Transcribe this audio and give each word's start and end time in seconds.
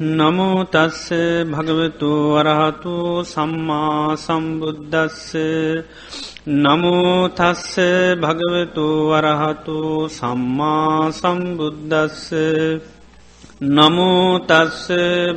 නමුතස්ස 0.00 1.10
භගවතු 1.44 2.10
වරහතු 2.30 3.24
සම්මා 3.24 4.14
සම්බුද්ධස්ස 4.16 5.34
නමුතස්ස 6.46 7.74
භගවතු 8.16 8.86
වරහතු 9.10 10.06
සම්මා 10.08 11.10
සම්බුද්ධස්ස 11.12 12.30
නමුතස්ස 13.60 14.86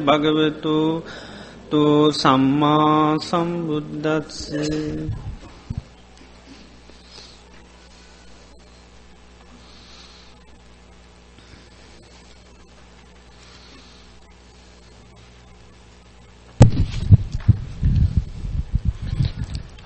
භගවතු 0.05 0.77
තු 1.67 2.11
සම්මා 2.11 3.17
සම්බුද්ධස්සේ 3.19 5.09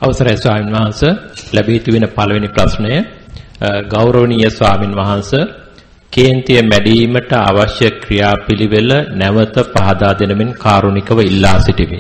අවසරයි 0.05 0.37
ස්වාමීන් 0.37 0.73
වහන්ස 0.73 1.01
ලැබී 1.53 1.79
තිබෙන 1.79 2.05
පළවෙනි 2.09 2.49
ප්‍රශ්නය 2.49 2.91
ගෞරවනීය 3.89 4.49
ස්වාමින් 4.51 4.93
වහන්ස 4.95 5.31
කේන්තිය 6.13 6.61
මැඩීමට 6.63 7.31
අවශ්‍ය 7.41 7.87
ක්‍රියාපිළිවෙල 8.03 8.91
නැවත 9.13 9.55
පහදා 9.71 10.13
දෙනමින් 10.13 10.51
කාරුණිකව 10.55 11.19
ඉල්ලා 11.21 11.57
සිටිමි. 11.59 11.99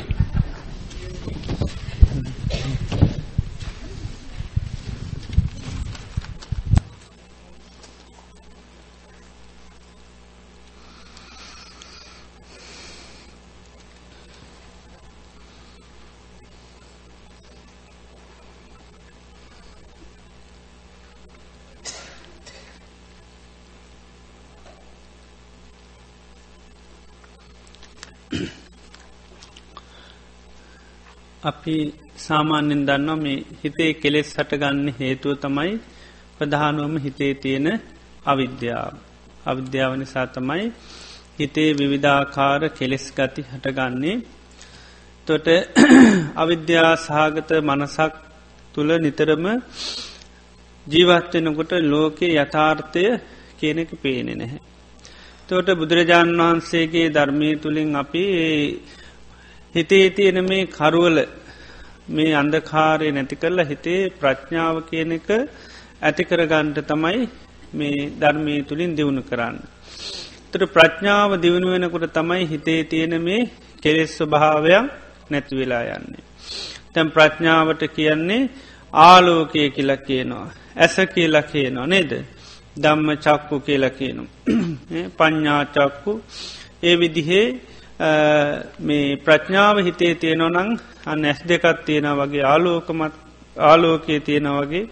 අපි 31.45 31.75
සාමාන්‍යෙන් 32.17 32.81
දන්නවා 32.87 33.17
මේ 33.17 33.39
හිතේ 33.61 33.91
කෙලෙස් 33.95 34.29
හටගන්න 34.35 34.87
හේතුව 34.99 35.33
තමයි 35.37 35.73
ප්‍රධානුවම 36.37 36.95
හිතේ 36.97 37.33
තියෙන 37.35 37.67
අවිද්‍යාව. 38.25 38.93
අවිද්‍යාව 39.45 39.91
නිසා 39.95 40.27
තමයි 40.27 40.65
හිතේ 41.39 41.69
විවිධාකාර 41.73 42.61
කෙලෙස් 42.69 43.05
ගති 43.11 43.41
හටගන්නේ 43.43 44.17
තොට 45.27 45.47
අවිද්‍යා 46.43 46.91
සහගත 46.97 47.51
මනසක් 47.61 48.13
තුළ 48.73 48.91
නිතරම 48.97 49.45
ජීවත්වෙනකොට 50.87 51.71
ලෝකයේ 51.83 52.35
යථාර්ථය 52.37 53.03
කියනෙක 53.59 53.91
පේනෙ 53.97 54.33
නැහැ. 54.33 54.59
තෝට 55.49 55.69
බුදුරජාණන් 55.73 56.39
වහන්සේගේ 56.39 57.07
ධර්මය 57.09 57.49
තුළින් 57.57 57.91
අපි 57.95 58.23
හිතේ 59.75 60.09
තියෙන 60.09 60.39
මේ 60.43 60.65
කරුවල 60.67 61.17
මේ 62.09 62.31
අන්දකාරය 62.33 63.07
නැති 63.11 63.35
කරලා 63.35 63.65
හිතේ 63.65 64.01
ප්‍රඥාව 64.11 64.75
කියන 64.81 65.11
එක 65.11 65.29
ඇතිකරගන්ට 66.01 66.77
තමයි 66.83 67.19
මේ 67.73 67.97
ධර්මය 68.19 68.55
තුළින් 68.63 68.91
දියුණු 68.97 69.21
කරන්න. 69.21 69.57
තර 70.51 70.63
ප්‍රඥාව 70.67 71.31
දියුණු 71.41 71.67
වෙනකොට 71.67 72.07
තමයි 72.13 72.43
හිතේ 72.45 72.81
තියෙන 72.83 73.15
මේ 73.21 73.49
කෙරෙස් 73.81 74.11
ස්වභාවයක් 74.17 74.85
නැතිවෙලා 75.29 75.83
යන්නේ. 75.91 76.23
තැම් 76.93 77.07
ප්‍රඥාවට 77.11 77.83
කියන්නේ 77.89 78.49
ආලෝකය 78.93 79.69
කියලා 79.69 79.97
කියනවා. 79.99 80.47
ඇස 80.75 80.95
කියලා 81.13 81.41
කියනවා 81.43 81.87
නේද. 81.87 82.11
දම්ම 82.77 83.09
චක්කු 83.17 83.55
කියලා 83.59 83.89
කියනු. 83.91 84.23
පඤ්ඥාචක්කු 85.17 86.11
ඒ 86.83 86.95
විදිහේ 86.99 87.47
මේ 88.79 89.17
ප්‍රඥාව 89.17 89.77
හිතේ 89.79 90.13
තියෙනව 90.15 90.47
නං 90.49 90.69
අන්න 91.05 91.25
ඇස් 91.25 91.39
දෙකත් 91.43 91.85
තියෙන 91.85 92.07
වගේ 92.13 92.45
ආලෝකමත් 92.45 93.15
ආලෝකයේ 93.63 94.19
තියෙන 94.19 94.47
වගේ 94.51 94.83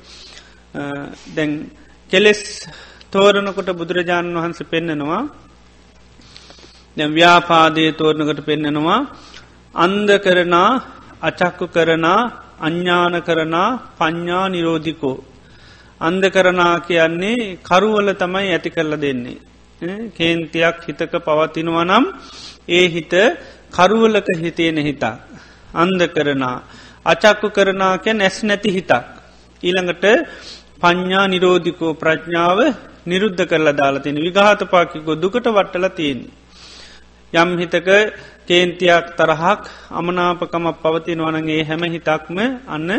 දැන් 1.36 1.52
කෙලෙස් 2.09 2.42
තෝරණකොට 3.12 3.69
බුදුරජාණන් 3.74 4.36
වහන්ස 4.36 4.62
පෙන්නෙනවා 4.66 5.24
දැ 6.97 7.09
ව්‍යාපාදය 7.09 7.84
තෝරණකට 7.94 8.46
පෙන්නෙනවා 8.46 9.02
අන්ද 9.75 10.09
කරනා 10.19 10.72
අචක්කු 11.22 11.66
කරනා 11.68 12.22
අඥ්ඥාන 12.59 13.16
කරනා 13.24 13.69
පඤ්ඥා 13.97 14.50
නිරෝධිකෝ. 14.50 15.24
අන්ද 16.02 16.24
කරනා 16.30 16.75
කියන්නේ 16.80 17.58
කරුවල 17.59 18.08
තමයි 18.13 18.52
ඇති 18.52 18.69
කරල 18.69 18.94
දෙන්නේ. 19.02 19.40
කේන්තියක් 20.12 20.78
හිතක 20.88 21.13
පවතිනවා 21.25 21.86
නම් 21.86 22.06
ඒ 22.68 22.88
හිත 22.88 23.13
කරුවලක 23.72 24.28
හිතේන 24.38 24.78
හිතක්. 24.79 25.03
අන්ද 25.74 26.01
කරනා. 26.07 26.57
අචක්කු 27.06 27.47
කරනාකැ 27.50 28.13
නැස් 28.13 28.38
නැති 28.44 28.69
හිතක්. 28.72 29.03
ඊළඟට 29.63 30.06
පඤ්ඥා 30.81 31.25
නිරෝධිකෝ 31.28 31.94
ප්‍රඥාව 31.94 32.59
නිරුද්ධ 33.06 33.44
කරලා 33.46 33.74
දාලතින 33.74 34.16
විගාත 34.18 34.62
පාකිකෝ 34.72 35.16
දුකට 35.16 35.47
වට්ටල 35.47 35.88
තියෙන. 35.90 36.19
යම් 37.34 37.50
හිතක 37.59 37.90
කේන්තියක් 38.47 39.06
තරහක් 39.18 39.62
අමනාපකමක් 39.91 40.78
පවතින 40.84 41.19
වනගේ 41.19 41.63
හැම 41.63 41.84
හිතක්ම 41.85 42.38
අන්න 42.68 42.90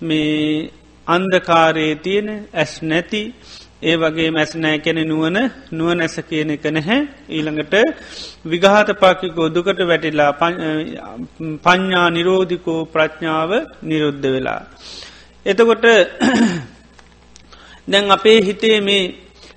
මේ 0.00 0.70
අන්දකාරයේ 1.06 1.94
තියෙන 1.96 2.28
ඇස් 2.54 2.72
නැති 2.82 3.22
ඒ 3.82 3.96
වගේ 3.96 4.30
මැස් 4.30 4.52
නෑ 4.56 4.78
කැන 4.78 4.98
නුවන 5.06 5.36
නුව 5.72 5.90
නැස 5.94 6.16
කියන 6.28 6.50
එක 6.50 6.64
නැහැ 6.68 7.00
ඊළඟට 7.30 7.74
විගහත 8.44 8.88
පාකි 9.00 9.28
ගොදුකට 9.30 9.80
වැටිලා 9.82 10.32
පඤ්ඥා 11.60 12.08
නිරෝධිකෝ 12.10 12.80
ප්‍රඥාව 12.86 13.50
නිරුද්ධ 13.82 14.26
වෙලා. 14.26 14.60
එතකොට 15.46 15.84
දැන් 17.88 18.10
අපේ 18.10 18.38
හිතේ 18.40 18.78
මේ 18.80 19.04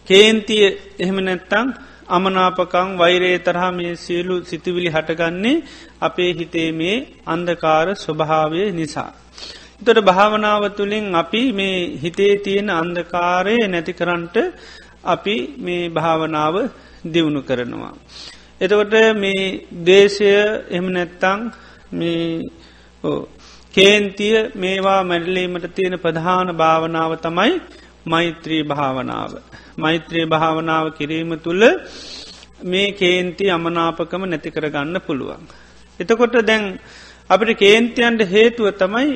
කේන්තිය 0.08 0.66
එහෙම 1.00 1.18
නැත්තං 1.20 1.68
අමනාපකං 2.08 2.90
වෛරේ 2.98 3.38
තරහා 3.40 3.72
මේ 3.72 3.96
සියලු 3.96 4.36
සිතිවිලි 4.46 4.90
හටගන්නේ 4.90 5.64
අපේ 6.02 6.32
හිතේ 6.34 6.70
මේ 6.72 6.96
අන්දකාර 7.26 7.88
ස්වභාවය 7.96 8.62
නිසා. 8.72 9.12
තොට 9.82 10.00
භාවනාව 10.02 10.64
තුළින් 10.76 11.06
අපි 11.14 11.42
මේ 11.52 11.78
හිතේ 11.98 12.34
තියෙන 12.38 12.70
අන්දකාරය 12.72 13.56
නැති 13.68 13.94
කරන්ට 13.94 14.36
අපි 15.06 15.36
මේ 15.58 15.90
භාවනාව 15.90 16.56
දියුණු 17.06 17.42
කරනවා. 17.42 17.94
එතකොට 18.62 18.96
මේ 19.16 19.44
දේශය 19.84 20.32
එම 20.70 20.86
නැත්තං 20.88 21.40
මේ 21.94 22.42
කේන්තිය 23.74 24.36
මේවා 24.56 25.02
මැඩලීමට 25.04 25.68
තියෙන 25.76 25.96
ප්‍රධාන 26.00 26.50
භාවනාව 26.54 27.12
තමයි 27.18 27.54
මෛත්‍රී 28.06 28.64
භාවනාව. 28.64 29.32
මෛත්‍රී 29.78 30.26
භාවනාව 30.26 30.86
කිරීම 30.92 31.32
තුළ 31.40 31.64
මේ 32.64 32.88
කේන්ති 32.94 33.46
අමනාපකම 33.50 34.24
නැති 34.26 34.50
කරගන්න 34.52 34.98
පුළුවන්. 35.00 35.44
එතකොට 36.00 36.36
දැන් 36.44 36.64
අපිට 37.30 37.58
කේන්තියන්ට 37.58 38.22
හේතුව 38.28 38.68
තමයි 38.74 39.10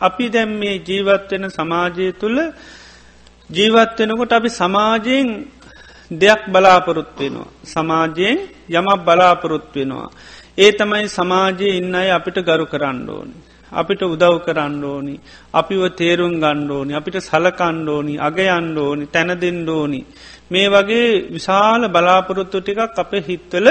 අපි 0.00 0.24
දැම් 0.28 0.50
මේ 0.60 0.76
ජීවත්වෙන 0.80 1.44
සමාජය 1.50 2.06
තුළ 2.12 2.38
ජීවත්වෙනකොට 3.50 4.32
අපි 4.32 4.50
සමාජයෙන් 4.50 5.28
දෙයක් 6.12 6.42
බලාපොරොත් 6.48 7.10
වෙනවා. 7.18 7.50
සමාජයෙන් 7.64 8.38
යමක් 8.70 9.00
බලාපොරොත් 9.06 9.66
වෙනවා. 9.74 10.10
ඒ 10.58 10.72
තමයි 10.72 11.06
සමාජයේ 11.08 11.76
ඉන්න 11.76 11.94
අය 11.94 12.08
අපිට 12.10 12.38
ගරු 12.38 12.66
කරන්න 12.66 13.08
ඕනි. 13.08 13.36
අපිට 13.72 14.02
උදව් 14.04 14.34
කරන්න 14.46 14.84
ඕනි. 14.84 15.14
අපිව 15.54 15.82
තේරුම් 15.96 16.34
ගණ්ඩෝනි 16.42 16.92
අපිට 16.94 17.16
සලකණ්ඩෝනි 17.20 18.14
අගයන්න 18.18 18.78
ඕනි 18.78 19.04
තැනදෙන් 19.06 19.58
ඕනි. 19.68 20.00
මේ 20.50 20.68
වගේ 20.68 21.30
විශාල 21.34 21.82
බලාපොරොත්තු 21.88 22.58
ටිකක් 22.60 22.98
අප 22.98 23.12
හිත්වල 23.28 23.66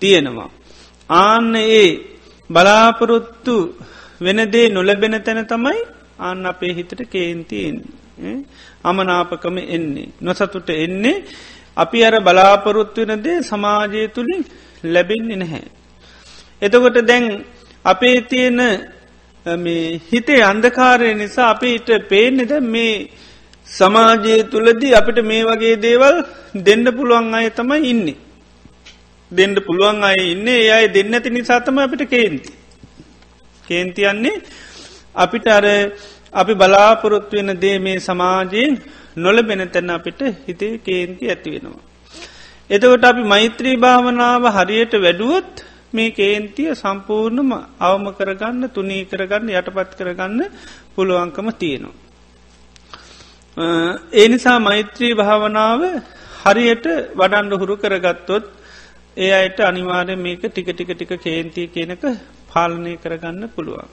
තියෙනවා. 0.00 0.50
ආන්න 1.10 1.54
ඒ 1.56 1.88
බලාපොරොත්තු 2.50 3.56
වෙනදේ 4.20 4.68
නොලැබෙන 4.70 5.22
තැන 5.22 5.46
තමයි 5.46 5.80
අන්න 6.20 6.46
අපේ 6.46 6.72
හිතට 6.74 7.00
කේන්තියෙන් 7.06 7.76
අමනාපකම 8.84 9.56
එන්නේ. 9.68 10.08
නොසතුට 10.20 10.68
එන්නේ 10.70 11.24
අපි 11.76 12.04
අර 12.04 12.14
බලාපොරොත්තුවනදේ 12.20 13.42
සමාජය 13.42 14.08
තුළින් 14.08 14.44
ලැබෙන්නේ 14.84 15.36
නැහැ. 15.36 15.64
එතකොට 16.62 16.98
දැන් 17.02 17.44
අපේ 17.84 18.20
තියෙන 18.22 18.60
හිතේ 20.04 20.42
අන්දකාරය 20.42 21.14
නිසා 21.14 21.50
අපිට 21.50 21.88
පේනෙද 22.08 22.52
මේ 22.64 23.10
සමාජය 23.68 24.34
තුළදී 24.44 24.94
අපිට 24.94 25.18
මේ 25.22 25.42
වගේ 25.44 25.76
දේවල් 25.78 26.16
දෙන්න 26.62 26.84
පුළුවන් 26.92 27.34
අය 27.34 27.50
තමයි 27.50 27.80
ඉන්නේ. 27.84 28.16
දෙන්ඩ 29.30 29.58
පුළුවන් 29.60 30.02
අය 30.02 30.18
ඉන්න 30.24 30.48
ඒ 30.48 30.70
අයි 30.70 30.88
දෙන්න 30.88 31.14
ඇති 31.14 31.30
නිසාතම 31.30 31.78
අපිට 31.78 32.04
කේන්ති. 32.08 32.52
කේන්තියන්නේ 33.64 34.42
අපිට 35.14 35.46
අර 35.48 35.66
අපි 36.32 36.54
බලාපොරොත්තු 36.54 37.34
වෙන 37.38 37.50
දේ 37.56 37.78
මේ 37.78 37.98
සමාජයෙන් 38.00 38.72
නොලබෙන 39.16 39.62
තැන්න 39.68 39.90
අපිට 39.90 40.20
හිතේ 40.46 40.72
කේන්ති 40.80 41.24
ඇති 41.26 41.50
වෙනවා. 41.54 41.82
එතකොට 42.70 43.04
අපි 43.04 43.22
මෛත්‍රී 43.24 43.76
භාවනාව 43.78 44.42
හරියට 44.50 44.94
වැඩුවොත් 44.96 45.52
මේ 45.92 46.10
කේන්තිය 46.12 46.70
සම්පූර්ණම 46.74 47.50
අවම 47.80 48.06
කරගන්න 48.12 48.64
තුනී 48.70 49.04
කරගන්න 49.04 49.52
යටපත් 49.52 49.92
කරගන්න 49.98 50.40
පුළුවන්කම 50.94 51.48
තියෙනවා. 51.54 51.96
ඒ 54.14 54.26
නිසා 54.28 54.58
මෛත්‍රී 54.60 55.14
භාවනාව 55.14 55.80
හරියට 56.42 56.86
වඩන්ඩ 57.14 57.52
හුරු 57.54 57.74
කරගත්තොත් 57.76 58.44
ඒ 59.16 59.32
අයට 59.32 59.58
අනිවාරය 59.62 60.14
මේක 60.18 60.42
ටික 60.44 60.68
ටික 60.70 60.90
ටික 60.92 61.12
කේන්තිය 61.18 61.66
කියනක 61.68 62.04
පාලනය 62.54 62.94
කරගන්න 62.96 63.48
පුළුවන්. 63.48 63.88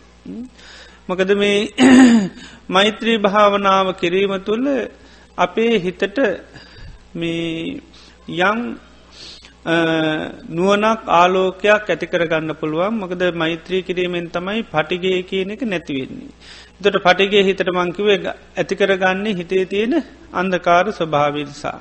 මොකද 1.07 1.31
මේ 1.33 1.57
මෛත්‍රී 2.67 3.17
භාවනාව 3.17 3.87
කිරීම 3.95 4.33
තුළ 4.41 4.67
අපේ 5.37 5.73
හිතට 5.79 6.17
මේ 7.13 7.81
යං 8.41 8.59
නුවනක් 10.49 11.01
ආලෝකයක් 11.11 11.89
ඇති 11.89 12.07
කරගන්න 12.07 12.55
පුළුවන් 12.55 12.93
මොකද 12.95 13.21
මෛත්‍රී 13.33 13.83
කිරීමෙන් 13.83 14.29
තමයි 14.29 14.63
පටිගේ 14.65 15.21
කියන 15.23 15.51
එක 15.51 15.61
නැතිවෙන්නේ. 15.63 16.31
දට 16.81 17.03
පටිගේ 17.03 17.43
හිතට 17.43 17.69
මංකිවේ 17.71 18.19
ඇති 18.57 18.75
කරගන්නේ 18.75 19.33
හිතේ 19.33 19.65
තියෙන 19.65 19.93
අන්දකාර 20.33 20.85
ස්වභාවිනිසා. 20.91 21.79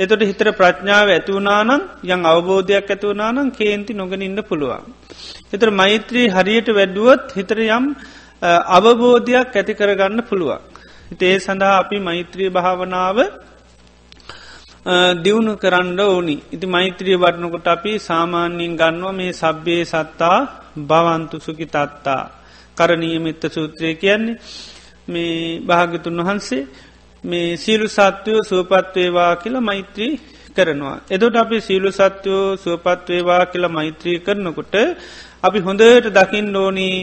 එතොට 0.00 0.22
හිතර 0.22 0.48
ප්‍රඥාව 0.52 1.08
ඇතිවුනානම් 1.10 1.82
යං 2.04 2.20
අවබෝධයක් 2.24 2.88
ඇතිවුනානම් 2.88 3.48
කේන්ති 3.52 3.92
නොගෙන 3.92 4.22
ඉන්න 4.22 4.40
පුළුවන්. 4.42 4.84
එතර 5.52 5.68
මෛත්‍රී 5.72 6.26
හරියට 6.28 6.68
වැඩුවොත් 6.70 7.24
හිතර 7.32 7.58
යම් 7.68 7.84
අවබෝධයක් 8.70 9.50
ඇති 9.52 9.72
කරගන්න 9.72 10.20
පුළුවන්. 10.22 10.62
හිතේ 11.10 11.36
සඳහා 11.38 11.74
අපි 11.78 11.98
මෛත්‍රී 12.00 12.50
භාවනාව 12.50 13.18
දියුණු 15.16 15.52
කරන්න 15.56 16.00
ඕනි 16.02 16.36
ඉති 16.50 16.66
මෛත්‍රිය 16.66 17.16
වටනකොට 17.16 17.66
අපි 17.68 17.92
සාමාන්‍යයෙන් 18.00 18.74
ගන්නවා 18.74 19.12
මේ 19.12 19.32
සබ්බේ 19.34 19.82
සත්තා 19.84 20.38
භවන්තු 20.80 21.36
සුකි 21.38 21.66
තත්තා 21.66 22.22
කරණීයමිත්ත 22.76 23.42
සූත්‍රය 23.48 23.94
කියන්නේ 23.94 24.40
මේ 25.08 25.60
භාගතුන් 25.60 26.18
වහන්සේ 26.18 26.66
මේ 27.24 27.56
සීලු 27.56 27.88
සත්වයෝ 27.88 28.42
සුවපත්වේවා 28.42 29.32
කියලා 29.36 29.66
මෛත්‍රී 29.70 30.12
කරනවා. 30.56 30.96
එදොට 31.10 31.36
අපි 31.36 31.56
සීලු 31.60 31.90
සත්‍යයෝ 31.90 32.56
සුවපත්වේවා 32.56 33.42
කියලා 33.46 33.76
මෛත්‍රී 33.78 34.18
කරනකොට 34.18 34.74
අපි 35.42 35.58
හොඳට 35.58 36.06
දකිින් 36.16 36.56
ඕනී 36.56 36.96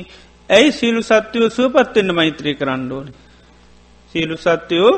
ඇයි 0.50 0.72
සීලු 0.72 1.02
සත්‍යයෝ 1.02 1.50
සුවපත්වෙන්න්න 1.50 2.18
මෛත්‍රී 2.20 2.56
කරන්න 2.56 2.92
ඕනි. 2.92 3.12
සීලු 4.16 4.38
සත්‍යයෝ 4.38 4.94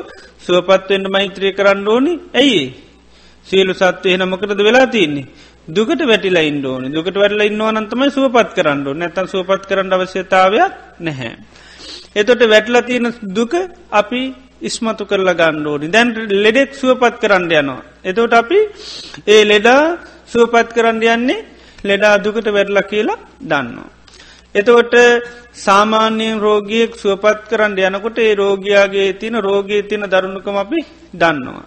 සුවපත්වෙන්න්න 0.46 1.14
මෛත්‍රී 1.16 1.52
කරන්න 1.52 1.88
ඕනි 1.88 2.12
ඇයි 2.34 2.62
සීලු 3.46 3.74
සත්වය 3.74 4.16
නමකටද 4.16 4.60
වෙලා 4.68 4.86
තින්නේ. 4.86 5.26
දුකට 5.68 6.00
වැටිලා 6.06 6.42
ඉන්ඩෝන 6.42 6.92
දුකට 6.92 7.16
වැටල 7.16 7.42
ඉන්නවා 7.42 7.72
නන්තමයි 7.72 8.10
සුවපත් 8.10 8.50
කරන්න 8.56 8.86
නැතන් 8.94 9.26
සුවපත් 9.26 9.62
කරන්න 9.68 9.92
අවශ්‍යතාවයක් 9.92 10.72
නැහැ. 11.00 11.32
එතොට 12.16 12.42
වැටල 12.52 12.76
තියෙන 12.88 13.08
දුක 13.36 13.52
අපි 13.90 14.22
ඉස්මතු 14.64 15.04
කරලා 15.04 15.34
ගණ්ඩෝනි 15.34 15.88
දැන් 15.88 16.08
ලෙඩෙක් 16.36 16.70
සුවපත් 16.74 17.14
කරන්න 17.18 17.50
යනවා. 17.52 17.82
එතෝට 18.04 18.34
අපි 18.34 18.58
ඒ 19.26 19.42
ලෙඩා 19.44 19.82
සුවපත් 20.26 20.68
කරන්න 20.72 21.02
යන්නේ 21.08 21.44
ලෙඩා 21.84 22.14
දුකට 22.18 22.48
වැටල 22.48 22.80
කියලා 22.84 23.22
දන්නවා. 23.42 23.90
එතකොට 24.54 24.94
සාමාන්‍යයෙන් 25.56 26.38
රෝගියෙක් 26.38 26.92
සුවපත් 26.94 27.40
කරන්න 27.50 27.78
යනකොට 27.80 28.18
ඒ 28.18 28.34
රෝගයාගේ 28.34 29.10
තින 29.14 29.34
රෝගයේ 29.40 29.82
තින 29.82 30.02
දරුණුකම 30.04 30.56
අපි 30.56 30.80
දන්නවා. 31.14 31.64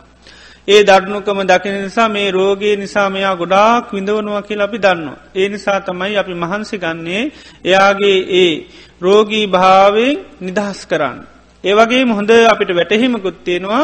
ඒ 0.68 0.82
දඩනුකම 0.84 1.40
දකින 1.44 1.76
නිසා 1.80 2.10
මේ 2.10 2.32
රෝගයේ 2.32 2.76
නිසා 2.76 3.10
මෙයා 3.10 3.36
ගොඩාක් 3.36 3.94
විඳවනවා 3.94 4.42
කියල 4.42 4.62
අපි 4.62 4.78
දන්නවා. 4.78 5.18
ඒ 5.36 5.48
නිසා 5.50 5.80
තමයි 5.80 6.18
අපි 6.18 6.34
මහන්සි 6.34 6.78
ගන්නේ 6.78 7.24
එයාගේ 7.66 8.20
ඒ 8.36 8.54
රෝගී 9.02 9.46
භාවෙන් 9.48 10.18
නිදහස් 10.42 10.80
කරන්න. 10.86 11.37
ඒවගේ 11.64 12.04
හොඳ 12.10 12.32
අපිට 12.46 12.72
වැටහිමකුත්තියෙනවා 12.72 13.84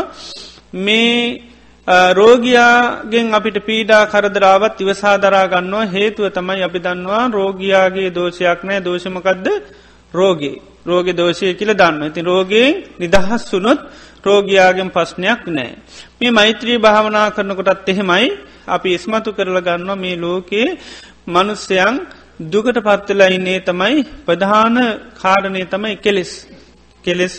මේ 0.75 1.41
රෝගයාගෙන් 2.13 3.33
අපිට 3.33 3.57
පීඩා 3.61 4.05
කරදරාවත් 4.05 4.79
ඉවසාදරා 4.79 5.47
ගන්නවා. 5.47 5.85
හේතුව 5.87 6.29
තමයි 6.29 6.63
අපි 6.63 6.79
දන්නවා 6.79 7.27
රෝගයාගේ 7.29 8.09
දෝෂයක් 8.09 8.63
නෑ. 8.63 8.79
දෝෂමකක්ද 8.79 9.47
රෝගේ. 10.13 10.61
රෝග 10.85 11.07
දෝෂය 11.11 11.53
කියල 11.53 11.73
දන්න 11.73 12.03
ඉති 12.03 12.21
රෝගයෙන් 12.21 12.83
නිදහස් 12.99 13.43
වුනොත් 13.51 13.79
රෝගයාගෙන් 14.23 14.89
පස්්නයක් 14.91 15.41
නෑ. 15.47 15.71
මේ 16.19 16.31
මෛත්‍රී 16.31 16.77
භාවනා 16.77 17.27
කරනකොටත් 17.31 17.89
එහෙමයි 17.89 18.27
අපි 18.67 18.89
ඉස්මතු 18.93 19.29
කරල 19.33 19.59
ගන්නවා 19.59 19.95
මේ 19.95 20.15
ලෝකයේ 20.15 20.77
මනුස්්‍යයන් 21.27 21.95
දුකට 22.51 22.77
පත්වෙලා 22.79 23.27
ඉන්නේ 23.27 23.59
තමයි 23.59 23.95
ප්‍රධාන 24.25 24.75
කාරණය 25.13 25.65
තමයි 25.65 25.95
කෙලෙස්. 25.97 26.31
කෙලෙස් 27.03 27.35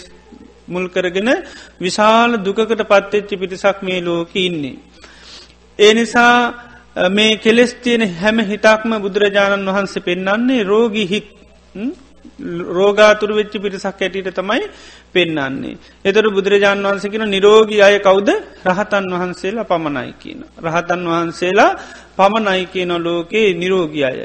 මුල් 0.69 0.87
කරගෙන 0.88 1.31
විශාල 1.78 2.31
දුකකට 2.38 2.82
පත්තෙච්චි 2.84 3.34
පිටිසක් 3.37 3.82
මේ 3.82 4.00
ලෝක 4.00 4.34
ඉන්නේ. 4.38 4.76
ඒ 5.78 5.93
නිසා 5.94 6.37
මේ 7.11 7.37
කෙලෙස් 7.38 7.75
තියෙන 7.76 8.02
හැම 8.14 8.38
හිතක්ම 8.43 8.90
බුදුරජාණන් 8.99 9.69
වහන්සේ 9.69 10.02
පෙන්න්නන්නේ 10.02 10.62
රෝගී 10.64 11.06
හිත් 11.06 11.28
රෝගාතුර 12.69 13.31
වෙච්චි 13.31 13.58
පිරිසක් 13.58 13.87
ඇටියට 13.96 14.32
තමයි 14.32 14.66
පෙන්න්නන්නේ. 15.12 15.78
එතර 16.05 16.26
බුදුරජාණන් 16.28 16.84
වහන්සකින 16.84 17.25
නිරෝගී 17.26 17.82
අය 17.82 17.99
කවුද 18.00 18.28
රහතන් 18.64 19.06
වහන්සේලා 19.12 19.64
පමණයි 19.64 20.12
කියන. 20.14 20.40
රහතන් 20.58 21.02
වහන්සේලා 21.06 21.70
පමණයි 22.16 22.66
කියන 22.66 22.93
ලෝකයේ 22.99 23.55
නිරෝගී 23.55 24.05
අය. 24.05 24.19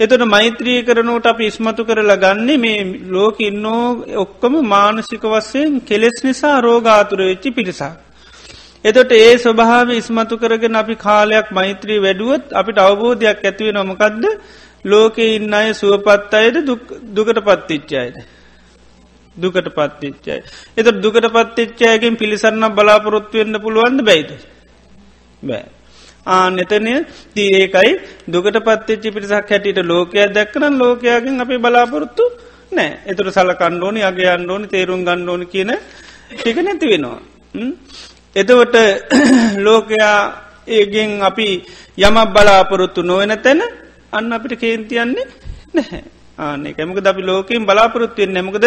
එතට 0.00 0.22
මෛත්‍රී 0.26 0.78
කරනෝට 0.82 1.26
අප 1.26 1.40
ඉස්මතු 1.42 1.84
කරලා 1.84 2.18
ගන්නේ 2.18 2.58
මේ 2.58 2.78
ලෝක 3.08 3.40
ඉන්නෝ 3.42 3.82
ඔක්කොම 4.16 4.54
මානසික 4.66 5.24
වස්සයෙන් 5.26 5.80
කෙලෙස් 5.82 6.18
නිසා 6.24 6.54
රෝගාතුර 6.60 7.20
වෙච්චි 7.22 7.50
පිරිසක්. 7.50 7.92
එතොට 8.84 9.12
ඒ 9.14 9.32
ස්වභාව 9.38 9.90
ඉස්මතු 9.92 10.38
කරගෙන 10.38 10.76
අපි 10.76 10.94
කාලයක් 10.96 11.48
මෛත්‍රී 11.52 11.98
වැඩුවත් 11.98 12.54
අපිට 12.54 12.78
අවබෝධයක් 12.80 13.42
ඇතිවෙන 13.42 13.78
නොමකක්ද 13.80 14.24
ලෝකෙ 14.84 15.24
ඉන්න 15.28 15.54
අය 15.54 15.72
සුවපත් 15.74 16.32
අයට 16.34 16.60
දුකට 17.10 17.40
පත්තිච්චායද. 17.40 18.16
දුකට 19.36 19.68
පත්තිච්චයි. 19.70 20.38
එත 20.76 20.88
දුකට 20.98 21.28
පත්තිච්චායගෙන් 21.28 22.16
පිළිසරන්න 22.16 22.72
බලාපොරොත්තු 22.72 23.38
වෙන්න 23.38 23.60
පුළුවන්ද 23.60 24.02
බැයිද. 24.02 24.32
බෑ. 25.42 25.64
ආනෙතනය 26.26 26.94
දී 27.36 27.50
ඒකයි 27.54 27.92
දුකට 28.28 28.58
පත්තිච්චි 28.58 29.10
පිරිසක් 29.10 29.50
හැටියට 29.50 29.80
ලෝකයක් 29.84 30.32
දැක්කන 30.32 30.78
ලෝකයාගෙන් 30.78 31.40
අපි 31.40 31.58
බලාපොරොත්තු 31.58 32.24
නෑ 32.72 32.90
එතුර 33.06 33.28
සල 33.28 33.50
කණ්ඩෝනි 33.52 34.00
අගේ 34.02 34.30
අන්ඩෝනි 34.36 34.66
තේරුම් 34.66 35.02
ගණ්ඩෝනි 35.04 35.46
කියන 35.46 35.72
ටික 36.32 36.58
නැති 36.58 36.86
වෙනවා. 36.86 37.20
එතවට 38.36 38.76
ලෝකයා 39.66 40.16
ඒගෙන් 40.68 41.22
අපි 41.22 41.48
යමක් 41.98 42.28
බලාපොරොත්තු 42.28 43.02
නොවෙන 43.02 43.34
තැන 43.38 43.62
අන්න 44.12 44.32
අපිට 44.32 44.54
කේන්තියන්නේ 44.56 45.26
නැහැ. 45.74 46.02
ආනෙක 46.38 46.78
මක 46.78 46.98
අපි 47.04 47.22
ලෝකෙන් 47.22 47.66
බලාපොරොත්තුවෙන් 47.66 48.32
නැමකද 48.32 48.66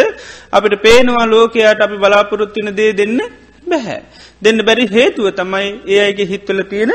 අපිට 0.54 0.76
පේනවා 0.82 1.26
ලෝකයාට 1.28 1.82
අපි 1.82 1.98
බලාපොරොත්තින 1.98 2.70
දේ 2.76 2.92
දෙන්න 2.94 3.20
බැහැ. 3.64 4.00
දෙන්න 4.42 4.60
බැරි 4.60 4.86
හේතුව 4.88 5.28
තමයි 5.32 5.68
ඒ 5.88 6.00
අයිගේ 6.00 6.32
හිත්වල 6.34 6.62
තියෙන 6.64 6.94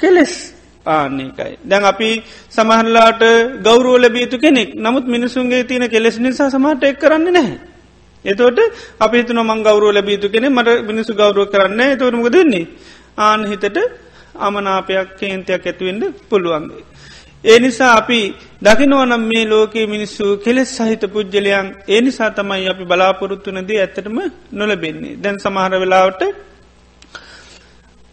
කෙලෙස් 0.00 0.34
ආන්නේකයි. 0.86 1.52
දැන් 1.64 1.84
අපි 1.84 2.10
සමහරලාට 2.50 3.22
ගෞරුව 3.62 3.96
ලැබීතු 3.98 4.36
කෙනෙක් 4.38 4.70
නමුත් 4.76 5.06
මිනිසුන්ගේ 5.06 5.62
තියෙන 5.64 5.86
කෙලෙස් 5.88 6.18
නිසා 6.18 6.50
සමහට 6.50 6.84
එක් 6.84 6.98
කරන්න 6.98 7.32
නැහැ. 7.32 7.58
එතෝට 8.24 8.58
අපි 9.00 9.24
තුන 9.24 9.40
මං 9.42 9.62
ගෞරුව 9.62 9.92
ලැබීතු 9.92 10.28
කෙනෙ 10.28 10.48
මට 10.48 10.68
මිනිසු 10.82 11.12
ගෞරුව 11.14 11.46
කරන්න 11.48 11.82
තවරමක 11.94 12.28
දෙන්නේ. 12.30 12.66
ආන 13.18 13.40
හිතට 13.44 13.78
අමනාපයක් 14.38 15.08
කේන්තයක් 15.18 15.64
ඇතිවෙන්න 15.64 16.02
පුළුවන්ගේ. 16.28 16.84
ඒ 17.44 17.58
නිසා 17.58 17.92
අපි 17.92 18.20
දකිනවනම් 18.62 19.22
මේ 19.22 19.44
ලෝකයේ 19.44 19.86
මිනිස්සු 19.86 20.24
කෙලෙස් 20.36 20.70
සහිත 20.76 21.02
පුද්ගලයන් 21.06 21.68
ඒ 21.88 22.00
නිසා 22.00 22.30
තමයි 22.30 22.66
අපි 22.68 22.84
බලාපොරොත්තුනදී 22.84 23.78
ඇත්තටම 23.78 24.18
නොලබෙන්නේ 24.52 25.14
දැන් 25.16 25.38
සමහර 25.38 25.74
වෙලාවට 25.74 26.22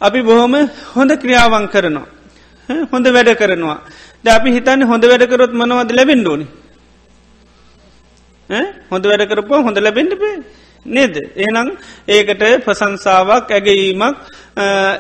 අපි 0.04 0.20
බොහොම 0.22 0.54
හොඳ 0.96 1.12
ක්‍රියාවන් 1.22 1.66
කරනවා. 1.68 2.08
හොඳ 2.92 3.06
වැඩ 3.08 3.32
කරනවා. 3.36 3.80
ද 4.24 4.28
අපි 4.30 4.50
හිතන්න 4.56 4.82
හොඳ 4.84 5.04
වැඩකරොත් 5.04 5.54
මනවද 5.54 5.92
ලැබෙන්ඩෝනි. 5.92 6.46
හොඳ 8.90 9.06
වැඩ 9.06 9.24
කරපුවා 9.30 9.64
හොඳ 9.64 9.78
ලැබෙන්ඩ 9.80 10.14
පේ 10.16 10.36
නේද. 10.86 11.16
එනම් 11.38 11.68
ඒකට 12.08 12.44
ප්‍රසංසාවක් 12.66 13.52
ඇගීමක් 13.52 14.18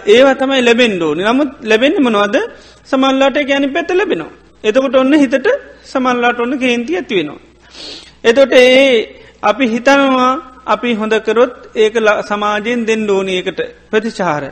ඒව 0.07 0.27
තමයි 0.35 0.61
ලැබෙන්ඩෝ 0.61 1.13
නමුත් 1.19 1.51
ලැබෙන්න්න 1.63 1.99
මනවාද 1.99 2.35
සමල්ලාට 2.83 3.37
ගැනි 3.43 3.67
පැත 3.67 3.91
ලැබෙනවා. 3.91 4.31
එතකොට 4.63 4.95
ඔන්න 4.95 5.13
හිතට 5.15 5.47
සමල්ලාට 5.83 6.39
ඔන්න 6.39 6.55
කේන්ති 6.57 6.95
ඇතිවෙනවා. 6.95 7.39
එතොට 8.23 8.53
ඒ 8.53 8.87
අපි 9.43 9.65
හිතනවා 9.67 10.31
අපි 10.65 10.89
හොඳකරොත් 10.93 11.55
ඒක 11.75 11.95
සමාජයෙන් 12.23 12.81
දෙන්න 12.85 13.09
ඕනයකට 13.09 13.59
ප්‍රතිචාර. 13.91 14.43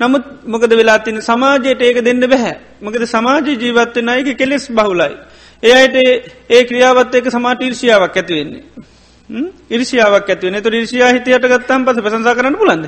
නමුත් 0.00 0.24
මොකද 0.44 0.72
වෙලා 0.72 0.98
තින 1.00 1.20
සමාජයට 1.22 1.82
ඒක 1.82 1.98
දෙන්න 2.02 2.22
බැහැ 2.26 2.54
මොකද 2.80 3.02
සමාජ 3.06 3.46
ජීවත්වන 3.54 4.08
අයක 4.08 4.30
කෙලෙස් 4.36 4.64
බහුලයි. 4.70 5.14
එයට 5.62 5.94
ඒ 6.48 6.62
ක්‍රියාවත් 6.64 7.14
එක 7.14 7.26
සමාට 7.28 7.62
ඉර්ෂියාවක් 7.62 8.16
ඇතිවෙන්නේ. 8.16 8.64
ඉරිසියාවක් 9.70 10.28
ඇතිවන 10.28 10.56
තු 10.58 10.70
රිසියා 10.70 11.10
හිතයට 11.10 11.44
ගත්තම් 11.44 11.84
පස 11.86 11.98
ප්‍රසංසා 11.98 12.34
කරන්න 12.34 12.56
පුලන්ද. 12.56 12.86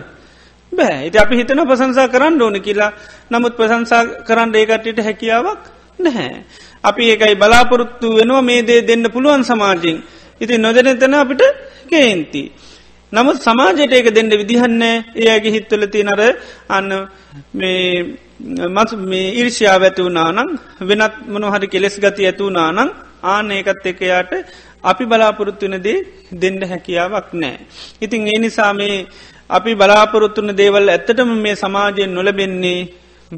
බෑ 0.73 1.07
ඉති 1.07 1.19
අපි 1.19 1.37
හිතන 1.37 1.63
ප්‍රසංසා 1.65 2.09
කරන්න 2.09 2.43
ඕන 2.43 2.57
කියලා 2.61 2.91
නමුත් 3.31 3.55
ප්‍රසංසා 3.57 4.03
කරන්න 4.23 4.55
ඒකටට 4.55 4.99
හැකියාවක් 5.01 5.63
නැහැ. 5.99 6.45
අපි 6.85 7.03
ඒකයි 7.11 7.35
බලාපොරොත්තු 7.37 8.09
වෙනවා 8.15 8.43
මේ 8.43 8.63
දේ 8.63 8.81
දෙන්න 8.83 9.05
පුළුවන් 9.11 9.45
සමාජයෙන්. 9.45 9.99
ඉති 10.41 10.59
නොදැන 10.59 10.99
තැන 10.99 11.15
අපිට 11.15 11.43
කේන්ති. 11.89 12.43
නමුත් 13.13 13.39
සමාජයට 13.39 13.93
ඒක 13.93 14.09
දෙන්න 14.11 14.31
විදිහන්නේ 14.33 14.95
ඒගේ 15.23 15.55
හිත්වල 15.57 15.85
තිනර 15.95 16.21
අන්න 16.69 16.91
මත් 18.71 18.91
මේ 19.05 19.27
ඉරිෂාව 19.41 19.83
ඇති 19.83 20.03
වුනානම් 20.03 20.49
වෙනත් 20.83 21.15
මොනොහරි 21.29 21.69
කෙලෙස් 21.69 21.97
ගති 21.99 22.23
ඇති 22.27 22.43
වුනානම් 22.43 22.89
ආන 23.25 23.51
ඒකත් 23.51 23.85
එකයාට 23.87 24.33
අපි 24.85 25.05
බලාපොරොත්තුවනදේ 25.05 25.99
දෙන්න 26.35 26.59
හැකියාවක් 26.63 27.29
නෑ. 27.35 27.57
ඉතින් 28.01 28.23
ඒ 28.27 28.39
නිසා 28.39 28.73
මේ 28.73 28.97
අපි 29.51 29.73
බලාපොරොත්තුන 29.75 30.57
දේවල් 30.57 30.89
ඇත්තටම 30.89 31.31
මේ 31.45 31.57
සමාජයෙන් 31.57 32.15
නොලබෙන්නේ 32.15 32.81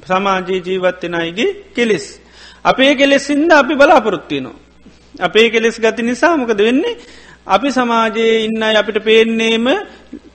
සමාජයේ 0.03 0.65
ජීවත්වෙන 0.67 1.15
අයිගේ 1.15 1.51
කෙලෙස්. 1.75 2.07
අපේ 2.65 2.93
කෙලෙසින්ද 2.95 3.51
අපි 3.53 3.75
බලාපොරොත්තියනවා. 3.75 4.57
අපේ 5.19 5.51
කෙලෙස් 5.51 5.77
ගති 5.81 6.03
නිසාමකද 6.03 6.61
වෙන්නේ 6.61 6.97
අපි 7.47 7.69
සමාජයේ 7.69 8.45
ඉන්න 8.47 8.63
අපිට 8.73 8.99
පේන්නේම 9.05 9.67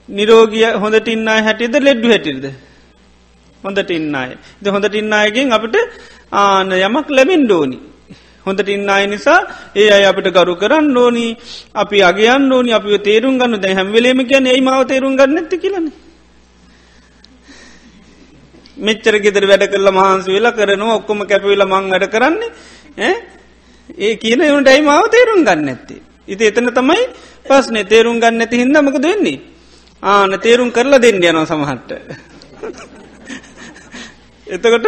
නිරෝගිය 0.09 0.65
හොඳට 0.75 1.07
ඉන්න 1.07 1.27
හැටිද 1.27 1.75
ලෙඩ්ඩු 1.79 2.07
හැටිද. 2.07 2.45
හොඳට 3.63 3.91
ඉන්නයි. 3.91 4.37
ද 4.61 4.65
හොඳට 4.67 4.95
ඉන්නයගෙන් 4.95 5.51
අපට 5.51 5.75
ආන 6.33 6.71
යමක් 6.71 7.07
ලැබෙන් 7.09 7.45
ඩෝනි. 7.45 7.79
හොඳට 8.45 8.69
ඉන්න 8.69 8.89
අය 8.89 9.07
නිසා 9.07 9.39
ඒ 9.75 9.89
අයි 9.89 10.05
අපිට 10.05 10.29
ගරු 10.31 10.53
කරන්න 10.55 10.97
ඕනි. 10.97 11.37
අපි 11.73 11.97
අගේයන් 12.01 12.51
ඕනි. 12.51 12.71
අපි 12.71 12.99
තේරුම් 12.99 13.39
ගන්න. 13.39 13.57
දැ 13.57 13.73
හැම්වෙලේම 13.73 14.21
කියන්න 14.23 14.47
ඒ 14.47 14.61
මාව 14.61 14.85
තේරුම් 14.85 15.17
ගන්න 15.17 15.39
ඇති 15.39 15.57
කියලන. 15.57 15.87
මෙච්චර 18.77 19.15
ගෙදර 19.19 19.45
වැඩ 19.45 19.65
කරල 19.67 19.89
මහන්ස 19.91 20.27
වෙලා 20.27 20.53
කරනවා. 20.53 20.97
ඔක්කොම 20.99 21.25
කැපවෙල 21.25 21.65
මං 21.65 21.89
වැඩ 21.89 22.05
කරන්නේ 22.07 23.15
ඒ 23.97 24.13
කියන 24.15 24.41
එවුන්ට 24.41 24.69
ඇයි 24.69 24.85
මාව 24.85 25.09
තේරුම් 25.09 25.41
ගන්න 25.43 25.73
ඇත්තේ 25.73 26.08
ඉති 26.29 26.43
එතන 26.45 26.71
තමයි 26.71 27.03
පස්නේ 27.45 27.85
තේරුම් 27.85 28.17
ගන්න 28.17 28.41
ඇති 28.41 28.55
හිද 28.57 28.69
මක 28.77 28.97
දෙන්නේ 28.99 29.37
ආන 30.03 30.39
තේරුම් 30.39 30.69
කරලා 30.71 30.99
දෙන්න 30.99 31.21
යනවා 31.21 31.45
සමහට්ට 31.45 31.91
එතකොට 34.47 34.87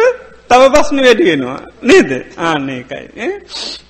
තව 0.50 0.62
පස්්න 0.68 0.98
වැඩියෙනවා 0.98 1.60
නේද? 1.82 2.10
ආන්නේකයි. 2.38 3.28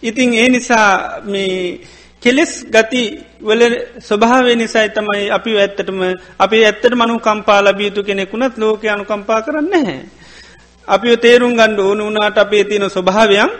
ඉතිං 0.03 0.35
ඒ 0.35 0.49
නිසා 0.49 1.21
මේ 1.25 1.81
කෙලෙස් 2.23 2.53
ගති 2.67 3.03
වල 3.41 3.63
ස්වභාවේ 4.01 4.57
නිසයි 4.57 4.89
තමයි 4.89 5.31
අපි 5.31 5.53
ඇත්තටම 5.57 6.01
අපි 6.39 6.59
ඇත්තට 6.65 6.95
මනු 6.95 7.19
කම්පා 7.19 7.61
ලබියුතු 7.63 8.05
කෙනෙකුුණත් 8.05 8.59
ලෝක 8.59 8.85
අනු 8.87 9.05
කම්පා 9.05 9.41
කරන්න 9.43 9.87
හැ. 9.87 10.01
අපි 10.89 11.17
තේරුම් 11.17 11.53
ගණ්ඩ 11.53 11.81
ඕන 11.81 12.01
වනාට 12.07 12.39
අපේ 12.39 12.65
තියෙන 12.65 12.91
ස්වභාවයන් 12.91 13.51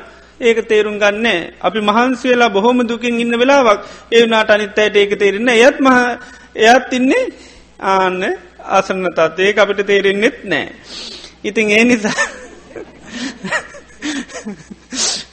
ඒක 0.41 0.59
තේරුම් 0.65 0.99
ගන්න. 0.99 1.27
අපි 1.61 1.81
මහන්සි 1.81 2.27
වෙලා 2.29 2.51
බොහොම 2.51 2.79
දුකින් 2.83 3.21
ඉන්න 3.21 3.35
වෙලාවක් 3.35 3.81
ඒ 4.11 4.23
වනාට 4.23 4.51
අනිත්තයට 4.51 4.97
ඒක 4.97 5.13
තේරෙන්න 5.17 5.49
එයත් 5.51 5.79
මහ 5.81 5.97
එයත් 6.65 6.93
ඉන්නේ 6.93 7.25
ආන්න 7.87 8.21
අසන්න 8.71 9.07
තත්ඒ 9.11 9.55
අපිට 9.57 9.87
තේරෙන්නෙත් 9.87 10.39
නෑ. 10.45 10.67
ඉතින් 11.45 11.71
ඒ 11.71 11.85
නිසා 11.85 12.21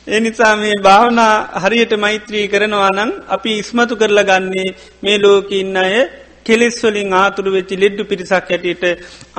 එනිසා 0.10 0.56
මේ 0.56 0.76
භාවනා 0.84 1.34
හරියට 1.60 1.94
මෛත්‍රී 1.98 2.48
කරනවා 2.48 2.90
නම් 2.92 3.12
අපි 3.28 3.52
ඉස්මතු 3.58 3.94
කරලා 3.96 4.24
ගන්නේ 4.24 4.70
මේ 5.04 5.18
ලෝකඉන්න 5.18 5.78
අය 5.78 5.94
කෙලෙස්වලින් 6.46 7.14
ආතුරු 7.14 7.52
වෙච්චි 7.52 7.76
ලෙඩ්ඩු 7.76 8.04
පිරිසක් 8.06 8.50
හැටියට. 8.50 8.84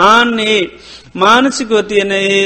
ආන්නේ 0.04 0.60
මානසිකව 1.14 1.72
තියෙන 1.82 2.12
ඒ 2.12 2.44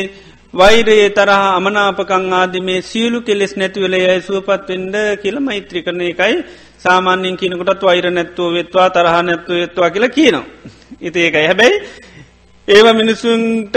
වෛරයේ 0.55 1.09
තරහ 1.11 1.45
අමනාපකං 1.59 2.25
ආදි 2.33 2.61
මේ 2.61 2.81
සියලු 2.83 3.19
කෙලෙස් 3.21 3.53
නැතිවල 3.57 3.95
යයි 3.97 4.21
සුවපත්වෙන්ඩ 4.21 4.97
කියල 5.23 5.37
මෛත්‍රී 5.41 5.85
කරන 5.87 6.03
එකයි 6.05 6.37
සාමාන්‍යින් 6.79 7.39
කියනකොටත් 7.41 7.83
වෛර 7.83 8.07
නැත්තුව 8.11 8.55
වෙත්වා 8.59 8.89
තරහ 8.91 9.17
නැත්තුව 9.23 9.57
වෙත්වා 9.57 9.91
කියලා 9.91 10.17
කියනවා. 10.17 10.45
ඉති 11.01 11.19
ඒකයි. 11.21 11.47
හැබැයි 11.47 11.77
ඒව 12.69 12.87
මිනිසුන්ට 13.01 13.75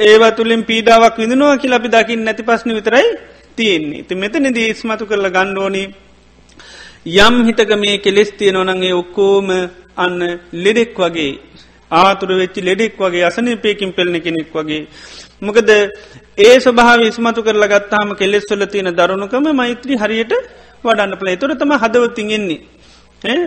ඒව 0.00 0.22
තුළින් 0.36 0.64
පීඩාවක් 0.64 1.16
විඳනවා 1.18 1.56
කියලා 1.58 1.80
අපි 1.82 1.94
දකිින් 1.94 2.24
නැති 2.24 2.42
පස්්න 2.42 2.76
විතරයි 2.78 3.06
තියෙන්නේ. 3.58 4.02
ති 4.02 4.14
මෙතනද 4.14 4.58
ඉස්මතු 4.64 5.06
කරල 5.06 5.28
ගණ්ඩෝනි 5.30 5.84
යම් 7.18 7.34
හිතක 7.46 7.70
මේ 7.76 7.98
කෙලෙස් 7.98 8.30
තියෙනවනගේ 8.32 8.94
ඔක්කෝම 8.94 9.48
අන්න 9.96 10.18
ලෙඩෙක් 10.54 10.98
වගේ 10.98 11.32
ආතුර 11.90 12.30
වෙච්චි 12.32 12.60
ලෙඩෙක් 12.60 12.98
වගේ 12.98 13.24
අසනපයකින් 13.24 13.92
පෙල්න 13.92 14.14
කෙනෙක් 14.20 14.52
වගේ. 14.52 14.86
මොකද 15.40 15.70
ඒ 16.38 16.56
ස්වභාව 16.58 17.00
ඉස්මතු 17.02 17.40
කරලා 17.42 17.68
ගත්තාම 17.68 18.08
කෙලෙස්වල 18.14 18.62
තියෙන 18.66 18.90
දරුණුකම 18.92 19.46
මෛත්‍රී 19.52 19.96
හරියට 19.96 20.32
වඩන්න 20.84 21.18
පලේ 21.18 21.36
තුරතම 21.36 21.72
හදවතිගෙන්නේ. 21.74 22.60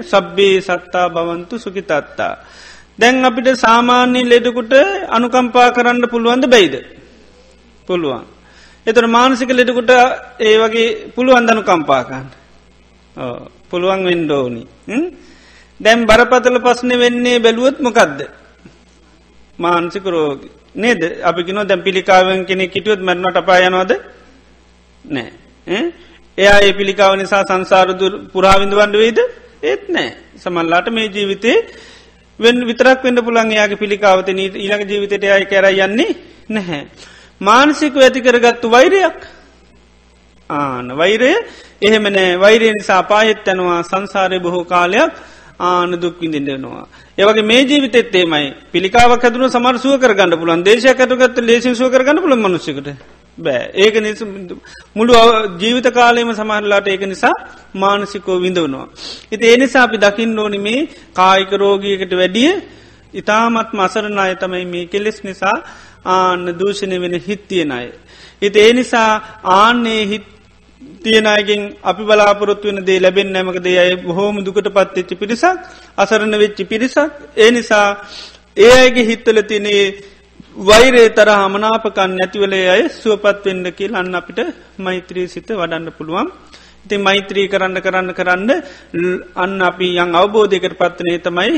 සබ්බේ 0.03 0.61
සත්තා 0.61 1.07
බවන්තු 1.09 1.55
සුකිතත්තා. 1.57 2.33
දැන් 2.99 3.25
අපිට 3.25 3.47
සාමාන්‍ය 3.57 4.21
ලෙඩකුට 4.23 4.73
අනුකම්පා 5.09 5.69
කරන්න 5.71 6.03
පුළුවන්ද 6.09 6.45
බැයිද. 6.47 6.75
පුළුවන්. 7.87 8.25
එතර 8.87 9.05
මානසික 9.07 9.49
ලෙඩකුට 9.49 9.91
ඒ 10.39 10.55
වගේ 10.57 11.11
පුළුවන් 11.15 11.45
දනු 11.47 11.61
කම්පාකන්න. 11.61 12.27
පුළුවන් 13.69 14.01
වෙන්ඩෝනි. 14.05 14.63
දැම් 15.79 16.05
බරපතල 16.05 16.57
පස්න 16.59 16.91
වෙන්නේ 16.97 17.39
බැලුවොත් 17.39 17.77
මොකක්ද. 17.79 18.19
මානසික 19.59 20.05
රෝග. 20.05 20.39
නේද? 20.75 21.01
අපිකින 21.21 21.59
දැම් 21.63 21.81
පිළිකාවෙන් 21.81 22.45
කෙනෙ 22.45 22.67
කිටියොත් 22.67 22.99
මැරණට 22.99 23.37
අපායනවාද 23.37 23.91
නෑ. 25.05 25.29
එයා 26.37 26.59
ඒ 26.61 26.73
පිළිකාව 26.73 27.13
නිසා 27.15 27.43
සංසාරදු 27.43 28.07
පුරාවිඳ 28.33 28.73
වන්ඩ 28.73 28.95
වෙයිද? 28.95 29.19
ඒත් 29.63 29.83
නෑ. 29.89 30.09
සමල්ලාට 30.35 30.87
මේ 30.89 31.07
ජීවිතේ 31.07 31.57
වෙන් 32.39 32.57
විතරක් 32.65 33.03
වෙන්න 33.03 33.19
පුළන් 33.19 33.51
යාගේ 33.51 33.81
පිළිකාවත 33.83 34.29
ඊළඟ 34.29 34.85
ජීවිතයට 34.85 35.23
අය 35.29 35.45
කර 35.45 35.65
යන්නේ 35.77 36.11
නැහැ. 36.49 36.83
මානසික 37.41 37.95
ඇති 37.97 38.19
කරගත්තු 38.21 38.67
වෛරයක්. 38.69 39.19
ආන 40.49 40.87
වෛරය. 40.93 41.33
එහෙම 41.81 42.03
නෑ. 42.09 42.37
වෛරය 42.37 42.67
නිසා 42.71 43.01
පාහෙත් 43.05 43.47
යනවා. 43.47 43.81
සංසාරය 43.83 44.39
බොහෝ 44.39 44.65
කාලයක් 44.65 45.13
ආන 45.59 45.91
දුක් 45.93 46.19
විඳින්ටනවා. 46.19 46.87
ඒවගේ 47.17 47.43
මේ 47.43 47.61
ජීවිතෙත් 47.63 48.15
ඒමයි 48.15 48.47
පිළිකාවක් 48.71 49.23
ඇතුන 49.23 49.49
සමර 49.49 49.75
සුව 49.77 49.95
කරගන්න 49.99 50.39
පුලන් 50.39 50.63
දේශය 50.63 50.89
ඇතුගත් 50.89 51.39
ලේසි 51.41 51.75
සුව 51.75 51.89
කරගන්න 51.91 52.21
පුළ 52.21 52.35
මනුසකට 52.37 52.89
බෑ 53.37 53.63
ඒක 53.75 53.95
නිස 53.97 54.21
මුළු 54.95 55.13
ජීවිත 55.57 55.87
කාලයම 55.91 56.31
සමහරලාට 56.31 56.87
ඒක 56.87 57.03
නිසා 57.03 57.35
මානසිකෝ 57.75 58.37
විඳවනවා. 58.39 58.87
ඉති 59.31 59.45
එනිසා 59.47 59.83
අපි 59.83 59.97
දකිින් 59.97 60.39
ඕනි 60.39 60.59
මේ 60.59 60.81
කායික 61.13 61.51
රෝගයකට 61.55 62.13
වැඩිය 62.13 62.51
ඉතාමත් 63.13 63.69
මසරණ 63.73 64.19
අය 64.19 64.33
තමයි 64.35 64.65
මේ 64.65 64.85
කෙලෙස් 64.85 65.19
නිසා 65.23 65.57
ආන්න 66.07 66.45
දූෂණය 66.59 66.97
වෙන 67.01 67.15
හිත්තියෙන 67.19 67.71
අය. 67.71 67.87
ඉති 68.41 68.59
ඒ 68.59 68.73
නිසා 68.73 69.11
ආන්නේ 69.55 70.01
හිත් 70.05 70.27
තියනයගෙන් 71.03 71.61
අපි 71.83 72.03
බලාපොරොත්තු 72.03 72.67
වෙන 72.69 72.79
දේ 72.83 72.99
ලැබෙන් 72.99 73.29
නැමක 73.29 73.57
දේ 73.59 73.77
අය 73.77 73.91
බොහෝම 73.97 74.37
දුකට 74.41 74.69
පත්වෙච්චි 74.69 75.15
පිරිසක් 75.15 75.57
අසරණ 75.97 76.35
වෙච්චි 76.35 76.63
පිරිසක් 76.65 77.11
ඒ 77.37 77.49
නිසා 77.51 77.87
ඒ 78.57 78.71
අයගේ 78.75 79.05
හිත්තල 79.05 79.39
තිනේ 79.43 79.83
වෛරේ 80.61 81.09
තර 81.09 81.29
හමනාපකන් 81.33 82.11
නැතිවලේ 82.11 82.67
අය 82.67 82.83
සුවපත්වෙන්න 82.91 83.65
කියල් 83.71 83.93
අන්න 83.93 84.15
අපිට 84.15 84.39
මෛත්‍රී 84.77 85.27
සිත 85.27 85.49
වඩන්න 85.51 85.91
පුළුවන්. 85.91 86.27
ඉති 86.85 86.97
මෛත්‍රී 86.99 87.47
කරන්න 87.47 87.77
කරන්න 87.79 88.11
කරන්න 88.13 88.49
අන්න 89.35 89.61
අපි 89.61 89.87
යං 89.95 90.11
අවබෝධයකට 90.13 90.75
පත්වනේ 90.75 91.19
තමයි 91.19 91.53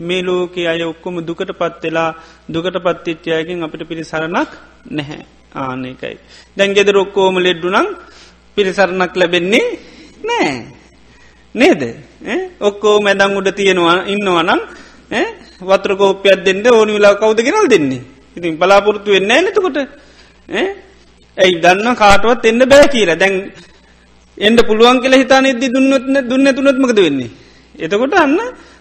මේ 0.00 0.22
ලෝකයේ 0.22 0.68
අය 0.68 0.82
ඔක්කොම 0.84 1.16
දුකට 1.22 1.50
පත්වෙලා 1.54 2.10
දුකට 2.48 2.76
පත්තිච්චයකින් 2.78 3.62
අපිට 3.62 3.82
පිරිසරණක් 3.84 4.50
නැහැ 4.90 5.22
ආනකයි. 5.56 6.16
දැන්ගෙද 6.56 6.88
රොක්කෝම 6.90 7.36
ලෙඩ්ඩුනං 7.38 7.88
පිරිසරණක් 8.60 9.16
ලැබෙන්නේ 9.16 9.66
නෑ. 10.22 10.52
නේද? 11.54 11.82
ඔක්කෝ 12.60 12.96
මැදං 13.00 13.36
උඩ 13.38 13.48
තියෙනවා 13.56 13.96
ඉන්නවා 14.06 14.44
නම් 14.44 14.60
වත්‍ර 15.62 15.92
කෝපයක් 15.96 16.44
දෙන්න 16.44 16.64
ඕනි 16.70 16.92
වෙලා 16.96 17.14
කවුද 17.16 17.40
ගෙනල් 17.40 17.68
දෙන්නේ? 17.68 18.02
ඉතින් 18.36 18.58
බලාපොරොත්තු 18.60 19.10
වෙන්න 19.10 19.32
නතකොට 19.44 19.78
ඇයි 21.36 21.60
දන්න 21.64 21.96
කාටවත් 21.96 22.44
එන්න 22.44 22.62
බෑ 22.68 22.86
කියර 22.88 23.12
දැන් 23.16 23.34
එන්ඩ 24.38 24.60
පුළුවන් 24.68 25.00
කියල 25.02 25.14
හිතා 25.14 25.40
නිද්දි 25.40 25.72
දුන්නත්න 25.74 26.16
දුන්න 26.30 26.46
තුනත්මකද 26.56 27.00
වෙන්නේ? 27.00 27.30
එතකොට 27.76 28.14
අන්න 28.14 28.38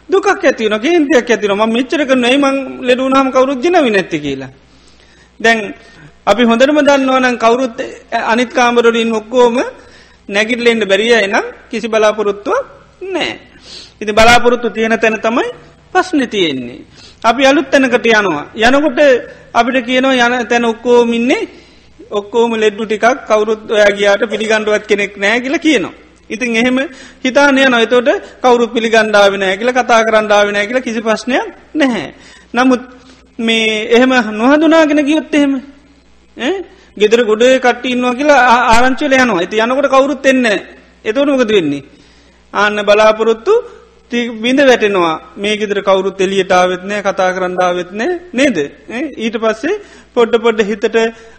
දුකක් 0.09 0.27
ඇතිවන 0.29 0.75
ගේන්තියක් 0.77 1.29
ඇතින 1.29 1.53
ම 1.53 1.63
මෙච්චරක 1.69 2.11
නයිමං 2.15 2.57
ලෙඩුනහම 2.81 3.29
කවරුත් 3.31 3.63
ජනවි 3.63 3.91
නැති 3.91 4.19
කියලා. 4.19 4.51
දැන් 5.39 5.59
අපි 6.29 6.43
හොඳටම 6.43 6.79
දන්නවනම් 6.81 7.35
කවුරුත් 7.37 7.77
අනිත් 8.23 8.51
කාමරලින් 8.51 9.11
ඔක්කෝම 9.13 9.55
නැගිටලෙන්ට 10.29 10.85
බැරිය 10.85 11.13
එනම් 11.17 11.45
කිසි 11.69 11.87
බලාපොරොත්තුව 11.87 12.57
නෑ. 13.05 13.31
ඉති 14.01 14.11
බලාපොරොත්තු 14.11 14.69
තියෙන 14.69 14.95
තැන 14.95 15.17
තමයි 15.17 15.47
පස්්න 15.93 16.21
තියෙන්නේ. 16.27 16.79
අපි 17.23 17.41
අලුත් 17.45 17.67
තැනකට 17.67 18.05
යනවා. 18.07 18.45
යනකොට 18.57 18.99
අපිට 19.53 19.85
කියනවා 19.85 20.27
යන 20.27 20.47
තැන 20.47 20.65
ඔක්කෝමින්නේ 20.65 21.47
ඔක්කෝම 22.11 22.51
ලෙඩ්ඩු 22.55 22.83
ටිකක් 22.85 23.25
කවරුත් 23.25 23.63
ඔයාගේයාට 23.69 24.23
පිළිගණ්ඩුවත් 24.25 24.85
කෙනෙක් 24.85 25.17
නෑ 25.17 25.41
කියල 25.41 25.57
කියනවා. 25.59 25.93
ඉතින් 26.29 26.55
එහෙම 26.55 26.77
හිතානය 27.19 27.65
නොයතෝට 27.67 28.09
කවරු 28.39 28.67
පිළිගණ්ඩාවනෑ 28.67 29.57
කියල 29.57 29.71
කතා 29.71 30.01
කරන්ඩාවනෑ 30.03 30.67
කියල 30.67 30.81
කිසි 30.81 31.01
ප්‍රශ්නයක් 31.01 31.47
නැහැ. 31.73 32.07
නමුත් 32.53 32.81
මේ 33.39 33.89
එහෙම 33.89 34.11
නොහදුනාගෙන 34.33 35.05
ගියොත් 35.05 35.33
එහෙම 35.33 35.53
ගෙදර 36.97 37.21
ගොඩ 37.23 37.43
කට්ටඉන්නවා 37.59 38.15
කියලා 38.15 38.41
ආරංචල 38.67 39.13
යනවා. 39.15 39.39
ඇති 39.39 39.57
යනකොට 39.57 39.89
කවුරුත් 39.89 40.25
එන්න 40.25 40.45
එතවන 41.05 41.29
මොකද 41.31 41.51
වෙන්නේ. 41.51 41.83
ආන්න 42.53 42.77
බලාපොරොත්තු 42.81 43.53
බිඳ 44.37 44.59
වැටෙනවා. 44.61 45.15
මේ 45.35 45.55
ගෙදර 45.57 45.79
කවුරුත් 45.81 46.19
එලියටාවත්නෑ 46.19 47.01
කතා 47.01 47.29
කරන්ඩාවත්නෑ 47.35 48.19
නේද. 48.33 48.57
ඊට 49.17 49.35
පස්සේ 49.37 49.75
පොඩ්ඩ 50.15 50.41
පොඩ්ඩ 50.41 50.65
හිතට 50.65 50.95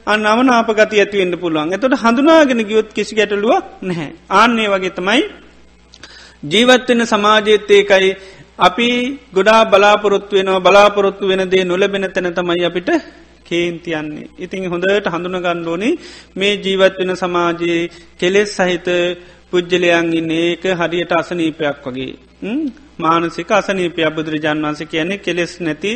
අන්න 0.06 0.26
අමන 0.26 0.50
ආපගති 0.50 1.00
ඇතිවෙන්න 1.00 1.34
පුළුවන්. 1.36 1.72
එතොට 1.72 1.96
හඳුනාගෙන 1.96 2.62
ගියොත් 2.64 2.92
කිසි 2.92 3.14
ගැටලුවක් 3.14 3.64
නැහැ. 3.82 4.10
ආන්නේ 4.32 4.68
වගේ 4.68 4.92
තමයි 4.92 5.22
ජීවත්වෙන 6.44 7.06
සමාජයත්තේකයි 7.06 8.10
අපි 8.58 8.88
ගොඩා 9.34 9.64
බලාපොරොත්තු 9.66 10.36
වෙනවා. 10.36 10.60
බලාපොරොත්තු 10.60 11.24
වෙන 11.26 11.50
දේ 11.50 11.64
නොලබෙන 11.64 12.06
තැන 12.08 12.34
තමයි 12.34 12.64
අපිට 12.64 12.90
කේන්තියන්නේ. 13.50 14.30
ඉතින් 14.38 14.64
හොඳට 14.66 15.06
හඳුන 15.08 15.36
ගණ්ඩෝනි 15.38 15.90
මේ 16.36 16.54
ජීවත් 16.58 16.96
වෙන 16.98 17.12
සමාජයේ 17.16 17.82
කෙලෙස් 18.16 18.56
සහිත 18.58 18.88
පුද්ජලයන් 19.50 20.08
ඉන්න 20.12 20.30
ඒක 20.32 20.64
හරියට 20.74 21.12
අසනීපයක් 21.14 21.78
වගේ. 21.84 22.12
මානසික 22.98 23.50
අසනීපය 23.52 24.02
බුදුරජාන් 24.10 24.58
වන්ස 24.60 24.80
කියන්නේ 24.86 25.18
කෙලෙස් 25.18 25.52
නැති 25.60 25.92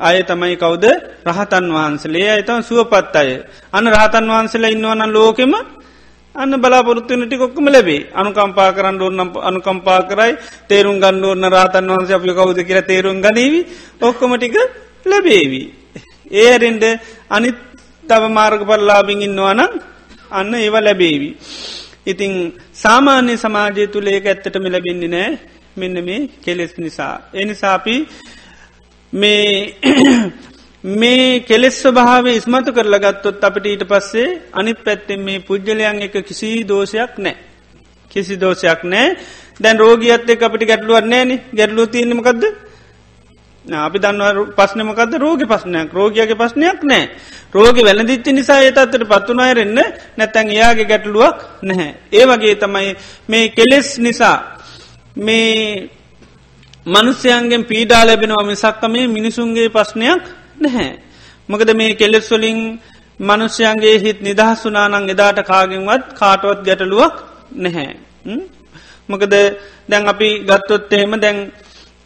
අය 0.00 0.18
තමයි 0.22 0.56
කවුද 0.56 0.84
රහතන් 1.26 1.66
වහන්සලේ 1.70 2.28
අයතම 2.30 2.58
සුවපත් 2.62 3.16
අය. 3.16 3.30
අන්න 3.72 3.86
රහතන් 3.88 4.26
වහන්සලා 4.28 4.70
ඉන්නවන 4.70 5.02
ලෝකෙම 5.10 5.54
අන්න 6.34 6.52
බලාපොරත්තුවන 6.56 7.22
ටි 7.22 7.36
කොක්කම 7.36 7.66
ලැබේ 7.68 8.06
අනුකම්පා 8.12 8.70
කරන්න 8.72 9.00
ඕන්න 9.00 9.20
අනුකම්පා 9.40 10.00
කරයි 10.04 10.32
තේරුම් 10.68 10.96
ගන්න 10.96 11.24
ඕන්න 11.24 11.44
රාතන් 11.48 11.90
වහන්ස 11.90 12.10
අපි 12.10 12.32
කවුද 12.32 12.58
කියර 12.62 12.80
තේරුම් 12.82 13.18
ගනීවි 13.20 13.60
ඔක්කොමටික 14.00 14.56
ලැබේවී. 15.06 15.66
ඒරෙන්ඩ 16.32 16.84
අනිත් 17.30 17.58
තව 18.04 18.22
මාර්ග 18.30 18.62
පල්ලාබින් 18.64 19.22
ඉන්නවානම් 19.22 19.72
අන්න 20.30 20.54
ඒව 20.56 20.76
ලැබේවි. 20.78 21.30
ඉතිං 22.04 22.32
සාමාන්‍ය 22.74 23.34
සමාජය 23.36 23.84
තුළ 23.86 24.08
ඒක 24.08 24.26
ඇත්තටම 24.26 24.64
ලැබෙන්නේ 24.66 25.10
නෑ 25.10 25.30
මෙන්න 25.76 25.96
මේ 26.00 26.28
කෙලෙස් 26.40 26.72
නිසා. 26.76 27.14
එනිසාපි 27.34 27.96
මේ 29.12 29.76
මේ 31.00 31.28
කෙලෙස් 31.42 31.78
භාව 31.90 32.26
ඉස්මතු 32.30 32.70
කරලා 32.72 33.04
ගත්තොත් 33.04 33.44
අපට 33.44 33.66
ඊට 33.66 33.84
පස්සේ 33.84 34.28
අනිත් 34.52 34.78
පැත්තෙන් 34.80 35.20
මේ 35.20 35.38
පුද්ගලයන් 35.40 36.02
එක 36.02 36.16
කිසි 36.22 36.50
දෝෂයක් 36.64 37.14
නෑ. 37.18 37.36
කිසි 38.10 38.34
දෝෂයක් 38.36 38.80
නෑ 38.84 39.08
දැන් 39.60 39.78
රෝගියත් 39.78 40.30
එක් 40.30 40.42
අපිට 40.42 40.64
ගැටලුවත් 40.64 41.06
නෑන 41.06 41.30
ගැටලු 41.52 41.84
තියන්නමකක්ද 41.88 42.44
අපි 43.64 43.98
දන්න 43.98 44.52
පස්නමකද 44.52 45.12
රෝග 45.16 45.42
පස්නයක් 45.44 45.92
රෝගයාගේ 45.92 46.34
පස්නයක් 46.34 46.82
නෑ 46.82 47.04
රෝග 47.52 47.76
වැලදිච්ච 47.78 48.26
නිසා 48.28 48.60
ඒතත්තට 48.60 49.04
පත්තුනායරෙන්න 49.04 49.78
නැතැන් 50.16 50.48
එයාගේ 50.48 50.84
ගැටලුවක් 50.84 51.38
නැහැ. 51.62 51.94
ඒ 52.12 52.24
වගේ 52.26 52.54
තමයි 52.56 52.96
මේ 53.28 53.48
කෙලෙස් 53.50 53.98
නිසා 53.98 54.36
මේ 55.16 55.90
මනුස්්‍යයන්ගෙන් 56.86 57.64
පීඩා 57.64 58.02
ලැබෙනවා 58.02 58.44
මිසක්ක 58.44 58.82
මේ 58.88 59.06
මිනිසුන්ගේ 59.08 59.68
ප්‍රශ්නයක් 59.68 60.22
නැහැ. 60.60 60.98
මොකද 61.48 61.68
මේ 61.74 61.94
කෙලෙස්වලින් 61.94 62.80
මනුෂ්‍යයන්ගේ 63.20 63.96
හිත් 63.98 64.18
නිදහස්සුනානං 64.20 65.08
එදාට 65.08 65.38
කාගෙන්වත් 65.44 66.04
කාටවත් 66.14 66.60
ගැටලුවක් 66.64 67.14
නැහැ. 67.56 67.90
මොකද 69.08 69.32
දැන් 69.88 70.08
අපි 70.08 70.28
ගත්තොත් 70.40 70.92
එහෙම 70.92 71.14
දැන් 71.16 71.38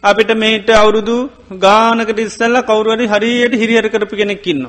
අපිට 0.03 0.31
මේට 0.35 0.69
අවුරුදු 0.71 1.15
ගානකට 1.57 2.19
ඉස්සල්ල 2.19 2.55
කවරුවරි 2.61 3.05
හරියට 3.07 3.53
හිරිහර 3.53 3.87
කරපු 3.87 4.15
කෙනෙක්කින්න. 4.15 4.63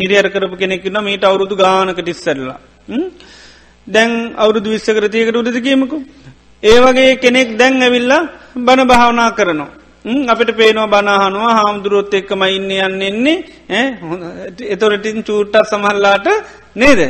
හිරිහර 0.00 0.26
කරපු 0.28 0.56
කෙනෙක්කින්න 0.56 0.98
මීට 1.00 1.24
අවුරුදු 1.24 1.54
ගානකට 1.56 2.08
ඉස්සරලා. 2.08 2.58
දැන් 3.86 4.10
අවුරුදු 4.36 4.70
විස්සකරතියකට 4.70 5.36
උඩද 5.36 5.58
කියමකු. 5.60 5.96
ඒ 6.62 6.78
වගේ 6.78 7.16
කෙනෙක් 7.16 7.56
දැන් 7.56 7.82
ඇවිල්ලා 7.82 8.28
බණ 8.56 8.86
භාවනා 8.86 9.30
කරනවා. 9.32 9.70
අපිට 10.04 10.50
පේනවා 10.52 10.88
බනාහනවා 10.88 11.54
හාමුදුරුවොත් 11.54 12.14
එක්කම 12.14 12.42
ඉන්න 12.48 12.70
යන්න 12.78 13.02
එන්නේ 13.02 13.36
එතොරටින් 14.68 15.22
චූට්ටත් 15.22 15.66
සමහල්ලාට 15.66 16.26
නේද 16.76 17.00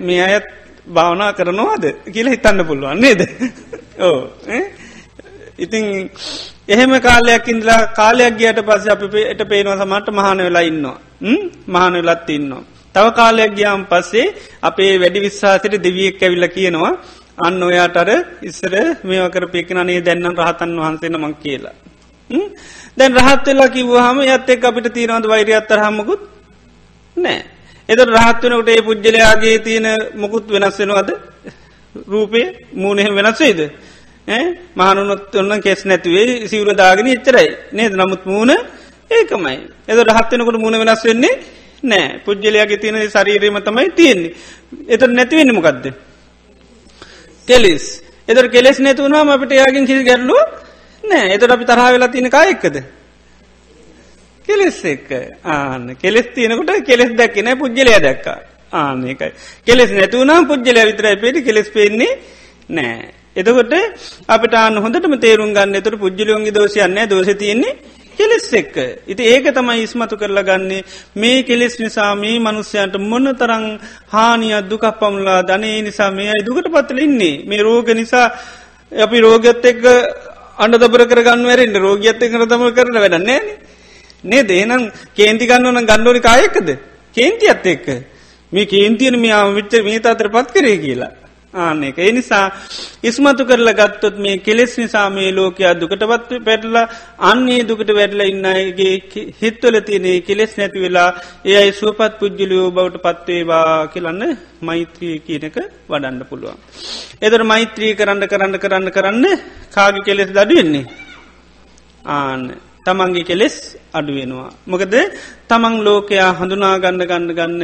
මේ 0.00 0.22
අයත් 0.22 0.46
භාවනා 0.88 1.32
කරනවාද 1.32 1.84
කියලා 2.06 2.34
හිතන්න 2.34 2.66
පුළුවන් 2.66 3.00
නේද 3.00 3.20
ඕ 4.06 4.18
ඉතිං 5.58 5.86
එහෙම 6.68 6.92
කාලයක් 7.00 7.48
ඉඳලා 7.48 7.80
කාලයක් 7.94 8.36
ගියට 8.38 8.60
පස්ස 8.68 8.86
අපිට 8.88 9.42
පේනවා 9.50 9.80
සමට 9.80 10.08
මහන 10.10 10.38
වෙලා 10.46 10.64
ඉන්නවා. 10.70 10.98
මහන 11.66 11.94
වෙලත් 12.00 12.28
ඉන්නවා. 12.30 12.62
තව 12.94 13.06
කාලයක් 13.12 13.52
ගියාම් 13.58 13.82
පස්සේ 13.84 14.26
අපේ 14.62 14.92
වැඩි 14.98 15.24
විශ්වාසයට 15.26 15.76
දෙවියෙක් 15.86 16.22
ඇවිල්ල 16.22 16.46
කියනවා 16.56 16.92
අන්න 17.38 17.62
ඔයාටර 17.62 18.08
ඉස්සර 18.42 18.74
මේකර 19.04 19.44
පේකනනේ 19.54 20.00
දැන්නම් 20.00 20.36
රහතන් 20.40 20.72
වහන්සේ 20.80 21.10
නමක් 21.10 21.36
කියලා. 21.42 21.74
දැන් 22.98 23.12
රහත් 23.18 23.44
වෙලා 23.46 23.74
කිව්වාහම 23.76 24.18
යත් 24.26 24.48
එක් 24.50 24.64
අපිට 24.64 24.88
තියෙනවද 24.96 25.26
වෛරය 25.26 25.52
අත්තරහමකුත් 25.60 26.22
නෑ. 27.16 27.40
එද 27.88 28.00
රහත්වනකට 28.08 28.68
ඒ 28.68 28.86
පුද්ගලයාගේ 28.88 29.56
තියෙන 29.58 29.86
මොකුත් 30.14 30.44
වෙනස් 30.54 30.78
වෙනවාද? 30.80 31.10
රූපේ 32.08 32.46
මූනෙහ 32.74 33.08
වෙනස්වේද 33.18 33.60
මහනුනොත් 34.26 35.34
ඔන්න 35.34 35.60
කෙස් 35.60 35.84
නැතිවේ 35.84 36.48
සිවරදාගෙන 36.48 37.06
එච්චරයි. 37.08 37.48
නේද? 37.72 37.92
නමුත් 37.92 38.24
මූුණ 38.24 38.52
ඒකමයි. 39.10 39.56
එද 39.88 39.98
රහත්වනකට 40.00 40.58
මුණ 40.58 40.78
වෙනස් 40.80 41.04
වෙන්නේ 41.04 41.34
නෑ. 41.82 42.20
පුද්ගලයාගේ 42.24 42.78
තියෙන 42.78 42.96
ශරීරීම 43.08 43.60
තමයි 43.60 43.90
තියෙන්නේ. 43.90 44.34
එත 44.88 45.02
නැතිවෙන්න 45.08 45.54
මොකක්ද 45.54 45.92
කෙලිස්. 47.48 47.84
එදර 48.28 48.48
කෙලෙස් 48.48 48.78
නැතුවනාම 48.80 49.28
අපට 49.28 49.52
යාගින් 49.52 49.86
කිසි 49.86 50.04
ගැරලුව 50.04 50.40
නෑ. 51.04 51.34
එතට 51.34 51.50
අපි 51.50 51.64
තරහ 51.64 51.90
වෙලා 51.92 52.08
තියෙන 52.08 52.30
කායෙක්කද 52.30 52.76
කෙලෙස් 54.48 54.78
එක්ක. 54.84 55.10
ආන්න. 55.44 55.96
කෙලෙස් 55.96 56.26
තියනකොට 56.34 56.86
කෙලෙස් 56.86 57.12
දැක්කෙන 57.12 57.58
පුද්ගලය 57.58 57.92
දැක්ක. 58.00 58.26
ආනකයි 58.72 59.28
කෙලෙස් 59.66 59.90
නැතුවනම් 59.90 60.48
පුද්ගලය 60.48 60.80
විතරයි 60.88 61.16
පේට 61.16 61.44
කෙලෙස් 61.44 61.68
පෙන්නේ 61.68 62.18
නෑ. 62.70 63.23
එතකොට 63.36 63.74
අපට 64.28 64.54
අන්න 64.56 64.76
හොඳටම 64.76 65.14
තේරුම් 65.18 65.52
ගන්න. 65.52 65.74
එතට 65.74 65.98
පුද්ජලියොන්ගේ 65.98 66.52
දෝෂයන්න 66.52 66.98
දෝෂ 67.08 67.30
තියන්නේ 67.34 67.72
කෙලෙස් 68.18 68.46
එක්ක. 68.52 68.76
ඉති 69.06 69.22
ඒක 69.24 69.46
තමයි 69.50 69.82
ඉස්මතු 69.82 70.16
කරලා 70.16 70.44
ගන්නේ. 70.44 70.84
මේ 71.16 71.42
කෙලෙස් 71.42 71.74
නිසා 71.78 72.14
මේ 72.14 72.38
මනුස්්‍යයන්ට 72.38 72.96
මොන්න 73.02 73.34
තරං 73.34 73.64
හානියක් 74.08 74.68
දුකක් 74.70 74.86
පමුලා 75.00 75.42
ධනේ 75.42 75.82
නිසා 75.82 76.10
මේ 76.10 76.30
අයි 76.30 76.46
දුකට 76.46 76.70
පත්තල 76.70 77.00
ඉන්නේ. 77.00 77.42
මේ 77.44 77.62
රෝග 77.62 77.88
නිසා 77.92 78.26
අපි 78.92 79.20
රෝගත් 79.20 79.64
එක්ක 79.64 79.84
අන්න 80.58 80.72
දබර 80.72 81.02
කරගන්න 81.10 81.44
වැරෙන්ට 81.44 81.76
රෝගියත් 81.76 82.22
එකට 82.22 82.48
තම 82.48 82.64
කරන 82.70 82.96
වැඩන්නේ 82.96 83.40
නේ 84.24 84.42
දේනම් 84.44 84.82
කේන්ති 85.16 85.46
ගන්නවන 85.46 85.88
ගණ්ඩෝනි 85.90 86.20
කායකද? 86.20 86.68
කේන්ති 87.16 87.50
අත් 87.50 87.66
එක්ක. 87.66 87.86
මේ 88.52 88.66
කේන්තියන 88.66 89.18
මේ 89.18 89.42
විච්ච 89.58 89.74
මේ 89.82 90.00
අතර 90.04 90.28
පත් 90.30 90.48
කරේ 90.54 90.78
කියලා. 90.78 91.23
ආනෙක. 91.54 91.98
ඒ 91.98 92.12
නිසා 92.12 92.46
ඉස්මතු 93.02 93.44
කරල 93.50 93.70
ගත්තොත් 93.80 94.16
මේ 94.24 94.36
කෙලෙස් 94.38 94.72
නිසා 94.78 95.06
මේ 95.10 95.30
ලෝකයා 95.32 95.74
දුකටපත් 95.80 96.32
පැටලා 96.48 96.84
අන්නේ 97.30 97.60
දුකට 97.68 97.90
වැඩල 97.98 98.22
ඉන්නගේ 98.24 98.92
හිත්වල 99.40 99.76
තියනේ 99.88 100.16
කෙලෙස් 100.28 100.52
නැති 100.58 100.84
වෙලා 100.84 101.08
ඒ 101.44 101.56
අයි 101.60 101.72
සුවපත් 101.80 102.18
පුද්ජලියෝ 102.20 102.68
බවට 102.70 103.04
පත්වේවා 103.06 103.70
කියලන්න 103.86 104.22
මෛත්‍රී 104.60 105.16
කියනක 105.26 105.56
වඩන්න 105.90 106.20
පුළුවන්. 106.30 106.58
එදර 107.22 107.42
මෛත්‍රී 107.44 107.94
කරන්න 107.94 108.30
කරන්න 108.32 108.62
කරන්න 108.64 108.94
කරන්න 108.96 109.26
කාග 109.74 109.96
කෙලෙස් 110.06 110.30
දඩුවෙන්නේ. 110.30 110.86
ආන්න 112.06 112.44
තමන්ගේ 112.86 113.24
කෙලෙස් 113.24 113.56
අඩුවෙනවා. 113.92 114.50
මොකද 114.66 114.94
තමන් 115.48 115.74
ලෝකයා 115.80 116.30
හඳුනා 116.32 116.76
ගන්න 116.78 117.02
ගන්න 117.02 117.32
ගන්න 117.32 117.62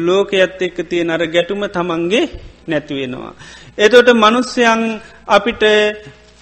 ලෝකයත් 0.00 0.60
එක්ක 0.60 0.78
තියෙන 0.84 1.10
අර 1.10 1.22
ගැටුම 1.26 1.62
තමන්ගේ 1.68 2.24
නැතිවෙනවා. 2.68 3.32
එතොට 3.78 4.08
මනුස්්‍යයන් 4.14 4.82
අපිට 5.28 5.62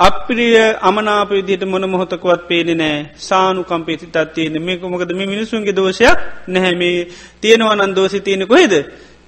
අප්‍රිය 0.01 0.57
අමනාප 0.81 1.31
විදිහට 1.31 1.65
මොන 1.65 1.85
මොහොතකවත් 1.87 2.43
පේනෙ 2.49 2.75
නෑ 2.75 2.97
සානු 3.19 3.61
කම්පේසිතත් 3.65 4.17
තියෙන 4.35 4.57
මේක 4.61 4.83
මොකද 4.85 5.11
මේ 5.13 5.27
මිනිසුන්ගේ 5.27 5.73
දෝෂයක් 5.73 6.19
නැහැමේ 6.49 6.99
තියෙනවනන් 7.41 7.95
දෝසි 7.95 8.21
තියෙන 8.21 8.45
කොහෙද 8.45 8.75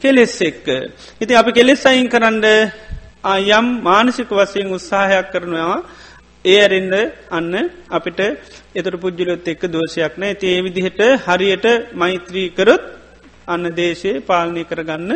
කෙලෙස් 0.02 0.34
එක්ක. 0.40 0.66
ඉති 1.20 1.32
අපි 1.34 1.50
කෙලෙස් 1.52 1.82
අයින් 1.84 2.08
කරන්න 2.08 2.44
යම් 3.50 3.66
මානසික 3.82 4.30
වසයෙන් 4.30 4.68
උත්සාහයක් 4.70 5.26
කරනවා 5.32 5.78
ඒ 6.48 6.56
ඇරෙන්ඩ 6.58 6.94
අන්න 7.30 7.54
අපිට 7.90 8.20
එතර 8.74 8.94
පුද්ජලොත් 8.96 9.46
එක්ක 9.46 9.62
දෝෂයක් 9.68 10.14
නෑ. 10.16 10.32
ඒ 10.44 10.58
විදිහට 10.58 11.00
හරියට 11.24 11.66
මෛත්‍රී 11.94 12.48
කරොත් 12.50 12.84
අන්න 13.46 13.64
දේශය 13.72 14.12
පාලනය 14.20 14.62
කරගන්න 14.64 15.12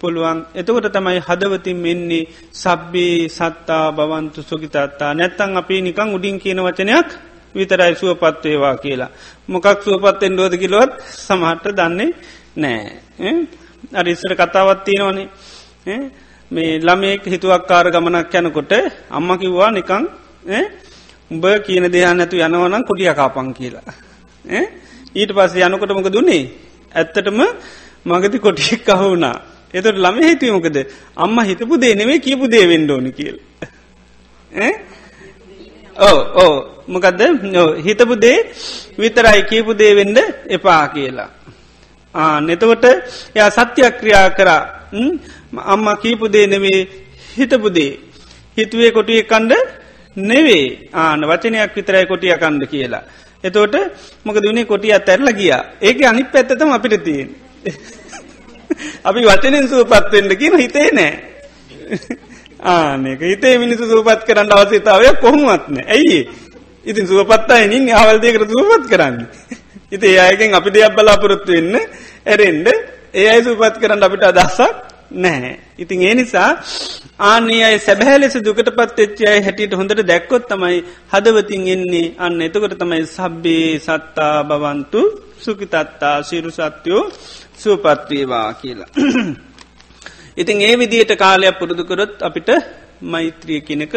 පුළුවන්. 0.00 0.38
එතකොට 0.54 0.88
තමයි 0.88 1.20
හදවතින් 1.20 1.78
මෙන්නේ 1.78 2.28
සබ්බේ 2.54 3.28
සත්තා 3.28 3.86
බවන්තු 3.92 4.40
සුගිතත්තා 4.42 5.12
නැත්තං 5.12 5.56
අපි 5.56 5.76
නිකං 5.82 6.08
උඩින් 6.10 6.36
කියන 6.38 6.60
වචනයක් 6.60 7.08
විතරයි 7.54 7.94
සුවපත්වේවා 7.94 8.76
කියලා. 8.76 9.10
මොකක් 9.48 9.66
සුවපත්තෙන් 9.80 10.32
ඩෝද 10.34 10.54
කිලොත් 10.54 10.92
සමහට 11.18 11.66
දන්නේ 11.72 12.10
නෑ. 12.56 13.32
අරිස්සර 13.92 14.32
කතාවත් 14.34 14.80
තියෙනවනේ. 14.84 15.28
මේ 16.50 16.78
ළමයෙක් 16.78 17.22
හිතුවක්කාර 17.24 17.86
ගමනක් 17.90 18.34
යනකොට 18.36 18.72
අම්ම 19.10 19.28
කිව්වා 19.36 19.70
නිකං 19.70 20.04
උඹ 21.30 21.44
කියන 21.66 21.84
දෙයන්න 21.94 22.20
ඇතු 22.20 22.36
යනවනම් 22.38 22.82
කොටිය 22.88 23.10
කාපන් 23.14 23.48
කියලා. 23.58 23.82
ඊට 25.14 25.30
පස්ස 25.36 25.54
යනකොට 25.58 25.92
මොක 25.98 26.08
දුන්නේ 26.12 26.44
ඇත්තටම 26.94 27.40
මගති 28.06 28.38
කොටියෙක් 28.38 28.82
කහුුණා 28.86 29.36
එතට 29.74 29.98
ළම 30.04 30.16
හිතුවමකද 30.22 30.76
අම්ම 31.16 31.38
හිතපු 31.48 31.74
දේනෙවේ 31.76 32.18
කියපු 32.18 32.46
දේවෙන්ඩෝනි 32.54 33.10
කියල්. 33.18 33.36
ඕ 35.96 36.18
ඕ 36.42 36.54
මොකදද? 36.88 37.22
හිතපු 37.86 38.14
දේ 38.24 38.38
විතරයි 38.98 39.42
කියපු 39.50 39.72
දේවෙන්ඩ 39.74 40.18
එපා 40.48 40.84
කියලා. 40.94 41.30
නෙතකොට 42.40 42.84
ය 43.34 43.40
සත්‍යක්‍රියා 43.50 44.28
කරා. 44.38 44.62
අම්ම 45.72 45.86
කීපු 46.02 46.28
දේ 46.28 46.46
නෙවේ 46.46 46.80
හිතපු 47.38 47.68
දේ. 47.70 47.92
හිතුවේ 48.56 48.90
කොටිය 48.96 49.22
කණ්ඩ 49.22 49.52
නෙවේ 50.16 50.88
ආන 50.94 51.20
වචනයක් 51.22 51.74
විතරයි 51.74 52.06
කොටිය 52.06 52.34
කණ්ඩ 52.34 52.66
කියලා. 52.66 53.02
එතෝට 53.44 53.74
මොක 54.24 54.36
දුනේ 54.36 54.64
කොටිය 54.64 54.92
අත්ඇරල 54.92 55.28
ගියා 55.30 55.62
ඒක 55.80 56.02
අනිත් 56.02 56.32
පැත්තතම 56.32 56.72
අපිට 56.72 57.04
තියෙන්. 57.04 57.28
අපි 59.08 59.20
වචනෙන් 59.22 59.68
සූපත්වෙන්ට 59.68 60.32
කියන 60.34 60.58
හිතේ 60.58 60.88
නෑ. 60.90 61.12
ආනක 62.72 63.20
හිතේ 63.22 63.58
මිනිසු 63.58 63.84
සූපත් 63.86 64.24
කරන්න 64.24 64.52
අවසිතාවය 64.52 65.14
කොහොමත්න 65.16 65.76
ඇයි 65.86 66.20
ඉතින් 66.86 67.06
සුවපත්තයිනින් 67.06 67.92
අවල්දයකට 67.92 68.48
සූපත් 68.48 68.84
කරන්න. 68.88 69.26
ඉති 69.94 70.16
ඒයගෙන් 70.16 70.54
අපි 70.54 70.70
දෙයක් 70.70 70.94
බලාපොරොත්තු 70.94 71.52
වෙන්න 71.52 71.74
ඇරෙන්ඩ 72.26 72.68
ඒ 73.14 73.28
අයි 73.28 73.44
සූපත් 73.44 73.76
කරන්න 73.76 74.02
අපිට 74.02 74.24
අදස්සක් 74.24 74.95
නැහැ. 75.10 75.54
ඉතින් 75.78 76.02
ඒ 76.02 76.14
නිසා 76.14 76.50
ආනේ 77.20 77.62
අයි 77.64 77.78
සැබහැ 77.78 78.16
ලෙස 78.18 78.36
දුකට 78.38 78.70
පත් 78.70 78.98
එච්චයි 78.98 79.40
හැටියට 79.40 79.74
හොඳට 79.74 80.02
දැක්කොත් 80.02 80.48
තමයි 80.48 80.78
හදවතින් 81.12 81.66
එන්නේ 81.68 82.14
අන්න 82.18 82.40
එතකොට 82.40 82.74
තමයි 82.74 83.02
සබ්බේ 83.06 83.78
සත්තා 83.78 84.44
බවන්තු 84.44 85.02
සුකිතත්තා 85.38 86.16
සිරු 86.22 86.50
සත්‍යයෝ 86.50 87.04
සුවපත්වේවා 87.56 88.48
කියලා. 88.54 88.90
ඉතින් 90.40 90.62
ඒ 90.62 90.74
විදියට 90.76 91.12
කාලයක් 91.14 91.58
පුරුදුකරොත් 91.58 92.14
අපිට 92.20 92.50
මෛත්‍රිය 93.02 93.60
කෙනක 93.60 93.94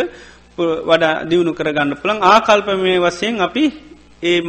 වඩා 0.87 1.15
දියුණු 1.25 1.51
කරගන්න 1.53 1.95
පුළන් 1.95 2.19
ආකල්පමය 2.23 2.93
වසයෙන් 2.99 3.41
අපි 3.41 3.65
ඒ 4.23 4.41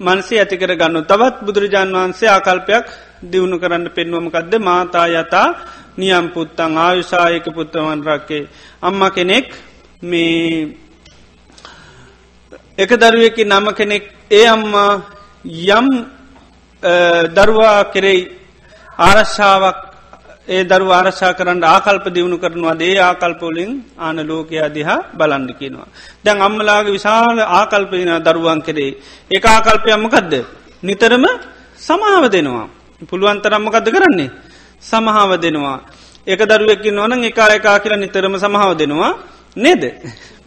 මනසේ 0.00 0.38
ඇතිකර 0.38 0.72
ගන්න 0.74 1.04
තවත් 1.04 1.36
බුදුරජාන් 1.40 1.90
වහන්සේ 1.92 2.28
ආකල්පයක් 2.28 2.86
දියුණු 3.22 3.56
කරන්න 3.58 3.86
පෙන්වමකක්ද 3.90 4.52
මාතා 4.60 5.06
යතා 5.14 5.48
නියම් 5.94 6.26
පුත්තං 6.30 6.78
ආයුසායක 6.78 7.46
පුත්තවන් 7.50 8.02
රක්කේ 8.02 8.48
අම්ම 8.82 9.00
කෙනෙක් 9.10 9.48
මේ 10.02 10.76
එක 12.78 12.90
දරුවකි 12.92 13.44
නම 13.44 13.66
කෙනෙක් 13.72 14.04
ඒ 14.30 14.46
අම්මා 14.48 14.92
යම් 15.72 15.88
දරුවා 17.30 17.78
කෙරෙයි 17.86 18.22
ආරශ්ාවක් 18.98 19.92
ඒ 20.48 20.64
දරු 20.64 20.86
ආරශා 20.90 21.32
කරන්න 21.32 21.64
ආකල්ප 21.64 22.06
දියුණු 22.08 22.36
කරනවා 22.38 22.74
දේ 22.74 22.98
ආකල්පෝලින් 23.00 23.70
ආන 23.98 24.18
ලෝකයා 24.22 24.68
දිහා 24.68 25.00
බලන්ඩ 25.12 25.50
කියනවා. 25.54 25.88
දැන් 26.24 26.38
අම්මලාගේ 26.40 26.92
විශාල 26.92 27.38
ආකල්පදින 27.50 28.10
දරුවන් 28.20 28.60
කෙරේ 28.62 28.90
ඒ 29.30 29.40
ආකල්පයම්මකදද. 29.46 30.34
නිතරම 30.82 31.24
සමාව 31.78 32.24
දෙනවා. 32.28 32.81
පුළුවන්තරම්මකද 33.10 33.86
කරන්නේ. 33.88 34.30
සමහාව 34.82 35.30
දෙනවා. 35.36 35.78
එක 36.26 36.40
දරුවකි 36.42 36.90
නොන 36.90 37.12
එකා 37.20 37.48
එකා 37.50 37.78
කියලා 37.78 37.98
නිතරම 37.98 38.34
සමහාව 38.36 38.72
දෙනවා 38.74 39.12
නේද. 39.56 39.82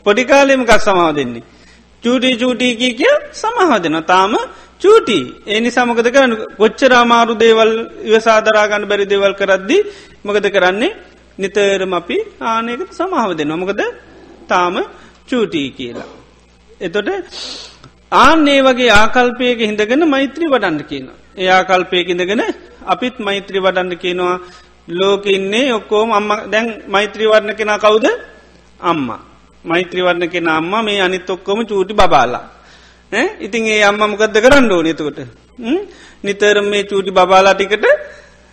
පොඩිකාලෙමකත් 0.06 0.82
සමාව 0.82 1.12
දෙන්නේ. 1.16 1.44
චූටි 2.04 2.38
චූටීකී 2.38 2.94
කිය 2.94 3.16
සමහා 3.34 3.80
දෙනවා 3.80 4.02
තාම 4.04 4.34
චූටි 4.82 5.18
ඒනි 5.46 5.70
සමකද 5.72 6.08
කරන්න 6.08 6.34
කොච්චරාමාරු 6.60 7.34
දේවල් 7.36 7.72
ඉවසාදරාගන්න 8.04 8.86
බැරි 8.86 9.06
දේවල් 9.06 9.34
කරද්දි 9.34 9.78
මකද 10.26 10.46
කරන්නේ 10.50 10.92
නිතරම 11.40 11.94
අපි 11.94 12.18
ආනයකට 12.44 12.92
සමාව 12.92 13.32
දෙන්න 13.34 13.54
මොකද 13.56 13.82
තාම 14.48 14.76
චූටී 15.30 15.70
කියලා. 15.72 16.10
එතොට 16.82 17.10
ආන්නේ 18.16 18.60
වගේ 18.62 18.92
ආකල්පයක 18.94 19.60
හිඳගෙන 19.62 20.04
මෛත්‍රී 20.08 20.50
වඩන්න 20.50 20.84
කියන. 20.84 21.08
ඒ 21.38 21.50
ආකල්පයක 21.50 22.10
ඉඳගෙන 22.10 22.44
අපිත් 22.86 23.16
මෛත්‍රී 23.20 23.64
වඩන්න 23.66 23.98
කියනවා. 24.04 24.40
ලෝක 24.90 25.26
ඉන්නේ 25.28 25.74
ඔක්කෝම 25.74 26.10
අම්ම. 26.14 26.30
දැන් 26.52 26.68
මෛත්‍රී 26.88 27.28
වර්ණ 27.28 27.56
කෙන 27.60 27.72
කවුද? 27.84 28.06
අම්මා. 28.80 29.22
මෛත්‍රී 29.66 30.06
වර්ණ 30.08 30.30
කෙන 30.30 30.48
අම්ම 30.50 30.74
මේ 30.86 31.02
අනිත් 31.02 31.30
ඔක්කොම 31.30 31.60
චූටි 31.70 31.94
බාලා. 31.94 32.46
ඉතින් 33.46 33.68
ඒ 33.68 33.84
අම්ම 33.84 34.00
මොකක්ද 34.12 34.38
කරන්න 34.44 34.72
ඕන 34.72 34.88
එතකොට? 34.88 35.20
නිතරම 36.24 36.68
මේ 36.70 36.84
චූටි 36.84 37.12
බාලා 37.12 37.54
ටිකට 37.54 37.86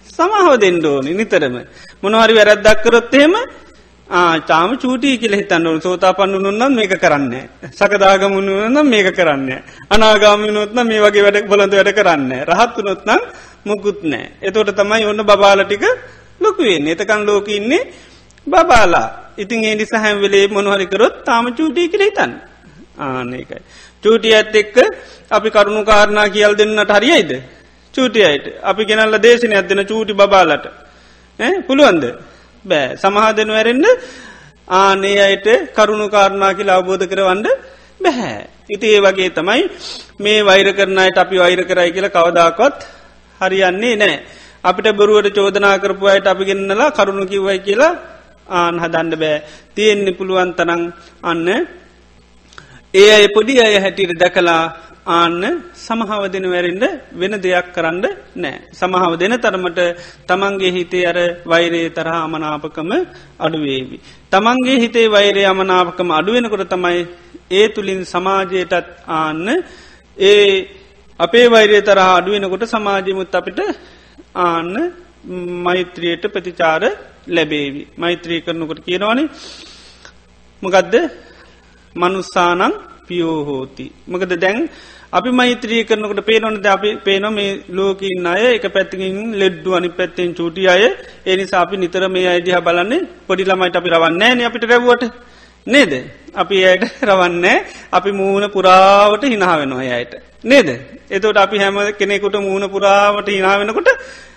සමහව 0.07 0.49
දෙන්න 0.63 0.87
ඕනි 0.87 1.11
නිතරම. 1.15 1.55
මොනහරි 2.03 2.33
වැරැද්දක් 2.39 2.83
කරොත්තේම 2.85 3.35
ආචාම 4.13 4.71
චූටි 4.77 5.19
කියල 5.19 5.35
හිතන්න 5.35 5.81
සෝතා 5.81 6.13
පන්නුනම් 6.13 6.73
මේක 6.79 6.95
කරන්න 6.97 7.35
සකදාගමුණනම් 7.73 8.87
මේක 8.87 9.09
කරන්න 9.11 9.51
අනාගාමිනොත්න 9.91 10.81
මේ 10.87 11.01
වගේ 11.01 11.25
වැඩක් 11.27 11.47
බලඳ 11.49 11.75
වැඩ 11.79 11.93
කරන්න 11.99 12.33
රහත්තු 12.49 12.81
නොත්නම් 12.83 13.23
මුකුත් 13.65 14.01
නෑ 14.05 14.27
එතෝට 14.43 14.73
තමයි 14.73 15.05
ඔන්න 15.05 15.23
බාලාටික 15.25 15.85
ලොකුවෙන් 16.41 16.89
එතකන් 16.89 17.23
ලෝක 17.25 17.49
ඉන්නේ 17.49 17.83
බබාලා. 18.47 19.09
ඉතින් 19.39 19.65
ඒ 19.65 19.75
නිසා 19.75 20.01
හැම්වෙලේ 20.01 20.47
මොනහරිකරොත් 20.49 21.25
තාම 21.25 21.47
චූටි 21.55 21.89
කියල 21.89 22.03
හිතන්න. 22.03 22.33
ආනකයි 22.99 23.63
චූටිය 24.05 24.35
ඇත් 24.35 24.55
එක්ක 24.55 24.77
අපි 25.31 25.49
කරුණු 25.51 25.83
කාරණා 25.85 26.29
කියල් 26.29 26.55
දෙන්නට 26.59 26.91
හරියිද. 26.91 27.31
චූටියයට. 27.95 28.47
අපි 28.63 28.83
ගෙනල්ල 28.85 29.17
දේශනය 29.19 29.55
ඇදෙන 29.55 29.87
චූටි 29.87 30.15
බාලට 30.15 30.67
පුළුවන්ද? 31.67 32.05
බෑ 32.65 32.97
සමහාදන 32.97 33.51
වැරෙන්න්න 33.57 33.87
ආනේ 34.79 35.19
අයට 35.27 35.47
කරුණු 35.77 36.07
කාරණා 36.09 36.53
කියලා 36.59 36.79
අවබෝධ 36.81 37.07
කරවන්න 37.11 37.49
බැහැ. 38.01 38.37
ඉති 38.69 38.87
ඒ 38.95 39.01
වගේ 39.01 39.31
තමයි 39.39 39.63
මේ 40.19 40.39
වෛර 40.43 40.69
කරනයට 40.79 41.19
අපි 41.19 41.37
වෛර 41.39 41.61
කරයි 41.65 41.91
කියලා 41.97 42.17
කවදාකොත් 42.17 42.77
හරියන්නේ 43.41 43.97
නෑ. 43.97 44.17
අපිට 44.65 44.89
බරුවට 44.99 45.35
චෝදනා 45.37 45.77
කරපු 45.83 46.07
අයට 46.07 46.27
අපි 46.27 46.45
ගෙන්නලා 46.45 46.95
කරුණු 46.97 47.25
කිව්වයි 47.27 47.59
කියලා 47.67 47.93
ආන් 48.49 48.77
හදන්න 48.83 49.17
බෑ 49.23 49.43
තියෙන්නේ 49.75 50.17
පුළුවන් 50.19 50.51
තරං 50.59 50.83
අන්න 51.23 51.49
ඒ 52.95 53.09
අය 53.17 53.27
පොඩි 53.35 53.55
අය 53.61 53.75
හැටියට 53.85 54.21
දැකලා 54.23 54.63
ආන්න 55.07 55.63
සමහාව 55.77 56.31
දෙන 56.31 56.45
වැරෙන්ඩ 56.45 56.85
වෙන 57.13 57.33
දෙයක් 57.37 57.67
කරන්න 57.75 58.05
නෑ. 58.37 58.57
සමහාව 58.73 59.19
දෙන 59.19 59.35
තරමට 59.37 59.81
තමන්ගේ 60.27 60.71
හිතේ 60.71 61.07
අර 61.07 61.19
වෛරේ 61.45 61.91
තරහ 61.91 62.15
අමනාපකම 62.17 62.91
අඩුවේවි. 63.39 63.97
තමන්ගේ 64.31 64.79
හිතේ 64.79 65.09
වෛරය 65.09 65.43
අමනාපකම 65.45 66.09
අඩුවෙනකොට 66.11 66.65
තමයි 66.69 67.01
ඒ 67.51 67.67
තුළින් 67.69 68.03
සමාජයටත් 68.05 68.89
ආන්න 69.11 69.49
ඒ 70.17 70.47
අපේ 71.21 71.47
වෛරය 71.49 71.83
තරහ 71.83 72.09
අඩුවෙනකොට 72.11 72.65
සමාජමුත් 72.65 73.35
අපිට 73.35 73.61
ආන්න 74.37 74.73
මෛත්‍රියයට 75.59 76.25
ප්‍රතිචාර 76.27 76.83
ලැබේවි. 77.27 77.83
මෛත්‍රී 77.97 78.41
කරනකොට 78.41 78.81
කියනවානේ 78.81 79.29
මොකදද 80.63 80.95
මනුස්සානං 81.97 82.63
පියෝහෝති. 83.09 83.85
මකද 84.09 84.33
දැන් 84.37 84.71
අපි 85.13 85.31
මෛත්‍රී 85.31 85.83
කරනකට 85.85 86.21
පේනොනද 86.25 86.67
අපි 86.67 86.91
පේන 87.07 87.25
මේ 87.35 87.51
ලෝකින් 87.71 88.27
අය 88.27 88.45
එක 88.51 88.67
පැත්තිකින් 88.69 89.17
ලෙඩ්ඩු 89.35 89.77
අනි 89.79 89.89
පැත්තෙන් 89.91 90.31
චූටි 90.35 90.63
අය 90.67 90.85
එනිසා 91.27 91.63
අපි 91.65 91.77
නිතර 91.77 92.05
මේ 92.09 92.27
අයිදිහ 92.29 92.61
බලන්නේ 92.61 93.01
පොඩිලමයිට 93.27 93.77
අපි 93.77 93.91
රවන්නේ 93.91 94.33
න 94.35 94.41
අපිට 94.43 94.65
රැව්වට 94.65 95.05
නේද. 95.67 95.93
අපි 96.35 96.57
ඇයට 96.65 96.85
රවන්නේ 97.09 97.57
අපි 97.93 98.11
මූුණ 98.13 98.51
පුරාවට 98.51 99.25
හිනාවෙනවා 99.25 99.91
අයට. 99.91 100.15
නේද. 100.45 100.69
එතවට 101.11 101.37
අපි 101.37 101.59
හැම 101.59 101.77
කෙනෙකුට 101.99 102.37
මූුණ 102.39 102.69
පුරාවට 102.71 103.29
හිනාවෙනකොට 103.29 103.91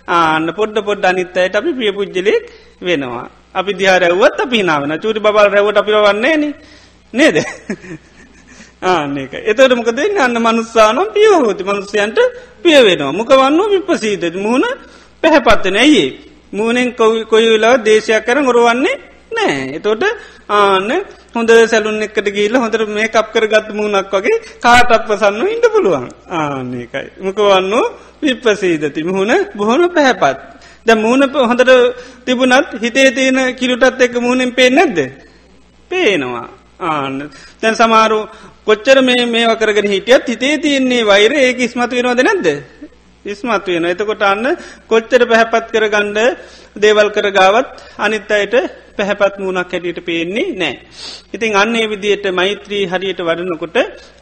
ආන්න 0.10 0.48
පොඩ්ඩ 0.54 0.84
පොඩ් 0.84 1.06
අනිත්තයට 1.06 1.56
අපි 1.56 1.74
ප්‍රිය 1.74 1.92
පුද්ජලෙක් 1.92 2.44
වෙනවා. 2.82 3.30
අපි 3.56 3.72
දිහා 3.74 4.00
රැව්වත් 4.00 4.40
අපි 4.40 4.58
හිනාවෙන 4.58 5.00
චූටි 5.00 5.20
බල් 5.20 5.48
රැවට 5.48 5.78
අපි 5.78 5.92
වන්නේ 6.00 6.36
න 6.38 6.44
නේද. 7.14 7.38
ආනක 8.82 9.34
එතට 9.44 9.74
මොක 9.74 9.90
දෙන්න 9.92 10.18
අන්න 10.18 10.38
මනුස්සානම් 10.38 11.08
පියහෝති 11.10 11.64
මනුස්සයන්ට 11.64 12.20
පියවෙනවා 12.64 13.12
මොකවන්න 13.14 13.60
විපසීද 13.72 14.24
මුහුණ 14.36 14.66
පැහැපත්වන 15.24 15.78
ඇයි 15.78 16.06
මූනෙන් 16.54 16.94
කොයි 16.94 17.48
වෙලා 17.48 17.76
දේශයක් 17.80 18.26
කර 18.26 18.40
ගොරුවන්නේ 18.42 18.96
නෑ 19.32 19.76
එතෝට 19.78 20.04
ආන්න 20.50 20.90
හොඳ 21.34 21.50
සැලුන් 21.66 22.02
එකට 22.02 22.28
ගීල 22.30 22.56
හොඳට 22.56 22.88
මේ 22.90 23.08
කප් 23.08 23.28
කර 23.34 23.46
ගත් 23.48 23.70
මුණක් 23.74 24.14
වගේ 24.14 24.38
කාටප 24.60 25.10
සන්න 25.14 25.48
ඉට 25.48 25.66
පුළුවන්. 25.68 26.06
ආනකයි 26.32 27.06
මොකවන්න 27.20 27.74
විපසීදති 28.22 29.02
මුහුණ 29.04 29.34
බොහොන 29.56 29.84
පැහැපත්. 29.90 30.40
ද 30.86 30.90
මූුණ 30.96 31.24
හොඳට 31.44 31.72
තිබුණත් 32.26 32.70
හිතේ 32.82 33.10
තියෙන 33.12 33.40
කිලුටත් 33.56 34.02
එක 34.02 34.16
මුහුණෙන් 34.18 34.52
පේ 34.52 34.70
නැද්ද? 34.70 35.00
පේනවා. 35.92 36.48
ආන්න. 36.82 37.30
තැන් 37.62 37.76
සමාරු 37.76 38.20
කොච්චර 38.68 38.98
මේ 39.02 39.26
මේ 39.28 39.46
වකරගෙන 39.48 39.88
හිටියත් 39.88 40.28
හිතේ 40.28 40.56
තියෙන්නේ 40.58 41.04
වෛර 41.04 41.32
ඒක 41.38 41.60
ඉස්මතු 41.60 41.98
වෙනවද 41.98 42.22
නැද්ද? 42.22 42.48
ඉස්මතු 43.26 43.70
වෙන 43.76 43.86
එතකොට 43.86 44.24
අන්න 44.24 44.46
කොච්චර 44.90 45.22
පැහැපත් 45.32 45.68
කර 45.74 45.86
ගණ්ඩ 45.88 46.20
දේවල් 46.78 47.10
කර 47.10 47.28
ගාවත් 47.32 47.70
අනිත් 47.98 48.32
අයට 48.32 48.56
පැහැපත් 48.98 49.36
මූුණක් 49.40 49.72
හැටියට 49.72 50.02
පේන්නේ 50.10 50.48
නෑ. 50.54 50.74
ඉතින් 51.34 51.54
අන්න 51.56 51.76
ඒ 51.76 51.86
විදියට 51.88 52.26
මෛත්‍රී 52.34 52.84
හරියට 52.86 53.22
වඩනකොට 53.22 53.78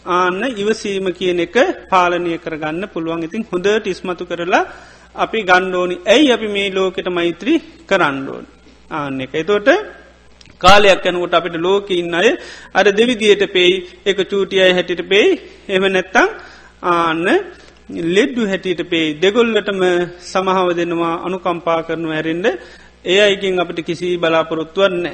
ආන්න 0.10 0.42
ඉවසීම 0.54 1.08
කියන 1.14 1.40
එක 1.46 1.56
පාලනය 1.90 2.36
කරගන්න 2.38 2.84
පුළුවන්. 2.94 3.24
ඉතින් 3.24 3.48
හොඳට 3.50 3.88
ඉස්මතු 3.88 4.24
කරලා 4.26 4.64
අපි 5.16 5.40
ගණ්ඩෝනි 5.44 5.96
ඇයි 6.06 6.32
අපි 6.36 6.48
මේ 6.56 6.70
ලෝකෙට 6.70 7.10
මෛත්‍රී 7.12 7.64
කරන්නඩෝන් 7.90 8.46
ආන්න 8.92 9.22
එක. 9.22 9.34
එතෝට 9.36 9.70
කාලයක් 10.63 11.06
යනකොට 11.06 11.34
අපිට 11.34 11.58
ලෝක 11.58 11.89
ඉන්න 11.91 12.13
අය 12.13 12.30
අර 12.73 12.86
දෙවිදියට 12.91 13.43
පෙයි 13.49 13.73
එක 14.06 14.17
චූටියයි 14.26 14.71
හැටිට 14.71 15.04
පෙයි. 15.06 15.28
එම 15.67 15.84
නැත්තං 15.88 16.30
ආන්න 16.84 17.28
ලෙඩ්ඩු 17.89 18.47
හැටියට 18.47 18.82
පේ 18.86 19.06
දෙගොල්ලටම 19.15 19.82
සමහාව 20.21 20.69
දෙනවා 20.73 21.15
අනුකම්පා 21.26 21.84
කරනු 21.84 22.10
හැරෙන්ඩ 22.10 22.47
ඒ 23.06 23.19
අයිකින් 23.19 23.60
අපිට 23.60 23.80
කිසි 23.82 24.17
බලාපොරොත්තුවන්න 24.17 25.08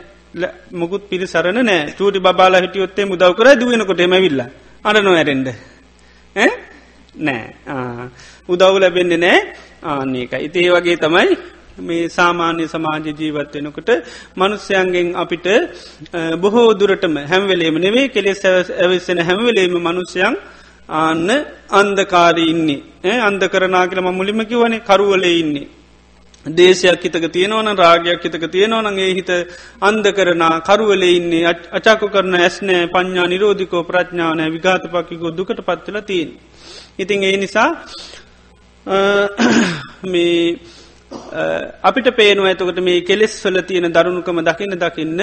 මුකුත් 0.71 1.03
පිරි 1.03 1.25
සරණ 1.25 1.59
නෑ 1.61 1.93
චූටි 1.93 2.19
බාලා 2.21 2.61
හිටියොත්තේ 2.61 3.05
මුදව 3.05 3.33
කර 3.33 3.47
දුවෙනකොට 3.55 3.99
එමවිල්ල 3.99 4.41
අඩනො 4.85 5.11
ඇරෙන්ඩ 5.13 5.47
නෑ 7.15 7.43
උදව් 8.49 8.75
ලැබෙන්න්නේ 8.77 9.17
නෑ 9.17 9.39
ආන්නේක 9.83 10.33
ඉතිේ 10.39 10.71
වගේ 10.71 10.97
තමයි 10.97 11.37
මේ 11.79 12.03
සාමාන්‍ය 12.09 12.65
සමාජ 12.67 13.07
ජීවත් 13.19 13.55
වෙනකොට 13.55 13.89
මනුස්්‍යයන්ගෙන් 14.37 15.09
අපිට 15.15 15.47
බොහෝ 16.41 16.69
දුරටම 16.73 17.17
හැම්වෙලේම 17.31 17.75
නෙවේ 17.85 18.07
කෙලෙස් 18.09 18.43
ඇවිස්සෙන 18.45 19.19
හැම්වෙලේම 19.21 19.75
මනුස්්‍යයන් 19.79 20.37
ආන්න 20.99 21.27
අන්දකාරී 21.71 22.49
ඉන්නේ 22.53 23.17
අන්ද 23.21 23.43
කරනා 23.47 23.85
කියල 23.89 24.01
ම 24.01 24.09
මුලිම 24.11 24.41
කිවනේ 24.45 24.81
කරුවලේ 24.81 25.35
ඉන්නේ. 25.41 25.67
දේශයක් 26.45 27.03
හිතක 27.05 27.25
තියෙනවන 27.33 27.69
රාගයක් 27.77 28.23
හිතක 28.25 28.45
තියෙනවනගේ 28.51 29.09
හිත 29.13 29.31
අන්ද 29.81 30.05
කරන 30.17 30.43
කරුවලේ 30.67 31.13
ඉන්නේ 31.17 31.43
අචාකු 31.71 32.07
කරන 32.07 32.35
ඇස්නෑ 32.37 32.87
පඥා 32.87 33.27
නිරෝධිකෝ 33.27 33.83
ප්‍රඥානය 33.83 34.45
විගාත 34.55 34.83
පකිකෝ 34.93 35.35
දුකට 35.37 35.59
පත්වල 35.67 35.99
තිීන්. 36.01 36.29
ඉතින් 36.99 37.23
ඒ 37.23 37.37
නිසා 37.37 37.69
මේ 40.03 40.57
අපිට 41.11 42.07
පේනුව 42.11 42.45
ඇතකට 42.45 42.79
මේ 42.79 43.01
කෙලෙස් 43.01 43.33
වල 43.43 43.61
තියෙන 43.61 43.89
දරුණුකම 43.89 44.39
දකින්න 44.41 44.77
දකින්න 44.77 45.21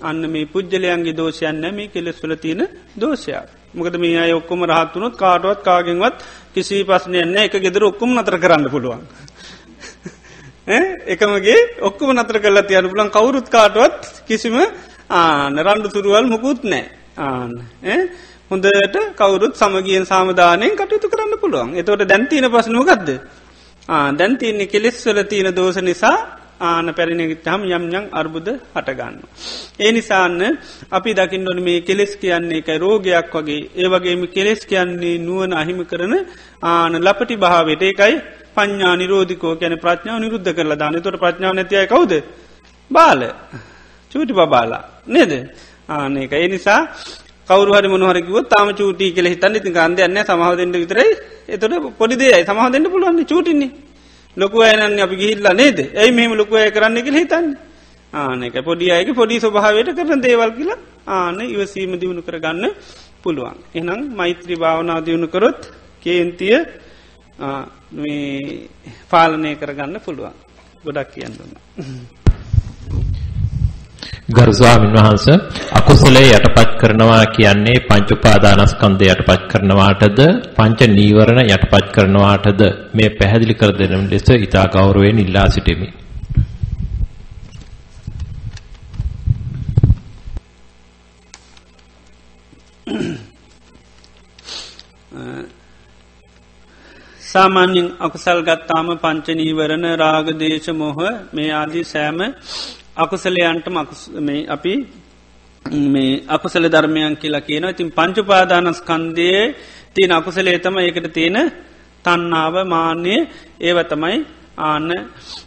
අන්න 0.00 0.22
මේ 0.26 0.46
පුද්ජලයන්ගේ 0.46 1.12
දෝෂයන්න 1.12 1.64
මේ 1.70 1.88
කෙලෙස් 1.88 2.18
වල 2.18 2.34
තියෙන 2.36 2.62
දෝෂයක්. 2.94 3.48
මොකද 3.74 3.96
මේ 3.96 4.16
අය 4.16 4.32
ඔක්කොම 4.32 4.64
රහත්තුනොත් 4.64 5.14
කාටුවත් 5.14 5.60
කාගෙන්වත් 5.62 6.16
කිසි 6.54 6.84
පස්නයන්න 6.84 7.36
එක 7.38 7.56
ගෙදර 7.58 7.84
ඔක්කොම 7.84 8.14
නතර 8.14 8.38
කරන්න 8.38 8.70
පුළුවන්. 8.70 9.02
එකමගේ 11.12 11.58
ඔක්කම 11.82 12.10
නතර 12.12 12.36
කල්ලා 12.38 12.64
තියන 12.64 12.88
පුලන් 12.88 13.10
කවුරුත් 13.10 13.48
කාටුවත් 13.48 14.24
කිසිම 14.26 14.56
ආන 15.10 15.58
රණ්ඩු 15.58 15.88
තුරුවල් 15.90 16.26
මොකුත් 16.26 16.64
නෑ. 16.64 16.84
ආන 17.18 17.52
හොඳට 18.50 18.96
කවුරුත් 19.14 19.54
සමගියෙන් 19.54 20.06
සාමධානයෙන් 20.06 20.72
කටයුතු 20.74 21.08
කරන්න 21.08 21.36
පුළුවන්. 21.38 21.76
එතවට 21.76 22.08
දැන්තින 22.08 22.48
පසනුවගත්ද 22.48 23.10
දැන් 23.88 24.32
තියන්නේ 24.36 24.66
කෙලෙස්වල 24.66 25.18
තියෙන 25.24 25.50
දෝෂ 25.52 25.78
නිසා 25.80 26.16
ආන 26.60 26.86
පැරිණගතහම් 26.90 27.62
යම්යං 27.68 28.08
අර්බුද 28.12 28.48
හටගන්න. 28.74 29.16
ඒ 29.80 29.90
නිසාන්න 29.92 30.40
අපි 30.90 31.10
දකිින්ඩොන 31.12 31.60
මේ 31.62 31.80
කෙලෙස් 31.82 32.12
කියන්නේ 32.16 32.58
එක 32.58 32.68
රෝගයක් 32.76 33.34
වගේ. 33.34 33.68
ඒ 33.74 33.88
වගේම 33.88 34.22
කෙලෙස් 34.28 34.60
කියන්නේ 34.64 35.18
නුවන 35.18 35.52
අහිම 35.52 35.78
කරන 35.84 36.14
ආන 36.62 36.92
ලපටි 36.96 37.36
භාවට 37.36 37.82
ඒකයි 37.82 38.14
පඥා 38.54 38.94
නිරෝධිකෝ 38.96 39.54
ගැන 39.56 39.74
ප්‍රඥාව 39.78 40.18
නිරුද්ධ 40.20 40.50
කරලා 40.52 40.78
දාන. 40.78 40.94
තොට 40.96 41.16
ප්‍රඥාව 41.16 41.54
නැතිය 41.54 41.86
කවුද? 41.86 42.12
බාල. 42.90 43.20
චූටි 44.12 44.32
බබාලා 44.32 44.84
නේද 45.06 45.32
ආනක 45.88 46.32
ඒ 46.32 46.48
නිසා 46.48 46.80
කවරු 47.48 47.70
මොහරකිව 47.96 48.36
තාම 48.46 48.68
චූටි 48.72 49.12
කෙ 49.12 49.22
හිතන්න 49.24 49.56
ති 49.58 49.70
ගන්දයන්න 49.70 50.18
සමහදෙන්ට 50.22 50.76
විතරයි 50.76 51.10
එතොට 51.48 51.74
පොඩිදේ 51.98 52.44
සමහදෙන්ට 52.44 52.88
පුළුවන්න්න 52.88 53.26
චූටින්නේ 53.26 53.70
ලොකු 54.36 54.56
අයනන්න 54.62 54.98
අපි 55.00 55.16
ගිහිල්ලා 55.16 55.54
නේද 55.54 55.78
ඇයි 55.92 56.12
මෙහම 56.12 56.32
ලොකුවය 56.34 56.70
කරන්න 56.70 56.98
කෙ 56.98 57.12
හිතන්න 57.12 57.46
ආනක 58.12 58.56
පොඩි 58.62 58.86
අයක 58.90 59.10
පොඩි 59.14 59.36
ස්වභාවයට 59.38 59.90
කරන 59.98 60.20
දේවල් 60.20 60.50
කියලා 60.52 60.78
ආන 61.08 61.38
ඉවසීම 61.46 61.92
දියුණු 61.94 62.22
කරගන්න 62.22 62.64
පුළුවන්. 63.22 63.58
එනම් 63.74 64.00
මෛත්‍රී 64.12 64.56
භාවනාව 64.56 65.00
දියුණු 65.04 65.28
කරොත් 65.28 65.60
කේන්තිය 66.02 66.56
පාලනය 69.10 69.50
කරගන්න 69.54 69.96
පුළුවන්. 70.00 70.36
ගොඩක් 70.84 71.08
කියන්නන්න. 71.14 71.52
ගරු 74.28 74.52
ස්වාමීන් 74.52 74.94
වහන්ස 74.94 75.26
අකුසලයේ 75.72 76.30
යටපත් 76.30 76.70
කරනවා 76.78 77.26
කියන්නේ 77.28 77.74
පංච 77.80 78.08
උපාදානස්කන්ධය 78.10 79.06
යටපත් 79.06 79.42
කරනවාටද 79.48 80.18
පංච 80.56 80.88
නීවරණ 80.90 81.42
යටපත් 81.46 81.92
කරනවාටද 81.92 82.62
මේ 82.92 83.10
පැහැදිලි 83.10 83.54
කර 83.54 83.72
දෙන 83.80 84.08
ලෙස 84.10 84.26
ඊතා 84.28 84.66
ගෞරවයෙන් 84.68 85.18
ඉල්ලා 85.18 85.46
සිටිමි. 85.48 85.88
සාමාන්‍යෙන් 97.28 97.88
අකුසල් 98.00 98.42
ගත්තාම 98.42 98.90
පංච 98.98 99.26
නීවරණ 99.34 99.86
රාග 99.96 100.34
දේශ 100.36 100.68
මොහ 100.74 100.98
මේ 101.32 101.48
ආදී 101.52 101.84
සෑම 101.84 102.20
අකුසලයන්ට 102.96 103.66
මේ 104.18 104.46
අපි 104.48 104.72
මේ 105.86 106.22
අකුසල 106.26 106.64
ධර්මයන් 106.66 107.16
කියලා 107.16 107.40
කියනවා. 107.40 107.70
ඉතින් 107.70 107.90
පංචුපාදානස්කන්දයේ 107.90 109.42
තියෙන 109.94 110.12
අකුසලේ 110.12 110.58
තම 110.58 110.76
ඒකට 110.78 111.08
තියෙන 111.12 111.36
තන්නාව 112.04 112.54
මාන්‍යය 112.66 113.18
ඒව 113.60 113.78
තමයි 113.84 114.16
ආන්න 114.58 114.90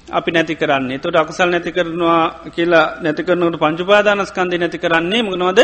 අපි 0.09 0.29
නැති 0.31 0.55
කරන්නේ. 0.55 0.97
තොට 0.97 1.15
අකුසල් 1.15 1.49
නැති 1.49 1.71
කරනවා 1.71 2.23
කියලා 2.55 2.87
නැති 3.01 3.23
කරනට 3.23 3.57
පංචුපාදානස්කන්දය 3.57 4.57
නැති 4.57 4.77
කරන්නේ 4.77 5.21
මගනවද 5.21 5.59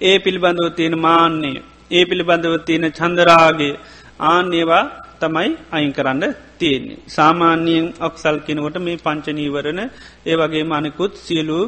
ඒ 0.00 0.16
පිළිබඳව 0.18 0.68
තියෙන 0.70 0.96
මාන්‍යය 0.98 1.56
ඒ 1.90 2.04
පිළිබඳව 2.04 2.54
තියෙන 2.66 2.86
චන්දරාගේ 2.90 3.74
ආන්‍යවා 4.26 4.84
තමයි 5.20 5.50
අයින් 5.70 5.92
කරන්න 5.92 6.24
තියෙන්නේ. 6.58 6.98
සාමාන්‍යයෙන් 7.08 7.86
අක්සල් 8.00 8.36
කෙනකොට 8.40 8.76
මේ 8.78 8.96
පංචනීවරණ 8.98 9.80
ඒ 10.26 10.36
වගේ 10.36 10.64
මනකුත් 10.64 11.12
සියලු 11.18 11.58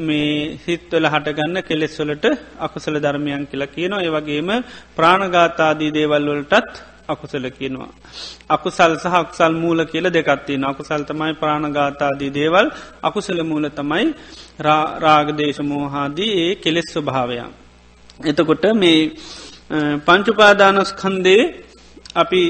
මේ 0.00 0.30
හිත්වල 0.64 1.06
හටගන්න 1.06 1.56
කෙලෙස්වලට 1.62 2.24
අකුසල 2.58 2.96
ධර්මයන් 2.98 3.44
කියලා 3.46 3.68
කියනවා 3.68 4.02
ඒ 4.02 4.12
වගේම 4.12 4.50
ප්‍රාණගාතාදී 4.96 5.90
දේවල්වලටත් 5.90 6.74
අකුසල 7.08 7.44
කියනවා. 7.50 7.92
අකුසල් 8.48 8.92
සහ 8.96 9.14
අක්සල් 9.14 9.54
මූල 9.54 9.80
කියල 9.84 10.06
දෙකත්තින 10.10 10.64
අකුසල් 10.64 11.02
තමයි 11.04 11.32
ප්‍රාණගාතාදී 11.34 12.32
දේවල් 12.32 12.66
අකුසල 13.02 13.38
මූල 13.42 13.66
තමයි 13.70 14.06
රාගදේශමෝහාදී 15.04 16.32
ඒ 16.38 16.52
කෙලෙස් 16.56 16.88
ස්වභාවයන්. 16.88 17.50
එතකොට 18.24 18.64
මේ 18.74 19.00
පංචුපාදානස්කන්දේ 20.00 21.42
අපි 22.14 22.42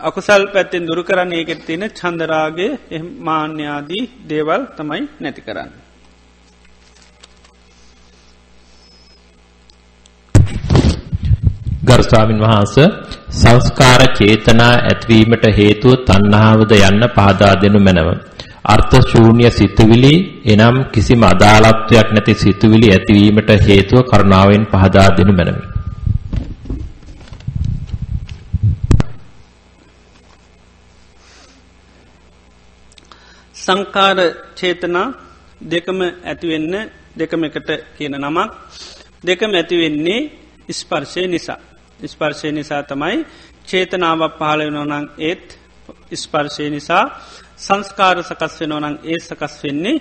අකුසල් 0.00 0.44
පැත්තෙන් 0.52 0.86
දුරු 0.86 1.02
කරන්න 1.04 1.32
ඒකෙත් 1.32 1.60
තියෙන 1.66 1.84
චන්දරාගේ 1.90 3.00
මාන්‍යාදී 3.20 4.04
දේවල් 4.28 4.62
තමයි 4.76 5.02
නැති 5.20 5.42
කරන්න. 5.42 5.70
ගරුස්වාමින් 11.84 12.38
වහන්ස 12.38 12.76
සංස්කාර 13.32 14.02
චේතනා 14.18 14.74
ඇත්වීමට 14.82 15.46
හේතුව 15.52 15.94
තන්නාවද 16.04 16.72
යන්න 16.80 17.04
පහදා 17.08 17.54
දෙනු 17.62 17.80
මැනව. 17.80 18.08
අර්ථ 18.64 18.96
ශූන්‍ය 19.02 19.50
සිතුවිලි 19.50 20.14
එනම් 20.46 20.76
කිසිම 20.92 21.22
අදාළත්වයක් 21.24 22.08
නැති 22.12 22.34
සිතුවිලි 22.36 22.88
ඇතිවීමට 22.90 23.50
හේතුව 23.60 24.02
කරුණාවෙන් 24.04 24.64
පහදා 24.66 25.08
දෙනු 25.16 25.32
මැනවි. 25.32 25.71
සංකාර 33.62 34.18
චේතනා 34.56 35.06
දෙකම 35.64 36.00
ඇතිවෙන්න 36.24 36.74
දෙකම 37.14 37.42
එකට 37.44 37.70
කියන 37.96 38.14
නමක් 38.18 38.50
දෙකම 39.22 39.52
ඇතිවෙන්නේ 39.52 40.20
ස්පර්ශය 40.70 41.26
නිසා. 41.26 41.60
ස්පර්ශය 42.04 42.48
නිසා 42.50 42.82
තමයි 42.82 43.18
චේතනාවක් 43.66 44.34
පහළ 44.38 44.60
වෙනෝනං 44.60 45.06
ඒත් 45.20 45.46
ස්පර්ශය 46.14 46.64
නිසා 46.70 47.04
සංස්කාර 47.58 48.16
සකස් 48.20 48.54
වෙනෝනං 48.60 48.96
ඒ 49.04 49.18
සකස් 49.20 49.54
වෙන්නේ 49.62 49.96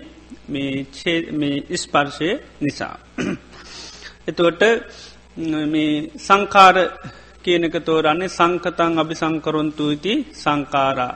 මේ 1.31 1.77
ස්පර්ශය 1.77 2.29
නිසා. 2.61 2.95
එතුවට 4.27 4.63
මේ 5.67 5.93
සංකාර 6.17 6.75
කියනක 7.43 7.75
තෝරන්නේ 7.81 8.29
සංකතන් 8.29 8.99
අභි 8.99 9.15
සංකරොන්තු 9.15 9.85
ඉති 9.91 10.13
සංකාරා. 10.33 11.13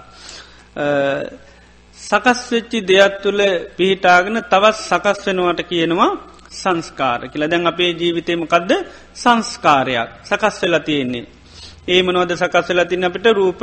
සකස් 2.05 2.41
වෙච්චි 2.51 2.79
දෙයක් 2.83 3.13
තුළ 3.23 3.41
පිහිටාගෙන 3.77 4.37
තවත් 4.43 4.75
සකස් 4.81 5.19
වෙනවට 5.27 5.61
කියනවා 5.63 6.11
සංස්කාර 6.53 7.21
කියලා 7.27 7.49
දැන් 7.49 7.67
අපේ 7.67 7.91
ජීවිතයමකක්ද 7.91 8.71
සංස්කාරයක් 9.15 10.09
සකස් 10.23 10.55
වෙලා 10.61 10.79
තියෙන්නේ. 10.81 11.25
ඒ 11.87 12.01
මනෝද 12.03 12.31
සකස් 12.33 12.69
වෙලා 12.69 12.85
තින්න 12.85 13.03
අපිට 13.03 13.27
රූප 13.31 13.61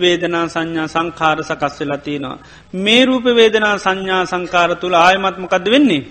වේදනා 0.00 0.46
සංඥා 0.48 0.88
සංකාර 0.88 1.38
සකස් 1.42 1.74
වෙලා 1.80 1.98
තියෙනවා. 1.98 2.38
මේ 2.74 3.02
රූප 3.04 3.24
වේදනා 3.32 3.76
සංඥා 3.78 4.22
සංකාර 4.24 4.70
තුළ 4.76 4.96
ආයමත්මකද 4.96 5.66
වෙන්නේ. 5.70 6.02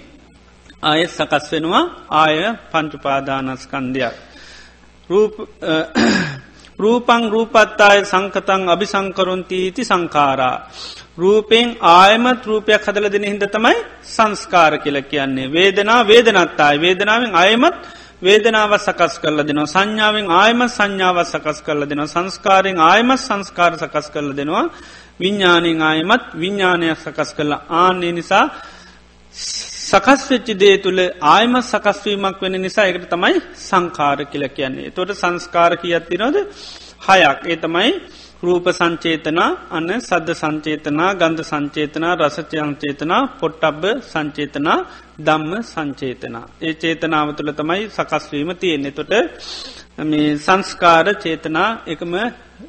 ආයත් 0.82 1.12
සකස් 1.12 1.46
වෙනවා 1.52 1.84
ආය 2.14 2.38
පංචුපාදානස්කන්දයක්. 2.72 4.16
රූපං 6.80 7.24
රූපත්තාය 7.30 8.06
සංකතං 8.06 8.64
අභිසංකරොන්තීති 8.70 9.82
සංකාරා. 9.84 10.56
රූපයෙන් 11.18 11.70
ආයමත් 11.82 12.42
රූපයක් 12.46 12.82
හදල 12.88 13.08
දෙන 13.10 13.24
හිද 13.24 13.44
තමයි 13.48 13.78
සංස්කාර 14.08 14.74
කියල 14.78 14.98
කියන්නේ. 15.04 15.52
වේදනා 15.52 16.02
වේදනත්තායි 16.08 16.82
වේදනාවෙන් 16.82 17.34
අයමත් 17.36 17.82
වේදනාව 18.22 18.72
සකස් 18.78 19.14
කරල 19.22 19.40
දෙනවා. 19.50 19.68
සංඥාවෙන් 19.68 20.28
ආයම 20.34 20.62
සංඥාව 20.70 21.18
සකස් 21.26 21.60
කරල 21.62 21.84
දෙනවා. 21.90 22.08
සංස්කාරයෙන් 22.08 22.80
ආයමත් 22.82 23.20
සංස්කාර 23.20 23.74
සකස් 23.78 24.08
කරල 24.14 24.32
දෙනවා. 24.40 24.66
විඤ්ඥානයෙන් 25.20 25.82
ආයමත් 25.82 26.24
විඤ්ඥානයක් 26.36 26.98
සකස් 26.98 27.30
කරලා. 27.34 27.62
ආන්නේ 27.82 28.12
නිසා 28.12 28.46
සකස් 29.90 30.22
වෙච්චි 30.32 30.54
දේ 30.54 30.78
තුළ 30.78 31.02
ආයම 31.34 31.54
සකස්වීමක් 31.64 32.38
වෙන 32.42 32.56
නිසා 32.62 32.86
එකට 32.86 33.10
තමයි 33.10 33.36
සංකාර 33.70 34.20
කියල 34.32 34.44
කියන්නේ. 34.50 34.92
තොට 34.92 35.12
සංස්කාර 35.14 35.72
කියත්තිනොද 35.78 36.36
හයක්. 37.08 37.40
ඒ 37.46 37.58
තමයි 37.58 37.92
රූප 38.44 38.66
සංචේතනා 38.70 39.50
අන්න 39.70 39.90
සද්ධ 40.00 40.34
සංචේතනා 40.34 41.10
ගන්ධ 41.14 41.44
සංචේතනා 41.44 42.14
රසචයංචේතනා 42.16 43.22
පොට්ටබ්බ 43.40 43.84
සංචේතනා 44.04 44.78
දම්ම 45.20 45.54
සංචේතනා. 45.64 46.46
ඒ 46.62 46.74
චේතනාව 46.74 47.30
තුළ 47.34 47.52
තමයි 47.52 47.84
සකස්වීම 47.90 48.52
තියෙන්නේ 48.56 48.92
තොට 48.92 49.14
මේ 50.04 50.38
සංස්කාර 50.38 51.08
චේතනා 51.16 51.70
එකම 51.88 52.14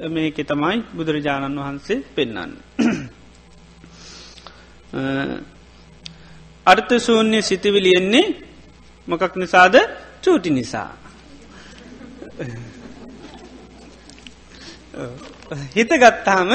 මේක 0.09 0.38
තමයි 0.42 0.76
බුදුරජාණන් 0.96 1.59
වහන්සේ 1.59 2.04
පෙන්න්න. 2.14 2.52
අර්ථ 6.66 6.94
සූන්‍ය 6.98 7.38
සිතිවිලියෙන්නේ 7.42 8.26
මොකක් 9.09 9.35
නිසාද 9.37 9.74
චූටි 10.22 10.50
නිසා. 10.50 10.90
හිතගත්තාම 15.74 16.50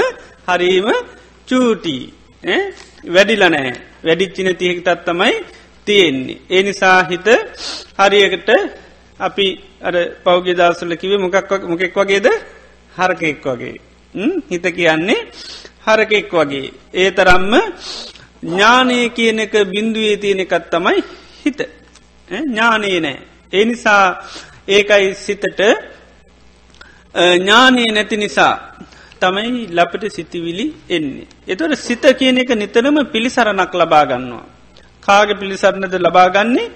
හරීම 0.47 0.87
චූටි 1.47 1.95
වැඩිල 3.05 3.43
නෑ 3.45 3.71
වැඩිච්චින 4.03 4.49
තිහෙක් 4.55 4.79
තත්තමයි 4.81 5.33
තියෙන්නේ. 5.87 6.37
ඒ 6.49 6.63
නිසා 6.63 6.99
හිත 7.03 7.27
හරියකට 7.99 8.49
අපි 9.19 9.47
අර 9.81 9.95
පෞගේ 10.23 10.55
දසල 10.55 10.95
කිවේ 10.95 11.17
මොකක් 11.17 11.51
මොකෙක් 11.63 11.95
වගේද 11.95 12.27
හරකෙක් 12.93 13.45
වගේ. 13.45 13.75
හිත 14.49 14.65
කියන්නේ 14.69 15.27
හරකෙක් 15.85 16.31
වගේ. 16.31 16.73
ඒ 16.93 17.11
තරම්ම 17.11 17.53
ඥානය 18.43 19.09
කියන 19.09 19.39
එක 19.39 19.53
බින්දුවේ 19.65 20.17
තියෙන 20.17 20.39
එකත් 20.39 20.69
තමයි 20.69 20.99
හිත. 21.43 21.59
ඥානයේ 22.29 22.99
නෑ. 22.99 23.17
ඒ 23.53 23.65
නිසා 23.65 24.05
ඒකයි 24.67 25.13
සිතට 25.15 25.59
ඥානය 27.15 27.85
නැති 27.87 28.17
නිසා 28.17 28.55
තමයි 29.21 29.67
ලපට 29.69 30.09
සිතිවිලි 30.09 30.65
එන්නේ. 30.89 31.27
එතොට 31.47 31.75
සිත 31.77 32.05
කියන 32.13 32.37
එක 32.37 32.49
නිතරම 32.51 32.97
පිළිසරණක් 33.05 33.73
ලබාගන්නවා. 33.73 34.45
කාග 35.03 35.29
පිළිසරණද 35.39 35.93
ලබාගන්නේ 35.97 36.71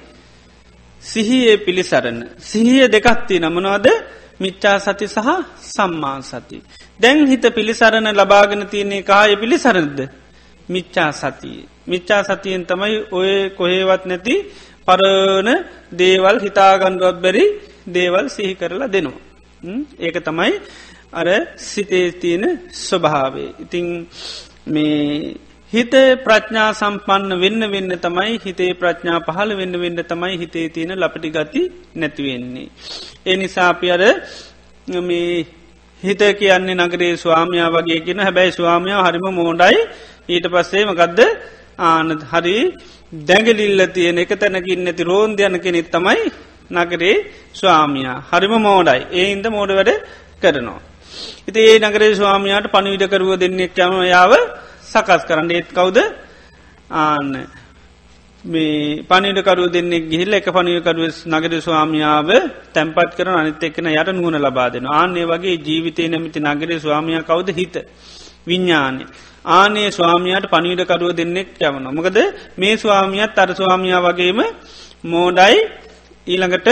සිහියේ 1.04 1.58
පිළිසරණ. 1.58 2.20
සිහිය 2.40 2.86
දෙකත්ති 2.88 3.40
නමනවාද 3.40 3.88
මිච්චා 4.40 4.78
සති 4.80 5.08
සහ 5.08 5.28
සම්මා 5.68 6.22
සති. 6.22 6.62
දැන් 7.00 7.28
හිත 7.28 7.46
පිළිසරණ 7.50 8.08
ලබාගෙන 8.14 8.68
තියන්නේ 8.68 9.04
කාය 9.04 9.36
පිළිසරණද. 9.36 10.00
මිච්චා 10.70 11.12
සතිය. 11.14 11.66
මිච්චා 11.88 12.22
සතියෙන් 12.24 12.66
තමයි 12.66 12.96
ඔය 13.12 13.50
කොහේවත් 13.50 14.04
නැති 14.06 14.36
පරණ 14.86 15.50
දේවල් 15.94 16.38
හිතාගණ්ඩුවත් 16.40 17.18
බැරි 17.18 17.46
දේවල් 17.88 18.26
සිහි 18.30 18.54
කරලා 18.56 18.88
දෙනවා. 18.88 19.27
ඒක 20.00 20.18
තමයි 20.20 20.54
අර 21.12 21.28
සිතේ 21.58 22.12
තියෙන 22.14 22.46
ස්වභාවේ. 22.80 23.50
ඉතිං 23.60 24.08
මේ 24.68 25.36
හිත 25.74 25.94
ප්‍රඥා 26.24 26.70
සම්පන්න 26.74 27.32
වෙන්න 27.36 27.62
වෙන්න 27.68 27.92
තමයි 27.98 28.40
හිතේ 28.40 28.72
ප්‍රඥා 28.74 29.20
පහළ 29.20 29.52
වෙන්න 29.56 29.76
වෙන්න 29.76 30.00
තමයි 30.04 30.34
හිතේ 30.38 30.68
තියෙන 30.70 30.94
ලපටි 30.96 31.30
ගති 31.30 31.62
නැතිවෙන්නේ. 31.96 32.70
ඒ 33.26 33.36
නිසාපි 33.36 33.92
අර 33.92 34.04
මේ 35.02 35.46
හිත 36.04 36.22
කියන්නේ 36.36 36.76
නගරේ 36.78 37.14
ස්වාමයා 37.18 37.70
වගේ 37.70 38.00
කියෙන 38.00 38.20
හැබැයි 38.20 38.52
ස්වාමයා 38.52 39.04
හරිම 39.04 39.28
මෝඩයි 39.32 39.78
ඊට 40.30 40.46
පස්සේම 40.48 40.92
ගදද 40.94 41.20
ආනත් 41.80 42.22
හරි 42.24 42.58
දැඟලිල්ල 43.22 43.82
තියෙන 43.88 44.18
එක 44.18 44.32
තැනකින් 44.36 44.84
නැති 44.84 45.04
රෝන්ද 45.04 45.40
යන 45.40 45.60
කෙනෙත් 45.60 45.90
තමයි 45.90 46.22
නගරේ 46.72 47.34
ස්වාමියයා 47.54 48.24
හරිම 48.32 48.62
මෝඩයි. 48.62 49.02
ඒ 49.12 49.32
ඉන්ද 49.32 49.48
මෝඩ 49.48 49.72
වැඩ 49.72 49.92
කරනවා. 50.42 50.80
ඉති 51.48 51.60
ඒ 51.60 51.80
නගරේ 51.80 52.16
ස්වාමයාට 52.16 52.68
පණවිඩකරුව 52.68 53.36
දෙන්නෙක් 53.36 53.78
යම 53.78 54.04
යාව 54.04 54.34
සකස් 54.84 55.24
කරන්න. 55.28 55.52
ඒත් 55.52 55.70
කවුද? 55.76 55.98
ආන්න. 56.92 57.48
මේ 58.46 59.04
පනිටකරු 59.04 59.72
දෙන්නෙක් 59.72 60.10
ගිහිල්ල 60.10 60.34
එක 60.34 60.46
පනිකරුව 60.46 61.12
නගර 61.26 61.60
ස්වාමියාව 61.60 62.30
තැන්පත් 62.74 63.16
කරන 63.18 63.36
අනිත 63.36 63.64
එක්කන 63.64 63.88
යට 63.88 64.10
නුවන 64.14 64.38
ලබා 64.40 64.70
දෙෙන 64.70 64.86
ආන්නේ 64.86 65.26
වගේ 65.26 65.58
ජීවිතය 65.58 66.08
නැමති 66.08 66.40
නගර 66.40 66.80
ස්වාමිය 66.80 67.24
කවුද 67.24 67.50
හිත? 67.50 67.76
විඤ්ඥානය. 68.48 69.06
ආනේ 69.46 69.92
ස්වාමියයට 69.92 70.50
පනිවිඩකරුව 70.50 71.16
දෙන්නෙක් 71.16 71.50
යවන. 71.60 71.96
මොකද 71.96 72.18
මේ 72.58 72.78
ස්වාමියත් 72.78 73.38
අර 73.38 73.50
ස්වාමියා 73.56 74.02
වගේම 74.02 74.40
මෝඩයි. 75.04 75.58
ඊළඟට 76.28 76.68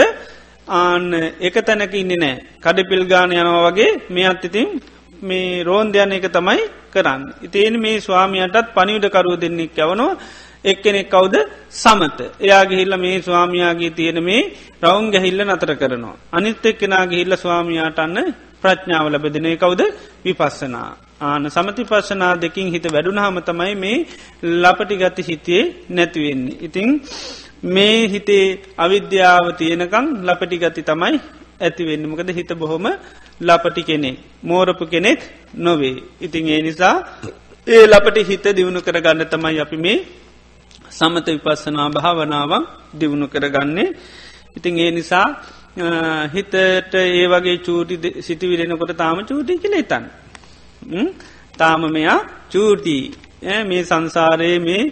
ආන්න 0.70 1.06
එක 1.40 1.56
තැනක 1.66 1.94
ඉන්නේ 1.94 2.16
නෑ 2.16 2.36
කඩපිල් 2.64 3.04
ගාන 3.06 3.30
යනවා 3.32 3.66
වගේ 3.66 3.92
මේ 4.10 4.26
අත්තිතින් 4.26 4.68
මේ 5.22 5.62
රෝන්දයන 5.62 6.12
එක 6.12 6.26
තමයි 6.28 6.62
කරන්න. 6.92 7.22
ඉතින් 7.42 7.74
මේ 7.80 8.00
ස්වාමියයටත් 8.00 8.74
පනිවිඩකරුව 8.76 9.40
දෙන්නෙක් 9.42 9.78
යවනවා 9.78 10.18
එක්කෙනෙක් 10.64 11.08
කවුද 11.08 11.34
සමත 11.72 12.18
එයාගේ 12.40 12.78
හිල්ල 12.80 12.94
මේ 12.96 13.16
ස්වාමයාගේ 13.20 13.90
තියෙන 13.90 14.18
මේ 14.22 14.42
රවුන් 14.82 15.10
ගැහිල්ල 15.12 15.40
නතර 15.44 15.72
කරනවා. 15.74 16.16
අනිත් 16.32 16.64
එක්කෙනගේ 16.64 17.20
හිල්ල 17.20 17.34
ස්වාමයාට 17.36 17.98
අන්න 17.98 18.18
ප්‍රඥාව 18.62 19.06
ලබෙදනේ 19.08 19.56
කවුද 19.56 19.82
විපස්සනා. 20.24 20.90
ආන 21.20 21.44
සමති 21.48 21.82
පස්සනා 21.84 22.34
දෙකින් 22.36 22.68
හිත 22.68 22.86
වැඩුණහම 22.86 23.38
තමයි 23.40 23.74
මේ 23.76 23.98
ලපටි 24.62 24.96
ගති 24.96 25.22
හිතේ 25.28 25.62
නැතිවෙන්නේ. 25.88 26.58
ඉතිං 26.66 26.88
මේ 27.66 28.08
හිතේ 28.08 28.46
අවිද්‍යාව 28.76 29.46
තියෙනකං 29.56 30.06
ලපටි 30.22 30.56
ගති 30.58 30.82
තමයි 30.82 31.18
ඇතිවෙන්නමකද 31.60 32.30
හිත 32.30 32.50
බොහොම 32.54 32.86
ලපටි 33.40 33.82
කෙනෙක්. 33.82 34.16
මෝරපු 34.42 34.84
කෙනෙක් 34.86 35.20
නොවේ. 35.56 35.96
ඉතිං 36.20 36.48
ඒ 36.48 36.62
නිසා 36.62 36.96
ඒ 37.66 37.84
ලපට 37.86 38.18
හිත 38.24 38.44
දියුණු 38.48 38.80
කරගන්න 38.80 39.26
තමයි 39.26 39.58
අපි 39.60 39.76
මේ 39.76 39.98
සමත 40.90 41.26
විපස්සනා 41.28 41.88
භාවනාවක් 41.90 42.64
දියුණු 42.94 43.26
කරගන්නේ. 43.26 43.88
ඉතිං 44.56 44.78
ඒ 44.78 44.90
නිසා 44.90 45.26
හිතට 46.28 46.54
ඒ 46.94 47.26
වගේ 47.26 47.58
චූටි 47.58 47.96
සිතිවිරෙනකොට 48.22 48.92
තාම 48.94 49.18
චූටි 49.24 49.58
කලේතන්. 49.58 50.04
තාම 51.58 51.82
මෙයා 51.88 52.20
චූටි 52.50 52.96
මේ 53.64 53.82
සංසාරයේ 53.82 54.58
මේ 54.58 54.82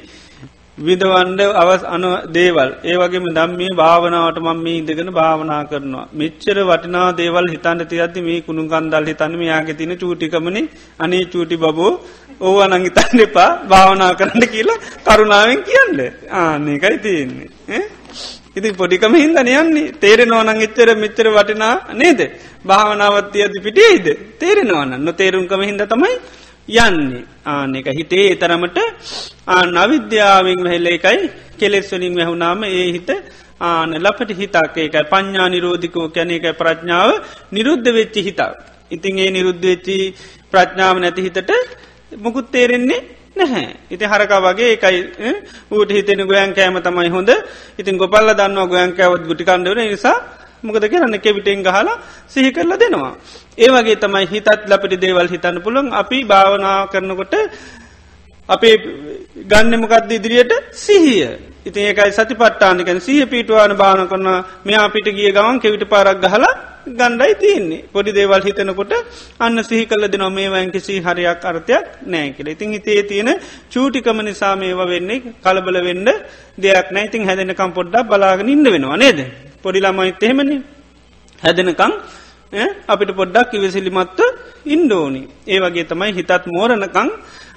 විදවන්ඩ 0.78 1.40
අවස් 1.62 1.82
අන 1.86 2.04
දේවල්. 2.36 2.70
ඒවගේම 2.84 3.26
දම් 3.36 3.50
මේ 3.58 3.74
භාවනාවට 3.80 4.38
මම 4.40 4.62
මේ 4.64 4.78
ඉදගෙන 4.80 5.10
භාවනා 5.18 5.62
කරනවා. 5.70 6.08
මෙච්චර 6.12 6.56
වටිනා 6.70 7.08
දේවල් 7.20 7.46
හිතන්න 7.54 7.82
තියද්දි 7.92 8.20
මේ 8.20 8.40
කුණු 8.46 8.62
කන්දල් 8.66 9.06
හිතන්න 9.10 9.42
යාගේ 9.50 9.78
තින 9.80 9.92
චූටිකමන 9.96 10.58
අනේ 10.98 11.24
චූටි 11.32 11.56
බබෝ 11.56 11.92
ඕව 12.40 12.58
නංගිතන්න 12.68 13.20
එපා. 13.26 13.50
භාවනා 13.72 14.12
කරන්න 14.14 14.44
කියලා 14.54 14.82
කරුණාවෙන් 15.06 15.62
කියන්න. 15.62 16.00
ආනකයි 16.32 16.96
තියෙන්නේ. 16.98 17.82
ඉති 18.56 18.68
පොඩිකම 18.72 19.14
හින්දන 19.14 19.52
යන්නේ. 19.54 19.92
තේරෙන 20.02 20.32
ඕනන් 20.32 20.64
එච්චර 20.66 20.88
මෙච්චර 20.96 21.26
වටිනා 21.30 21.74
නේද? 21.94 22.20
භාවනාවත්ය 22.66 23.44
අති 23.46 23.58
පිටියයිද 23.66 24.06
තේරෙනවන්න 24.40 25.04
නොතේරුම්කම 25.06 25.62
හිද 25.68 25.84
තමයි 25.92 26.16
යන්නේ 26.68 27.24
ආන 27.46 27.74
එක 27.74 27.88
හිතේ 27.90 28.36
තරමට 28.36 28.78
නවිද්‍යාවෙන් 29.68 30.66
හැල්ල 30.66 30.86
එකයි 30.88 31.30
කෙලෙස්වලින් 31.58 32.14
වැැහුණාම 32.14 32.62
ඒ 32.64 32.92
හිත 32.92 33.10
ආන 33.60 33.90
ලපට 33.94 34.30
හිතක් 34.32 34.76
ඒකයි 34.76 35.04
පඤ්ඥා 35.04 35.48
නිරෝධිකෝ 35.48 36.08
කැන 36.08 36.30
එක 36.30 36.46
ප්‍රඥාව 36.54 37.10
නිරුද්ධ 37.52 37.90
වෙච්චි 37.90 38.20
හිතා. 38.22 38.52
ඉතින් 38.90 39.18
ඒ 39.18 39.30
නිරුද්ධ 39.30 39.62
වෙච්චි 39.62 39.96
ප්‍රඥාව 40.52 40.96
නැති 40.98 41.22
හිතට 41.22 41.50
මොකුත් 42.16 42.50
තේරෙන්නේ 42.50 43.02
නැහැ. 43.36 43.68
ඉති 43.90 44.04
හරකා 44.04 44.40
වගේ 44.42 44.72
එකයි 44.72 45.00
ඌට 45.70 45.90
හිතෙන 45.90 46.20
ගොයන් 46.22 46.54
කෑම 46.54 46.80
තමයි 46.80 47.10
හොඳ 47.10 47.30
ඉතින් 47.78 47.98
ගොපල්ල 47.98 48.28
දන්නවා 48.32 48.66
ගොයන් 48.66 48.92
කෑවත් 48.92 49.28
ගුටිකන්ඩවන 49.28 49.80
නිසා 49.84 50.18
මොකද 50.64 50.84
කරන්න 50.84 51.16
කෙවිටෙන් 51.20 51.62
ගහලා 51.62 51.96
සිහි 52.26 52.50
කරලා 52.50 52.78
දෙනවා. 52.78 53.14
ඒ 53.58 53.68
වගේ 53.68 53.96
තමයි 53.96 54.26
හිතත් 54.26 54.48
ලපටි 54.66 54.96
දේවල් 54.98 55.28
හිතන්න 55.28 55.58
පුළුවන්. 55.60 55.92
අපි 55.92 56.18
භාවනා 56.24 56.78
කරනකොට 56.88 57.34
අපේ 58.48 58.76
ගන්නමකක්ද 59.44 60.12
ඉදිරියට? 60.12 60.52
සිහිය. 60.76 61.28
ඉතින් 61.64 61.82
ඒකයි 61.84 62.12
සති 62.12 62.34
පට්ටානිකන 62.34 63.00
සිහ 63.00 63.24
පිටවාන 63.26 63.72
භාන 63.74 64.08
කරන 64.08 64.28
මෙයා 64.64 64.88
පිට 64.90 65.08
ගිය 65.10 65.32
ගවන් 65.32 65.60
කෙවිට 65.60 65.84
පාරක් 65.86 66.20
ගහලා 66.20 66.52
ගණ්ඩයි 66.90 67.34
තියන්නේ. 67.42 67.84
පොඩි 67.92 68.12
දේවල් 68.12 68.42
හිතනකොට 68.42 68.92
අන්න 69.40 69.56
සිහි 69.62 69.86
කල 69.86 70.04
දෙන 70.06 70.24
මේවයින් 70.30 70.70
කිසි 70.72 71.00
හරියක් 71.00 71.40
අර්ථයක් 71.42 71.86
නෑ 72.06 72.34
කියල. 72.36 72.48
ඉතින් 72.48 72.72
හිතේ 72.72 73.02
තියෙන 73.04 73.30
චූටිකම 73.70 74.20
නිසා 74.22 74.54
මේවා 74.56 74.86
වෙන්නේ 74.86 75.22
කලබල 75.44 75.76
වෙන්න 75.88 76.08
දෙයක් 76.58 76.88
නෑඉතින් 76.90 77.26
හැදෙනකම් 77.28 77.72
පොඩ්ඩක් 77.72 78.08
බලාගෙන 78.10 78.48
ඉන්න 78.48 78.64
වෙනවා 78.66 78.96
නේද? 78.96 79.20
පොඩිලාමයිත් 79.64 80.22
එහෙමනි. 80.22 80.56
හැදෙනකං 81.42 81.92
අපිට 82.88 83.10
පොඩ්ඩක් 83.20 83.54
ඉවසිලිමත්ව 83.58 84.20
ඉන්ඩෝනි 84.74 85.22
ඒ 85.46 85.58
වගේ 85.64 85.88
තමයි 85.90 86.12
හිතත් 86.18 86.32
මෝරණකං 86.54 87.10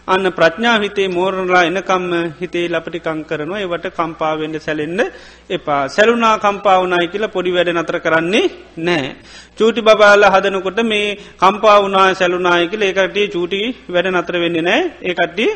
අන්න 0.08 0.26
ප්‍රඥා 0.38 0.76
හිතේ 0.84 1.08
මෝරණලා 1.16 1.64
එනකම්ම 1.70 2.12
හිතේ 2.42 2.66
ලපටිකං 2.74 3.20
කරනවා. 3.30 3.62
ඒවට 3.64 3.88
කම්පාවෙන්ඩ 3.98 4.58
සැලෙන්න්න 4.66 5.02
එපා. 5.50 5.82
සැලුනා 5.96 6.36
කම්පාවනායි 6.46 7.12
කියලා 7.14 7.34
පොඩි 7.36 7.56
වැඩ 7.56 7.72
නතර 7.76 7.98
කරන්නේ 8.06 8.46
නෑ. 8.88 9.10
චූටි 9.58 9.82
බාල 9.82 10.24
හදනකොට 10.34 10.80
මේ 10.92 11.08
කම්පාවනා 11.42 12.08
සැලුනායකල 12.20 12.88
ඒකටිය 12.90 13.28
චූටි 13.36 13.62
වැඩ 13.94 14.08
නතර 14.14 14.38
වෙන්නේ 14.44 14.68
නෑ 14.70 14.82
ඒකට්ටිය 15.10 15.52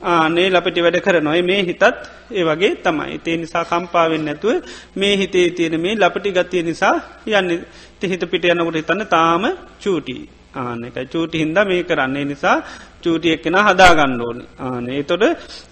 ආනේ 0.00 0.50
ලපටි 0.50 0.82
වැඩ 0.82 1.00
කරනොයි 1.00 1.42
මේ 1.42 1.62
හිතත්. 1.64 1.82
ඒ 2.30 2.44
වගේ 2.44 2.74
තමයි. 2.76 3.18
තේ 3.18 3.36
නිසා 3.36 3.64
කම්පාවෙන් 3.64 4.24
නැතුව 4.24 4.62
මේ 4.96 5.16
හිතේ 5.16 5.50
තියෙන 5.50 5.80
මේ 5.80 5.94
ලපටි 5.94 6.32
ගතිය 6.32 6.62
නිසා 6.62 6.94
යන්න. 7.26 7.64
තිහිත 8.00 8.22
පිට 8.30 8.44
යනකොට 8.44 8.76
හිතන්න 8.76 9.06
තාම 9.06 9.44
චූටි. 9.80 10.16
ආන 10.54 10.84
එක 10.84 10.96
චූටි 11.12 11.38
හින්ද 11.38 11.58
මේ 11.66 11.82
කරන්නේ. 11.82 12.24
නිසා 12.24 12.62
චූටි 13.02 13.32
එක්කෙන 13.32 13.56
හදාගන්න 13.58 14.20
ඕන. 14.20 14.38
ආනේ 14.58 15.02
තොට 15.02 15.22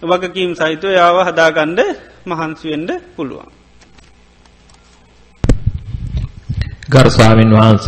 වගකීම් 0.03 0.55
සහිතව 0.55 0.91
යාව 0.91 1.17
හදාගණ්ඩ 1.29 1.81
මහන්සිවෙන්ඩ 2.27 2.91
පුළුවන්. 3.17 3.51
ගර්ස්වාමින් 6.93 7.51
වහන්ස 7.51 7.87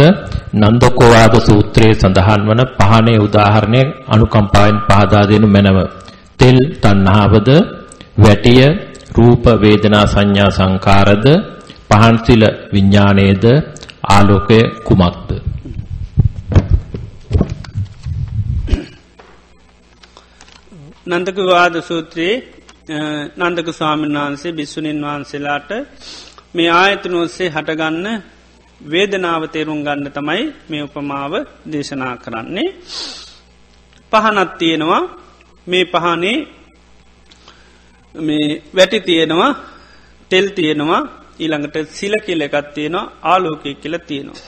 නන්දකෝවාද 0.55 1.35
සූත්‍රයේ 1.41 1.95
සඳහන් 1.95 2.43
වන 2.49 2.63
පහනේ 2.79 3.19
උදාහරණය 3.19 3.83
අනුකම්පායෙන් 4.09 4.79
පහදා 4.89 5.25
දෙනු 5.31 5.47
මැනව. 5.47 6.06
තෙල් 6.39 6.59
තණ්හාවද 6.83 7.49
වැටිය 8.19 8.65
රූප 9.13 9.45
වේදනා 9.61 10.07
සංඥා 10.07 10.51
සංකාරද 10.51 11.27
පහන්සිල 11.91 12.43
විඥානයේද 12.73 13.45
ආලෝකය 14.09 14.61
කුමක්ද? 14.85 15.31
නන්දක 21.07 21.39
වාද 21.47 21.75
සූත්‍රයේ 21.83 22.35
නන්දක 23.39 23.69
ස්වාමීන් 23.71 24.17
වහන්සේ 24.17 24.53
බිස්සුනින් 24.53 25.01
වහන්සේලාට 25.03 25.71
මේ 26.55 26.71
ආයතන 26.73 27.15
ඔස්සේ 27.17 27.49
හටගන්න 27.49 28.07
වේදනාව 28.81 29.43
තේරුම් 29.49 29.81
ගන්න 29.83 30.09
තමයි 30.13 30.43
මේ 30.69 30.83
උපමාව 30.83 31.33
දේශනා 31.67 32.15
කරන්නේ. 32.17 32.69
පහනත් 34.13 34.51
තියෙනවා. 34.59 35.03
මේ 35.67 35.85
පහනේ 35.87 36.37
මේ 38.15 38.63
වැටි 38.77 39.01
තියෙනවා 39.01 39.51
තෙල් 40.31 40.47
තියෙනවා 40.51 41.03
ඊළඟට 41.39 41.77
සිල 41.91 42.15
කියල 42.27 42.41
එකත් 42.41 42.69
තියෙනවා 42.75 43.13
ආලෝකය 43.23 43.75
කියල 43.75 43.95
තියෙනවා. 44.01 44.41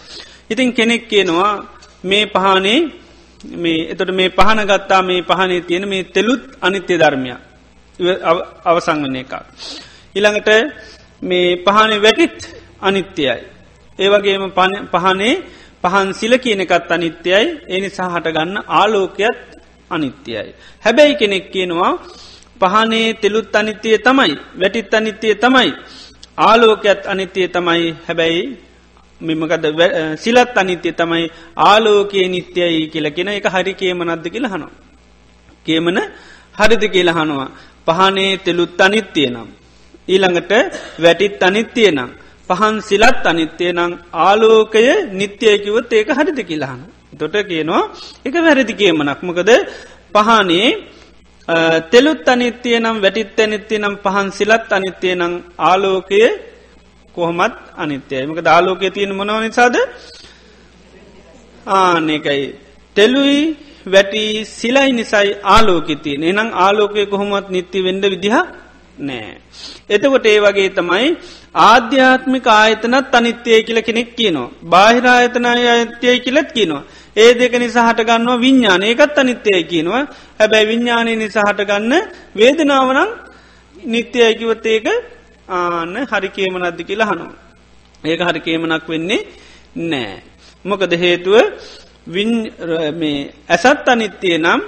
ඉතින් 0.50 0.72
කෙනෙක් 0.72 1.02
කියනවා 1.08 1.52
මේ 2.04 2.24
පහනේ 2.26 2.80
මේ 3.44 3.88
එතොට 3.92 4.10
මේ 4.10 4.30
පහන 4.30 4.60
ගත්තා 4.64 5.02
මේ 5.02 5.22
පහනේ 5.22 5.60
තියෙන 5.60 5.88
මේ 5.88 6.04
තෙලුත් 6.06 6.42
අනිත්‍ය 6.60 6.94
ධර්මය 6.96 7.30
අවසංගන 8.64 9.16
එකක්. 9.16 9.32
ඉළඟට 10.14 10.48
මේ 11.22 11.56
පහන 11.58 11.92
වැටිත් 12.02 12.38
අනිත්‍යයයි. 12.80 13.38
ඒවගේම 13.98 14.44
පහනේ 14.92 15.34
පහන් 15.82 16.08
සිල 16.14 16.32
කියන 16.36 16.60
එකත් 16.60 16.90
අනිත්‍යයයි 16.90 17.46
එනිසා 17.68 18.08
හටගන්න 18.08 18.56
ආලෝකයත් 18.70 19.57
අනිත්‍යයයි. 19.90 20.54
හැබැයි 20.84 21.18
කෙනෙක් 21.20 21.44
කියනවා 21.52 21.92
පහනේ 22.60 23.14
තෙලුත් 23.14 23.56
අනිත්‍යය 23.56 23.98
තමයි 23.98 24.34
වැටිත් 24.60 24.94
අනිත්‍යය 24.94 25.34
තමයි 25.34 25.70
ආලෝකයත් 26.38 27.02
අනිත්‍යය 27.06 27.48
තමයි 27.48 27.84
හැබැයි 28.06 28.42
මෙමකද 29.20 29.64
සිලත් 30.16 30.58
අනිත්‍යය 30.62 30.92
තමයි 30.92 31.24
ආලෝකයේ 31.68 32.28
නිත්‍යයි 32.28 32.86
කියල 32.92 33.06
කියෙන 33.10 33.28
එක 33.28 33.46
හරි 33.54 33.72
කියමනද්ද 33.74 34.26
කියල 34.34 34.46
හනවා. 34.46 34.72
කියමන 35.66 35.98
හරිද 36.58 36.82
කියල 36.94 37.10
හනවා. 37.10 37.48
පහනේ 37.86 38.32
තෙලුත් 38.44 38.80
අනිත්‍යය 38.80 39.28
නම්. 39.30 39.48
ඊළඟට 40.08 40.52
වැටිත් 41.04 41.42
අනිත්‍යය 41.42 41.90
නම්. 41.90 42.10
පහන් 42.48 42.74
සිලත් 42.80 43.26
අනිත්‍යය 43.26 43.72
නම් 43.72 43.92
ආලෝකය 44.26 44.84
නිත්‍යයකිවත් 45.20 45.92
ඒක 45.92 46.08
හරිද 46.18 46.38
කියලාහන. 46.48 46.80
තොට 47.18 47.36
කියනවා 47.44 47.82
එක 48.24 48.34
වැරදි 48.38 48.74
කියමනක් 48.74 49.20
මොකද 49.22 49.50
පහනේ 50.14 50.68
තෙලුත් 51.90 52.28
අනිත්‍යය 52.28 52.76
නම් 52.76 52.96
වැටිත් 52.98 53.38
අනිත්‍යය 53.38 53.78
නම් 53.78 53.94
පහන් 53.96 54.28
සිලත් 54.30 54.72
අනිත්‍යය 54.72 55.14
නම් 55.14 55.34
ආලෝකය 55.60 56.20
කොහොමත් 57.14 57.56
අනිත්‍යය 57.76 58.22
මක 58.26 58.40
දාලෝකය 58.40 58.90
තියෙන 58.90 59.12
මොනව 59.14 59.40
නිසාද 59.40 59.76
ආනකයි 61.74 62.44
තෙලුයි 62.96 63.40
වැටි 63.86 64.22
සිලයි 64.50 64.92
නිසයි 64.92 65.30
ආලෝකෙතිය 65.46 66.16
එනම් 66.24 66.48
ආලෝකය 66.56 67.02
කොහොමත් 67.06 67.48
නිත්ති 67.48 67.84
වෙන්ඩ 67.84 68.04
විදිහ 68.06 68.36
නෑ. 68.98 69.34
එතකොට 69.88 70.26
ඒ 70.26 70.38
වගේ 70.40 70.68
තමයි 70.68 71.08
ආධ්‍යාත්මික 71.62 72.46
ආයතනත් 72.52 73.14
අනිත්‍යය 73.14 73.60
කියල 73.62 73.80
කෙනෙක් 73.80 74.10
කියනවා. 74.16 74.50
බාහිරායතනය 74.64 75.48
අයත්‍යය 75.66 76.16
කියලත් 76.18 76.50
කියනවා. 76.52 76.84
ඒ 77.18 77.32
දෙක 77.34 77.54
නිසා 77.56 77.88
හටගන්නවා 77.88 78.38
විඤ්ඥාන 78.38 78.82
ඒකත් 78.84 79.18
අනිත්‍යය 79.18 79.62
කියනවා 79.64 80.04
හැබැයි 80.38 80.68
විඤ්ඥානය 80.68 81.16
නිසා 81.16 81.48
හටගන්න 81.48 81.94
වේදනාවනං 82.34 83.10
නිත්‍යයකිවත් 83.76 84.66
ඒක 84.66 84.86
ආන්න 85.48 85.94
හරිකේම 86.06 86.54
නද්දි 86.58 86.82
කියලා 86.84 87.08
හනුව. 87.08 87.30
ඒක 88.04 88.20
හරිකේමනක් 88.22 88.88
වෙන්නේ 88.88 89.20
නෑ. 89.84 90.22
මොකද 90.64 90.92
හේතුව 90.94 91.34
ඇසත් 93.48 93.88
අනිත්‍යය 93.88 94.38
නම් 94.38 94.60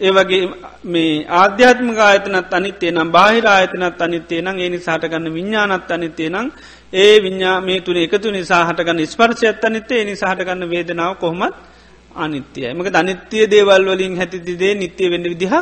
ඒවගේ 0.00 0.42
මේ 0.84 1.26
ආධ්‍යාත්මක 1.32 1.98
ආයතනත් 2.00 2.52
අනිත්‍යය 2.52 2.90
නම් 2.90 3.08
බාහිර 3.10 3.46
ආයතනත් 3.46 4.00
අනිත්‍යය 4.00 4.40
නම් 4.40 4.56
ඒ 4.58 4.68
නිසාහටගන්න 4.68 5.28
විඤ්ඥානත් 5.30 5.90
අනිත්‍යය 5.90 6.28
නම් 6.28 6.46
ඒ 6.94 7.14
විඤ්ඥා 7.18 7.60
මේ 7.60 7.80
තුන 7.80 7.98
එකතු 7.98 8.30
නිසාහටගන්න 8.30 9.06
ස්පර්ශයත් 9.06 9.64
අනිත්‍යය 9.64 10.02
නිසාහටගන්න 10.04 10.70
වේදනාව 10.70 11.14
කොහොමත් 11.16 11.54
අනිත්‍යය. 12.16 12.66
මක 12.70 12.86
අනිත්‍යය 12.94 13.44
දේවල් 13.46 13.84
වලින් 13.88 14.16
හැතිතිදේ 14.16 14.74
නිත්‍යය 14.74 15.08
වෙන්න 15.10 15.24
විදිහක් 15.24 15.54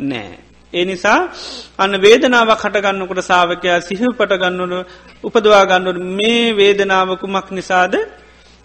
නෑ. 0.00 0.38
ඒ 0.72 0.84
නිසා 0.84 1.20
අන්න 1.78 1.92
වේදනාව 1.98 2.50
කටගන්නකට 2.54 3.20
සාාවකයා 3.22 3.80
සිහ 3.80 4.00
පටගන්නනු 4.12 4.78
උපදවාගන්නු 5.24 5.90
මේ 6.12 6.44
වේදනාවකුමක් 6.54 7.48
නිසාද? 7.50 7.94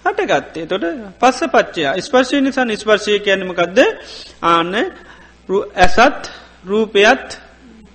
හටගත්තේ. 0.05 0.65
තොට 0.65 0.85
පස්ස 1.19 1.41
පච්චයා 1.47 1.93
ස්පර්ශය 1.99 2.41
නිසා 2.41 2.65
නිස්පර්ශය 2.65 3.19
කියන්නමකක්ද 3.19 3.79
ආන්න 4.43 4.73
ඇසත් 5.77 6.23
රූපයත් 6.65 7.27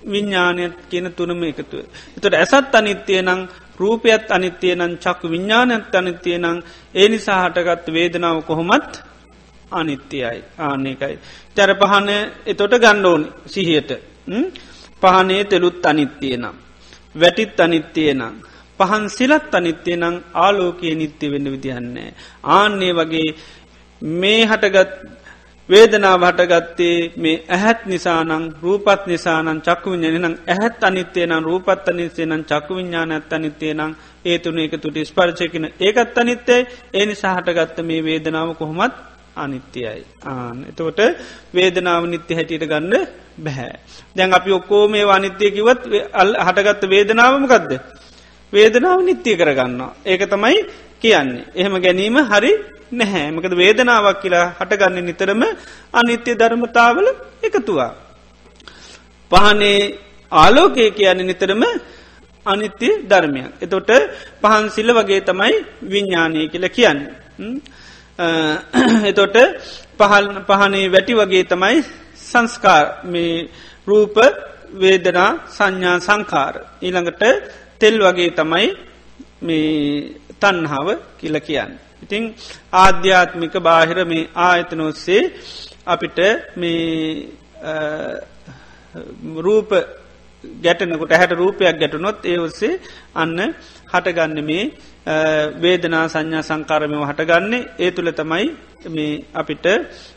විඤ්ඥානයත් 0.03 0.75
කියන 0.89 1.07
තුනම 1.11 1.43
එකතුව. 1.43 1.85
එතොට 2.17 2.33
ඇසත් 2.35 2.73
අනිත්‍යය 2.73 3.21
නං 3.21 3.41
රූපයත් 3.77 4.25
අනිත්‍යය 4.29 4.73
නම් 4.75 4.93
චක්කු 4.97 5.25
විඤ්ඥානයත් 5.27 5.95
අනිත්‍යය 5.95 6.37
නං 6.37 6.57
ඒ 6.93 7.07
නිසා 7.07 7.39
හටගත් 7.43 7.87
වේදනාව 7.89 8.37
කොහොමත් 8.41 8.91
අනිත්‍යයයි 9.71 10.39
ආන්නේකයි. 10.59 11.15
තැර 11.55 11.71
පහන 11.75 12.09
එතොට 12.45 12.73
ගණ්ඩෝනි 12.75 13.27
සිහියට 13.45 13.91
පහනේ 15.01 15.43
තෙලුත් 15.45 15.85
අනිත්‍යය 15.85 16.37
නම්. 16.37 16.55
වැටිත් 17.15 17.59
අනිත්‍යය 17.59 18.13
නම්. 18.13 18.35
පහන් 18.79 19.05
සිලත් 19.09 19.55
අනිත්‍යය 19.55 19.97
නං 19.97 20.15
ආලෝකයේ 20.35 20.95
නිත්‍ය 20.95 21.31
වෙන්න 21.31 21.51
විදිහන්නේ. 21.51 22.09
ආන්නේ 22.45 22.93
වගේ 22.93 23.29
මේ 24.01 24.41
හටගත් 24.45 25.19
වේදනාව 25.69 26.23
හටගත්තේ 26.23 27.11
මේ 27.15 27.41
ඇහැත් 27.47 27.81
නිසානං 27.85 28.45
රූපත් 28.61 29.03
නිසානන් 29.05 29.61
චක්කු 29.61 29.91
විඤ්ඥනනම් 29.91 30.35
ඇහැත් 30.47 30.83
අනිත්‍යය 30.83 31.25
නම් 31.27 31.43
රූපත් 31.43 31.89
අනිස්සේ 31.89 32.25
නම් 32.25 32.43
චක්කු 32.43 32.71
විඤ්ඥාන 32.75 33.11
ඇත් 33.11 33.33
අනිත්‍යය 33.33 33.73
නම් 33.73 33.91
ඒතුන 34.25 34.57
එක 34.59 34.73
තුට 34.77 34.97
ස්පර්චයකන 35.03 35.65
ඒකත් 35.79 36.17
අනිත්‍යයි 36.17 36.67
ඒ 36.93 37.05
නිසා 37.05 37.35
හටගත්ත 37.35 37.77
මේ 37.81 38.01
වේදනාව 38.03 38.49
කොහොමත් 38.55 38.95
අනිත්‍යයයි 39.43 40.03
ආන 40.25 40.57
එතකොට 40.69 40.99
වේදනාව 41.53 42.03
නිත්‍ය 42.05 42.33
හැටියට 42.35 42.65
ගන්න 42.71 42.93
බැහැ. 43.37 43.73
දැන් 44.15 44.33
අපි 44.33 44.51
ඔක්කෝ 44.51 44.83
මේ 44.87 45.05
අනිත්‍යය 45.09 45.51
කිවත් 45.51 45.81
අල් 46.13 46.29
හටගත්ත 46.37 46.83
වේදනාවමකක්ද. 46.89 47.71
වේදනාව 48.53 48.99
නිත්‍යය 49.01 49.35
කරගන්නවා. 49.35 49.91
ඒක 50.05 50.21
තමයි 50.25 50.59
කියන්නේ. 51.01 51.45
එහෙම 51.55 51.73
ගැනීම 51.85 52.17
හරි 52.31 52.53
නැහැ 52.91 53.31
මකද 53.31 53.53
වේදනාවක් 53.55 54.21
කියලා 54.21 54.45
හටගන්න 54.59 55.05
නිතරම 55.05 55.41
අනිත්‍ය 55.93 56.31
ධර්මතාවල 56.33 57.07
එකතුවා. 57.43 57.91
පහනේ 59.31 59.79
ආලෝකය 60.31 60.85
කියන්නේ 60.91 61.29
නිතරම 61.29 61.63
අනිත්‍ය 62.45 62.89
ධර්මයක්. 63.09 63.51
එතොට 63.61 63.89
පහන් 64.41 64.65
සිල්ල 64.69 64.89
වගේ 64.91 65.21
තමයි 65.21 65.55
විඤ්ඥානය 65.83 66.41
කියල 66.51 66.65
කියන්න. 66.69 66.99
එතොට 68.19 69.37
පහල් 69.99 70.25
පහනේ 70.47 70.91
වැටි 70.91 71.13
වගේ 71.13 71.43
තමයි 71.45 71.77
සංස්කාර 72.21 72.85
මේ 73.05 73.49
රූප 73.87 74.17
වේදනා 74.73 75.29
සංඥා 75.49 75.97
සංකාර. 75.99 76.53
ඊළඟට 76.81 77.23
තෙල් 77.81 77.95
වගේ 78.01 78.31
තමයි 78.31 78.67
මේ 79.41 79.69
තන්හාව 80.41 80.87
කියල 81.17 81.35
කියන්න. 81.39 81.71
ඉතිං 82.03 82.23
ආධ්‍යාත්මික 82.73 83.55
බාහිර 83.59 83.99
මේ 84.05 84.29
ආයතනොස්සේ 84.37 85.23
අපිට 85.85 86.19
මේ 86.55 87.31
රූප 89.37 89.69
ගැටනකුට 90.63 91.11
හැට 91.11 91.33
රූපයක් 91.33 91.75
ගැටනොත් 91.79 92.19
ඒ 92.23 92.37
ඔස්සේ 92.37 92.79
අන්න 93.15 93.39
හටගන්න 93.91 94.39
මේ 94.43 94.63
වේදනා 95.57 96.05
සංඥා 96.07 96.43
සංකාරමව 96.43 97.03
හටගන්නේ 97.03 97.67
ඒ 97.79 97.91
තුළ 97.91 98.11
තමයි 98.11 98.47
මේ 98.87 99.23
අපිට 99.33 99.65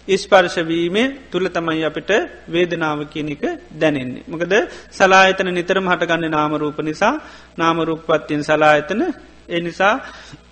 ඉස්පර්ශවීම 0.09 0.97
තුළ 1.31 1.49
තමයි 1.49 1.85
අපිට 1.85 2.11
වේදනාව 2.49 3.01
කියන 3.07 3.31
එක 3.31 3.43
දැනෙන්නේ. 3.73 4.25
මොකද 4.29 4.55
සලායතන 4.91 5.51
නිතරම 5.51 5.87
හටගන්න 5.87 6.31
නාමරූප 6.31 6.79
නිසා 6.81 7.15
නාමරූපත්තියෙන් 7.57 8.43
සලායතන 8.43 9.03
එනිසා 9.51 9.95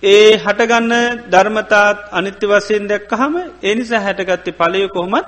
ඒ 0.03 0.37
හටගන්න 0.37 0.93
ධර්මතාත් 1.31 1.97
අනිත්‍ය 2.11 2.45
වසයෙන් 2.47 2.87
දැක්කහම 2.87 3.35
එනිසා 3.63 4.01
හැටගත්ති 4.01 4.51
පලය 4.53 4.87
කොහොමත් 4.87 5.27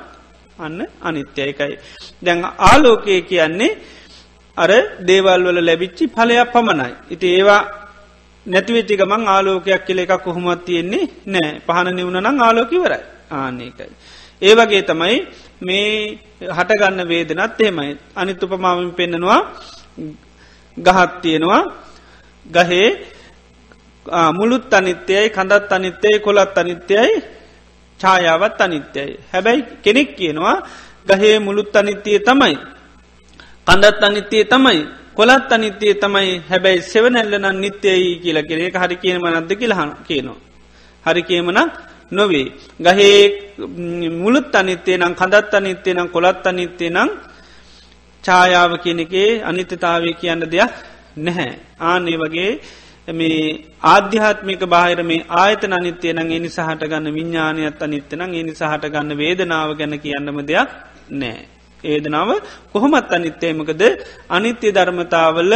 අන්න 0.59 0.79
අනිත්‍යයකයි. 1.01 1.73
දැන් 2.21 2.39
ආලෝකය 2.61 3.21
කියන්නේ 3.23 3.77
අර 4.57 4.71
දේවල් 5.01 5.43
වල 5.45 5.59
ලැබිච්චි 5.61 6.03
පලයක් 6.07 6.51
පමණයි. 6.51 6.91
ඉති 7.09 7.27
ඒවා 7.29 7.61
නැතිවෙච්චි 8.45 8.95
ගමන් 8.97 9.23
ආලෝකයක් 9.27 9.85
කියල 9.87 9.99
එකක් 10.03 10.23
කොහොමත් 10.23 10.65
තියෙන්නේ 10.65 11.05
නෑ 11.25 11.49
පහන 11.67 11.87
නිවුණනං 11.95 12.41
ආලෝකිවරයි 12.41 13.03
ආන්නේකයි. 13.31 13.91
ඒ 14.41 14.53
වගේ 14.55 14.83
තමයි 14.89 15.15
මේ 15.61 16.19
හටගන්න 16.57 17.09
වේදනත් 17.11 17.61
එහෙමයි 17.61 17.97
අනිත් 18.15 18.43
උපමාමින් 18.43 18.91
පෙන්නෙනවා 18.91 19.41
ගහත් 20.77 21.11
තියෙනවා 21.23 21.63
ගහේ 22.45 22.87
මුළුත් 24.33 24.73
අනිත්‍යයයි 24.73 25.29
කඳත් 25.29 25.71
අනිත්‍යයි 25.71 26.19
කොළත් 26.19 26.57
අනිත්‍යයයි 26.57 27.13
ඡායාවත් 27.99 28.61
අනිත්‍යයි. 28.61 29.19
හැබැයි 29.31 29.61
කෙනෙක් 29.83 30.09
කියනවා 30.17 30.57
ගහේ 31.09 31.39
මුළුත් 31.39 31.75
අනිත්‍යය 31.75 32.19
තමයි. 32.19 32.57
කඳත් 33.67 34.03
අනිත්‍යය 34.03 34.43
තමයි 34.45 34.81
කොළත් 35.15 35.51
අනිත්‍යය 35.51 35.93
තමයි 35.95 36.31
හැබැයි 36.49 36.81
සෙවනැල්ලන 36.83 37.47
නිත්‍යයයි 37.61 38.19
කියලා 38.19 38.47
කෙරේ 38.49 38.69
හරි 38.75 38.95
කියනම 38.95 39.25
නද්ද 39.31 39.51
කියලහන 39.53 39.91
කියනවා. 40.07 40.39
හරි 41.03 41.21
කියමනක් 41.23 41.71
නොවේ. 42.11 42.47
ගහේ 42.79 43.19
මුළුත් 44.13 44.55
අනිත්‍යය 44.55 44.97
නම් 44.97 45.13
කඳත් 45.13 45.53
අනිත්‍යය 45.53 45.93
නම් 45.93 46.07
කොළත් 46.07 46.47
අනිත්‍යය 46.47 46.89
නම් 46.89 47.09
ඡායාව 48.23 48.71
කියනකේ 48.77 49.29
අනිත්‍යතාවය 49.41 50.13
කියන්න 50.13 50.43
දෙයක් 50.45 50.71
නැහැ. 51.17 51.51
ආනේ 51.81 52.17
වගේ 52.17 52.51
මේ 53.09 53.39
ආධ්‍යාත්මික 53.85 54.61
බාහිර 54.65 55.03
මේ 55.03 55.25
ආයතන 55.41 55.73
අනිත්‍යය 55.73 56.13
නං 56.13 56.31
එනි 56.31 56.49
සහට 56.49 56.83
ගන්න 56.83 57.15
විඤ්ඥානයත් 57.17 57.81
අනිත්‍යනං 57.81 58.23
එනි 58.33 58.53
සහට 58.53 58.85
ගන්න 58.93 59.17
වේදනාව 59.17 59.69
ගැන 59.75 59.95
කියන්නම 59.99 60.39
දෙයක් 60.43 60.69
නෑ. 61.11 61.41
ඒදනාව 61.83 62.29
කොහොමත් 62.73 63.11
අනිත්‍යයමකද 63.11 63.81
අනිත්‍ය 64.29 64.67
ධර්මතාවල 64.71 65.51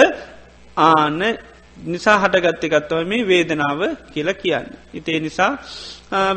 ආන 0.77 1.19
නිසා 1.85 2.17
හටගත්තකත්ව 2.19 2.99
මේ 3.05 3.23
වේදනාව 3.23 3.79
කියල 4.13 4.29
කියන්න. 4.33 4.67
ඉතේ 4.93 5.19
නිසා 5.19 5.51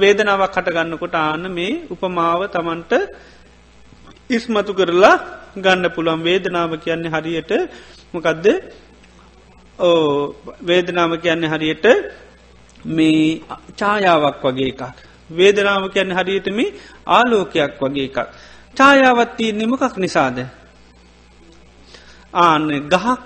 වේදනාවක් 0.02 0.54
හටගන්නකොට 0.56 1.14
ආන 1.16 1.44
මේ 1.50 1.72
උපමාව 1.90 2.40
තමන්ට 2.48 2.92
ඉස්මතු 4.30 4.72
කරලා 4.74 5.16
ගන්න 5.56 5.86
පුළන් 5.90 6.20
වේදනාව 6.22 6.72
කියන්නේ 6.84 7.14
හරියට 7.14 7.52
මොකදද 8.12 8.46
ඕ 9.78 10.34
වේදනාව 10.62 11.12
කියන්නේ 11.24 11.52
හරියට 11.52 11.86
මේ 12.84 13.40
ඡායාවක් 13.78 14.42
වගේ 14.44 14.68
එකක්. 14.72 14.82
වේදනාව 15.30 15.84
කියන්න 15.94 16.12
හරියටම 16.12 16.58
ආලෝකයක් 17.08 17.80
වගේ 17.80 18.06
එකක්. 18.08 18.18
ඡායාවත්තිය 18.74 19.52
නිමකක් 19.52 19.96
නිසාද. 19.96 20.38
ආන්න 22.34 22.68
ගහක් 22.88 23.22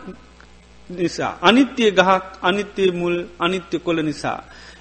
නිසා 0.90 1.32
අනිත්‍යය 1.40 1.90
ගහක් 1.90 2.24
අනිත්‍යය 2.42 2.90
මුල් 2.90 3.16
අනිත්‍ය 3.38 3.76
කොළ 3.78 4.00
නිසා. 4.02 4.40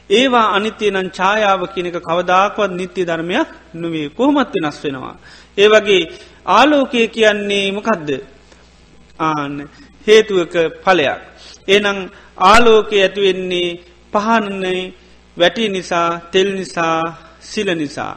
ඒවා 0.09 0.47
අනිත්‍යය 0.55 0.91
නම් 0.91 1.09
ඡායාව 1.09 1.61
කියනක 1.67 1.97
කවදාකවත් 1.99 2.71
නිත්‍ය 2.71 3.01
ධර්මයක් 3.05 3.49
නොවේ 3.73 4.07
කොහොමත් 4.09 4.53
වෙනස් 4.55 4.77
වෙනවා. 4.83 5.15
ඒ 5.57 5.67
වගේ 5.67 6.03
ආලෝකය 6.47 7.07
කියන්නේ 7.07 7.65
මොකදද 7.71 8.09
ආන්න 9.19 9.55
හේතුවක 10.07 10.55
පලයක්. 10.83 11.19
එනම් 11.67 11.99
ආලෝකය 12.41 12.95
ඇතිවෙන්නේ 12.99 13.69
පහනන්නේ 14.13 14.81
වැටි 15.37 15.69
නිසා 15.69 16.09
තෙල් 16.31 16.49
නිසා 16.51 16.97
සිල 17.41 17.69
නිසා. 17.75 18.13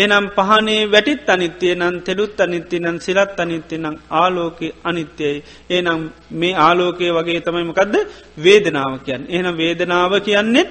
එනම් 0.00 0.26
පහනේ 0.36 0.82
වැටිත් 0.86 1.28
අනිත්‍යය 1.28 1.74
නම් 1.74 1.96
තෙළුත් 2.00 2.40
අනිත්‍ය 2.40 2.76
නම් 2.78 2.96
සිලත් 2.98 3.40
අනිත්‍ය 3.40 3.76
නම් 3.78 3.96
ආලෝක 4.12 4.58
අනිත්‍යයි. 4.84 5.42
ඒනම් 5.70 6.00
මේ 6.32 6.58
ආලෝකය 6.58 7.10
වගේ 7.16 7.40
තමයිමකක්ද 7.40 7.94
වේදනාව 8.38 8.92
කියන්න. 9.06 9.22
එහනම් 9.28 9.56
වේදනාව 9.56 10.12
කියන්නෙත් 10.26 10.70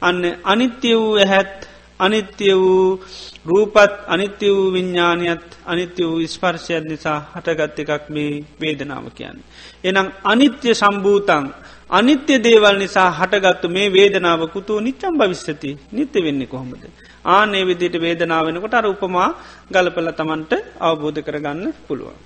අන්න 0.00 0.22
අනිත්‍ය 0.44 0.90
වූ 0.94 1.16
ඇහැත් 1.16 1.54
අනිත්‍ය 2.00 2.48
වූ 2.54 3.00
රූපත් 3.46 3.92
අනිත්‍ය 4.06 4.46
වූ 4.48 4.72
විඤ්ඥානයත් 4.72 5.44
අනිත්‍ය 5.66 6.02
වූ 6.04 6.26
ස්පර්ශයත් 6.26 6.84
නිසා 6.84 7.18
හටගත්ත 7.34 7.78
එකක් 7.80 8.04
මේ 8.08 8.32
වේදනාව 8.60 9.04
කියන්න. 9.16 9.38
එනම් 9.84 10.08
අනිත්‍ය 10.24 10.70
සම්භූතන් 10.74 11.46
අනිත්‍ය 11.90 12.34
දේවල් 12.38 12.76
නිසා 12.78 13.10
හටගත්තු 13.10 13.68
මේ 13.68 13.92
වේදනාව 13.92 14.42
කුතු 14.48 14.80
නිච්චම් 14.80 15.14
භවිස්සති 15.18 15.70
නිත්‍ය 15.92 16.18
වෙන්නේ 16.24 16.46
කොහොමද. 16.46 16.84
ආනේ 17.24 17.64
විදිට 17.64 18.00
වේදනාව 18.00 18.46
වෙනකොට 18.46 18.74
අර 18.74 18.86
උපමා 18.86 19.28
ගලපල 19.70 20.10
තමන්ට 20.10 20.52
අවබෝධ 20.80 21.20
කරගන්න 21.20 21.72
පුළුවන්. 21.86 22.16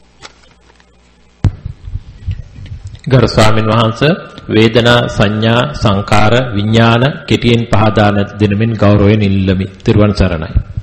ගරු 3.08 3.28
ස්වාමින් 3.28 3.66
වහන්ස 3.66 4.02
වේදනා 4.48 5.08
සංඥා 5.08 5.72
සංකාර 5.74 6.34
විඥාන 6.54 7.02
කෙටියෙන් 7.26 7.66
පහදාන 7.66 8.16
දෙනමින් 8.40 8.72
ගෞරවයෙන් 8.72 9.22
ඉල්ලමි. 9.22 9.66
තිරුවන් 9.84 10.12
සරණයි. 10.12 10.73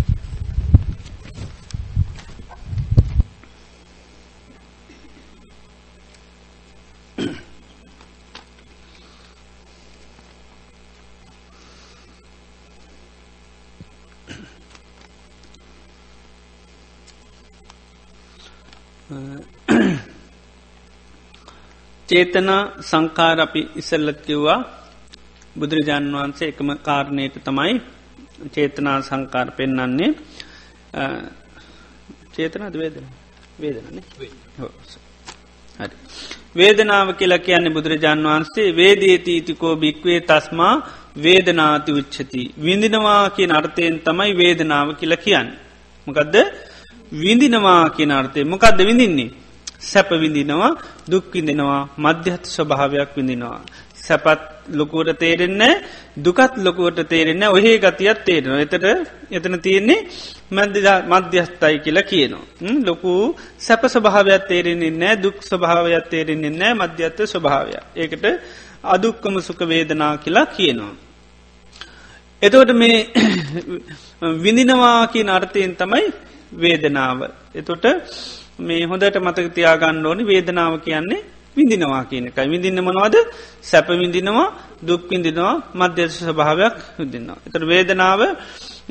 චේතනා 22.11 22.61
සංකාර 22.81 23.37
අපි 23.39 23.61
ඉසල්ලත් 23.75 24.19
කිව්වා. 24.27 24.59
බුදුරජාණන් 25.59 26.15
වහන්සේ 26.15 26.49
එකම 26.51 26.69
කාරණයට 26.87 27.35
තමයි 27.45 27.73
චේතනා 28.53 28.97
සංකාර 29.01 29.47
පෙන්නන්නේ 29.57 30.11
චේතනද 32.35 32.75
වේදන? 32.75 33.05
වේදනන්නේ 33.61 34.03
හරි. 34.17 34.29
වේදනාව 36.55 37.07
කියලා 37.19 37.45
කියන්නේ 37.47 37.75
බුදුරජාණන් 37.77 38.29
වහන්සේ 38.29 38.67
වේදේතීතිකෝ 38.75 39.73
භික්වේ 39.75 40.19
තස්මා 40.21 40.73
වේදනාති 41.17 41.91
උච්චති. 41.91 42.41
විඳිනවා 42.65 43.23
කියන 43.29 43.51
අර්ථයෙන් 43.51 43.95
තමයි 43.99 44.31
වේදනාව 44.37 44.87
කියලා 44.99 45.23
කියන්න. 45.25 45.49
මොකදද? 46.07 46.35
විඳිනවා 47.13 47.83
කියන 47.89 48.11
අර්ථය 48.11 48.43
මොකක්ද 48.45 48.79
විඳින්නේ 48.89 49.31
සැප 49.81 50.09
විඳිනවා 50.13 50.71
දුක්විඳිනවා 51.07 51.81
මධ්‍යහත් 51.97 52.43
ස්වභාවයක් 52.47 53.11
විඳිනවා. 53.17 53.59
සැපත් 53.97 54.41
ලොකුවට 54.69 55.19
තේරෙන්න 55.19 55.61
දුකත් 56.17 56.53
ලොකුවට 56.57 56.99
තේරෙන්න 57.05 57.43
ඔහේ 57.47 57.77
ගතියත් 57.79 58.19
තේරෙනවා 58.23 58.61
එතට 58.61 58.85
එතන 59.31 59.55
තියෙන්නේ 59.59 59.99
මධ්‍යස්ථයි 61.09 61.77
කියලා 61.79 62.03
කියනවා. 62.03 62.45
ලොකු 62.85 63.11
සැප 63.57 63.83
ස්වභාවයක් 63.87 64.43
තේරෙන්නේ 64.47 64.91
නෑ 64.93 65.15
දුක් 65.17 65.37
ස්වභාවයක් 65.41 66.09
තේරෙන්නේ 66.09 66.51
නෑ 66.51 66.73
මධ්‍යත්ව 66.73 67.25
ස්වභාවය. 67.25 67.71
ඒකට 67.95 68.25
අදුක්කම 68.85 69.35
සුක 69.39 69.61
වේදනා 69.63 70.13
කියලා 70.17 70.45
කියනවා. 70.47 70.93
එතවට 72.41 72.71
මේ 72.73 72.97
විඳිනවා 74.43 75.07
කියන 75.07 75.29
අර්ථයෙන් 75.29 75.73
තමයි 75.75 76.05
වේදනාව. 76.53 77.19
එතොට 77.55 77.85
මේ 78.61 78.83
හොඳට 78.85 79.17
මතක 79.19 79.47
තියාගන්න 79.51 80.05
ඕනි 80.05 80.23
වේදනාව 80.23 80.73
කියන්නේ 80.79 81.21
විඳිනවා 81.57 82.03
කියන 82.05 82.25
එකයි 82.27 82.47
විඳින්න 82.47 82.79
මොනවද 82.79 83.15
සැප 83.61 83.87
විඳිනවා 83.93 84.47
දුක් 84.81 85.01
විඳිනවා 85.09 85.53
මධ්‍යශ 85.75 86.17
ස්භාවයක් 86.21 86.75
විදින්නවා. 86.99 87.39
එතර 87.47 87.63
වේදනාව 87.65 88.21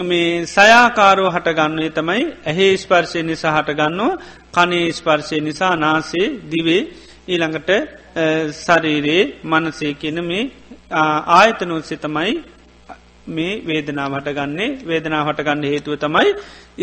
මේ 0.00 0.28
සයාකාරෝ 0.46 1.30
හටගන්නේ 1.30 1.90
තමයි 1.90 2.22
ඇහේ 2.44 2.72
ස්පර්ශය 2.76 3.22
නිසා 3.22 3.56
හටගන්නවා 3.56 4.12
කනේ 4.54 4.86
ස්පර්ශය 4.92 5.40
නිසා 5.40 5.74
නාසේ 5.76 6.26
දිවේ 6.50 6.82
ඊළඟට 7.28 7.70
සරීරයේ 8.58 9.24
මනසේ 9.44 9.92
කියන 9.94 10.18
මේ 10.22 10.44
ආයතනොස්සේ 11.32 11.96
තමයි 11.96 12.32
මේ 13.28 13.52
වේදනාව 13.64 14.12
හටගන්නේ 14.14 14.70
වේදනා 14.84 15.22
හටගන්න 15.24 15.64
හේතුව 15.64 15.94
තමයි 15.96 16.28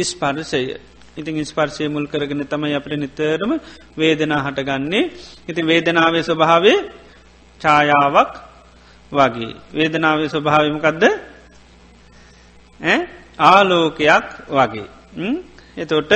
ස්පර්ශය. 0.03 0.61
ඉතින් 1.17 1.41
ස්පර්ශය 1.43 1.87
මුල් 1.87 2.05
කරගෙන 2.05 2.41
තමයි 2.45 2.73
අපට 2.73 2.93
නිතරම 2.95 3.51
වේදනා 3.97 4.41
හටගන්නේ. 4.45 5.11
ඉති 5.49 5.61
වේදනාවේ 5.63 6.23
ස්වභාවේ 6.23 6.77
ඡායාවක් 7.61 8.31
වගේ. 9.11 9.53
වේදනාවේ 9.73 10.29
ස්වභාවමකක්ද 10.29 11.03
ආලෝකයක් 13.47 14.25
වගේ. 14.49 14.87
එතොට 15.77 16.11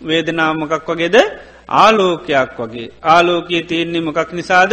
වේදනාමකක් 0.00 0.86
වගේද? 0.86 1.16
ආලෝකයක් 1.68 2.50
වගේ. 2.58 2.92
ආලෝකයේ 3.04 3.62
තියෙන්නේ 3.62 4.00
මොකක් 4.00 4.30
නිසාද? 4.32 4.72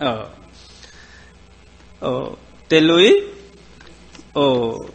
ඕ 0.00 0.38
තෙල්ලුයි 2.70 3.12
ඕ 4.34 4.90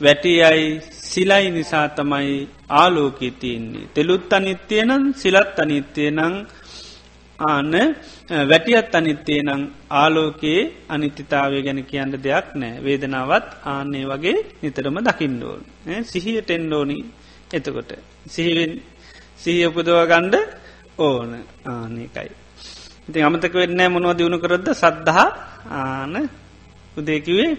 වැටියයි 0.00 0.80
සිලයි 1.02 1.50
නිසා 1.50 1.88
තමයි 1.88 2.48
ආලෝකී 2.70 3.30
තියන්නේ. 3.32 3.86
තෙළුත් 3.94 4.32
අනිත්‍යය 4.32 4.82
නම් 4.84 5.04
සිලත් 5.14 5.58
අනිත්‍යය 5.58 6.10
නං 6.10 6.34
ආන 7.38 7.72
වැටියත් 8.48 8.94
අනිත්‍යය 8.94 9.40
නං 9.42 9.62
ආලෝකයේ 9.92 10.62
අනිත්‍යතාවය 10.88 11.62
ගැන 11.62 11.80
කියන්න 11.84 12.12
දෙයක් 12.18 12.48
නෑ 12.54 12.82
වේදනාවත් 12.84 13.48
ආන්නේ 13.64 14.04
වගේ 14.04 14.38
නිතරම 14.62 14.98
දකිින්ඩෝල් 15.00 15.60
සිහිය 16.02 16.40
ටෙන්ඩෝනි 16.42 16.98
එතකොට 17.50 17.90
සිහිවෙන් 18.26 18.72
සිහිය 19.38 19.66
උපදව 19.66 19.98
ගණ්ඩ 20.10 20.36
ඕන 20.98 21.30
ආනකයි. 21.66 22.41
ඉතින් 23.08 23.24
අමතක 23.24 23.54
වෙන්න 23.54 23.82
මොනව 23.88 24.10
දියුණු 24.12 24.38
කරොද්ද 24.38 24.68
සද්ධහා 24.72 25.28
ආන 25.72 26.14
උදේකිවේ 26.96 27.50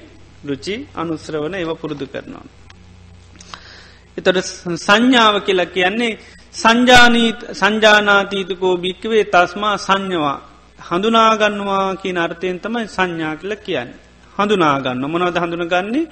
රුචි 0.44 0.76
අනුස්්‍රවන 0.94 1.54
ඒව 1.54 1.72
පුරුදු 1.76 2.06
කරනවා. 2.06 2.46
එතොට 4.18 4.40
සංඥාව 4.78 5.36
කියලා 5.42 5.66
කියන්නේ 5.68 6.20
සංජානීත 6.54 7.40
සංජානාතීතකෝ 7.52 8.76
භික්කවේ 8.78 9.24
තස්මා 9.26 9.76
සංඥවා 9.78 10.40
හඳුනාගන්නවා 10.80 11.88
කියන 11.96 12.18
අර්ථයෙන් 12.18 12.60
තමයි 12.60 12.88
සංඥා 12.88 13.36
කියල 13.36 13.54
කියන්න. 13.58 13.90
හඳුනාගන්න 14.36 15.06
මොනවද 15.06 15.38
හඳුනගන්නේ 15.38 16.06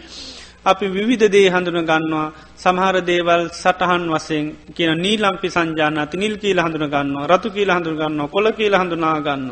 අපි 0.66 0.86
විවිධ 0.88 1.26
දේ 1.28 1.50
හඳුන 1.50 1.80
ගන්නවා 1.82 2.32
සමහර 2.56 2.96
දේවල් 3.02 3.44
සටහන් 3.54 4.04
වසයෙන් 4.08 4.46
කියන 4.72 4.94
නීලම්පි 4.98 5.48
සංජානති 5.50 6.16
නිල් 6.16 6.36
කියීල 6.38 6.62
හඳුන 6.62 6.86
ගන්නවා 6.88 7.28
රතු 7.28 7.48
කියීල 7.50 7.72
හඳුන 7.72 7.96
ගන්නවා 7.96 8.28
කොල 8.28 8.46
කියීල 8.52 8.76
හඳුනා 8.76 9.18
ගන්න. 9.20 9.50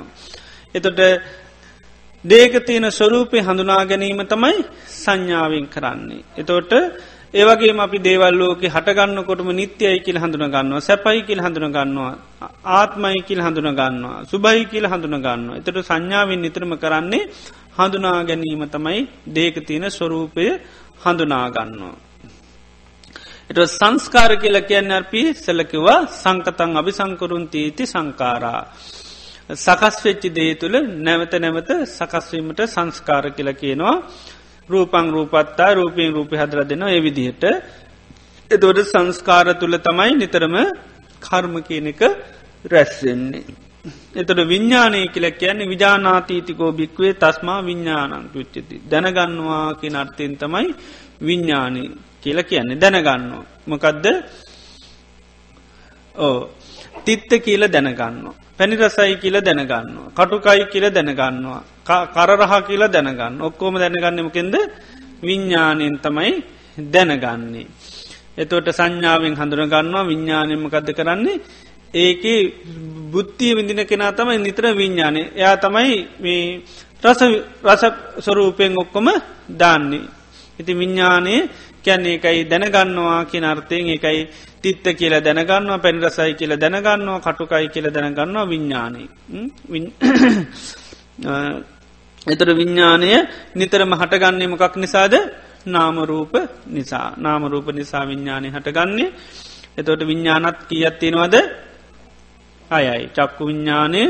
එතොට 0.75 0.99
දේක 2.25 2.53
තියෙන 2.61 2.87
ස්වරූපය 2.91 3.37
හඳුනා 3.39 3.81
ගැනීම 3.85 4.21
තමයි 4.23 4.57
සංඥාවෙන් 4.95 5.65
කරන්නේ. 5.67 6.21
එතෝට 6.37 6.71
ඒවගේ 7.33 7.73
අපි 7.77 7.97
දේවල්ලෝක 7.99 8.61
හටගන්නකොටම 8.65 9.49
නිත්‍යයි 9.51 9.99
කියල 9.99 10.17
හඳුන 10.17 10.45
ගන්නවා 10.47 10.81
සැපයි 10.81 11.21
කියල් 11.21 11.41
හඳුන 11.41 11.67
ගන්නවා 11.69 12.13
ආත්මයි 12.71 13.21
කියල් 13.21 13.41
හඳුන 13.41 13.69
ගන්නවා 13.71 14.25
සුභයි 14.25 14.65
කියල 14.65 14.85
හඳුන 14.85 15.17
ගන්නවා. 15.17 15.57
එතට 15.57 15.77
සංඥාවෙන් 15.81 16.39
නිතරම 16.39 16.73
කරන්නේ 16.75 17.23
හඳුනා 17.77 18.19
ගැනීම 18.23 18.63
තමයි 18.67 18.99
දේක 19.29 19.55
තියෙන 19.63 19.85
ස්වරූපය 19.89 20.45
හඳුනාගන්නවා. 21.03 21.95
එට 23.49 23.59
සංස්කාර 23.71 24.31
කියල 24.35 24.57
කියන්න 24.61 24.91
අර්පි 24.91 25.21
සැලකිවා 25.35 25.99
සංකතන් 26.13 26.71
අභි 26.77 26.91
සංකරුන්තීති 26.91 27.83
සංකාරා. 27.85 28.61
සකස් 29.57 29.95
වෙච්චි 30.05 30.29
දේ 30.29 30.53
තුළ 30.55 30.75
නැවත 30.99 31.33
නැවත 31.35 31.69
සකස්වීමට 31.89 32.61
සංස්කාර 32.67 33.25
කියල 33.31 33.49
කියනවා 33.53 33.95
රූපං 34.69 35.07
රූපත්තා 35.09 35.71
රූපයෙන් 35.73 36.13
රූපි 36.13 36.35
හදර 36.37 36.61
දෙනවා 36.63 36.91
එවිදිහට 36.91 37.43
එතොට 38.51 38.79
සංස්කාර 38.85 39.47
තුළ 39.53 39.75
තමයි 39.79 40.11
නිතරම 40.15 40.55
කර්ම 41.21 41.53
කියන 41.61 41.87
එක 41.87 42.01
රැස්වෙන්නේ. 42.65 43.68
එතට 44.13 44.39
විඤ්ඥානය 44.45 45.07
කියල 45.07 45.25
කියන්නේ 45.33 45.67
විජානාතීතිකෝ 45.67 46.71
භික්වේ 46.71 47.13
තස්මා 47.13 47.59
විඤ්ඥානන් 47.63 48.29
පුච්චති. 48.29 48.75
දැනගන්නවා 48.85 49.75
කිය 49.75 49.95
අර්ථයෙන් 49.95 50.33
තමයි 50.37 50.67
විඤ්ඥානී 51.21 51.89
කියල 52.21 52.39
කියන්නේ 52.43 52.77
දැනගන්නවා. 52.77 53.43
මොකදද 53.67 54.05
ඕ 56.15 56.49
තිත්ත 57.05 57.31
කියල 57.39 57.63
දැනගන්න. 57.67 58.25
පැණි 58.57 58.75
රසයි 58.77 59.15
කියල 59.15 59.37
දැනගන්න. 59.39 59.87
කටුකයි 60.11 60.65
කියල 60.65 60.85
දැනගන්නවා. 60.89 61.61
කරරහ 62.07 62.53
කියල 62.67 62.83
දැනගන්න. 62.87 63.41
ඔක්කෝම 63.41 63.75
දැනගන්නමකෙන්ද 63.75 64.55
විඤ්ඥානයෙන් 65.21 65.95
තමයි 65.99 66.31
දැනගන්නේ. 66.87 67.67
එතවට 68.37 68.69
සංඥාවෙන් 68.71 69.35
හඳුරගන්නවා 69.35 70.03
විඤ්ඥානයමකද 70.03 70.89
කරන්නේ 70.93 71.39
ඒක 71.93 72.23
බුද්ධිය 73.09 73.55
විඳින 73.55 73.81
කෙනා 73.83 74.11
තමයි 74.11 74.37
නිතර 74.37 74.65
විඤ්ඥානය 74.71 75.21
එයා 75.33 75.57
තමයි 75.57 75.95
මේ 76.19 76.61
රස 77.03 77.21
රස 77.63 77.83
ස්වරූපයෙන් 78.19 78.75
ඔක්කොම 78.75 79.07
දාන්නේ. 79.51 80.05
ඉති 80.59 80.73
විඤ්ඥානය 80.73 81.33
කැන්නේ 81.81 82.15
එකයි 82.15 82.45
දැනගන්නවා 82.45 83.25
කියන 83.25 83.45
අර්ථයෙන් 83.45 83.89
එකයි 83.89 84.29
තිත්ත 84.61 84.85
කියල 84.93 85.13
දැනගන්නවා 85.17 85.79
පැනි 85.79 85.99
රසයි 85.99 86.33
කියල 86.35 86.53
දැනගන්නවා 86.55 87.19
කටුකයි 87.19 87.67
කියල 87.69 87.87
දැනගන්නවා 87.89 88.45
විඤ්ඥානය 88.45 89.03
එතර 92.27 92.49
විඤ්ඥානය 92.51 93.09
නිතරම 93.55 93.91
හටගන්නේ 93.91 94.47
මොකක් 94.47 94.75
නිසාද? 94.75 95.13
නාමරූප 95.65 96.33
නිසා. 96.67 97.17
නාමරූප 97.17 97.67
නිසා 97.71 98.05
විඤ්ඥානය 98.05 98.47
හටගන්නේ. 98.49 99.13
එතොට 99.77 100.01
විඤ්ඥානත් 100.01 100.69
කියත්තිනවද 100.69 101.35
අයයි 102.71 103.05
චක්කු 103.15 103.41
විඤ්ඥානය 103.45 104.01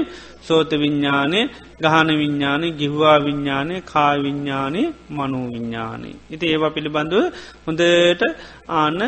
සෝත 0.42 0.72
විඤ්ඥානය 0.74 1.40
ගහන 1.82 2.10
විඤ්ඥානය 2.14 2.68
ගිහවා 2.72 3.18
විඤ්ඥානය 3.20 3.76
කා 3.84 4.14
විඤ්ඥානය 4.18 4.82
මනු 5.10 5.40
විඤ්ඥානය. 5.54 6.12
ඉති 6.30 6.46
ඒවා 6.46 6.70
පිළිබඳව 6.70 7.24
හොඳට 7.66 8.24
ආන්න 8.76 9.02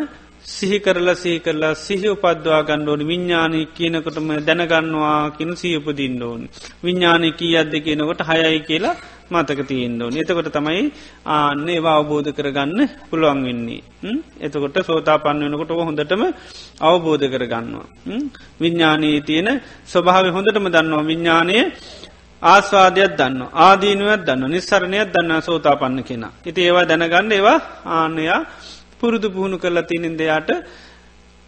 සිහි 0.45 0.77
කරලා 0.79 1.15
සිහි 1.15 1.39
කරලා 1.39 1.73
සිහි 1.75 2.07
උපද්වා 2.09 2.61
ගණ්ඩෝනි 2.61 3.05
විඤ්ඥානය 3.05 3.59
කියනකොටම 3.75 4.29
දැනගන්නවා 4.39 5.31
කියන 5.31 5.51
සියපදින්න 5.55 6.23
ඕනි. 6.23 6.47
විඤ්ඥානය 6.83 7.29
කී 7.31 7.53
අද්ද 7.57 7.73
කියනකොට 7.79 8.21
හයයි 8.29 8.59
කියලා 8.61 8.95
මතක 9.31 9.59
තියෙන් 9.63 9.95
ඕනි. 9.97 10.19
එතකොට 10.19 10.49
තමයි 10.49 10.83
ආන්න 11.27 11.69
ඒවා 11.69 11.95
අවබෝධ 11.97 12.29
කරගන්න 12.31 12.79
පුළුවන් 13.09 13.41
වෙන්නේ. 13.43 13.81
එතකොට 14.39 14.77
සෝතා 14.81 15.17
පන්න 15.17 15.43
වෙනකොට 15.45 15.71
හොඳටම 15.81 16.23
අවබෝධ 16.81 17.25
කරගන්නවා. 17.27 17.87
විඤ්ඥානයේ 18.59 19.21
තියෙන 19.21 19.49
ස්වභාව 19.87 20.25
හොඳටම 20.29 20.67
දන්නවා 20.67 21.03
විඤ්ඥානය 21.03 21.57
ආස්වාදයක් 22.41 23.11
දන්න 23.13 23.41
ආදීනුවත් 23.59 24.21
දන්න 24.25 24.49
නිස්සරණයක් 24.49 25.09
දන්න 25.09 25.41
සෝතා 25.41 25.75
පන්න 25.75 26.03
කෙන. 26.03 26.25
ඉති 26.45 26.61
ඒවා 26.61 26.85
දැනගන්න 26.85 27.31
ඒවා 27.31 27.59
ආන්නයා 27.87 28.39
පුරුදු 28.99 29.27
පුහුණු 29.29 29.57
කරලා 29.57 29.83
තිනින් 29.83 30.15
දෙයාට 30.17 30.49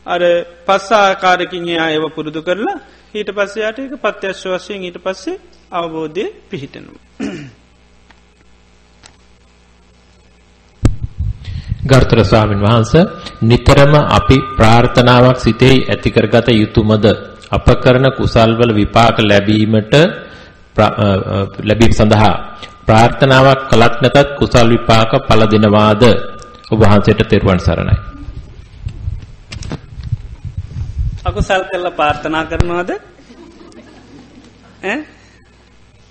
අර 0.06 0.22
පස්සාකාරකින් 0.68 1.66
එයා 1.68 1.90
ඒව 1.90 2.06
පුරුදු 2.10 2.42
කරලා 2.42 2.78
ඊට 3.14 3.30
පස්සයාට 3.32 3.80
එක 3.80 3.96
පත්‍යශ්ව 3.98 4.54
වශයෙන් 4.56 4.84
ඊට 4.84 5.00
පස්සේ 5.00 5.42
අවබෝධය 5.72 6.26
පිහිටනවා. 6.50 7.02
ගර්තර 11.84 12.20
ස්වාමින් 12.24 12.60
වහන්ස 12.60 12.94
නිතරම 13.44 13.94
අපි 14.12 14.38
ප්‍රාර්ථනාවක් 14.58 15.38
සිතෙහි 15.38 15.78
ඇතිකරගත 15.86 16.48
යුතුමද 16.54 17.06
අප 17.52 17.68
කරන 17.78 18.06
කුසල්වල 18.12 18.72
විපාක 18.74 19.18
ලැබීමට 19.22 19.94
ලැබීම 21.62 21.94
සඳහා 21.94 22.34
ප්‍රාර්ථනාවක් 22.86 23.62
කළත් 23.70 23.96
නැතත් 24.04 24.30
කුසල් 24.40 24.68
විපාක 24.70 25.12
පල 25.28 25.42
දෙනවාද 25.48 26.04
ඔබ 26.72 26.80
වහන්සේට 26.82 27.22
තෙරුවන් 27.26 27.60
සරණයි. 27.60 27.98
අකුසල් 31.24 31.64
කරලා 31.64 31.92
ප්‍රාර්ථනා 31.92 32.46
කරනවාද? 32.46 32.90
ඈ 34.84 34.98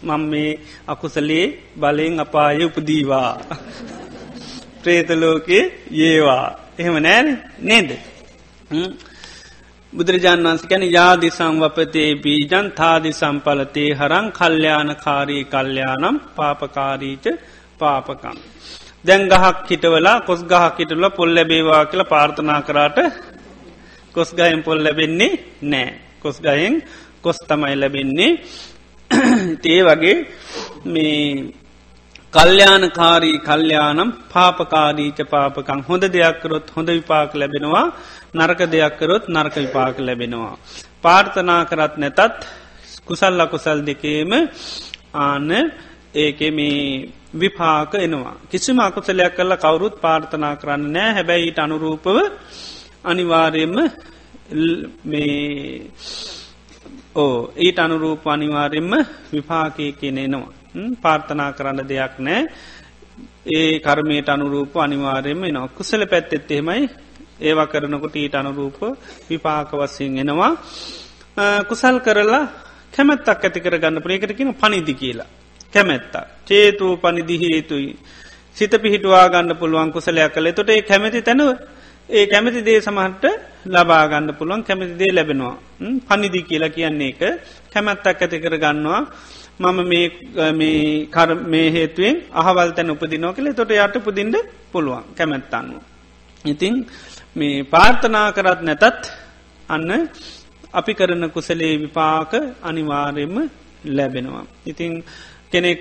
මම 0.03 0.23
මේ 0.27 0.61
අකුසලේ 0.87 1.47
බලෙන් 1.77 2.21
අපායේ 2.21 2.67
උපදීවා. 2.67 3.31
പ്രേත 4.83 5.09
ලෝකේ 5.23 5.65
යේවා. 5.93 6.47
එහෙම 6.79 6.97
නෑනේ 7.07 7.39
නේද? 7.61 7.91
බුදුරජාණන් 9.93 10.47
වන්ස 10.47 10.63
කැන 10.71 10.85
යාදි 10.89 11.29
සංවපතේ 11.31 12.11
බීජන් 12.25 12.69
තාදි 12.79 13.11
සම්පලතේ 13.13 13.91
හරං 14.01 14.27
කල්්‍යානකාරී 14.39 15.45
කල්්‍යානම් 15.45 16.17
පාපකාරීච 16.37 17.27
පාපකම්. 17.81 18.39
දැන් 19.05 19.23
ගහක් 19.33 19.69
හිටවලා 19.71 20.19
කොස් 20.29 20.41
ගහක් 20.45 20.77
හිටල 20.79 21.07
පොල් 21.19 21.31
ලැබේවා 21.37 21.85
කියලා 21.87 22.13
පාර්ථනා 22.15 22.61
කරාට 22.63 22.99
කොස්ගයෙන් 24.15 24.63
පොල් 24.63 24.81
ලැබෙන්නේ 24.85 25.33
නෑ. 25.63 25.89
කොස්ගයෙන් 26.23 26.75
කොස් 27.25 27.39
තමයි 27.49 27.77
ලැබෙන්නේ 27.77 28.31
තේ 29.63 29.81
වගේ 29.87 30.17
මේ 30.87 31.19
කල්්‍යානකාරී 32.33 33.39
කල්්‍යානම් 33.41 34.11
පාපකාරීච 34.33 35.19
පාපකං 35.31 35.81
හොඳ 35.89 36.05
දෙයක්කරොත් 36.09 36.67
හොඳ 36.77 36.89
විපාක 36.91 37.33
ලැබෙනවා 37.35 37.87
නරක 38.35 38.61
දෙයක්කරොත් 38.67 39.25
නර්ක 39.29 39.57
විපාක 39.57 39.97
ලැබෙනවා. 40.01 40.55
පාර්ථනා 41.03 41.63
කරත් 41.65 41.95
නැතත් 41.99 42.39
කුසල් 43.07 43.41
අකුසල් 43.41 43.79
දෙකේම 43.83 44.33
ආන 45.17 45.51
ඒක 46.15 46.41
මේ 46.51 47.09
විපාක 47.35 47.93
එනවා. 47.97 48.37
කිසිම 48.45 48.79
අකුසලයක් 48.81 49.33
කල්ල 49.37 49.53
කවුරුත් 49.57 49.95
පාර්ථනා 50.01 50.55
කරන්න 50.57 50.83
නෑ 50.91 51.11
හැබැයිට 51.13 51.59
අනුරූපව 51.59 52.17
අනිවාර්යෙන්ම 53.05 53.77
මේ 55.05 55.93
ඕ 57.17 57.37
ඊට 57.59 57.79
අනුරූප 57.79 58.25
අනිවාර්යෙන්ම 58.27 58.93
විපාකය 59.33 59.87
කියන 59.93 60.19
එනවා. 60.19 60.62
පාර්ථනා 61.03 61.51
කරන්න 61.53 61.89
දෙයක් 61.89 62.15
නෑ 62.21 62.41
ඒ 63.53 63.81
කර්මයට 63.81 64.29
අනුරූප 64.29 64.75
අනිවාර්යෙන්ම 64.79 65.45
එනවා 65.45 65.69
කුසල 65.71 66.03
පැත්තෙත් 66.07 66.51
එහෙමයි 66.51 66.83
ඒවා 67.41 67.67
කරනකොට 67.67 68.17
ඊට 68.17 68.35
අනුරූප 68.35 68.79
විපාක 69.29 69.71
වස්සයෙන් 69.75 70.19
එනවා 70.19 70.53
කුසල් 71.65 71.99
කරලා 72.01 72.45
කැමැත්තක් 72.93 73.29
ඇති 73.41 73.61
කර 73.61 73.77
ගන්න 73.79 73.99
ප්‍රේකරකින 73.99 74.55
පනිදි 74.55 74.95
කියලා. 74.95 75.29
කැමැත්තා. 75.73 76.25
චේතුූ 76.45 76.97
පනිදි 76.99 77.37
හේතුයි. 77.39 77.97
සිත 78.57 78.73
පිහිටවා 78.75 79.29
ගන්න 79.29 79.57
පුළුවන් 79.57 79.93
කුසලයක් 79.93 80.29
කළ 80.29 80.53
තොට 80.53 80.71
ඒ 80.71 80.83
කැමති 80.83 81.23
තැනව 81.23 81.57
ඒ 82.09 82.27
කැමති 82.27 82.61
දේ 82.61 82.81
සමහට 82.81 83.25
ලබාගන්න 83.67 84.35
පුළුවන් 84.35 84.63
කැමති 84.63 84.95
දේ 84.95 85.11
ලැබෙනවා. 85.11 85.57
පනිදි 86.09 86.43
කියලා 86.43 86.69
කියන්නේ 86.71 87.09
එක 87.11 87.21
කැමැත්තක් 87.73 88.21
ඇති 88.21 88.39
කර 88.39 88.57
ගන්නවා. 88.59 89.03
මම 89.63 89.81
මේ 90.53 91.07
කර 91.07 91.29
මේ 91.53 91.69
හේතුවෙන් 91.77 92.17
අහවල් 92.33 92.71
තැන 92.77 92.93
උපදිනෝ 92.95 93.33
කළේ 93.37 93.59
තොට 93.59 93.73
යට 93.77 93.97
පුදින්ට 94.07 94.37
පුළුවන් 94.73 95.05
කැමැත්තන්නවා. 95.17 95.83
ඉතිං 96.45 96.75
මේ 97.37 97.65
පාර්ථනා 97.65 98.29
කරත් 98.33 98.61
නැතත් 98.63 99.03
අන්න 99.69 99.91
අපි 100.73 100.93
කරන 100.95 101.25
කුසලේ 101.31 101.75
විපාක 101.79 102.33
අනිවාර්යෙන්ම 102.63 103.37
ලැබෙනවා. 103.89 104.47
ඉතිං 104.67 104.93
කෙනෙක් 105.53 105.81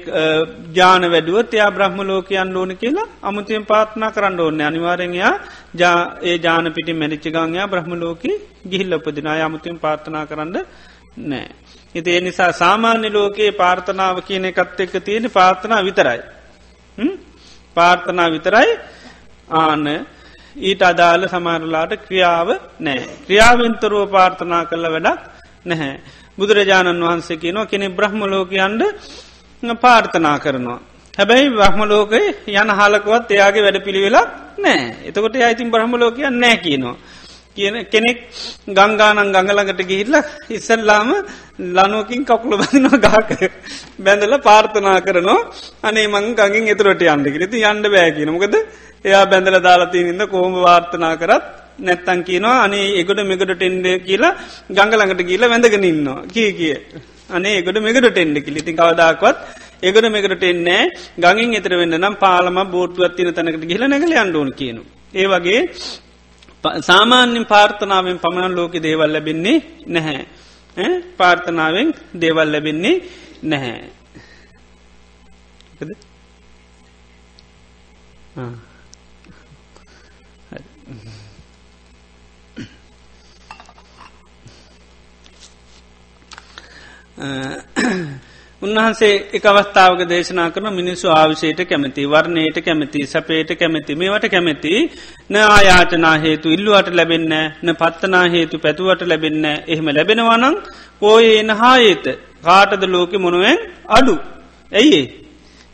ජාන 0.73 1.03
වැඩුවත් 1.05 1.53
එයා 1.53 1.71
බ්‍රහ්ම 1.71 1.99
ලෝකයන් 2.03 2.55
ඕන 2.57 2.71
කියලා 2.77 3.07
අමුතියෙන් 3.21 3.65
පාත්නා 3.65 4.11
කරන්න 4.11 4.39
ඕන්න 4.39 4.61
අනිවාරෙන්යා 4.61 5.33
ජා 5.73 5.97
ඒ 6.21 6.37
ජාන 6.37 6.73
පිටි 6.75 6.93
මැරිච්ච 6.93 7.27
ගංයා 7.29 7.67
බ්‍රහ්ම 7.67 7.93
ලෝක 7.95 8.23
ගිහිල්ල 8.71 8.97
උපදිනා 8.97 9.37
අමුතියෙන් 9.41 9.79
පාර්ථනා 9.79 10.25
කරන්න 10.25 10.57
නෑ. 11.29 11.47
ඉති 11.95 12.09
ඒ 12.11 12.21
නිසා 12.21 12.51
සාමාන්‍ය 12.53 13.09
ලෝකයේ 13.09 13.51
පාර්ථනාව 13.53 14.17
කියන 14.21 14.45
එකත් 14.45 14.79
එක්ක 14.79 14.95
තියෙන 15.05 15.25
පාර්ථනා 15.29 15.81
විතරයි. 15.83 16.21
පාර්ථනා 17.77 18.29
විතරයි 18.31 18.69
ආන 19.49 19.85
ඊට 20.59 20.81
අදාළ 20.81 21.23
සමාරලාට 21.27 21.93
ක්‍රියාව 22.05 22.49
නෑ. 22.79 22.99
ක්‍රියාවෙන්තරුව 23.25 24.09
පාර්ථනා 24.09 24.63
කරල 24.65 24.85
වැඩක් 24.87 25.19
නැහැ. 25.65 25.93
බුදුරජාණන් 26.37 27.03
වහන්සේ 27.03 27.37
කියනවා 27.37 27.65
කෙනෙ 27.65 27.87
බ්‍රහ්ම 27.89 28.21
ලෝකයන්ට 28.25 28.81
පාර්ථනා 29.81 30.37
කරනවා. 30.39 30.79
හැබැයි 31.13 31.49
බ්‍රහ්මලෝකය 31.51 32.21
යන 32.51 32.69
හලකුවත් 32.71 33.31
එයාගේ 33.31 33.63
වැඩ 33.63 33.83
පිළිවෙලක් 33.83 34.29
නෑ 34.57 34.83
එතකොට 35.07 35.35
අයිතින් 35.37 35.71
බ්‍රහ්මලෝකයන් 35.71 36.39
නෑ 36.39 36.57
කියනවා. 36.57 36.95
කියන 37.57 37.75
කෙනෙක් 37.93 38.19
ගංගානන් 38.69 39.31
ගඟළඟට 39.35 39.81
ගිහිල්ල 39.91 40.15
ඉස්සල්ලාම 40.57 41.09
ලනුවකින් 41.77 42.23
කකුල 42.25 42.53
බඳනවා 42.61 43.01
ගාක 43.05 43.31
බැඳල 43.99 44.35
පාර්ථනා 44.47 44.99
කරනවා. 45.07 45.47
අනේ 45.83 46.07
මං 46.07 46.27
ගඟින් 46.39 46.71
එතුරට 46.73 47.03
යන්ඩ 47.05 47.33
කිරති 47.35 47.65
යන්ඩ 47.71 47.85
බෑ 47.95 48.11
කියනමකද 48.17 48.55
එයා 49.05 49.23
බැඳල 49.31 49.57
දාලාතිීනින්ද 49.67 50.23
කෝම 50.33 50.53
වාර්ථනා 50.67 51.15
කරත් 51.21 51.45
නැත්තන් 51.79 52.21
කියනවා 52.27 52.57
අනේ 52.65 52.85
එකට 53.01 53.21
මෙකට 53.31 53.51
ටෙන්ඩ 53.53 53.87
කියලා 54.07 54.37
ගංගළඟට 54.77 55.23
කියල 55.29 55.43
වැඳගෙනන්නවා 55.53 56.19
කිය 56.33 56.51
කිය. 56.59 56.75
අනේ 57.29 57.57
එකට 57.59 57.81
මෙකට 57.87 58.21
එන්ඩ 58.23 58.37
කිලිති 58.45 58.77
කවදක්වත් 58.79 59.37
එකට 59.83 60.07
මෙකට 60.15 60.43
එන්නේ 60.51 60.81
ගඟින් 61.23 61.57
එතර 61.59 61.73
වෙන්න 61.81 61.97
නම් 61.99 62.15
පාලම 62.23 62.57
බෝට්ුවත් 62.73 63.15
තින 63.17 63.33
තැනකට 63.33 63.65
ගිල 63.71 63.83
නැගල 63.87 64.13
අන්ඩෝන 64.23 64.51
කියනු. 64.59 64.81
ඒ 65.13 65.27
වගේ 65.33 65.61
සාමාන්‍යින් 66.63 67.45
පාර්ථනාවෙන් 67.45 68.17
පමණ 68.17 68.55
ලෝක 68.55 68.73
දේවල් 68.83 69.11
ලැබෙන්නේ 69.13 69.57
නැහැ. 69.87 70.25
පාර්ථනාවෙන් 71.17 71.93
දේවල් 72.21 72.51
ලැබෙන්නේ 72.51 72.95
නැහැ. 73.43 73.89
උන්වහන්සේ 88.61 89.13
එක 89.33 89.45
අවස්ථාවක 89.45 90.01
දේශනා 90.09 90.49
කරන 90.55 90.67
මිනිස්සු 90.71 91.07
ආවිශයට 91.11 91.61
කැමති 91.69 92.03
වර්ණයට 92.05 92.57
කැමති 92.59 92.99
සපේට 93.05 93.51
කැමති 93.59 93.93
මේවට 93.95 94.25
කැමති. 94.29 94.73
න 95.29 95.35
ආයාචනා 95.45 96.17
හේතු 96.25 96.53
ඉල්ලුවට 96.55 96.89
ලැබෙන්න 96.91 97.33
න 97.65 97.69
පත්තනා 97.75 98.25
හේතු 98.35 98.59
පැතුවට 98.59 99.01
ලැබෙන්න 99.03 99.45
එහෙම 99.67 99.87
ලැබෙනවානං 99.89 100.57
පෝය 101.01 101.25
එන 101.39 101.49
හායේත 101.61 102.05
කාටද 102.43 102.83
ලෝකෙ 102.87 103.17
මොනුවෙන් 103.17 103.57
අඩු? 103.89 104.15
ඇයිඒ 104.71 105.05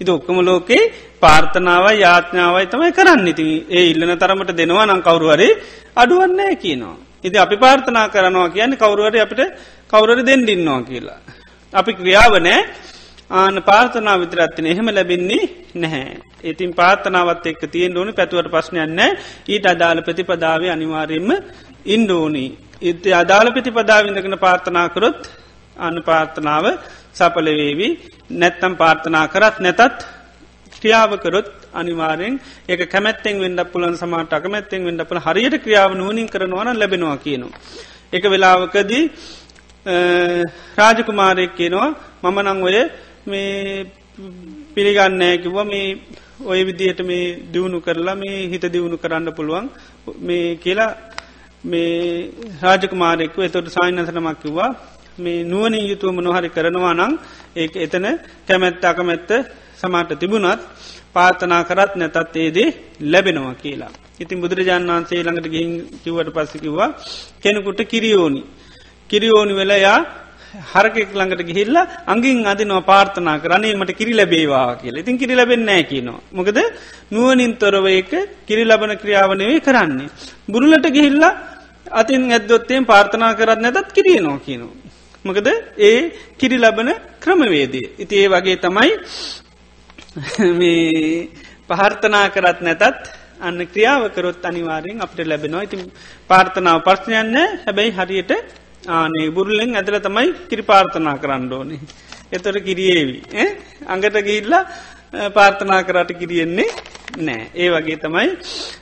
ඉති 0.01 0.11
ඔක්කම 0.11 0.39
ලෝකේ 0.41 0.83
පාර්ථනාව 1.19 1.85
යාඥාවයි 1.97 2.67
තමයි 2.67 2.91
කරන්න. 2.91 3.27
ඉති 3.27 3.45
ඒ 3.69 3.85
ඉල්ලන 3.91 4.13
තරමට 4.17 4.53
දෙනවා 4.53 4.85
නම් 4.85 5.01
කවරුවරේ 5.01 5.51
අඩුවන්නෑ 5.95 6.55
කියනවා. 6.55 6.95
ඉති 7.23 7.37
අපි 7.37 7.57
පාර්ථනා 7.57 8.07
කරනවා 8.09 8.49
කියන්නේ 8.49 8.81
කවරුවර 8.83 9.17
අපට 9.17 9.41
කවුරට 9.91 10.23
දෙන්ඩින්නවා 10.25 10.81
කියලා. 10.83 11.19
අපි 11.79 11.91
ක්‍රියාවනෑ 11.99 12.59
ආන 13.31 13.55
පාර්ථනා 13.69 14.17
විතරත්තින 14.21 14.67
එහෙම 14.71 14.89
ලැබෙන්නේ 14.89 15.43
නැහැ. 15.75 16.17
ඉතින් 16.43 16.71
පාර්ථනාවත් 16.79 17.45
එක් 17.51 17.61
තියෙන් 17.73 17.97
ඕනි 17.97 18.13
පැතුවට 18.19 18.51
ප්‍රශ්නයන්න 18.53 19.01
ඊට 19.53 19.65
අදාළ 19.73 19.99
ප්‍රතිපදාව 20.07 20.61
අනිවාරයෙන්ම 20.75 21.31
ඉන්ඩෝනී. 21.95 22.49
ඉති 22.81 23.09
අදාළ 23.21 23.49
ප්‍රතිපදාවිඳකන 23.55 24.37
පාර්ථනාකරොත් 24.45 25.19
අන්න 25.77 25.97
පාර්ථනාව 26.09 26.65
සපලවේවි 27.19 27.89
නැත්තම් 28.41 28.73
පාර්ථනා 28.81 29.25
කරත් 29.33 29.57
නැතත් 29.59 29.99
ක්‍රියාවකරොත් 30.75 31.49
අනිවාරෙන් 31.73 32.33
ඒක 32.69 32.81
කැමැත්තෙන් 32.93 33.43
වෙන්ඩ 33.43 33.61
පුලන් 33.73 33.95
සමට 34.01 34.33
අකමැත්තෙන් 34.33 34.87
වෙන්ඩ 34.87 35.03
පුල 35.09 35.19
හරියට 35.19 35.57
ක්‍රියාව 35.63 35.91
නූනින් 36.01 36.31
කරනවන 36.33 36.79
ලැබෙනවා 36.81 37.17
කියනවා. 37.25 37.59
එක 38.13 38.23
වෙලාවකදී 38.25 39.03
රාජකුමාරයෙක් 40.77 41.51
කියනවා 41.53 41.89
මම 42.23 42.37
නං 42.43 42.63
ඔය 42.63 42.77
මේ 43.25 43.85
පිළිගන්නෑ 44.73 45.37
කිව්ව. 45.37 45.57
මේ 45.65 45.87
ඔය 46.43 46.59
විදිහට 46.63 46.99
මේ 47.01 47.25
දියුණු 47.47 47.79
කරලා 47.79 48.15
මේ 48.15 48.37
හිත 48.47 48.65
දියුණු 48.65 48.97
කරන්න 48.97 49.29
පුළුවන් 49.31 49.69
මේ 50.19 50.55
කියලා 50.57 50.91
මේ 51.63 52.31
රාජකුමාරෙක්ව 52.61 53.39
එතොට 53.41 53.69
සායිනසනමක් 53.69 54.37
කිව්වා 54.37 54.69
මේ 55.17 55.43
නුවනින් 55.43 55.83
යුතුව 55.83 56.11
මොනොහරි 56.13 56.49
කරනවා 56.49 56.93
නං 56.95 57.13
ඒ 57.55 57.67
එතන 57.77 58.05
කැමැත්ත 58.47 58.85
අකමැත්ත 58.85 59.29
සමාට 59.77 60.11
තිබුණත් 60.15 60.61
පාතනා 61.13 61.63
කරත් 61.63 61.91
නැතත් 61.95 62.35
ඒදේ 62.35 62.69
ලැබෙනවා 63.03 63.55
කියලා. 63.55 63.91
ඉතින් 64.19 64.41
බුදුරජාණන් 64.41 64.91
වන්සේ 64.91 65.23
ළඟට 65.23 65.47
ගිහින් 65.47 65.71
කිවට 66.03 66.29
පස්සකිවා 66.35 66.89
කෙනෙකුට 67.41 67.81
කිරියෝනි. 67.85 68.41
කිරියෝනි 69.09 69.53
වෙලයා 69.53 69.99
හරකෙක් 70.71 71.09
ළඟට 71.11 71.43
ගිහිල්ල 71.43 71.75
අංගින් 72.05 72.39
අදිනවා 72.45 72.81
පාර්ථනා 72.83 73.37
කරන්නේ 73.37 73.75
මට 73.75 73.91
කිරි 73.93 74.13
ලැබේවා 74.13 74.75
කියලා 74.75 75.03
ඉතින් 75.03 75.17
කිරි 75.17 75.35
ලැබෙන්නෑ 75.35 75.83
කියනවා. 75.83 76.21
මොකද 76.31 76.57
නුවනින් 77.11 77.53
තොරව 77.55 77.85
එක 77.91 78.11
කිරි 78.45 78.63
ලබන 78.63 78.93
ක්‍රියාවනවේ 78.97 79.59
කරන්නේ. 79.59 80.09
බුරුලට 80.47 80.87
ගිහිල්ල 80.89 81.23
අතින් 81.91 82.31
ඇදොත්තයෙන් 82.31 82.85
පාර්ථනා 82.85 83.33
කරත් 83.33 83.59
නැතත් 83.59 83.91
කිරියනවා 83.91 84.39
කියනවා. 84.39 84.75
මොකද 85.25 85.47
ඒ 85.79 85.99
කිරි 86.37 86.57
ලබන 86.57 86.89
ක්‍රමවේදී. 87.19 87.87
ඉති 87.99 88.15
ඒ 88.15 88.27
වගේ 88.27 88.57
තමයි 88.57 88.91
මේ 90.51 91.29
පහර්ථනා 91.69 92.27
කරත් 92.29 92.59
නැතත් 92.61 93.03
අන්න 93.39 93.59
ක්‍රියාවකරොත් 93.65 94.45
අනිවාරයෙන් 94.45 95.01
අපට 95.01 95.19
ලැබෙනවා 95.23 95.63
ඉතින් 95.63 95.83
පාර්ථනාව 96.29 96.79
පර්ශනයන්න 96.81 97.35
හැබැයි 97.63 97.91
හරියට 97.91 98.31
ආනේ 98.87 99.29
බුරුල්ලෙන් 99.35 99.75
ඇදල 99.75 99.97
තමයි 99.99 100.27
කිරි 100.49 100.63
පාර්ථනා 100.63 101.17
කරන්න 101.23 101.53
ඕනේ. 101.53 101.79
එතොට 102.31 102.59
කිරියේවි. 102.67 103.17
අඟට 103.87 104.17
ගිහිල්ලා 104.27 104.63
පාර්ථනා 105.37 105.81
කරට 105.83 106.11
කිරියෙන්නේ 106.19 106.69
නෑ. 107.17 107.41
ඒ 107.55 107.69
වගේ 107.73 107.97
තමයි 108.03 108.29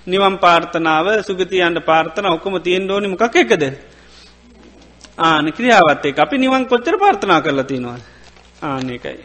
නිවම් 0.07 0.35
පාර්ථනාව 0.45 1.07
සුගතියන්ට 1.27 1.79
පාර්ථන 1.85 2.25
ඔක්කොම 2.25 2.57
තියෙන් 2.61 2.91
ඕනි 2.91 3.07
මොකක් 3.07 3.35
එකද. 3.35 3.63
ආන 5.19 5.47
ක්‍රියාවත්තේ 5.57 6.13
අපි 6.17 6.37
නිවන් 6.37 6.67
කොච්චර 6.67 6.97
පාර්ථනා 6.97 7.41
කරලා 7.41 7.69
තිනවා. 7.71 7.97
ආනකයි. 8.61 9.17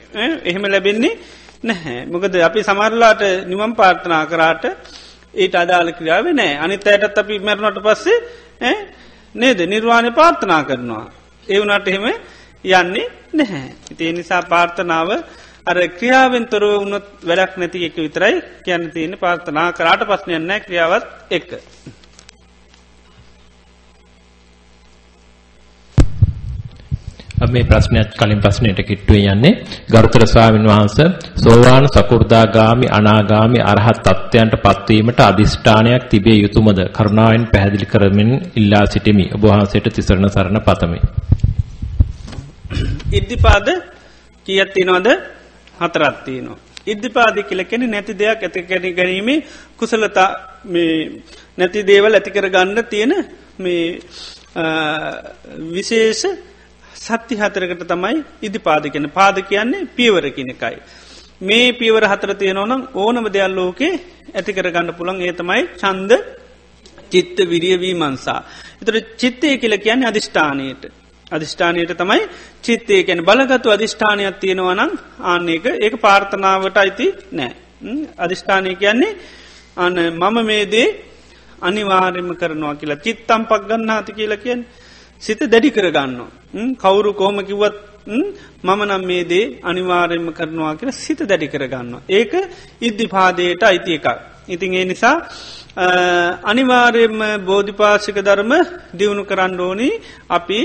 එහෙම 0.48 0.64
ලැබෙන්නේ 0.72 1.18
නැහැ. 1.64 2.06
මොකද 2.06 2.34
අපි 2.48 2.62
සමරලාට 2.62 3.22
නිවම් 3.50 3.72
පාර්ථනා 3.74 4.24
කරාට 4.32 4.64
ඒට 5.34 5.54
අදාළ 5.54 5.92
ක්‍රියාව 5.98 6.32
නෑ 6.32 6.56
අනිත් 6.64 6.88
අයටත් 6.88 7.18
අපි 7.18 7.38
මැරුණට 7.38 7.82
පස්සේ 7.86 8.18
නේද 9.34 9.60
නිර්වාණය 9.64 10.10
පාර්ථනා 10.12 10.64
කරනවා. 10.64 11.10
ඒ 11.48 11.58
වුණට 11.58 11.88
එහෙම 11.88 12.04
යන්නේ 12.64 13.06
නැහැ. 13.32 13.74
ඉතිේ 13.90 14.12
නිසා 14.12 14.42
පාර්ථනාව 14.44 15.10
අර 15.66 15.76
ක්‍රියාවෙන් 15.90 16.46
තොරව 16.46 16.70
වුණොත් 16.74 17.06
වැඩක් 17.22 17.56
නැති 17.56 17.84
එක 17.84 17.96
විතරයි 17.96 18.42
කියන්න 18.64 18.90
තියෙන 18.90 19.18
පාර්ථනා 19.18 19.72
කරාට 19.72 20.02
පස්්නයන්න 20.04 20.50
ක්‍රියාවත් 20.60 21.06
එක්ක. 27.40 27.50
මේ 27.50 27.64
ප්‍රශ්නයක් 27.64 28.08
කලින් 28.12 28.40
ප්‍රශ්නයට 28.40 28.80
කිට්ටුවේ 28.82 29.32
යන්නේ. 29.32 29.52
ගරුතර 29.88 30.26
ස්වාමීන් 30.26 30.66
වහන්සේ 30.66 31.08
සෝවාන් 31.36 31.88
සකු르දාගාමි 31.88 32.86
අනාගාමි 32.90 33.60
අරහත් 33.62 34.02
තත්ත්වයන්ට 34.02 34.54
පත්වීමට 34.58 35.20
අදිෂ්ඨානයක් 35.20 36.02
තිබිය 36.06 36.38
යුතුයමද 36.38 36.80
කරුණාවෙන් 36.90 37.46
පැහැදිලි 37.46 37.86
කරමින් 37.86 38.30
ඉල්ලා 38.56 38.86
සිටිමි. 38.86 39.26
ඔබ 39.34 39.42
වහන්සේට 39.42 39.86
තිසරණ 39.90 40.28
සරණ 40.28 40.60
පතමි. 40.60 40.98
ඉද්ධිපාද 43.12 43.68
කීයක් 44.46 44.70
තියෙනවද? 44.70 45.08
හතරක් 45.76 46.16
තියෙනවා. 46.24 46.58
ඉද්ධිපාද 46.86 47.36
කියලා 47.42 47.64
කියන්නේ 47.64 47.88
නැති 47.88 48.12
දෙයක් 48.14 48.42
ඇති 48.42 48.62
කර 48.62 48.84
ගැනීමේ 48.90 49.38
කුසලතා 49.76 50.28
මේ 50.66 51.22
නැති 51.58 51.86
දේවල් 51.86 52.14
ඇති 52.14 52.30
කර 52.30 52.48
ගන්න 52.48 52.84
තියෙන 52.84 53.12
මේ 53.58 54.00
විශේෂ 55.70 56.22
සත්ති 57.00 57.34
හතරකට 57.36 57.82
තමයි 57.92 58.16
ඉදි 58.42 58.58
පාද 58.58 58.84
කියන 58.92 59.06
පාද 59.10 59.36
කියන්නේ 59.50 59.88
පියවර 59.96 60.24
කෙනෙකයි. 60.30 60.76
මේ 61.40 61.72
පියවර 61.72 62.04
හතර 62.04 62.32
තියෙනවනම් 62.34 62.82
ඕනම 62.94 63.26
දෙයක් 63.34 63.48
ලෝකේ 63.50 63.92
ඇති 64.34 64.52
කරගන්න 64.52 64.90
පුළන් 64.98 65.22
ඒ 65.22 65.32
තමයි 65.32 65.62
චන්ද 65.80 66.12
චිත්ත 67.12 67.38
විරියවී 67.52 67.94
මන්සා. 67.94 68.40
එතර 68.82 68.94
චිත්තය 69.20 69.56
කියල 69.58 69.74
කියන්නේ 69.78 70.10
අධිෂ්ඨානයට. 70.12 70.82
අධිෂ්ඨානයට 71.30 71.92
තමයි 71.96 72.22
චිත්තය 72.62 72.96
කැන 73.04 73.24
බලගතු 73.24 73.68
අධිෂ්ඨානයක් 73.70 74.36
තියෙනවනම් 74.42 74.92
ආන්නේක 75.22 75.64
ඒක 75.76 75.94
පාර්ථනාවට 75.98 76.76
අයිති 76.76 77.06
නෑ. 77.32 77.52
අධිෂ්ඨානය 78.18 78.74
කියන්නේ 78.74 79.16
අන්න 79.76 79.96
මම 80.12 80.36
මේදේ 80.50 80.88
අනිවාර්යම 81.62 82.28
කරනවා 82.36 82.74
කියලා 82.74 83.04
චිත්තම් 83.06 83.42
පක් 83.50 83.62
ගන්න 83.70 83.90
හති 83.96 84.12
කියලා 84.12 84.44
කියන්න 84.44 84.68
සිත 85.22 85.40
දැඩි 85.46 85.70
කරගන්නවා. 85.70 86.39
කවුරු 86.76 87.12
කොහොම 87.12 87.38
කිව්වත් 87.42 87.76
මම 88.06 88.80
නම් 88.84 89.02
මේ 89.04 89.24
දේ 89.24 89.46
අනිවාර්යෙන්ම 89.62 90.28
කරනවා 90.32 90.74
කියල 90.74 90.92
සිත 90.94 91.20
දැඩි 91.22 91.48
කරගන්නවා. 91.48 92.02
ඒක 92.10 92.32
ඉද්ධිපාදයට 92.80 93.62
අයිති 93.62 93.92
එකක්. 93.94 94.06
ඉතින් 94.48 94.74
ඒ 94.74 94.84
නිසා 94.84 95.16
අනිවාර්යෙන්ම 96.44 97.18
බෝධිපාශික 97.44 98.16
ධර්ම 98.20 98.52
දියුණු 98.94 99.24
කරන්න 99.24 99.60
ඕනි 99.60 99.88
අපි 100.28 100.60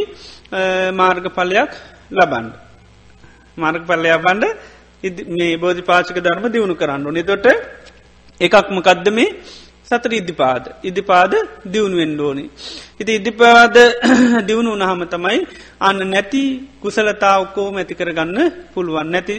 මාර්ගඵලයක් 0.93 1.71
ලබන්ඩ. 2.11 2.53
මාර්ගපල්ලයක් 3.57 4.21
බන්ඩ 4.21 4.45
මේ 5.29 5.57
බෝධිපාශික 5.57 6.17
ධර්ම 6.17 6.45
දියුණු 6.47 6.75
කරන්න 6.75 7.05
ඕනි 7.05 7.23
තොට 7.23 7.45
එකක් 8.41 8.67
මකදද 8.69 9.07
මේ 9.11 9.29
සතර 9.85 10.11
ඉදිපාද 10.13 10.63
ඉදිපාද 10.83 11.33
දියුණුවෙන් 11.65 12.19
ඕනි. 12.19 12.45
ඉති 12.99 13.13
ඉදිපාද 13.13 13.75
දියුණු 14.47 14.71
උනහම 14.73 15.01
තමයි 15.05 15.39
අන්න 15.79 15.99
නැති 16.05 16.43
කුසලතා 16.81 17.33
ඔක්කෝම 17.41 17.75
ඇති 17.75 17.93
කරගන්න 17.93 18.39
පුළුවන් 18.73 19.09
නැති 19.09 19.35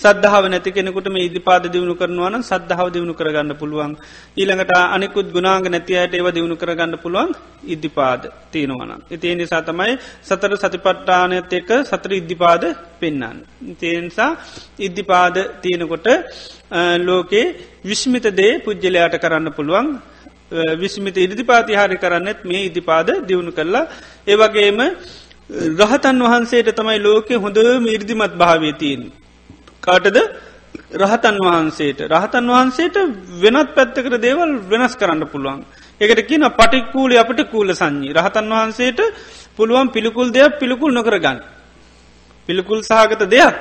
සද්ධාව 0.00 0.44
නැති 0.46 0.70
කෙනෙකුට 0.70 1.08
මේ 1.08 1.24
ඉදිපාද 1.24 1.64
දියුණු 1.66 1.94
කරනවන 1.94 2.36
සද්ධාව 2.42 2.88
දියුණු 2.94 3.14
කරගන්න 3.14 3.56
පුළුවන් 3.56 3.94
ඊළඟට 4.36 4.74
අනෙකුත් 4.88 5.32
ගුණාග 5.32 5.66
නැතියට 5.66 6.14
ඒව 6.14 6.28
දියුණු 6.30 6.56
කරගන්න 6.56 6.94
පුළුවන් 6.98 7.32
ඉදිපාද 7.66 8.22
තියෙනවන. 8.52 8.92
ඉතිේ 9.10 9.34
නිසා 9.34 9.62
තමයි 9.62 9.92
සතර 10.22 10.52
සතිපට්ටානයත් 10.58 11.52
එක 11.54 11.70
සතර 11.82 12.12
ඉද්ධිපාද 12.12 12.62
පෙන්න්නන්න. 13.00 13.38
තියනිසා 13.74 14.30
ඉද්ධිපාද 14.78 15.36
තියෙනකොට 15.62 16.06
ලෝකේ 17.00 17.46
විශ්මිත 17.82 18.26
දේ 18.32 18.52
පුද්ජලයාට 18.60 19.16
කරන්න 19.18 19.56
පුළුවන් 19.56 19.88
විස්මිත 20.76 21.16
ඉරිදිපාති 21.16 21.74
හරි 21.74 21.96
කරන්නෙත් 21.96 22.40
මේ 22.44 22.64
ඉදිපාද 22.64 23.08
දියුණු 23.26 23.52
කරලා 23.52 23.84
ඒවගේම 24.26 24.80
රහතන් 25.50 26.18
වහන්සේට 26.22 26.68
තමයි 26.72 26.98
ලෝකෙ 27.00 27.34
හොඳම 27.36 27.86
ඉර්දිමත් 27.88 28.34
භාවයතියෙන්. 28.34 29.02
කාටද 29.82 30.18
රහතන් 30.94 31.36
වහන්සේට 31.40 31.98
රහතන් 32.08 32.46
වහන්සේට 32.48 32.96
වෙනත් 33.38 33.70
පැත්තකට 33.74 34.14
දේවල් 34.18 34.50
වෙනස් 34.64 34.94
කරන්න 34.96 35.22
පුළුවන්. 35.26 35.60
එකට 36.00 36.20
කියන 36.22 36.44
පටික්කූලි 36.52 37.16
අපට 37.16 37.40
කූල 37.46 37.68
සංඥී 37.72 38.14
රහතන් 38.14 38.52
වහන්සේට 38.52 39.00
පුළුවන් 39.56 39.88
පිළිකුල් 39.88 40.28
දෙයක් 40.30 40.58
පිළිකුල් 40.60 40.92
නොකර 40.92 41.18
ගන්න. 41.18 41.38
පිළිකුල් 42.48 42.80
සහගත 42.82 43.22
දෙයක් 43.28 43.56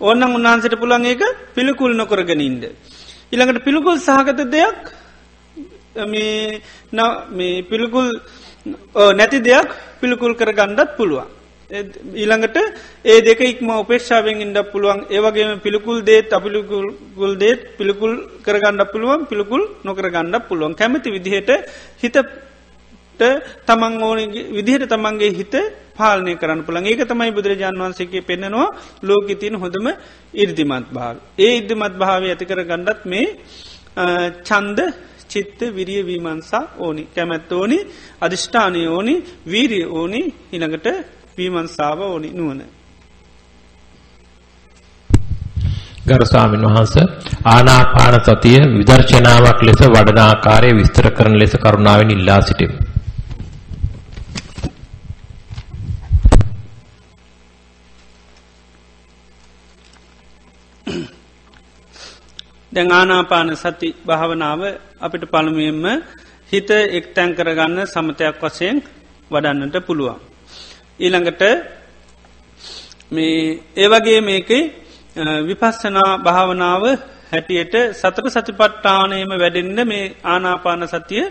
ඕන්නන් 0.00 0.24
උන්වහන්සට 0.30 0.76
පුළන් 0.76 1.04
ඒක 1.04 1.22
පිළිකුල් 1.54 1.92
නොකරගෙනින්ද. 1.92 2.62
ඉළඟට 3.32 3.64
පිළිකුල් 3.64 3.98
සහගත 3.98 4.40
දෙයක් 4.48 4.80
මේ 5.96 7.62
පිළිකුල් 7.62 8.10
නැති 9.14 9.38
දෙයක් 9.40 9.68
පිළිකුල් 10.00 10.34
කර 10.34 10.52
ගණ්ඩත් 10.52 10.96
පුළුවන්. 10.96 11.28
ඊළඟට 11.70 12.56
ඒ 13.04 13.20
දෙක 13.20 13.40
ඉක්ම 13.42 13.68
උපේක්ෂාවෙන් 13.72 14.40
ඉඩ 14.40 14.58
පුළුවන් 14.72 15.06
ඒවගේම 15.08 15.60
පිළිකුල් 15.60 16.02
දේත් 16.02 16.32
අපිලිකුල් 16.32 17.32
දේත් 17.36 17.60
පිළිකුල් 17.78 18.12
කරගණ්ඩ 18.42 18.90
පුළුවන් 18.92 19.26
පිළිකුල් 19.26 19.62
නොකර 19.84 20.06
ගණ්ඩ 20.06 20.46
පුළුවන් 20.48 20.74
කැමති 20.74 21.10
විදිහට 21.10 21.50
හිත 22.02 22.16
තමන් 23.66 24.02
ඕන 24.02 24.18
විදිහට 24.52 24.88
තමන්ගේ 24.88 25.32
හිත 25.32 25.54
පාලනය 25.96 26.36
කරන්න 26.36 26.64
පුළන් 26.66 26.86
ඒක 26.86 27.02
තමයි 27.04 27.32
බුදුරජාන් 27.32 27.76
වන්සේගේ 27.76 28.22
පෙන්න්නනවා 28.22 28.68
ලෝකෙතින් 29.02 29.54
හොඳම 29.54 29.86
ඉර්දිමත් 30.34 30.88
භාව. 30.92 31.16
ඒ 31.38 31.52
ඉර්දිමත් 31.58 31.94
භාවය 31.96 32.28
ඇතිකර 32.30 32.60
ගණ්ඩත් 32.62 33.04
මේ 33.04 33.26
චන්ද 34.42 34.80
චිත්ත 35.28 35.60
විරිය 35.76 36.02
වීමන්සා 36.06 36.64
ඕනි 36.78 37.02
කැමැත් 37.14 37.52
ඕනි 37.52 37.78
අධිෂ්ඨානය 38.20 38.86
ඕනි 38.88 39.14
වීරිය 39.46 39.84
ඕනි 39.90 40.22
ඉළඟට 40.52 40.88
වීමන්සාාව 41.38 42.00
ඕනි 42.02 42.30
නුවන. 42.30 42.62
ගරස්වාමින් 46.06 46.64
වහන්ස 46.66 46.94
ආනාපාන 47.46 48.16
සතිය 48.20 48.58
විදර්ශනාවක් 48.72 49.60
ලෙස 49.62 49.80
වඩනාකාරය 49.88 50.70
විස්තර 50.76 51.06
කරන 51.10 51.38
ලෙස 51.38 51.54
කරුණාවෙන් 51.56 52.10
ඉල්ලා 52.10 52.40
සිටිම්. 52.40 52.72
දැන් 62.74 62.92
ආනාපාන 62.92 63.48
සති 63.54 63.88
භාවනාව 64.06 64.60
අපිට 65.00 65.24
පළමුුවෙන්ම 65.26 66.02
හිත 66.52 66.70
එක් 66.90 67.04
තැන් 67.14 67.30
කරගන්න 67.32 67.78
සමතයක් 67.86 68.36
වසයෙන් 68.42 68.76
වඩන්නට 69.30 69.76
පුළුවන්. 69.80 70.18
ඊළඟට 71.00 71.42
මේ 73.10 73.36
ඒවගේ 73.76 74.20
මේකේ 74.20 74.62
විපස්සනා 75.42 76.10
භාවනාව 76.18 76.82
හැටියට 77.32 77.74
සතර 77.92 78.26
සතිපට්ටානයම 78.28 79.30
වැඩෙන්න්න 79.34 79.80
මේ 79.84 80.12
ආනාපාන 80.24 80.82
සතිය 80.88 81.24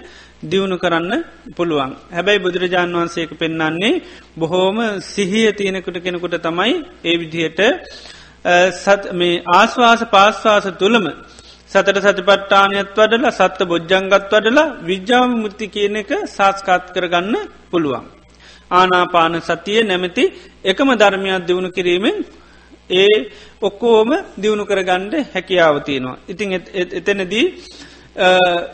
දියුණු 0.44 0.78
කරන්න 0.78 1.12
පුළුවන්. 1.56 1.92
හැබැයි 2.10 2.40
බුදුරජාණන් 2.40 2.96
වහන්සේක 2.96 3.32
පෙන්න්නන්නේ 3.34 4.02
බොහෝම 4.38 4.78
සිහිය 5.04 5.50
තියෙනෙකුට 5.52 5.98
කෙනෙකුට 6.00 6.36
තමයි 6.42 6.74
ඒ 7.04 7.16
විදිහයට 7.20 7.60
මේ 7.60 7.82
ආශ්වාස 8.46 10.02
පාශ්වාස 10.06 10.66
තුළම 10.80 11.06
සතට 11.72 11.98
සතිපට්ටානයත් 12.06 12.90
වඩල 12.94 13.26
සත්ත 13.32 13.60
බොජ්ජංගත් 13.66 14.14
වඩලා 14.32 14.74
විද්‍යාව 14.84 15.30
මුත්ති 15.36 15.66
කියන 15.68 15.96
එක 15.96 16.12
සාස්කාත් 16.28 16.92
කරගන්න 16.94 17.36
පුළුවන්. 17.72 18.06
ආනාපාන 18.72 19.36
සතිය 19.42 19.80
නැමති 19.84 20.24
එකම 20.64 20.90
ධර්මයක් 20.94 21.46
දියුණු 21.48 21.70
කිරීමෙන් 21.72 22.18
ඒ 22.94 23.16
ඔක්කෝම 23.62 24.10
දියුණු 24.42 24.64
කරගණ්ඩ 24.66 25.14
හැකියාව 25.34 25.76
තියෙනවා. 25.80 26.18
ඉතින් 26.28 26.50
එතනදී 27.00 27.46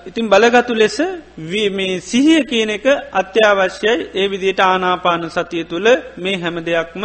ඉතින් 0.06 0.26
බලගතු 0.28 0.74
ලෙස 0.76 0.98
මේ 1.38 2.02
සිහිය 2.02 2.42
කියන 2.44 2.70
එක 2.70 2.86
අත්‍යවශ්‍යයි 3.14 3.94
ඒ 4.14 4.28
විදියට 4.28 4.60
ආනාපාන 4.62 5.24
සතිය 5.30 5.64
තුළ 5.64 5.88
මේ 6.18 6.38
හැම 6.38 6.56
දෙයක්ම 6.62 7.04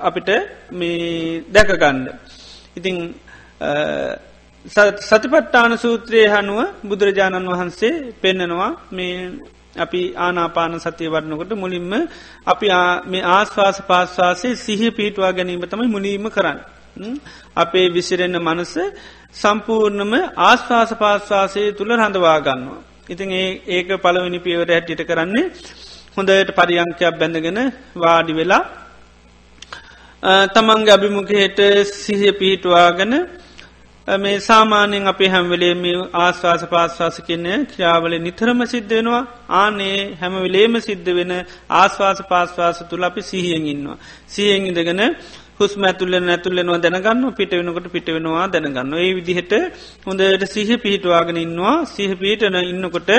අපිට 0.00 0.28
මේ 0.72 1.44
දැකගණ්ඩ. 1.46 2.06
ඉතිං 2.76 2.96
සතිපට්ටාන 5.00 5.78
සූත්‍රයේ 5.78 6.28
හනුව 6.28 6.58
බුදුරජාණන් 6.84 7.48
වහන්සේ 7.48 8.12
පෙන්නනවා 8.20 8.70
මේ 8.90 9.14
අපි 9.76 10.00
ආනාපාන 10.16 10.80
සතිය 10.80 11.08
වරණකොට 11.08 11.52
මුලින්ම 11.54 11.92
අපි 12.46 12.66
මේ 13.06 13.22
ආස්වාස 13.28 13.78
පාස්වාසේ 13.82 14.54
සිහ 14.56 14.80
පිහිටවා 14.90 15.32
ගැනීම 15.32 15.62
තමයි 15.62 15.88
මුලීම 15.88 16.26
කරන්න. 16.28 16.58
අපේ 17.56 17.86
විසිරෙන්න්න 17.88 18.38
මනස 18.38 18.74
සම්පූර්ණම 19.32 20.12
ආස්වාස 20.38 20.90
පාස්වාසය 20.94 21.62
තුළ 21.72 21.92
රඳවාගන්නවා. 21.92 22.82
ඉතින් 23.08 23.30
ඒ 23.32 23.48
ඒක 23.68 23.88
පළවෙනි 24.02 24.38
පියවර 24.38 24.68
හැටිට 24.70 25.02
කරන්නේ 25.06 25.52
හොඳයට 26.16 26.50
පරියංකයක් 26.50 27.14
බැඳගෙන 27.14 27.58
වාඩි 27.96 28.32
වෙලා 28.32 28.62
තමන්ගේ 30.22 30.92
අභිමුඛයට 30.92 31.58
සිහිය 31.94 32.32
පිහිටවාගන 32.32 33.12
මේ 34.08 34.40
සාමාන්‍යෙන් 34.40 35.06
අපි 35.06 35.26
හැම්වලේ 35.26 35.74
මේ 35.74 35.94
ආශ්වාස 36.14 36.62
පාශ්වාස 36.64 37.16
කියන්නේ 37.26 37.58
ක්‍රියාවල 37.64 38.14
නිතරම 38.18 38.60
සිද්ධ 38.66 38.90
වෙනවා 38.90 39.22
ආනේ 39.56 39.96
හැමවිලේම 40.20 40.74
සිද්ධ 40.80 41.10
වෙන 41.14 41.32
ආශ්වාස 41.72 42.20
පාශ්වාස 42.22 42.78
තුළ 42.90 43.04
අපි 43.04 43.22
සිහියෙන් 43.22 43.66
ඉන්නවා. 43.66 43.98
සියෙන් 44.26 44.66
ඉඳගෙන 44.66 45.00
හුස්ම 45.60 45.82
ඇතුල්ල 45.82 46.14
ඇතුල්ලෙනවා 46.28 46.78
දැනගන්න 46.78 47.24
පිට 47.32 47.52
වෙනකොට 47.52 47.86
පිට 47.92 48.08
වෙනවා 48.08 48.46
දැනගන්න 48.48 48.94
ඒ 48.96 49.10
විදිහට 49.16 49.52
හොඳට 50.06 50.44
සිහ 50.48 50.68
පිහිටවාගෙන 50.76 51.38
ඉන්නවා. 51.38 51.74
සිහ 51.86 52.10
පිහිටන 52.14 52.56
ඉන්නකොට 52.64 53.10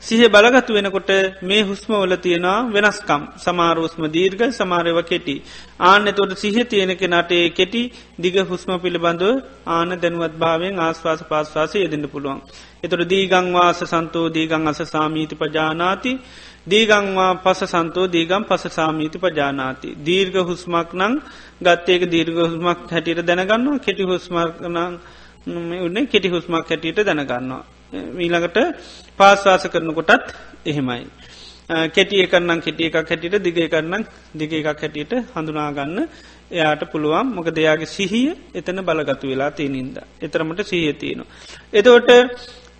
සිහ 0.00 0.22
බලගතු 0.28 0.72
වෙනකොට 0.72 1.10
මේ 1.42 1.62
හුස්ම 1.62 1.92
වල 1.94 2.14
තියෙනවා 2.18 2.58
වෙනස්කම් 2.70 3.22
සමාරෝස්ම 3.38 4.02
දීර්ග 4.08 4.42
සමාරයව 4.52 4.98
කෙටි. 5.04 5.36
ආන්න 5.82 6.06
තොට 6.12 6.32
සිහ 6.36 6.56
තියෙන 6.64 6.92
කෙනටේ 6.96 7.44
කෙටි 7.50 7.82
දිග 8.18 8.36
හුස්ම 8.44 8.70
පිළිබඳව 8.78 9.32
ආන 9.68 9.90
දැනුවත් 9.96 10.34
භාවෙන් 10.36 10.74
ආස්වාස 10.80 11.20
පාස්වාසය 11.24 11.76
යෙදෙන්ට 11.78 12.06
පුළුවන්. 12.06 12.38
එතොට 12.82 13.04
දීගංවාස 13.06 13.80
සන්තෝ 13.86 14.26
දීගං 14.30 14.68
අස 14.68 14.80
සාමීති 14.86 15.34
පජානාති. 15.36 16.12
දීගංවා 16.62 17.34
පස 17.36 17.60
සන්තෝ 17.64 18.06
දීගම් 18.06 18.44
පස 18.44 18.64
සාමීති 18.70 19.18
පජානාති. 19.18 19.88
දීර්ග 19.98 20.34
හුස්මක් 20.42 20.90
නං 20.94 21.14
ගත්තේක 21.60 22.02
දීර්ග 22.12 22.36
හුස්මක් 22.42 22.90
හැටියට 22.90 23.22
දැනගන්නවා 23.22 23.78
කෙටි 23.78 24.04
හුස්මර්කනං 24.04 24.78
උන්නේ 25.80 26.06
කෙටි 26.06 26.28
හුස්මක් 26.28 26.66
හැටියට 26.66 27.00
දැනගන්නවා. 27.02 27.62
මීළඟට 28.12 28.58
පාස්වාස 29.18 29.64
කරනකොටත් 29.66 30.34
එහෙමයි. 30.64 31.04
කෙටිය 31.88 32.26
කරන්නම් 32.26 32.60
කෙටිය 32.60 32.86
එකක් 32.86 32.96
හැටියට 33.04 33.42
දිග 33.44 33.58
කරන්නම් 33.68 34.04
දිග 34.34 34.52
එකක් 34.52 34.68
හැටියට 34.76 35.12
හඳුනාගන්න 35.34 35.98
එයාට 36.50 36.82
පුළුවන් 36.92 37.28
මොක 37.30 37.48
දෙයාගේ 37.50 37.86
සිහිය 37.88 38.30
එතන 38.54 38.80
බලගතු 38.82 39.26
වෙලා 39.28 39.50
තියනින්ද. 39.50 39.96
එතරමට 40.20 40.60
සහිය 40.62 40.92
තියෙනවා. 40.94 41.28
එතවට 41.72 42.10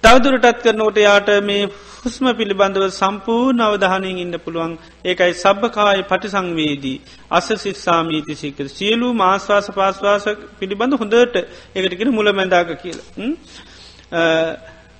තවදුරටත් 0.05 0.61
කරනෝට 0.63 0.99
යාට 0.99 1.29
මේ 1.43 1.63
හුස්ම 1.99 2.27
පිළිබඳව 2.33 2.85
සම්පූර්ණ 2.93 3.61
අවධානයෙන් 3.61 4.19
ඉන්න 4.19 4.37
පුළුවන් 4.39 4.73
ඒකයි 5.05 5.35
සබභකාය 5.35 6.01
පටිසංවේදී 6.05 6.97
අස 7.31 7.49
සිස්සාමීති 7.59 8.35
සිකර 8.35 8.67
සියලු 8.71 9.09
මාස්වාස 9.15 9.69
පාස්වාස 9.73 10.27
පිළිබඳ 10.59 10.97
හොඳට 10.97 11.37
එකටකෙන 11.77 12.11
මුල 12.11 12.33
මැදාග 12.33 12.71
කියල. 12.77 12.99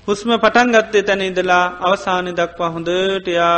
හුස්ම 0.09 0.31
පටන් 0.37 0.75
ගත්තේ 0.75 1.03
තැන 1.03 1.23
ඉදලා 1.23 1.65
අවසානය 1.83 2.31
දක්වා 2.35 2.71
හොඳටයා 2.71 3.57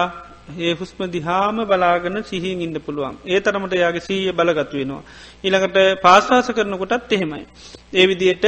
ඒ 0.61 0.73
හුස්ම 0.75 1.01
දිහාම 1.09 1.59
බලාගන්න 1.67 2.23
සිහින් 2.25 2.63
ඉන්න 2.63 2.79
පුළුවන් 2.81 3.19
ඒ 3.27 3.41
තරමට 3.41 3.75
යාගේ 3.77 4.03
සීය 4.03 4.33
බලගත් 4.33 4.73
වෙනවා. 4.75 5.03
ඊළඟට 5.45 5.79
පාස්වාස 6.01 6.49
කරනකොටත් 6.53 7.13
එහෙමයි. 7.13 7.45
ඒ 7.93 8.07
විදියට 8.07 8.47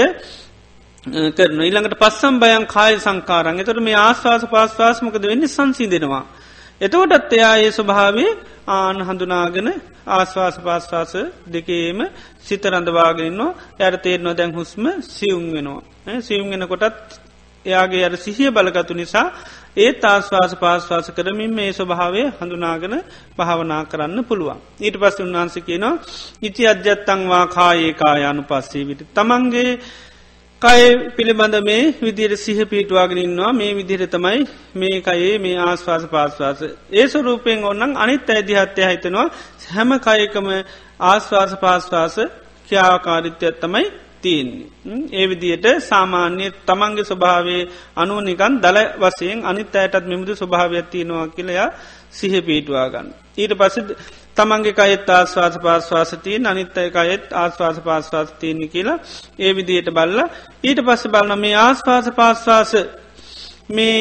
කරන 1.04 1.60
ඊළඟට 1.60 1.98
පස්සම් 1.98 2.36
බයන් 2.38 2.62
කාය 2.66 2.94
සංකාරන් 2.98 3.60
එතට 3.60 3.80
මේ 3.80 3.96
ආශවාස 3.98 4.44
පාස්වාස්මකද 4.46 5.24
වෙන්න 5.24 5.46
සංසිදෙනවා. 5.46 6.24
එතකොටත් 6.80 7.32
එයා 7.32 7.56
ඒ 7.56 7.70
ස්වභාවේ 7.70 8.30
ආන 8.68 8.96
හඳුනාගෙන 9.00 9.68
ආශ්වාස 10.08 10.56
පාස්වාස 10.58 11.12
දෙකේම 11.46 12.00
සිතරඳවාගෙනන්නවා 12.40 13.52
යට 13.80 14.02
තේරනවා 14.02 14.34
දැන් 14.34 14.52
හුස්ම 14.52 14.84
සියුම් 15.08 15.44
වෙනවා. 15.52 15.82
සියුම් 16.20 16.48
වෙන 16.50 16.64
කොටත් 16.66 17.20
එයාගේ 17.64 18.04
අර 18.04 18.16
සිහිය 18.16 18.50
බලගතු 18.50 18.94
නිසා 18.94 19.26
ඒත් 19.76 20.04
ආශ්වාස 20.04 20.52
පාශ්වාස 20.56 21.06
කරමින් 21.10 21.52
මේ 21.52 21.70
ස්වභාවය 21.72 22.22
හඳුනාගෙන 22.38 22.94
භාවනා 23.36 23.82
කරන්න 23.84 24.24
පුළුවන්. 24.24 24.58
ඊට 24.80 24.96
පස් 24.96 25.16
උන්වහන්ස 25.20 25.56
කියනවා 25.60 26.00
ඉති 26.42 26.62
අධ්‍යත්තංවා 26.66 27.44
කායේ 27.48 27.92
කායානු 27.94 28.42
පස්සේ 28.42 28.84
විට 28.84 29.02
තමන්ගේ 29.14 29.70
කය 30.64 30.84
පිළිබඳ 31.16 31.56
මේ 31.60 31.80
විදියට 32.00 32.34
සිහ 32.36 32.58
පිටවාගෙනන්නවා 32.64 33.52
මේ 33.52 33.72
විදිර 33.74 34.02
තමයි 34.06 34.40
මේ 34.74 35.00
කයේ 35.00 35.34
මේ 35.38 35.56
ආස්වාස 35.60 36.04
පාස්වාස 36.06 36.60
ඒ 36.92 37.04
ස්වරූපයෙන් 37.06 37.64
ඔන්නන් 37.64 37.92
අනිත් 37.96 38.30
ඇදිහත්‍යය 38.30 38.86
හිතනවා 38.86 39.26
හැම 39.68 39.90
කයකම 39.98 40.46
ආස්වාස 41.02 41.52
පාස්වාස 41.56 42.16
ක්‍යාකාරිත්‍යයක් 42.68 43.60
තමයි 43.60 43.84
තියෙන්නේ. 44.22 44.68
ඒ 45.12 45.26
විදියට 45.28 45.66
සාමාන්‍ය 45.82 46.46
තමන්ගේ 46.66 47.04
ස්වභාවේ 47.04 47.62
අනුව 47.96 48.18
නිකන් 48.20 48.54
දල 48.62 48.78
වසයෙන් 49.00 49.38
අනිත් 49.44 49.76
අයටත් 49.76 50.06
මෙමුද 50.06 50.30
ස්වභාවයක් 50.34 50.86
තියෙනවා 50.90 51.26
කියලයා 51.28 51.68
සිහ 52.10 52.34
පිටවා 52.42 52.88
ගන්න. 52.88 53.08
ඊට 53.38 53.52
පස 53.52 53.76
තමන්ගේ 54.36 54.74
කයත් 54.74 55.08
ආස්වාස 55.10 55.56
පාස්වාසතිය 55.58 56.36
අනිත් 56.44 56.76
අය 56.76 56.90
කයත් 56.92 57.32
ආස්වාස 57.34 57.78
පාස්වාස 57.80 58.28
තියන්නේ 58.34 58.68
කියලා 58.68 58.98
ඒ 59.38 59.52
විදියට 59.52 59.88
බල්ල 59.90 60.18
ඊට 60.62 60.80
පස්ස 60.80 61.04
බලන 61.08 61.32
මේ 61.38 61.56
ආස්වාස 61.58 62.06
පාස්වාස 62.12 62.72
මේ 63.70 63.98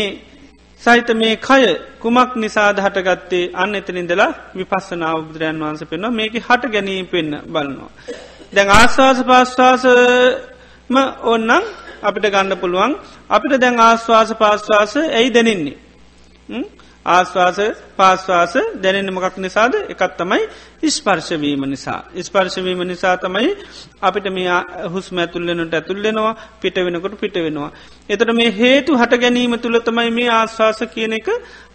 සහිත 0.81 1.09
මේ 1.13 1.35
කය 1.39 1.63
කුමක් 1.99 2.31
නිසාද 2.35 2.77
හටගත්තේ 2.77 3.51
අන්න 3.53 3.75
එතනින්දලා 3.75 4.31
විපස්සනාව 4.53 5.17
බුදුරයන් 5.21 5.57
වහන්ස 5.59 5.83
පෙන්වා 5.85 6.11
මේක 6.11 6.33
හට 6.39 6.63
ගැනීම 6.67 7.07
පෙන්න්න 7.07 7.31
බලනවා. 7.45 7.91
දැන් 8.53 8.69
ආස්වාස 8.71 9.19
පාස්වාසම 9.23 10.95
ඔන්නම් 11.25 11.63
අපිට 12.03 12.25
ගන්න 12.27 12.53
පුළුවන් 12.57 12.93
අපිට 13.29 13.53
දැන් 13.57 13.75
ආස්වාස 13.79 14.29
පාස්වාස 14.35 14.93
ඇයි 14.97 15.29
දැනෙන්නේ. 15.29 15.77
ආස්වාස 17.05 17.57
පාස්වාස 17.95 18.53
දැනෙන 18.77 19.09
මොකක් 19.09 19.37
නිසාද 19.37 19.73
එකත් 19.85 20.13
තමයි 20.17 20.41
ඉස්පර්ශවීම 20.81 21.63
නිසා. 21.65 22.01
ඉස්පර්ශවීම 22.15 22.81
නිසා 22.83 23.15
තමයි 23.17 23.49
අපිට 24.01 24.27
මේ 24.29 24.59
හුස්ම 24.87 25.17
ඇතුල්ලනට 25.17 25.73
ඇතුල්ලෙනවා 25.73 26.33
පිට 26.61 26.75
වෙනකොට 26.77 27.19
පිට 27.19 27.35
වෙනවා. 27.37 27.71
එතට 28.09 28.29
මේ 28.33 28.51
හේතු 28.53 28.91
හට 28.95 29.19
ගැනීම 29.19 29.55
තුළ 29.59 29.79
තමයි 29.81 30.11
මේ 30.11 30.29
ආස්වාස 30.31 30.79
කියන 30.89 31.13
එක 31.13 31.27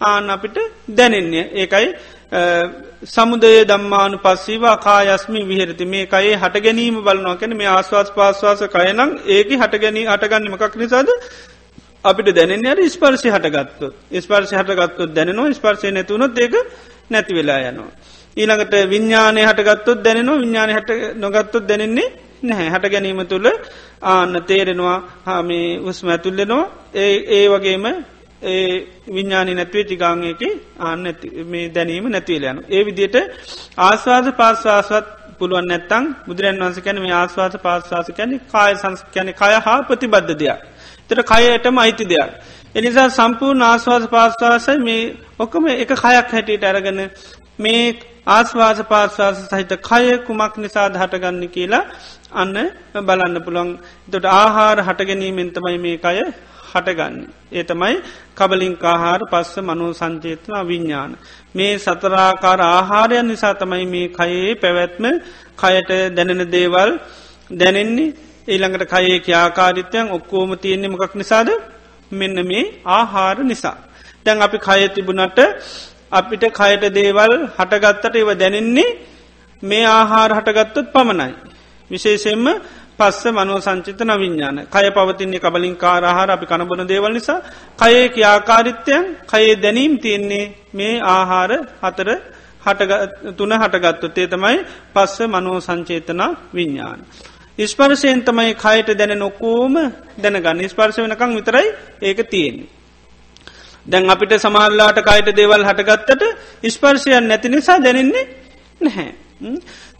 ආන 0.02 0.30
අපිට 0.30 0.56
දැනෙන්නේ. 0.90 1.44
ඒකයි 1.54 1.88
සමුදය 3.06 3.64
දම්මානු 3.64 4.18
පස්සීවා 4.18 4.76
කායස්මි 4.78 5.40
විහරති 5.44 5.84
මේ 5.86 6.06
කයේ 6.06 6.36
හට 6.36 6.56
ගැනීම 6.60 6.96
බලනවා 7.02 7.36
කැන 7.36 7.56
මේ 7.56 7.68
ආස්වාස් 7.68 8.10
පාස්වාස 8.12 8.60
කයනම් 8.68 9.10
ඒක 9.26 9.48
හට 9.54 9.74
ගැනී 9.78 10.06
හටගන්න 10.06 10.50
මකක් 10.50 10.74
නිසාද 10.76 11.08
අපිට 12.08 12.28
දැනෙන 12.32 12.66
අර 12.66 12.78
ස්පර්ශය 12.88 13.28
හටගත්තු 13.28 13.86
ස්පර්ශය 14.18 14.54
හටගත්තුත් 14.56 15.10
දැනෙනවා 15.12 15.52
ස්පර්ශය 15.52 15.90
නැතුවනොත් 15.90 16.38
ඒක 16.38 16.54
නැති 17.10 17.32
වෙලා 17.34 17.60
යනවා. 17.62 17.90
ඊළඟට 18.36 18.74
විඤ්ඥානය 18.86 19.40
හටගත්තුත් 19.42 19.98
දැනෙනවා 20.02 20.38
විඤ්ඥාන 20.38 20.70
හට 20.70 20.90
නොගත්තුත් 21.16 21.64
දැනෙන්නේ 21.66 22.08
නැහැ 22.42 22.68
හට 22.68 22.84
ගැනීම 22.88 23.22
තුළ 23.26 23.48
ආන්න 24.04 24.34
තේරෙනවා 24.42 24.98
හාමේ 25.24 25.66
උස්ම 25.82 26.08
ඇතුල්ලෙනවා 26.08 26.64
ඒ 26.96 27.14
ඒ 27.30 27.44
වගේම 27.48 27.86
ඒ 28.42 28.86
විඤ්ඥානි 29.08 29.54
නැත්වේ 29.54 29.84
චිකාංයක 29.84 30.42
ආන්න 30.80 31.04
මේ 31.44 31.66
දැනීම 31.70 32.06
නැතිවලයන. 32.06 32.58
ඒ 32.68 32.82
විදියට 32.86 33.16
ආස්වාද 33.78 34.26
පාස්වාසත් 34.32 35.06
පුළුවන් 35.38 35.66
නැත්තං 35.66 36.04
බුදුරන් 36.26 36.58
වන්ස 36.58 36.78
කැන 36.80 36.98
මේ 36.98 37.14
ආස්වාස 37.14 37.54
පාස්වාස 37.58 38.08
කැන 38.12 38.40
කාය 38.46 38.72
සංස් 38.76 39.00
කැන 39.14 39.28
කය 39.34 39.52
හා 39.60 39.78
ප්‍රතිබද්ධ 39.82 40.34
දෙයක්. 40.34 40.60
තර 41.10 41.20
කයටම 41.22 41.76
අයිති 41.78 42.04
දෙයක්. 42.04 42.30
එනිසා 42.74 43.08
සම්පූර්ණ 43.10 43.62
ආස්වාස 43.62 44.04
පාස්වාසයි 44.06 44.78
මේ 44.78 45.02
ඔක්කම 45.38 45.64
එක 45.74 45.88
කයක් 45.94 46.28
හැටියට 46.28 46.64
අරගන 46.64 47.00
මේ 47.58 47.82
ආස්වාස 48.26 48.78
පාස්වාස 48.82 49.38
සහිත 49.50 49.72
කය 49.80 50.04
කුමක් 50.26 50.54
නිසා 50.56 50.88
හටගන්න 50.92 51.44
කියලා 51.48 51.84
අන්න 52.32 52.56
බලන්න 53.06 53.36
පුළුවන් 53.44 53.70
තොට 54.12 54.26
ආහාර 54.34 54.76
හටගැනීමෙන්තමයි 54.80 55.78
මේ 55.78 55.96
කය 55.98 56.18
හටගන්න. 56.70 57.16
ඒ 57.52 57.64
තමයි 57.64 57.94
කබලින්කාහාර 58.36 59.20
පස්ස 59.32 59.54
මනෝ 59.60 59.92
සංචේතනා 59.92 60.62
විඤ්ඥාන. 60.62 61.12
මේ 61.54 61.72
සතරාකාර 61.78 62.60
ආහාරයන් 62.68 63.28
නිසා 63.28 63.54
තමයි 63.54 63.84
මේ 63.86 64.08
කයේ 64.10 64.50
පැවැත්ම 64.54 65.04
කයට 65.58 65.90
දැනෙන 66.16 66.42
දේවල් 66.52 66.90
දැනෙන්නේ 67.50 68.14
ඊළඟට 68.48 68.84
කයේ 68.86 69.18
ක්‍යාකාරිත්‍යයන් 69.20 70.06
ඔක්කෝම 70.10 70.50
තියෙන්නේ 70.56 70.90
මොකක් 70.90 71.14
නිසාද 71.14 71.48
මෙන්න 72.12 72.38
මේ 72.42 72.64
ආහාර 72.88 73.36
නිසා. 73.42 73.76
දැන් 74.24 74.42
අපි 74.42 74.58
කය 74.60 74.80
තිබුණට 74.90 75.38
අපිට 76.10 76.44
කයට 76.50 76.84
දේවල් 76.92 77.32
හටගත්තට 77.56 78.14
ඒව 78.14 78.30
දැනෙන්නේ 78.34 78.96
මේ 79.62 79.84
ආහාර 79.88 80.30
හටගත්තොත් 80.32 80.86
පමණයි. 80.88 81.32
විශේෂෙන්ම 81.90 82.46
පස්ස 82.98 83.24
මනුව 83.28 83.58
සංචිතන 83.60 84.10
විඤ්ඥාන 84.14 84.58
කය 84.66 84.86
පවතින්නේ 84.90 85.40
කබලින් 85.40 85.76
කාරහාර 85.76 86.28
අපි 86.30 86.46
කණබන 86.46 86.82
දේවල් 86.86 87.12
නිසා 87.12 87.40
කයේ 87.78 88.04
ක්‍යාකාරිත්‍යයන් 88.08 89.04
කයේ 89.26 89.54
දැනීම් 89.56 89.92
තියෙන්නේ 89.98 90.44
මේ 90.72 90.94
ආහාර 91.06 91.50
හතර 91.82 92.08
තුන 93.32 93.52
හටගත්තුත්තේ 93.54 94.26
තමයි 94.26 94.56
පස්ස 94.94 95.18
මනෝ 95.26 95.58
සංචේතනා 95.60 96.30
විඤ්ඥාන. 96.54 97.00
ස්පර්ශයෙන් 97.58 98.22
තමයි 98.22 98.54
කයට 98.54 98.94
දැන 98.94 99.18
නොකෝම 99.18 99.74
දැනගන්න 100.16 100.68
ස්පර්ශ 100.68 100.98
වෙනකං 100.98 101.34
විතරයි 101.34 101.66
ඒක 102.02 102.30
තියෙන්නේ. 102.30 102.68
දැන් 103.86 104.10
අපිට 104.10 104.32
සමහල්ලාට 104.38 105.00
කයට 105.00 105.34
දේවල් 105.34 105.64
හටගත්තට 105.64 106.22
ස්පර්ශයන් 106.66 107.28
නැති 107.28 107.48
නිසා 107.48 107.78
දැනෙන්නේ 107.78 108.24
නැහැ. 108.80 109.12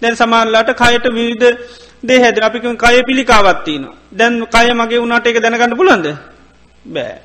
දැන් 0.03 0.17
සමහල්ලාට 0.17 0.71
කයට 0.75 1.11
විවිධ 1.11 1.59
දේ 2.03 2.21
හැද 2.21 2.39
අපික 2.41 2.63
කය 2.63 3.03
පිළිකාවත්තින. 3.03 3.89
දැන් 4.13 4.47
කය 4.47 4.69
මගේ 4.75 5.01
වුණට 5.01 5.27
එක 5.27 5.43
දැනගන්න 5.43 5.77
පුළන්ද 5.77 6.07
බෑ. 6.85 7.19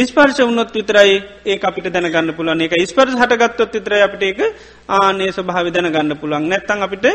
ස්පර්ශ 0.00 0.40
වුණොත් 0.40 0.70
විතරයි 0.72 1.14
ඒ 1.44 1.58
අපිට 1.60 1.86
දැනගන්න 1.88 2.32
පුළන් 2.32 2.60
එක 2.60 2.74
ස්පර්ශ 2.82 3.16
හටගත්තොත් 3.18 3.74
විතර 3.74 3.94
අපිට 3.98 4.22
ඒක 4.22 4.40
ආනේ 4.88 5.32
ස්වභාව 5.32 5.68
දැනගන්න 5.70 6.16
පුළන් 6.16 6.48
නැත්තන් 6.48 6.82
අපිට 6.82 7.06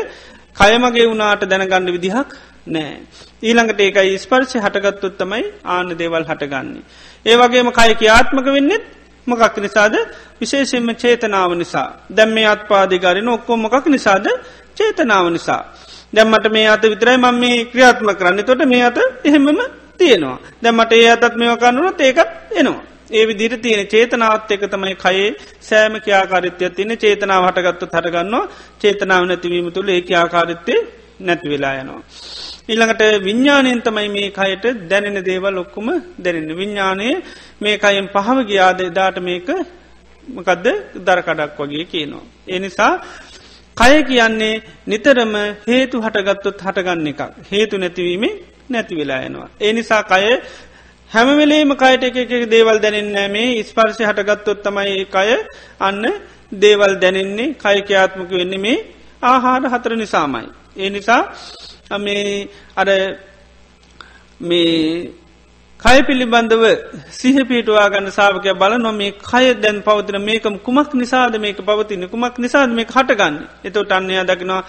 කයමගේ 0.58 1.06
වුණාට 1.06 1.42
දැනගන්න 1.44 1.92
විදිහක් 1.92 2.30
නෑ. 2.68 2.92
ඊළඟට 3.42 3.80
ඒකයි 3.80 4.18
ස්පර්ශය 4.18 4.58
හටගත්තුත් 4.58 5.18
තමයි 5.18 5.44
ආන 5.66 5.90
දේවල් 5.94 6.24
හටගන්නේ. 6.24 6.82
ඒ 7.26 7.36
වගේම 7.36 7.70
කය 7.72 7.90
කියාත්මක 7.94 8.46
වෙන්නෙත් 8.48 8.84
මොකක් 9.26 9.56
නිසාද 9.58 9.94
විශේෂෙන්ම 10.40 10.90
චේතනාව 10.94 11.52
නිසා 11.54 11.88
දැම් 12.10 12.30
මේ 12.30 12.46
අත්පාදිකාරන 12.46 13.28
ඔක්කෝ 13.30 13.56
මොකක් 13.56 13.86
නිසාද 13.88 14.26
චේතනාව 14.76 15.26
නිසා. 15.30 15.62
දැම්මට 16.12 16.46
මේ 16.50 16.66
අත 16.66 16.82
විතරයි 16.84 17.16
මම 17.16 17.36
මේ 17.36 17.64
ක්‍රියාත්ම 17.64 18.08
කරන්න 18.12 18.44
තොට 18.44 18.62
මේ 18.66 18.82
අත 18.82 18.98
එහෙමම 19.24 19.48
තියෙනවා. 19.98 20.38
දැම්මට 20.62 20.92
ඒ 20.94 21.10
අතත් 21.10 21.34
මෙව 21.36 21.52
කන්නුනොත් 21.56 22.00
ඒකත් 22.00 22.30
එනවා. 22.52 22.82
ඒ 23.10 23.24
විදිර 23.26 23.52
තියෙන 23.56 23.86
චේතනාවත් 23.86 24.50
එක 24.50 24.64
තමයි 24.66 24.94
කයේ 24.96 25.28
සෑම 25.60 25.94
ක්‍යාකාරිත්‍යය 26.00 26.70
තියන 26.70 26.92
චේතනාව 26.96 27.42
හටගත්තු 27.46 27.86
හටගන්නවා 27.88 28.44
චේතනාව 28.80 29.22
නැතිවීම 29.24 29.68
තුළ 29.72 29.88
ඒ 29.88 30.02
ආකාරිත්‍යය 30.14 30.80
නැති 31.20 31.48
වෙලා 31.48 31.74
යනවා. 31.74 32.02
ඉල්ළඟට 32.68 33.02
විඤ්ඥානයෙන් 33.24 33.80
තමයි 33.82 34.08
මේ 34.08 34.28
කයට 34.30 34.64
දැනෙන 34.90 35.18
දේවල් 35.24 35.56
ඔක්කුම 35.58 35.88
දැනෙන 36.18 36.52
විඤ්ඥානය 36.56 37.08
මේ 37.60 37.76
කයෙන් 37.78 38.08
පහව 38.08 38.38
ගියාද 38.44 38.80
දාට 38.90 39.18
මේක 39.20 39.48
මකදද 40.26 40.66
දරකඩක් 41.06 41.58
වගේ 41.60 41.84
කියනවා. 41.84 42.24
ඒ 42.48 42.58
නිසා 42.58 42.92
කය 43.76 43.96
කියන්නේ 44.02 44.62
නිතරම 44.86 45.34
හේතු 45.68 45.96
හටගත්තුත් 46.00 46.58
හටගන්න 46.62 47.08
එකක් 47.08 47.20
හේතු 47.52 47.74
නැතිවීමේ 47.78 48.34
නැති 48.70 48.94
වෙලා 48.96 49.20
යනවා. 49.22 49.48
ඒ 49.60 49.72
නිසා 49.72 50.02
කය 50.02 50.24
හැමවෙලේම 51.10 51.70
කයට 51.74 52.02
එක 52.04 52.16
එක 52.16 52.44
දේවල් 52.48 52.78
දැනෙන්නේ 52.78 53.28
මේ 53.28 53.62
ස්පර්ශය 53.62 54.04
හටගත්තොත් 54.04 54.58
තමයි 54.62 55.04
කය 55.06 55.28
අන්න 55.80 56.04
දේවල් 56.54 56.92
දැනෙන්නේ. 56.96 57.54
කයකයාත්මක 57.56 58.30
වෙන්නේ 58.32 58.58
මේ 58.58 58.84
ආහාර 59.22 59.62
හතර 59.64 59.96
නිසාමයි. 59.96 60.48
ඒ 60.76 60.90
නිසා 60.90 61.22
මේ 61.98 62.48
අර 62.76 62.88
මේ 64.40 65.12
කය 65.80 65.98
පිළිබඳව 66.02 66.64
සිහ 67.10 67.36
පිටවා 67.44 67.88
ගන්න 67.88 68.10
සාාවකය 68.10 68.52
බල 68.54 68.74
නො 68.78 68.92
මේ 68.92 69.12
කය 69.22 69.46
දැන් 69.56 69.78
පවතින 69.82 70.20
මේකම 70.20 70.54
කුමක් 70.58 70.92
නිසාද 70.94 71.34
මේක 71.38 71.58
පවතින 71.60 72.04
කුමක් 72.06 72.36
නිසාද 72.38 72.70
මේ 72.70 72.86
හටගන්න? 72.86 73.34
එතොට 73.64 73.92
අන්නය 73.92 74.14
දකිනවා 74.24 74.62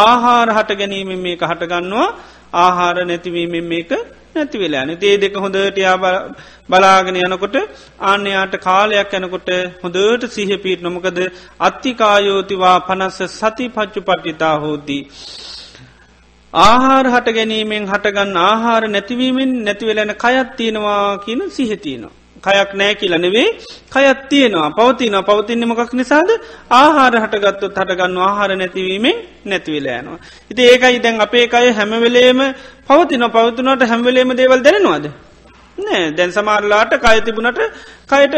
ආහාර 0.00 0.48
හට 0.50 0.70
ගැනීම 0.74 1.10
මේක 1.18 1.40
හටගන්නවා. 1.42 2.08
ආහාර 2.54 2.96
නැතිවීමෙන් 3.02 3.66
මේක 3.66 3.90
නැති 4.36 4.58
වෙලාන 4.58 4.92
තේ 4.96 5.14
දෙක 5.16 5.36
හොඳට 5.36 5.78
යා 5.78 5.96
බලාගෙන 6.68 7.18
යනකොට 7.20 7.56
ආන්‍යයාට 8.02 8.54
කාලයක් 8.58 9.12
යනකොට 9.12 9.50
හොඳට 9.82 10.28
සිහ 10.28 10.50
පිට 10.64 10.82
නොමකද 10.82 11.18
අත්තිකායෝතිවා 11.60 12.76
පනස්ස 12.80 13.38
සති 13.38 13.66
පච්චු 13.68 14.00
පට්ටිතා 14.00 14.54
හෝදී. 14.58 15.02
ආහාර 16.54 17.06
හට 17.06 17.36
ගැනීමෙන් 17.38 17.90
හටගන්න 17.92 18.38
ආහාර 18.42 18.82
නැතිවීමෙන් 18.88 19.52
නැතිවෙලෙන 19.64 20.14
කයත් 20.16 20.56
තියෙනවා 20.56 21.02
කියන 21.18 21.42
සිහතියනවා. 21.50 22.14
කයක් 22.46 22.70
නෑ 22.74 22.94
කියලනෙවේ 22.94 23.48
කයත් 23.92 24.20
තියෙනවා. 24.30 24.70
පවතින 24.70 25.16
පවතින්න 25.28 25.68
මොකක් 25.68 25.92
නිසාද? 25.92 26.30
ආහාර 26.72 27.14
හටගත්තුත් 27.22 27.74
හටගන්න 27.74 28.18
ආහාර 28.20 28.50
නැතිවීමෙන් 28.56 29.16
නැතිවෙලෑනවා. 29.44 30.18
ඉති 30.50 30.62
ඒකයි 30.64 31.02
දැන් 31.02 31.20
අපේ 31.20 31.48
අය 31.52 31.72
හැමවෙලේම 31.72 32.40
පවතින 32.88 33.24
පවතුනට 33.30 33.82
හැම්වලේම 33.84 34.30
දේවල් 34.36 34.62
දැනවාද. 34.62 35.04
නෑ. 35.78 36.04
දැන් 36.12 36.32
සමාරලාට 36.32 36.92
කය 36.98 37.20
තිබුණට 37.20 37.60
කයට 38.10 38.34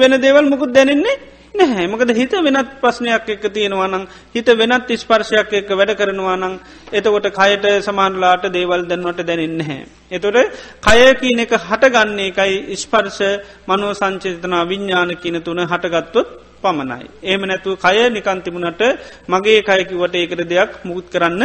වෙන 0.00 0.14
දේවල් 0.22 0.48
මුකුත් 0.48 0.74
දැනෙන්නේ 0.74 1.16
නැහැ 1.54 1.86
මොකද 1.86 2.10
හිත 2.12 2.34
වෙනත් 2.46 2.70
ප්‍රශ්නයක් 2.82 3.26
එක්ක 3.34 3.44
තියෙනවානං 3.54 4.06
හිත 4.34 4.48
වෙනත් 4.60 4.92
ස්පර්ශයක් 4.94 5.52
එක්ක 5.58 5.70
වැඩ 5.72 5.92
කරනවානං 5.98 6.54
එතකොට 6.92 7.28
කයට 7.30 7.66
සමාන්ලාට 7.86 8.44
දේවල් 8.50 8.84
දැන්වට 8.90 9.20
දැනෙන්නේ. 9.28 9.80
එතොට 10.10 10.38
කයකීන 10.82 11.42
එක 11.44 11.52
හටගන්නේ 11.60 12.30
එකයි 12.30 12.76
ස්පර්ශ 12.76 13.20
මනුව 13.68 13.92
සංචේතනා 13.94 14.62
විඤ්ඥාන 14.64 15.12
කියන 15.16 15.38
තුන 15.42 15.60
හටගත්තුත් 15.64 16.28
පමණයි. 16.62 17.06
ඒම 17.22 17.42
නැතු 17.42 17.76
කය 17.76 17.98
නිකන්තිමුණට 18.10 18.82
මගේ 19.28 19.60
කයකිවට 19.62 20.14
ඒකට 20.14 20.42
දෙයක් 20.48 20.70
මුකුත් 20.84 21.06
කරන්න 21.10 21.42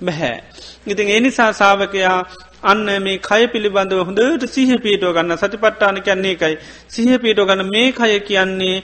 බැහැ. 0.00 0.36
ඉතින් 0.86 1.08
එනිසා 1.10 1.50
සාාවකයා 1.52 2.16
අන්න 2.62 2.88
මේ 3.02 3.18
කය 3.20 3.42
පිළිබඳව 3.52 4.00
හොඳට 4.06 4.48
සිහ 4.48 4.70
පීටෝ 4.78 5.12
ගන්න 5.12 5.38
සතිපට්ටාන 5.38 6.02
කියන්නේ 6.02 6.34
එකයි. 6.34 6.54
සිහ 6.88 7.10
පීටෝ 7.18 7.46
ගන්න 7.46 7.70
මේ 7.70 7.88
කය 7.92 8.20
කියන්නේ 8.22 8.76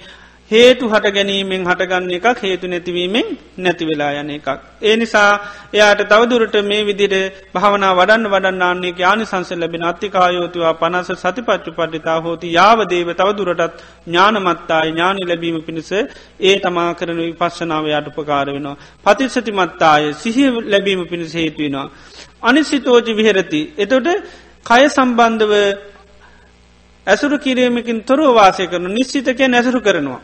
හේතු 0.51 0.89
හට 0.89 1.11
ගැනීමෙන් 1.11 1.63
හටගන්න 1.63 2.11
එකක් 2.17 2.41
හේතු 2.41 2.67
නැතිවීමෙන් 2.67 3.29
නැතිවෙලා 3.59 4.11
යන 4.15 4.29
එකක්. 4.31 4.49
ඒ 4.81 4.95
නිසා 4.97 5.31
එයාට 5.73 6.03
තවදුරට 6.05 6.55
මේ 6.63 6.85
විදිර 6.85 7.15
භාවනා 7.53 7.91
වඩන්න 7.93 8.31
වඩන්නාන්නේ 8.31 8.93
යානි 8.97 9.25
සංසල් 9.25 9.59
ලැබෙන 9.59 9.85
අත්තිකායෝතුවා 9.85 10.75
පනස 10.75 11.11
සතිපච්චු 11.17 11.73
පට්ටිතා 11.73 12.19
හෝති 12.21 12.53
යාවදේව 12.53 13.11
තවදුරටත් 13.13 13.83
ඥානමත්තායි 14.07 14.93
ඥානි 14.93 15.27
ලැබීම 15.27 15.59
පිණිස 15.63 15.91
ඒ 15.93 16.55
තමා 16.61 16.87
කරන 16.95 17.19
විපශ්නාව 17.21 17.91
යට 17.91 18.13
උපකාර 18.13 18.47
වෙනවා. 18.49 18.77
පතිස්සති 19.05 19.53
මත්තාය 19.53 20.15
සිහිය 20.15 20.49
ලැබීම 20.67 21.03
පිණිස 21.07 21.35
හේතුවෙනවා. 21.35 21.91
අනිසිතෝජි 22.43 23.13
විහෙරති. 23.15 23.63
එතොට 23.79 24.09
කය 24.67 24.83
සම්බන්ධව 24.89 25.53
ඇසුරු 27.07 27.37
කිරීමකින් 27.39 27.99
තොරව 28.05 28.31
වාසය 28.35 28.65
කරන 28.67 28.91
නිශ්චිතකය 28.93 29.45
ඇසුරු 29.51 29.81
කරනවා. 29.81 30.23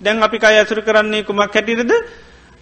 දැන් 0.00 0.22
අපි 0.22 0.38
අය 0.42 0.56
ඇසුරු 0.56 0.82
කරන්නේ 0.82 1.22
කුමක් 1.22 1.40
හැටිරද 1.48 1.92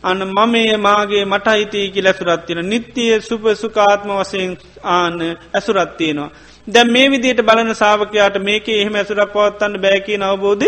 අන්න 0.03 0.21
මමේ 0.29 0.77
මාගේ 0.79 1.25
මට 1.25 1.49
අයිතියකි 1.49 2.01
ලැසුරත්තින 2.01 2.61
නිත්‍යය 2.65 3.21
සුප 3.21 3.43
සුකාත්ම 3.55 4.11
වසයෙන් 4.13 4.53
ආන 4.85 5.17
ඇසුරත්තියනවා. 5.55 6.31
දැ 6.69 6.85
මේ 6.87 7.11
විදියට 7.11 7.43
බලන 7.43 7.75
සාාවකයාට 7.75 8.39
මේක 8.41 8.69
එහෙම 8.71 8.95
ඇසුරක් 8.95 9.33
පවත්තන්න 9.33 9.75
බෑකී 9.79 10.23
අවබෝධ 10.25 10.67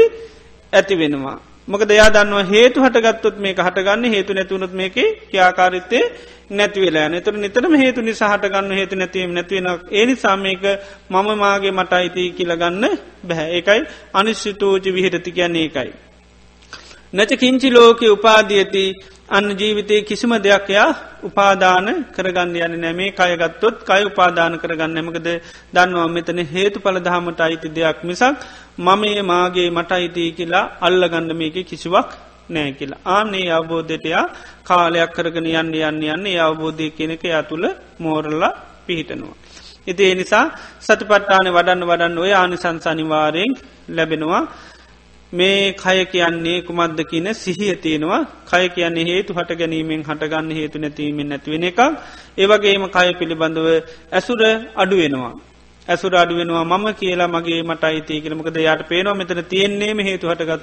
ඇති 0.72 0.94
වෙනවා. 0.96 1.38
මොකද 1.68 1.90
යා 1.92 2.10
දන්නවා 2.10 2.44
හේතු 2.46 2.82
හටගත්තොත් 2.82 3.38
මේක 3.38 3.58
හටගන්න 3.58 4.04
හේතු 4.06 4.34
නැතුවනොත් 4.34 4.72
මේක 4.72 4.96
ක්‍යාකාරිත්තේ 5.30 6.04
නැතිවෙලා 6.50 7.08
නතුර 7.10 7.34
නිතරම 7.36 7.74
හේතු 7.76 8.00
නිසා 8.02 8.30
හටගන්න 8.30 8.72
හේතු 8.72 8.96
නැතිවීම 8.96 9.32
නැතිවෙන 9.32 9.68
ඒ 9.92 10.04
නිසාමේක 10.06 10.62
මම 11.10 11.28
මාගේ 11.38 11.72
මට 11.72 11.92
අයිති 11.94 12.30
කියලගන්න 12.32 12.84
බැහැ 13.26 13.50
ඒකයි 13.52 13.82
අනිශ්ෂිතෝජ 14.14 14.84
විහිරති 14.90 15.30
කියන්නේ 15.32 15.62
ඒකයි. 15.62 15.90
නැච 17.12 17.32
කිංචි 17.34 17.68
ලෝක 17.70 18.00
උපාදියති 18.08 18.84
අන්න 19.28 19.48
ජීවිතය 19.52 19.96
කිසිම 20.02 20.32
දෙයක්යා 20.38 20.88
උපාදාන 21.22 21.86
කරගන්න 22.14 22.54
යන 22.58 22.74
නැමේ 22.78 23.10
කයගත්තොත් 23.12 23.76
කය 23.82 24.02
උපාදාන 24.04 24.54
කරගන්න 24.58 25.00
එමකද 25.00 25.28
දන්නවා 25.74 26.08
මෙතන 26.08 26.40
හේතු 26.46 26.78
පලදහමට 26.78 27.40
අයිති 27.40 27.68
දෙයක් 27.70 28.00
මිසක් 28.02 28.46
මම 28.78 29.02
ඒ 29.04 29.22
මාගේ 29.24 29.68
මට 29.70 29.90
අයිතිය 29.92 30.30
කියලා 30.32 30.64
අල්ලගන්න 30.80 31.30
මේක 31.34 31.56
කිසිවක් 31.64 32.10
නෑ 32.48 32.72
කියලා. 32.72 33.00
ආනේ 33.06 33.46
අවබෝධයටයා 33.50 34.24
කාලයක් 34.64 35.10
කරගෙන 35.10 35.50
යන්න 35.52 35.74
යන්න 35.80 36.02
යන්න 36.06 36.26
අවබෝධය 36.40 36.86
කෙනෙක 36.92 37.24
යා 37.24 37.42
තුළ 37.42 37.66
මෝරල්ලා 37.98 38.52
පිහිටනවා. 38.86 39.36
ඉති 39.86 40.02
ඒ 40.04 40.14
නිසා 40.14 40.46
සතිපට්ටාන 40.80 41.46
වඩන්න 41.48 41.88
වඩන්න 41.90 42.18
ඔය 42.18 42.32
ආනිසංසනිවාරයෙන් 42.32 43.52
ලැබෙනවා. 43.88 44.42
මේ 45.32 45.72
කය 45.74 46.04
කියන්නේ 46.06 46.62
කුමද්ද 46.62 47.00
කියන 47.02 47.28
සිහිය 47.34 47.74
තියෙනවා. 47.76 48.22
කය 48.44 48.68
කියන්නේ 48.70 49.04
හේතු 49.06 49.32
හට 49.32 49.56
ගැනීමෙන් 49.56 50.02
හටගන්න 50.02 50.50
හේතු 50.52 50.78
නැතිවීමෙන් 50.78 51.28
නැතිවෙන 51.28 51.64
එකක්. 51.64 51.80
ඒවගේම 52.36 52.84
කය 52.88 53.08
පිළිබඳව 53.14 53.68
ඇසුර 54.12 54.40
අඩුවෙනවා 54.76 55.32
ඇසුර 55.88 56.12
අඩුවෙනවා 56.14 56.64
මම 56.66 56.86
කියලා 56.94 57.28
මගේ 57.28 57.62
මට 57.62 57.84
අයිති 57.84 58.20
කියලමකද 58.20 58.56
යාට 58.58 58.82
පේනවා 58.88 59.14
මෙතන 59.14 59.42
තියෙන්නේම 59.44 59.98
හේතු 60.00 60.26
හටගත් 60.28 60.62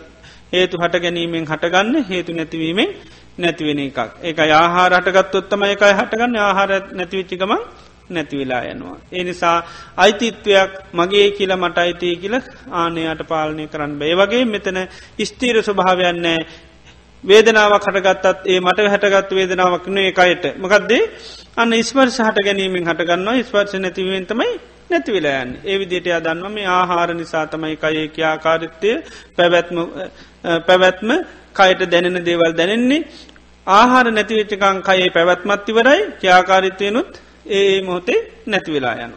හේතු 0.53 0.75
හට 0.77 0.95
ගැනීමෙන් 0.97 1.45
හටගන්න 1.45 2.05
හේතු 2.05 2.31
නැතිවීමෙන් 2.33 2.89
නැතිවෙන 3.37 3.79
එකක්. 3.81 3.99
ඒක 4.21 4.39
ආහාර 4.39 4.91
හටගත්තොත්තම 4.97 5.63
එකයි 5.65 5.93
හටගන්න. 5.93 6.35
ආහාර 6.39 6.71
නැතිවිච්චිකමක් 6.93 7.53
නැතිවෙලා 8.09 8.63
යනවා. 8.63 8.97
ඒ 9.11 9.23
නිසා 9.23 9.57
අයිතිත්වයක් 9.97 10.71
මගේ 10.93 11.27
කියල 11.31 11.51
මට 11.55 11.77
අයිතිය 11.77 12.15
කියල 12.15 12.35
ආනයට 12.71 13.21
පාලනය 13.27 13.67
කරන්න 13.67 13.99
බේ. 13.99 14.13
වගේ 14.15 14.45
මෙතන 14.45 14.79
ස්තීර 15.21 15.57
ස්වභාවයන්නෑ 15.63 16.39
වේදනාවක් 17.23 17.85
හටගත්තත් 17.87 18.45
ඒ 18.45 18.59
මට 18.59 18.89
හැටගත් 18.93 19.31
වේදනාවක් 19.31 19.85
නේ 19.89 20.07
එකයට 20.11 20.43
මකක්දේ 20.57 21.03
අන්න 21.57 21.77
ස්පර්ශ 21.83 22.19
හට 22.21 22.45
ගැනීමෙන් 22.47 22.89
හටගන්නවා 22.89 23.43
ස්පර්ශ 23.43 23.77
නැතිවෙන් 23.79 24.25
තමයි 24.25 24.51
නැතිවෙලායන් 24.89 25.49
ඒ 25.63 25.79
විදිට 25.79 26.07
අදන්ව 26.19 26.51
මේ 26.51 26.67
ආහාර 26.71 27.09
නිසා 27.13 27.45
තමයි 27.47 27.75
කයේ 27.77 28.07
කියාකාරිත්තය 28.09 28.91
පැවැත්ම 29.37 29.79
පැවැත්ම 30.67 31.09
කයට 31.55 31.81
දැනෙන 31.91 32.25
දේවල් 32.25 32.53
දැනෙන්නේ. 32.59 33.01
ආහාර 33.67 34.07
නැතිවෙච්චකං 34.11 34.77
කයේ 34.81 35.09
පැවැත්මත්තිවරයි 35.09 36.01
ක්‍යාකාරිත්වයනුත් 36.21 37.09
ඒ 37.49 37.81
මොහොතේ 37.81 38.19
නැති 38.47 38.73
වෙලා 38.73 38.95
යන. 38.95 39.13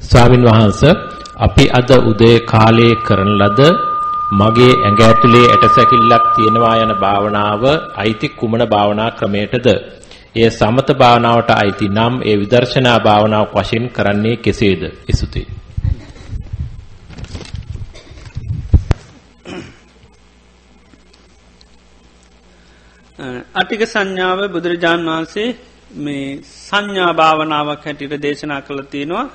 ස්වාමින් 0.00 0.44
වහන්ස 0.44 0.80
අපි 1.36 1.64
අද 1.70 1.90
උදේ 2.02 2.36
කාලයේ 2.44 2.94
කරන 3.06 3.30
ලද 3.40 3.60
මගේ 4.32 4.72
ඇඟ 4.76 5.00
ඇතුලේ 5.00 5.46
ඇටසැකිල්ලක් 5.46 6.24
තියෙනවා 6.34 6.76
යන 6.76 6.92
භාවනාව 6.96 7.62
අයිති 7.96 8.28
කුමන 8.30 8.62
භාවනා 8.66 9.10
ක්‍රමයටද? 9.10 9.66
එය 10.36 10.50
සමත 10.50 10.88
භාවනාවට 10.94 11.50
අයිති 11.52 11.88
නම් 11.88 12.14
ඒ 12.22 12.36
විදර්ශනා 12.36 12.98
භාවනාවක් 13.00 13.52
වශයෙන් 13.54 13.90
කරන්නේ 13.90 14.36
කෙසේද? 14.38 14.82
ඉසුතේ. 15.08 15.46
අටික 23.54 23.82
සංඥාව 23.84 24.40
බුදුරජාන් 24.48 25.06
වහන්සේ 25.06 25.48
මේ 25.96 26.40
සංඥා 26.42 27.12
භාවනාවක් 27.14 27.84
හැටියට 27.84 28.22
දේශනා 28.22 28.60
කළ 28.60 28.82
තියෙනවා 28.86 29.26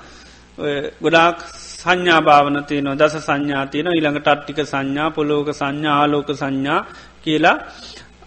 ගොඩාක් 1.02 1.38
සංඥා 1.80 2.22
භාවන 2.22 2.57
තියනවා 2.64 2.95
දස 2.95 3.15
සංඥා 3.22 3.64
තියන 3.68 3.88
ඊළඟට 3.89 4.27
අට්ටික 4.27 4.60
සංඥා 4.64 5.10
පොලෝක 5.11 5.49
සංඥා 5.53 5.95
ආලෝක 5.97 6.30
සංඥා 6.34 6.80
කියලා 7.23 7.57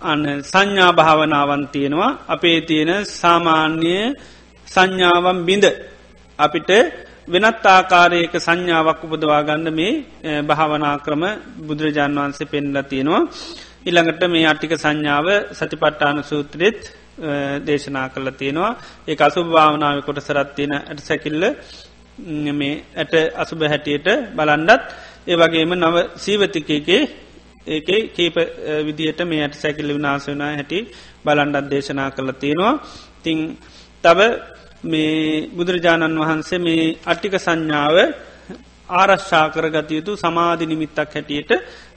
අන්න 0.03 0.25
සංඥා 0.43 0.93
භාවනාවන් 0.93 1.65
තියෙනවා. 1.69 2.11
අපේ 2.29 2.59
තියෙන 2.63 2.91
සාමාන්‍ය 3.13 3.95
සංඥාවන් 4.69 5.39
බිඳ 5.45 5.67
අපිට 6.39 6.71
වෙනත් 7.29 7.67
ආකාරයක 7.67 8.35
සංඥාවක් 8.39 9.01
උපදවා 9.05 9.43
ගන්න 9.43 9.69
මේ 9.73 9.93
භාවනා 10.43 10.97
ක්‍රම 10.99 11.23
බුදුරජාණන් 11.59 12.19
වහන්සේ 12.19 12.47
පෙන්ල 12.47 12.77
තියෙනවා. 12.85 13.29
ඉළඟට 13.83 14.23
මේ 14.27 14.47
අට්ටික 14.47 14.75
සංඥාව 14.77 15.27
සතිපට්ටාන 15.53 16.19
සූත්‍රෙත් 16.23 16.81
දේශනා 17.61 18.09
කළ 18.09 18.29
තියෙනවා. 18.33 18.73
ඒ 19.05 19.17
අසු 19.21 19.41
භාවනාව 19.47 19.97
කොට 20.01 20.21
සරත්තියන 20.21 20.73
ඇට 20.77 21.01
සැකිල්ල 21.01 21.45
මේ 22.53 22.85
ඇට 22.95 23.15
අසුබ 23.35 23.61
හැටියට 23.65 24.09
බලන්ඩත් 24.35 24.83
ඒ 25.27 25.37
වගේම 25.37 25.73
නව 25.75 25.97
සීවතිකයගේ 26.17 27.03
ඒක 27.67 27.89
කීප 28.13 28.37
විදිහට 28.85 29.21
මේ 29.25 29.41
ඇයට 29.41 29.55
සැකිල්ලි 29.55 29.95
විනාස 29.95 30.27
වනා 30.27 30.53
හැටි 30.53 30.79
බලන්ඩත් 31.25 31.71
දේශනා 31.71 32.11
කළ 32.11 32.33
තියෙනවා 32.35 32.75
තිං 33.23 33.39
තව 34.05 34.21
මේ 34.85 35.49
බුදුරජාණන් 35.49 36.19
වහන්සේ 36.19 36.59
මේ 36.59 36.85
අට්ටික 37.07 37.35
සංඥාව 37.37 37.97
ආරශ්ා 38.91 39.47
කරගත 39.49 39.91
යුතු 39.91 40.13
සමාධි 40.17 40.67
නිමිත්තක් 40.67 41.15
හැටියට 41.15 41.51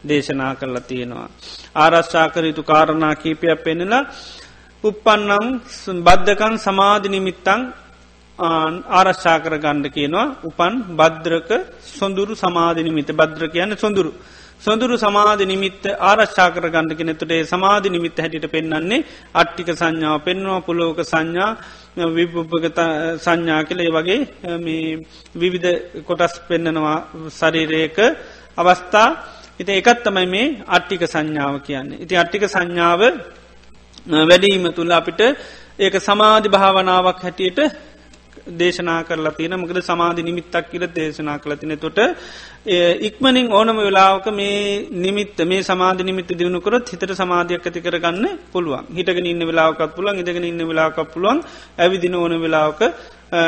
දේශනා 0.08 0.56
කරලා 0.56 0.82
තියෙනවා. 0.82 1.30
ආරශ්ා 1.76 2.28
කර 2.30 2.46
යුතු 2.46 2.64
කාරණා 2.64 3.16
කීපයක් 3.16 3.64
පෙනෙලා 3.64 4.04
උපපන්නම් 4.84 5.48
බද්ධකන් 6.04 6.56
සමාධි 6.58 7.10
නිමිත්තං 7.10 7.62
ආරශ්ා 8.40 9.38
කර 9.40 9.56
ගණ්ඩ 9.58 9.88
කියනවා 9.90 10.36
උපන් 10.44 10.74
බද්‍රක 10.92 11.50
සොඳුරු 11.82 12.34
සමාධනිමිත 12.36 13.10
බද්‍ර 13.12 13.48
කියන්න 13.48 13.78
සොඳුරු. 13.78 14.12
සොඳුරු 14.58 14.96
සමාධ 14.98 15.44
නිමිත්ත 15.44 15.84
ආරශ්ා 16.02 16.50
කර 16.50 16.68
ගණඩ 16.68 16.98
කෙනෙතුටේ 16.98 17.44
සමාධ 17.44 17.88
නිමිත්ත 17.88 18.18
හැටිට 18.18 18.48
පෙන්න්නන්නේ 18.48 19.06
අට්ටික 19.34 19.70
සංඥාව 19.72 20.18
පෙන්වා 20.22 20.60
පුලෝක 20.62 21.00
සංඥා 21.04 21.50
විපුපගත 22.10 22.80
සංඥා 23.18 23.62
කළේ 23.64 23.92
වගේ 23.92 24.20
විවිධ 25.36 26.04
කොටස් 26.04 26.36
පෙන්නනවා 26.48 26.98
ශරීරයක 27.30 27.98
අවස්ථා 28.58 29.10
ඉති 29.60 29.72
එකත් 29.74 30.04
තමයි 30.04 30.28
මේ 30.28 30.48
අට්ටික 30.68 31.04
සංඥාව 31.06 31.56
කියන්නේ. 31.62 32.00
ඉති 32.00 32.14
අට්ටික 32.16 32.44
සංඥාව 32.46 33.02
වැඩීම 34.24 34.66
තුළ 34.74 34.92
අපිට 34.92 35.22
ඒක 35.78 35.96
සමාධි 36.02 36.50
භාවනාවක් 36.50 37.20
හැටියට 37.22 37.60
දේශනා 38.48 39.04
කරලා 39.04 39.32
තියෙන 39.32 39.56
මොකද 39.56 39.80
සමාධි 39.82 40.24
නිමිත්තක් 40.24 40.70
කියල 40.72 40.86
දේශනා 40.90 41.38
කළ 41.38 41.56
තින 41.56 41.74
තොට 41.78 42.00
ඉක්මනින් 43.02 43.48
ඕනම 43.52 43.78
වෙලාවක 43.80 44.28
මේ 44.32 44.88
නිමිත් 44.98 45.38
මේ 45.44 45.62
සමාධ 45.64 46.02
නිමිත 46.02 46.30
දියුණුකරත් 46.32 46.90
හිතට 46.90 47.14
සමාධයක් 47.14 47.66
ඇති 47.66 47.82
කරගන්න 47.82 48.26
පුළුවන් 48.52 48.86
හිටගෙන 48.92 49.26
ඉන්න 49.26 49.44
වෙලාවකත් 49.44 49.96
පුළන් 49.96 50.20
ඉදගෙන 50.20 50.46
ඉන්න 50.46 50.62
වෙලාකක් 50.64 51.00
පුළුවන් 51.14 51.42
ඇවිදින 51.78 52.16
ඕන 52.16 52.34
වෙලාවක 52.38 52.82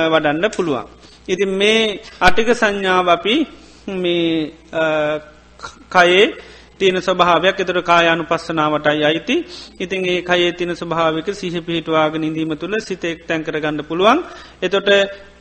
වඩන්න 0.05 0.45
පුළුවන්. 0.51 0.85
ඉතින් 1.27 1.51
මේ 1.51 1.99
අටික 2.19 2.49
සංඥාව 2.53 3.07
අපි 3.09 3.35
මේ 3.95 4.51
කයේ 5.89 6.25
තියෙන 6.79 6.99
ස්වභාවයක් 6.99 7.57
එතර 7.59 7.79
කායානු 7.81 8.23
පස්සනාවටයි 8.23 9.03
අයිති. 9.03 9.35
ඉතින් 9.77 10.05
ඒ 10.05 10.21
කයේ 10.21 10.51
තින 10.51 10.71
ස්වභාවික 10.73 11.27
සිහ 11.33 11.55
පිහිටවාගෙන 11.61 12.23
ඉඳීම 12.23 12.53
තුළ 12.55 12.75
සිත 12.79 13.03
එක් 13.05 13.19
තැන් 13.27 13.41
කරගන්න 13.43 13.81
පුළුවන්. 13.83 14.19
එතොට 14.61 14.89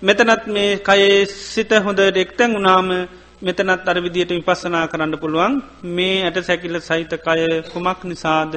මෙතනත් 0.03 0.45
මේ 0.49 0.81
කයේ 0.81 1.27
සිත 1.27 1.71
හොඳ 1.87 2.01
එක්තැන් 2.17 2.57
උනාම 2.57 2.89
මෙතනත් 3.39 3.89
අර 3.89 3.97
විදියට 3.99 4.31
විපස්සනා 4.31 4.87
කරන්න 4.89 5.15
පුළුවන්. 5.19 5.53
මේ 5.87 6.25
ඇට 6.25 6.39
සැකිල්ල 6.43 6.79
සහිතකය 6.81 7.17
කුමක් 7.73 8.01
නිසාද? 8.05 8.55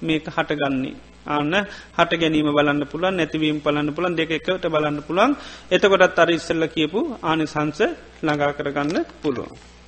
මේක 0.00 0.24
හටගන්නේ. 0.26 0.96
ආන්න 1.26 1.54
හට 1.96 2.20
ගැනීම 2.20 2.48
බලන්න 2.48 2.84
පුළන් 2.86 3.16
නැතිවීම 3.16 3.58
පලන්න 3.60 3.90
පුළන් 3.96 4.16
දෙක 4.16 4.30
එකට 4.30 4.64
බලන්න 4.66 5.02
පුළන් 5.02 5.36
එතකොටත් 5.70 6.18
අර 6.18 6.30
ඉස්සල්ල 6.30 6.64
කියපු 6.68 7.00
ආනිසංස 7.22 7.80
ළඟා 8.22 8.52
කරගන්න 8.52 9.04
පුළුවන්. 9.22 9.79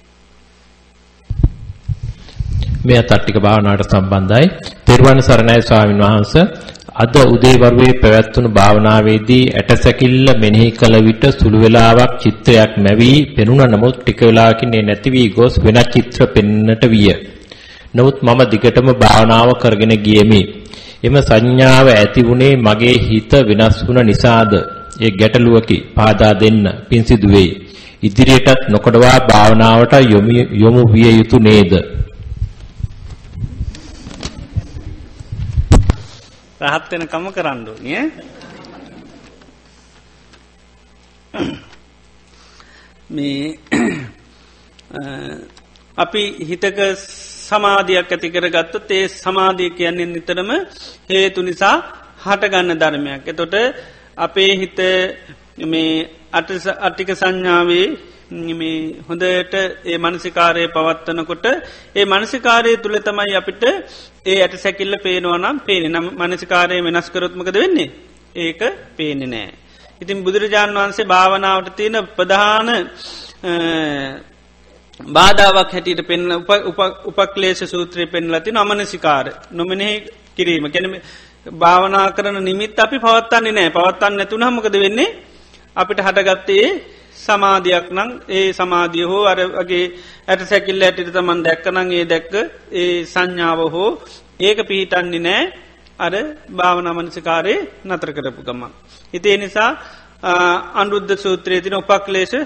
මේ 2.85 2.99
අතට්ටික 2.99 3.37
භාවනාවට 3.39 3.93
සම්බන්ධයි. 3.93 4.47
තෙරුවන් 4.87 5.21
සරණයි 5.21 5.63
ස්වාමින් 5.63 6.01
වහන්සේ. 6.01 6.45
අද 6.95 7.15
උදේවරුේ 7.27 7.93
පැවැත්වුණු 7.95 8.51
භාවනාවේදී 8.51 9.45
ඇටසැකිල්ල 9.51 10.27
මෙනෙහි 10.37 10.67
කළ 10.73 10.97
විට 11.01 11.25
සුළු 11.33 11.59
වේලාවක් 11.61 12.13
චිත්‍රයක් 12.23 12.73
මැවි 12.79 13.11
පෙනුණ 13.37 13.63
නමුත් 13.67 13.97
ටික 13.99 14.21
වේලාවකින් 14.21 14.75
ඒ 14.75 14.83
නැති 14.83 15.15
වී 15.15 15.29
ගොස් 15.29 15.55
වෙනත් 15.59 15.93
චිත්‍ර 15.95 16.27
පෙනෙන්නට 16.29 16.85
විය. 16.87 17.09
නමුත් 17.95 18.17
මම 18.21 18.41
දිගටම 18.51 18.89
භාවනාව 18.97 19.49
කරගෙන 19.55 19.95
ගියෙමි. 19.99 20.43
එම 21.05 21.15
සංඥාව 21.21 21.87
ඇති 21.91 22.21
වුණේ 22.23 22.53
මගේ 22.59 22.97
හිත 23.01 23.33
වෙනස් 23.49 23.77
වුණ 23.87 24.03
නිසාද? 24.03 24.53
ඒ 25.01 25.11
ගැටලුවකි. 25.13 25.79
පාදා 25.97 26.35
දෙන්න. 26.35 26.65
පින් 26.89 27.03
සිදු 27.05 27.29
වෙයි. 27.29 27.51
ඉදිරියටත් 28.03 28.63
නොකඩවා 28.69 29.19
භාවනාවට 29.23 29.95
යොමු 30.57 30.83
විය 30.93 31.11
යුතු 31.13 31.39
නේද? 31.41 31.75
රහත් 36.63 36.91
වෙන 36.93 37.05
කම 37.07 37.27
කරන්න 37.31 37.69
ඕනේ 37.69 38.03
මේ 43.11 43.59
අපි 45.99 46.23
හිතක 46.41 46.79
සමාධයක් 47.49 48.13
ඇති 48.13 48.29
කරගත්තොත් 48.31 48.91
ඒ 48.91 49.05
සමාධිය 49.15 49.71
කියන්නේ 49.71 50.07
නිතරම 50.07 50.51
හේතු 51.11 51.41
නිසා 51.43 51.77
හටගන්න 52.25 52.79
ධර්මයක්. 52.79 53.23
එතොට 53.27 53.55
අපේ 54.17 54.53
හිත 54.57 54.79
මේ 55.65 56.11
අටික 56.81 57.11
සංඥාවේ 57.13 57.87
මේ 57.87 58.12
හොඳට 58.31 59.55
ඒ 59.85 59.99
මනසිකාරය 59.99 60.69
පවත්වනකොට 60.69 61.47
ඒ 61.97 62.05
මනසිකාරය 62.05 62.77
තුළ 62.77 62.97
තමයි 62.99 63.35
අපිට 63.35 63.63
ඒ 64.27 64.39
ඇට 64.43 64.55
සැකිල්ල 64.57 64.95
පේනවනම් 64.99 65.61
පේන 65.61 65.85
නම් 65.93 66.07
මනසිකාරය 66.15 66.81
වෙනස්කරොත්මකද 66.81 67.55
වෙන්නේ? 67.55 67.91
ඒක 68.37 68.61
පේනෙ 68.97 69.27
නෑ. 69.27 69.53
ඉතින් 70.01 70.25
බුදුරජාණන් 70.25 70.75
වහන්සේ 70.75 71.05
භාවනාවට 71.05 71.77
තියෙන 71.77 71.99
ප්‍රධාන 72.17 72.69
බාධාවක් 75.01 75.73
හැටියට 75.73 76.07
පෙන් 76.07 76.23
උපක්ලේශ 77.07 77.65
සූත්‍රය 77.65 78.07
පෙන්ලති 78.07 78.51
නමනසිකාර 78.53 79.27
නොමනෙහි 79.51 79.95
කිරීම. 80.37 80.65
ගැනම 80.67 80.95
භාවනා 81.55 82.07
කරන 82.11 82.39
නිමිත් 82.41 82.79
අපි 82.79 82.97
පවත්තන්නේ 82.99 83.53
නෑ. 83.53 83.71
පවත්තන්න 83.71 84.17
නැතුන 84.17 84.43
හමකද 84.43 84.77
වෙන්නේ? 84.79 85.11
අපිට 85.77 86.01
හටගත්තේ 86.01 86.67
සමාධයක් 87.23 87.87
නං 87.91 88.11
ඒ 88.31 88.49
සමාධිය 88.53 89.07
හෝ 89.07 89.25
අරගේ 89.27 89.85
ඇට 90.27 90.43
සැකිල්ල 90.45 90.83
ඇටිට 90.83 91.11
තමන් 91.11 91.41
දැක්කනං 91.43 91.93
ඒ 91.93 92.05
දැක්ක 92.05 92.33
ඒ 92.75 92.95
සංඥාව 93.07 93.61
හෝ 93.69 93.91
ඒක 94.41 94.59
පිහිටන්නේ 94.69 95.21
නෑ 95.21 95.43
අර 95.99 96.15
භාවනමනසිකාරය 96.51 97.55
නතර 97.85 98.11
කරපු 98.13 98.43
ගමන්. 98.43 98.73
හිතේ 99.13 99.37
නිසා 99.37 99.71
අන්රුද්ධ 100.75 101.17
සූත්‍රයේ 101.17 101.61
තින 101.61 101.75
උපක්ලේශ 101.75 102.37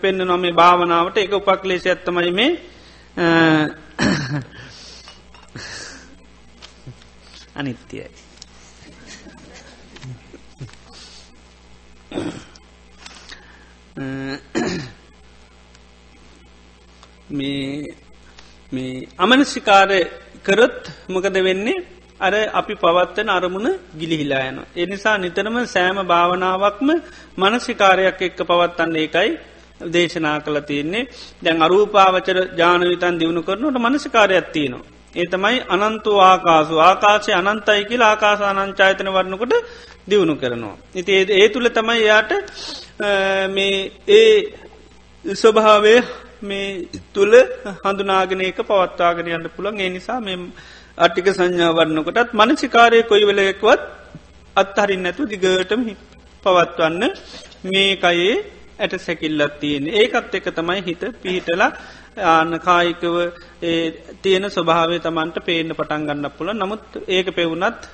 පෙන්න්න 0.00 0.26
නොමේ 0.26 0.52
භාවනාවට 0.52 1.18
එක 1.18 1.32
උපක්ලේශ 1.32 1.86
ඇත්තමයි 1.86 2.32
මේ 2.32 2.50
අනිත්‍යයි. 7.54 8.06
මේ 17.30 17.84
මේ 18.72 19.06
අමනසිකාරය 19.18 20.00
කරොත් 20.44 20.90
මොකද 21.08 21.36
වෙන්නේ 21.40 21.84
අර 22.20 22.32
අපි 22.52 22.74
පවත්වන 22.74 23.28
අරමුණ 23.28 23.68
ගිලිහිලා 23.98 24.44
යන. 24.48 24.58
එනිසා 24.76 25.16
නිතරම 25.16 25.56
සෑම 25.66 25.98
භාවනාවක්ම 26.06 26.88
මනසිකාරයක් 27.38 28.20
එක්ක 28.22 28.40
පවත්තන්න 28.42 28.96
ඒකයි 28.96 29.30
දේශනා 29.88 30.36
කළ 30.40 30.58
තියන්නේ 30.60 31.08
දැන් 31.42 31.58
අරූපාවචර 31.62 32.38
ජානවිතන් 32.56 33.18
දියුණු 33.20 33.42
කරනට 33.42 33.78
මනසිකාරයක් 33.78 34.48
තියනවා. 34.52 34.86
ඒ 35.14 35.26
තමයි 35.26 35.58
අනන්තු 35.68 36.10
ආකාසු 36.22 36.74
ආකාශය 36.80 37.32
අනන්තයි 37.32 37.82
කියලා 37.84 38.10
ආකාස 38.10 38.40
අනංචායතන 38.42 39.08
වරණකොට 39.08 39.54
දියුණු 40.08 40.34
කරනවා. 40.36 40.76
ඉති 40.94 41.12
ඒ 41.34 41.48
තුළ 41.48 41.68
තමයි 41.68 42.02
යාට 42.02 42.32
මේ 43.50 43.92
ඒ 44.10 44.32
ස්වභාවේ 45.24 46.00
මේ 46.42 46.88
තුළ 47.12 47.34
හඳුනාගෙන 47.78 48.40
ඒක 48.40 48.60
පවත්වාගෙන 48.62 49.30
යන්න 49.30 49.50
පුළන් 49.50 49.80
ඒ 49.80 49.90
නිසා 49.90 50.20
මෙ 50.20 50.34
අට්ටික 50.98 51.28
සංඥාවරන්නකොටත් 51.30 52.34
මනසිකාරය 52.34 53.02
කොයි 53.04 53.24
වෙලයෙක්වත් 53.24 53.82
අත්හරින් 54.56 55.02
නැතු 55.02 55.26
දිගටම 55.26 55.82
පවත්වන්න 56.44 57.04
මේ 57.66 57.92
කයේ 57.98 58.34
ඇට 58.78 58.98
සැකිල්ලත් 58.98 59.54
තියෙන 59.60 59.86
ඒකත් 59.92 60.34
එක 60.34 60.48
තමයි 60.52 60.80
හිත 60.82 61.02
පිහිටලා 61.22 61.70
ආන්න 62.26 62.60
කායිකව 62.60 63.16
තියෙන 64.22 64.46
ස්වභාවේ 64.48 65.00
තමන්ට 65.00 65.44
පේන 65.44 65.70
පටන් 65.72 66.06
ගන්න 66.06 66.30
පුළ 66.32 66.52
නමුත් 66.54 67.00
ඒක 67.08 67.30
පෙවුනත් 67.32 67.88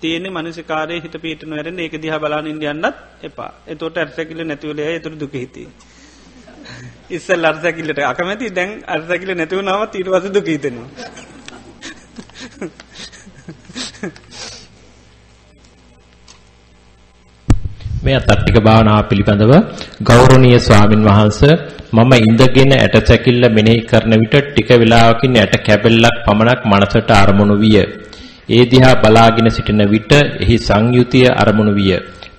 තියෙන 0.00 0.26
මනසිකාරය 0.30 1.00
හිට 1.00 1.16
පීටන 1.18 1.50
වැරෙන් 1.50 1.78
ඒක 1.78 1.94
දිහ 1.98 2.14
බලාන 2.18 2.46
ඉන්දියන්නත් 2.46 2.96
එපා 3.22 3.50
එතොට 3.66 3.96
ඇත්සැකිල 3.96 4.40
නැතිවලේ 4.44 4.98
තුර 5.00 5.14
දුකහිතිී. 5.16 5.68
ඉස්සල් 7.10 7.44
අර්සැකිල්ලට 7.44 8.00
අකමැති 8.04 8.50
දැන් 8.52 8.72
අර්සැකිල 8.88 9.30
නැතිව 9.34 9.60
නවත් 9.60 9.92
ඊටවස 9.94 10.26
දුකීතෙනවා. 10.30 10.88
මේ 18.02 18.16
අතට්ටික 18.16 18.56
භාවනාව 18.60 19.04
පිළිබඳව 19.04 19.52
ගෞරවනීය 20.02 20.58
ස්වාමින් 20.60 21.02
වහන්සේ 21.02 21.54
මම 21.92 22.12
ඉඳගෙන 22.20 22.72
ඇට 22.74 22.96
සැකිල්ල 23.02 23.44
මෙනෙහි 23.50 23.80
කරන 23.82 24.14
විට 24.22 24.34
ටික 24.46 24.70
වේලාවකින් 24.72 25.36
ඇට 25.36 25.54
කැබල්ලක් 25.66 26.16
පමණක් 26.26 26.60
මනසට 26.64 27.10
අරමුණු 27.12 27.56
විය. 27.56 27.78
ඒ 28.48 28.64
දිහා 28.64 28.96
බලාගෙන 28.96 29.48
සිටින 29.50 29.82
විට 29.86 30.12
එහි 30.12 30.56
සංයුතිය 30.58 31.28
අරමුණු 31.34 31.72
විය. 31.72 31.92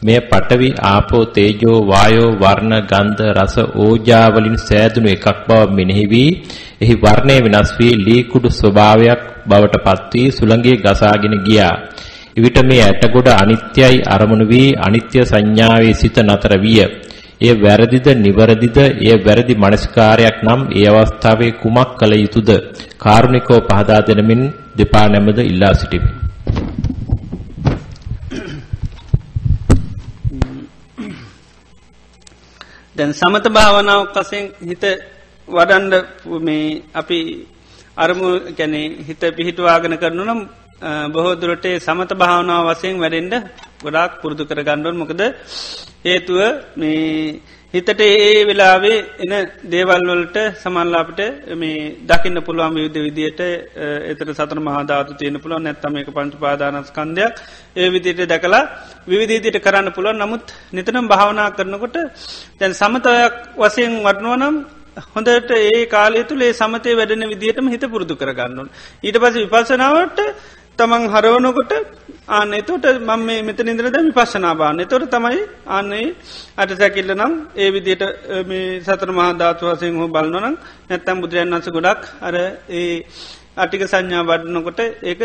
මෙය 0.03 0.19
පඨවි 0.21 0.67
ආපෝ 0.83 1.23
තේජෝ 1.27 1.77
වායෝ 1.83 2.29
වර්ණ 2.33 2.73
ගන්ධ 2.83 3.21
රස 3.35 3.55
ඕජා 3.77 4.27
වලින් 4.29 4.57
සෑදුණු 4.59 5.09
එකක් 5.09 5.25
බව 5.47 5.59
මෙනෙහි 5.71 6.05
වී 6.05 6.29
එහි 6.81 6.95
වර්ණය 6.95 7.37
වෙනස් 7.45 7.71
වී 7.79 7.95
ලී 7.97 8.21
කුඩු 8.23 8.49
ස්වභාවයක් 8.51 9.21
බවට 9.47 9.83
පත් 9.85 10.13
වී 10.13 10.27
සුළඟේ 10.31 10.77
ගසාගෙන 10.77 11.35
ගියා. 11.39 11.73
එවිට 12.37 12.57
මේ 12.63 12.81
ඇටගොඩ 12.83 13.29
අනිත්‍යයි 13.33 14.05
අරමුණු 14.07 14.45
වී 14.45 14.69
අනිත්‍ය 14.79 15.25
සංඥාවේ 15.25 15.93
සිත 15.93 16.17
නතර 16.19 16.53
විය. 16.59 16.79
එය 17.41 17.53
වැරදිද 17.55 18.07
නිවැරදිද 18.17 18.77
එය 19.03 19.15
වැරදි 19.19 19.53
මනස්කාරයක් 19.55 20.37
නම් 20.43 20.61
ඒ 20.73 20.87
අවස්ථාවේ 20.91 21.51
කුමක් 21.53 21.89
කළ 21.99 22.13
යුතුද 22.15 22.49
කාරුණිකව 22.97 23.51
පහදා 23.69 24.01
දෙනමින් 24.01 24.43
දෙපා 24.77 25.07
නැමද 25.07 25.39
ඉල්ලා 25.41 25.73
සිටිමි. 25.73 26.11
දැන් 32.95 33.11
සමත 33.13 33.45
භාවනාවක් 33.49 34.15
වසයෙන් 34.17 34.45
හිත 34.61 34.83
වඩන්ඩ 35.47 35.93
මේ 36.41 36.81
අපි 36.93 37.19
අරමු 37.97 38.27
ගැනේ 38.51 38.87
හිත 39.01 39.21
පිහිටවාගෙන 39.31 39.97
කරනු 39.97 40.23
නම් 40.23 40.41
බොහෝදුරටේ 41.11 41.79
සමත 41.79 42.11
භාවනාව 42.13 42.65
වසයෙන් 42.69 42.95
වැඩෙන්ඩ 42.95 43.33
ගොඩාක් 43.79 44.21
පුරුදු 44.21 44.43
කර 44.45 44.59
ගණ්ඩුවන් 44.61 44.97
මොකද 44.97 45.21
හේතුව 46.03 46.39
මේ 46.75 47.41
හිතට 47.73 48.01
ඒ 48.01 48.43
වෙලාවේ 48.43 48.97
එන 49.19 49.33
දේවල්වලට 49.65 50.37
සමල්ලාපට 50.55 51.19
මේ 51.55 51.79
දකින්න 52.03 52.39
පුළුවන් 52.41 52.77
විවිධ 52.77 52.99
විදියට 52.99 53.41
එතර 54.11 54.29
සතන 54.31 54.61
මහදාතු 54.61 55.11
තියෙන 55.13 55.39
පුළුවන් 55.39 55.65
නැත්තම 55.65 55.97
එක 55.97 56.09
පංච 56.09 56.39
පාදානස්කන්දයක් 56.39 57.41
ඒ 57.75 57.89
විදියට 57.89 58.23
දැකලා 58.25 58.63
විවිධීතියට 59.05 59.59
කරන්න 59.59 59.91
පුළුවන්. 59.91 60.17
නමුත් 60.17 60.55
නිතනම් 60.71 61.07
භාවනා 61.07 61.49
කරනකොට 61.51 61.97
දැන් 62.59 62.73
සමතයක් 62.73 63.33
වසයෙන් 63.57 63.93
වටනුවනම් 63.99 64.55
හොඳට 65.07 65.51
ඒ 65.53 65.85
කාලය 65.87 66.23
තුළේ 66.23 66.53
සමතය 66.53 66.91
වැඩෙන 66.93 67.27
විදිහටම 67.27 67.67
හිත 67.67 67.85
පුරුදු 67.87 68.15
කරගන්නුන් 68.15 68.69
ඊට 69.03 69.17
පස 69.17 69.35
විපසනාවට 69.43 70.19
තමන් 70.79 71.03
හරවනකොට 71.07 71.73
ආන්න 72.29 72.53
එතොට 72.53 72.85
මම 72.99 73.21
මේ 73.21 73.41
මෙත 73.41 73.59
නිදරද 73.61 73.97
විපශනාබාන 74.09 74.81
තොට 74.85 75.05
තමයි 75.09 75.39
අන්නේ 75.69 76.07
අට 76.57 76.71
සැකිල්ල 76.73 77.11
නම් 77.13 77.33
ඒ 77.55 77.69
විදියට 77.69 78.03
මේ 78.45 78.65
සතර 78.81 79.09
මහා 79.11 79.31
ධාතු 79.33 79.69
වසයෙන් 79.69 79.95
හෝ 79.95 80.07
බලන්නනම් 80.07 80.55
නැත්තම් 80.89 81.21
බුදුරයන් 81.21 81.53
වන්ස 81.53 81.69
ගොඩක් 81.69 82.01
අර 82.21 82.35
ඒ 82.71 82.89
අටික 83.57 83.83
සංඥා 83.85 84.23
වඩනකොට 84.23 84.81
ඒක 85.03 85.21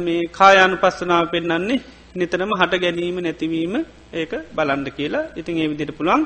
මේ 0.00 0.30
කායානු 0.32 0.76
පස්සනාව 0.76 1.30
පෙන්න්නන්නේ 1.30 1.80
නිතරම 2.14 2.52
හට 2.54 2.74
ගැනීම 2.78 3.16
නැතිවීම 3.20 3.74
ඒක 4.14 4.32
බලන්ඩ 4.52 4.88
කියලා. 4.90 5.30
ඉතින් 5.36 5.56
ඒ 5.56 5.68
විදිට 5.68 5.92
පුළුවන්. 5.92 6.22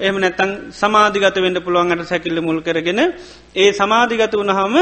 එහම 0.00 0.16
නැත්තං 0.18 0.50
සමාධිගත 0.72 1.36
වෙන්ඩ 1.38 1.58
පුළුවන්ගට 1.60 2.04
සැකිල්ල 2.06 2.40
මුල් 2.40 2.58
කරගෙන. 2.60 3.00
ඒ 3.54 3.70
සමාධිගත 3.72 4.34
වනහම 4.34 4.74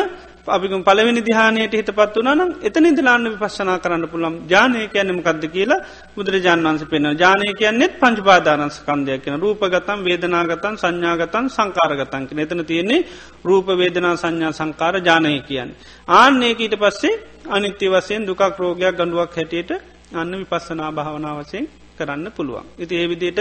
අපිකුම් 0.47 0.83
පලවෙනි 0.83 1.21
දිහානයට 1.21 1.73
හිත 1.73 1.91
පත් 1.91 2.17
වනම් 2.19 2.51
එතන 2.63 2.87
ඉදිලාන්න 2.87 3.27
විපශනා 3.33 3.79
කරන්න 3.79 4.05
පුළම් 4.07 4.35
ජානය 4.47 4.89
කියන්න 4.89 5.13
මකක්ද 5.13 5.45
කියලා 5.47 5.81
බුදුරජාන් 6.15 6.65
වන්ස 6.65 6.85
පෙන 6.87 7.07
ජානය 7.15 7.49
කියන්නෙත් 7.55 7.93
පංචපාදානස් 7.97 8.79
කන්දයක් 8.81 9.21
කියන 9.25 9.37
රූපගතන් 9.39 10.01
වේදනාගතන් 10.01 10.75
සංඥාගතන් 10.77 11.47
සංකාරගතන් 11.49 12.25
කියෙන 12.27 12.41
එතන 12.41 12.65
තියෙන්නේ 12.65 13.07
රූප 13.45 13.69
වේදනා 13.75 14.15
සංඥා 14.17 14.53
සංකාර 14.53 14.95
ජානය 15.01 15.35
කියන්න. 15.43 15.71
ආන්නේ 16.11 16.57
ඊට 16.57 16.75
පස්සේ 16.77 17.21
අනිත්‍ය 17.49 17.87
වසයෙන් 17.89 18.27
දුකක් 18.27 18.43
රෝගයක් 18.59 18.95
ගඩුවක් 18.95 19.37
හැටියට 19.37 19.71
අන්න 20.13 20.33
විපස්සනා 20.33 20.91
භාවනාවසයෙන් 20.91 21.69
කරන්න 21.99 22.27
පුළුවන්. 22.33 22.67
ඉති 22.79 22.95
ඒවිදියට 22.97 23.41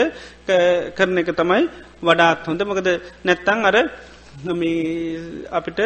කරන 0.98 1.18
එක 1.18 1.32
තමයි 1.34 1.64
වඩාත් 2.02 2.48
හොඳ 2.48 2.62
මොකද 2.64 2.88
නැත්තං 3.24 3.60
අර 3.66 3.78
අපිට 5.52 5.80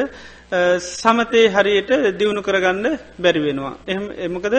සමතේ 0.86 1.46
හරියට 1.56 1.92
දියුණු 2.20 2.42
කරගන්න 2.48 2.86
බැරි 3.24 3.42
වෙනවා. 3.46 3.74
එහම 3.88 4.04
එමකද 4.26 4.56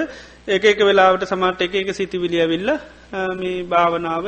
ඒක 0.54 0.64
එක 0.70 0.80
වෙලාවට 0.88 1.24
සමාට 1.32 1.62
එක 1.66 1.74
එක 1.80 1.90
සිතිවිලිය 1.98 2.44
විල්ල 2.52 2.70
මේ 3.40 3.62
භාවනාව 3.72 4.26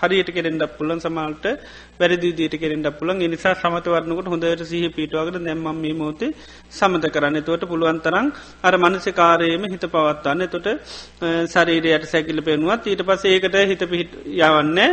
හරියට 0.00 0.30
කෙරෙන්ඩ 0.36 0.64
පුලන් 0.78 1.00
සමාල්ට 1.06 1.44
වැරදිදීට 2.00 2.56
කෙරෙන්ඩ 2.62 2.88
පුලන් 3.00 3.22
නිසා 3.34 3.54
සමතවරනකට 3.62 4.32
හොඳට 4.32 4.64
සහ 4.70 4.90
පිටවාකට 4.98 5.40
දැම්ම 5.48 5.68
මේ 5.84 5.94
මෝතේ 6.02 6.34
සමත 6.78 7.12
කරන්න. 7.14 7.40
තොට 7.48 7.68
පුළුවන් 7.70 8.00
තරම් 8.06 8.32
අර 8.64 8.74
මනස 8.82 9.08
කාරයම 9.20 9.64
හිත 9.72 9.84
පවත්වන්න. 9.94 10.48
තොට 10.54 10.68
සරීරයට 11.54 12.10
සැකිල 12.12 12.40
පෙනුවත් 12.42 12.86
ඊට 12.86 13.04
පස 13.08 13.24
ඒකට 13.26 13.56
හිත 13.72 13.82
පිහිට 13.92 14.12
යවන්නේ. 14.26 14.90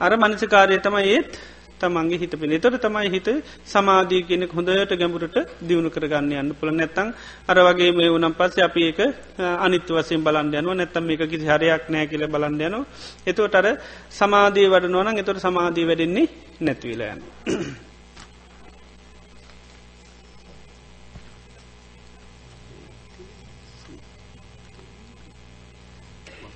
අර 0.00 0.12
මනසිකාරය 0.16 0.76
තම 0.82 0.96
ඒත් 1.00 1.53
තමන්ගේ 1.84 2.18
හිත 2.18 2.34
පිළි 2.36 2.60
තොට 2.60 2.78
තමයි 2.80 3.08
හිත 3.10 3.28
සමාධී 3.66 4.22
කෙනෙක් 4.24 4.52
හොඳට 4.52 4.92
ගැඹුරට 4.94 5.36
දියුණු 5.62 5.90
කරගන්න 5.90 6.32
යන්න 6.34 6.54
පුළ 6.54 6.72
නැත්තං 6.72 7.08
අර 7.48 7.58
වගේ 7.60 7.92
මේ 7.92 8.10
වනම් 8.10 8.34
පස්ස 8.34 8.58
අපි 8.60 8.82
ඒක 8.84 9.00
අනිත් 9.58 9.88
වසයෙන් 9.90 10.22
බලන්ඩයන 10.22 10.70
නැත්තම් 10.72 11.10
එක 11.10 11.22
කිසි 11.26 11.46
හරයක් 11.48 11.88
නෑ 11.88 12.06
කියල 12.06 12.26
බලන්ඩයන 12.28 12.76
එතුවට 13.26 13.54
අර 13.54 13.66
සමාධී 14.12 14.68
වඩනුවන 14.68 15.18
එතොට 15.18 15.40
සමාධී 15.40 15.86
වැඩෙන්නේ 15.86 16.28
නැතිවිලයන්. 16.60 17.20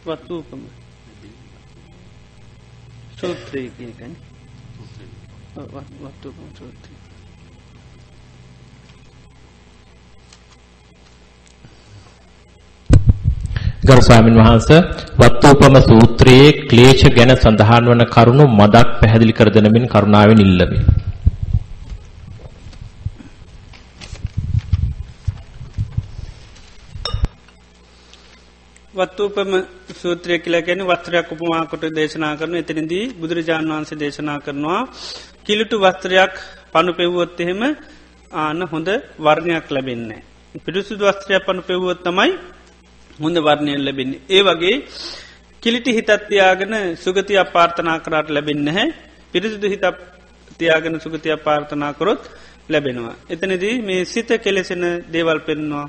වත්තුූපම 0.07 0.63
සූත්‍රය 5.59 5.69
කියකැන 5.75 6.03
වත්තු 6.05 6.29
සූත්‍රය 6.57 6.95
ගරු 13.89 14.03
ස්වාමින් 14.03 14.37
වහන්සේ 14.39 14.81
වත්තෝපම 15.19 15.77
සූත්‍රයේ 15.81 16.49
ක්ලේශ 16.71 17.05
ගැන 17.17 17.33
සඳහන් 17.35 17.91
වන 17.91 18.05
කරුණු 18.15 18.45
මදක් 18.51 18.89
පැහැදිලි 19.01 19.33
කර 19.33 19.49
දෙනමින් 19.51 19.87
කරුණාවෙන් 19.87 20.45
ඉල්ලමි. 20.47 20.79
වත්තුූපම 28.99 29.53
සූත්‍රය 29.95 30.39
කියලා 30.39 30.63
ගැන 30.63 30.83
වස්ත්‍රයක් 30.83 31.29
උපමාකොට 31.31 31.85
දේශනා 31.93 32.33
කරන 32.37 32.55
එතනිදී 32.55 33.05
බුදුරජාණන් 33.15 33.73
වහන්සේ 33.73 33.99
දේශනා 33.99 34.39
කරනවා 34.39 34.81
කිලිටු 35.45 35.77
වස්ත්‍රයක් 35.79 36.35
පණු 36.73 36.93
පෙව්වොත් 36.95 37.41
එහෙම 37.41 37.63
ආන 38.33 38.61
හොඳ 38.65 38.89
වර්ණයක් 39.19 39.67
ලැබෙන්නේ. 39.69 40.23
පිරිසුදු 40.65 41.05
වස්ත්‍රයක් 41.05 41.43
පණු 41.47 41.63
පෙව්වොත් 41.63 42.01
තමයි 42.03 42.33
හොඳ 43.19 43.37
වර්ණයෙන් 43.39 43.85
ලැබෙන්නේ. 43.85 44.25
ඒ 44.29 44.43
වගේ 44.43 44.77
කිලිටි 45.63 45.91
හිතත්තියාගෙන 45.93 46.75
සුගතිය 46.97 47.41
පාර්ථනා 47.47 47.99
කරාට 47.99 48.29
ලැබෙන්න 48.31 48.69
හැ 48.71 48.89
පිරිසිදු 49.33 49.67
හිත 49.67 49.85
තියාගෙන 50.59 51.01
සුගතිය 51.01 51.37
පාර්ථනා 51.39 51.93
කරොත් 51.93 52.23
ලැබෙනවා. 52.69 53.17
එතනදී 53.31 53.75
මේ 53.81 54.05
සිත 54.05 54.31
කෙලෙසෙන 54.39 54.85
දේවල් 55.13 55.41
පෙන්නවා. 55.41 55.87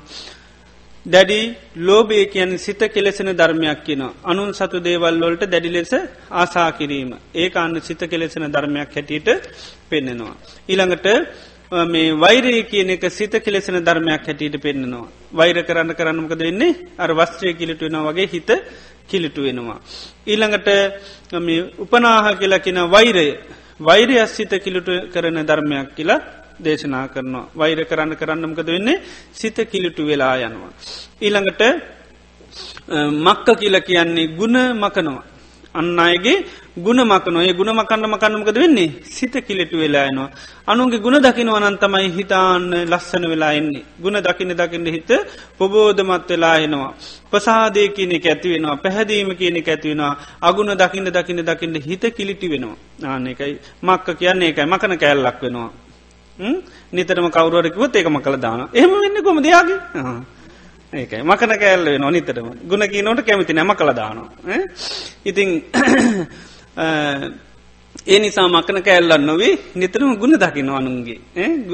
දැඩි 1.06 1.56
ලෝබේ 1.78 2.26
කියන 2.26 2.58
සිත 2.58 2.78
කෙලෙසෙන 2.88 3.32
ධර්මයක් 3.32 3.84
කියන 3.84 4.02
අනුන් 4.22 4.52
සතු 4.52 4.80
දේවල් 4.80 5.16
වලට 5.18 5.44
දැඩි 5.46 5.70
ලෙස 5.70 5.92
ආසා 6.32 6.72
කිරීම 6.72 7.12
ඒ 7.34 7.50
අන්න 7.54 7.80
සිත 7.80 8.02
කෙලෙසෙන 8.02 8.44
ධර්මයක් 8.46 8.90
හැටියට 8.90 9.28
පෙන්නෙනවා. 9.88 10.34
ඊළඟට 10.68 11.06
මේ 11.86 12.12
වෛරය 12.14 12.62
කියන 12.64 12.90
එක 12.90 13.04
සිත 13.10 13.32
කෙලෙසෙන 13.34 13.76
ධර්මයක් 13.80 14.26
හැටියට 14.26 14.56
පෙන්න්නනවා. 14.58 15.08
වෛර 15.32 15.56
කරන්න 15.62 15.94
කරන්නමකද 15.94 16.40
වෙන්නේ 16.40 16.78
අර 16.98 17.10
වස්ත්‍රය 17.10 17.54
කිලිට 17.54 17.80
වෙන 17.80 17.96
වගේ 17.98 18.26
හිත 18.26 18.50
කිලිටු 19.08 19.40
වෙනවා. 19.42 19.80
ඊළඟට 20.26 20.68
උපනාහ 21.78 22.36
කියලා 22.36 22.58
කියෙන 22.58 22.80
වෛරය 22.86 23.26
වෛරය 23.80 24.26
සිත 24.28 24.52
කිලිටු 24.58 24.92
කරන 25.10 25.46
ධර්මයක් 25.46 25.94
කියලා 25.96 26.39
දේශනා 26.60 27.06
කරනවා. 27.08 27.46
වෛර 27.54 27.80
කරන්න 27.84 28.16
කරන්නමකද 28.16 28.68
වෙන්නේ 28.68 29.02
සිත 29.32 29.58
කිලිටු 29.66 30.06
වෙලා 30.06 30.34
යනවා. 30.38 30.72
ඊළඟට 31.20 31.62
මක්ක 33.18 33.48
කියල 33.56 33.76
කියන්නේ 33.80 34.28
ගුණ 34.30 34.56
මකනවා. 34.74 35.22
අන්න 35.72 35.98
අයගේ 35.98 36.44
ගුණ 36.76 37.00
මකනොය 37.02 37.52
ගුණ 37.52 37.70
මකන්න 37.70 38.06
මකන්නමකද 38.06 38.56
වෙන්නේ 38.56 38.90
සිත 39.04 39.34
කිලිටු 39.38 39.76
වෙලායනවා. 39.76 40.30
අනුන්ගේ 40.66 40.98
ගුණ 40.98 41.18
දකිනවනන් 41.18 41.76
තමයි 41.78 42.08
හිතාන්න 42.10 42.66
ලස්සන 42.84 43.24
වෙලා 43.24 43.52
එන්නේ. 43.52 43.84
ගුණ 43.98 44.18
දකින 44.18 44.50
දකින්න 44.52 44.86
හිත 44.86 45.10
පොබෝධමත් 45.58 46.28
වෙලා 46.28 46.56
එනවා. 46.58 46.94
පසාදය 47.30 47.88
කියන 47.88 48.12
එක 48.12 48.26
ඇතිවෙනවා 48.26 48.76
පැහැදීම 48.76 49.30
කියන 49.36 49.56
එක 49.56 49.68
ඇතිවෙනවා 49.68 50.18
අගුණ 50.40 50.74
දකින්න 50.74 51.06
දකින්න 51.08 51.44
දකින්න 51.44 51.76
හිත 51.80 52.04
කිලිටි 52.10 52.50
වෙනවා. 52.50 52.76
ආන 53.04 53.26
එකයි 53.26 53.54
මක්ක 53.82 54.06
කියන්නේ 54.16 54.48
එකයි 54.48 54.66
මකන 54.66 54.98
කැල්ලක් 54.98 55.38
වෙනවා. 55.42 55.70
නිතරම 56.92 57.30
කවරුවරකිවත් 57.30 57.96
ඒකම 57.96 58.20
කළ 58.20 58.38
දාන 58.38 58.68
එහම 58.72 58.92
වෙන්න 58.96 59.24
කොම 59.24 59.38
දෙයාගේ 59.40 59.78
ඒකයි. 60.92 61.22
මකන 61.22 61.52
කෑල්ල 61.56 61.84
වෙන 61.86 62.06
නිතරම. 62.08 62.48
ගුණ 62.64 62.88
කී 62.88 63.02
නොට 63.02 63.22
කැමති 63.22 63.52
නැම 63.52 63.74
කළ 63.74 63.92
දානවා. 63.92 64.28
ඉතිං 65.24 65.48
ඒ 68.06 68.18
නිසා 68.18 68.48
මක්කන 68.48 68.78
කෑල්ලන්න 68.80 69.26
නොවේ 69.26 69.52
නිතරම 69.74 70.12
ගුණ 70.16 70.34
දකින 70.34 70.68
අනුන්ගේ. 70.70 71.18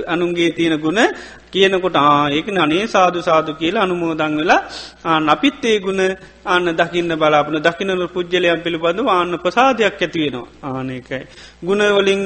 අනුන්ගේ 0.07 0.51
තියෙන 0.51 0.79
ගුණ 0.79 0.99
කියනකොට 1.49 1.97
ආඒක 1.97 2.49
අනේ 2.57 2.87
සාදු 2.87 3.23
සාදු 3.23 3.55
කියලා 3.55 3.83
අනුමෝදං 3.83 4.35
වෙලා 4.37 4.61
ආන 5.05 5.29
අපිත් 5.29 5.65
ඒ 5.65 5.79
ගුණ 5.79 6.01
අන්න 6.47 6.67
දකින්න 6.73 7.13
බලාපන 7.15 7.59
දකිනල 7.59 8.03
පුද්ජලයන් 8.09 8.61
පිළිබඳ 8.61 9.01
ආන්න 9.09 9.39
ප්‍රසාධයක් 9.39 9.95
ඇතිවෙනවා 9.97 10.49
ආනකයි. 10.71 11.21
ගුණවලින් 11.63 12.23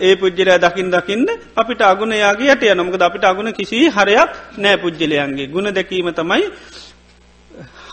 ඒ 0.00 0.14
පුද්ජලය 0.16 0.58
දකිින් 0.58 0.90
දකින්න 0.90 1.26
අපිට 1.56 1.80
අගුණයාගේ 1.82 2.52
යට 2.52 2.64
නොමකද 2.74 3.02
අපිට 3.02 3.24
අගුණ 3.24 3.52
කිසි 3.52 3.78
හරයක් 3.90 4.30
නෑ 4.58 4.76
පුද්ජලයන්ගේ 4.76 5.48
ගුණ 5.48 5.68
දැකීම 5.70 6.12
තමයි 6.12 6.44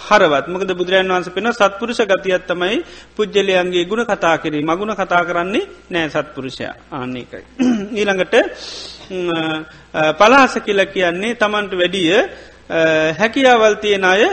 හරවත්. 0.04 0.48
මකද 0.48 0.72
බුදුරන් 0.74 1.10
වන්ස 1.10 1.30
පෙන 1.30 1.52
සත්පුරුෂ 1.52 2.02
ගතියත් 2.04 2.48
තමයි 2.48 2.78
පුද්ජලයන්ගේ 3.16 3.86
ගුණ 3.86 4.06
කතා 4.06 4.38
කරේ 4.38 4.64
මගුණ 4.64 4.96
කතා 4.96 5.24
කරන්නේ 5.24 5.70
නෑ 5.90 6.10
සත්පුරුෂය. 6.10 6.66
ආන්නේකයි. 6.92 7.44
ඊළඟට 8.00 8.36
පලාස 10.14 10.54
කියල 10.60 10.82
කියන්නේ 10.88 11.36
තමන්ට 11.36 11.74
වැඩිය 11.74 12.18
හැකියාවල් 13.14 13.76
තියෙන 13.78 14.06
අය 14.06 14.24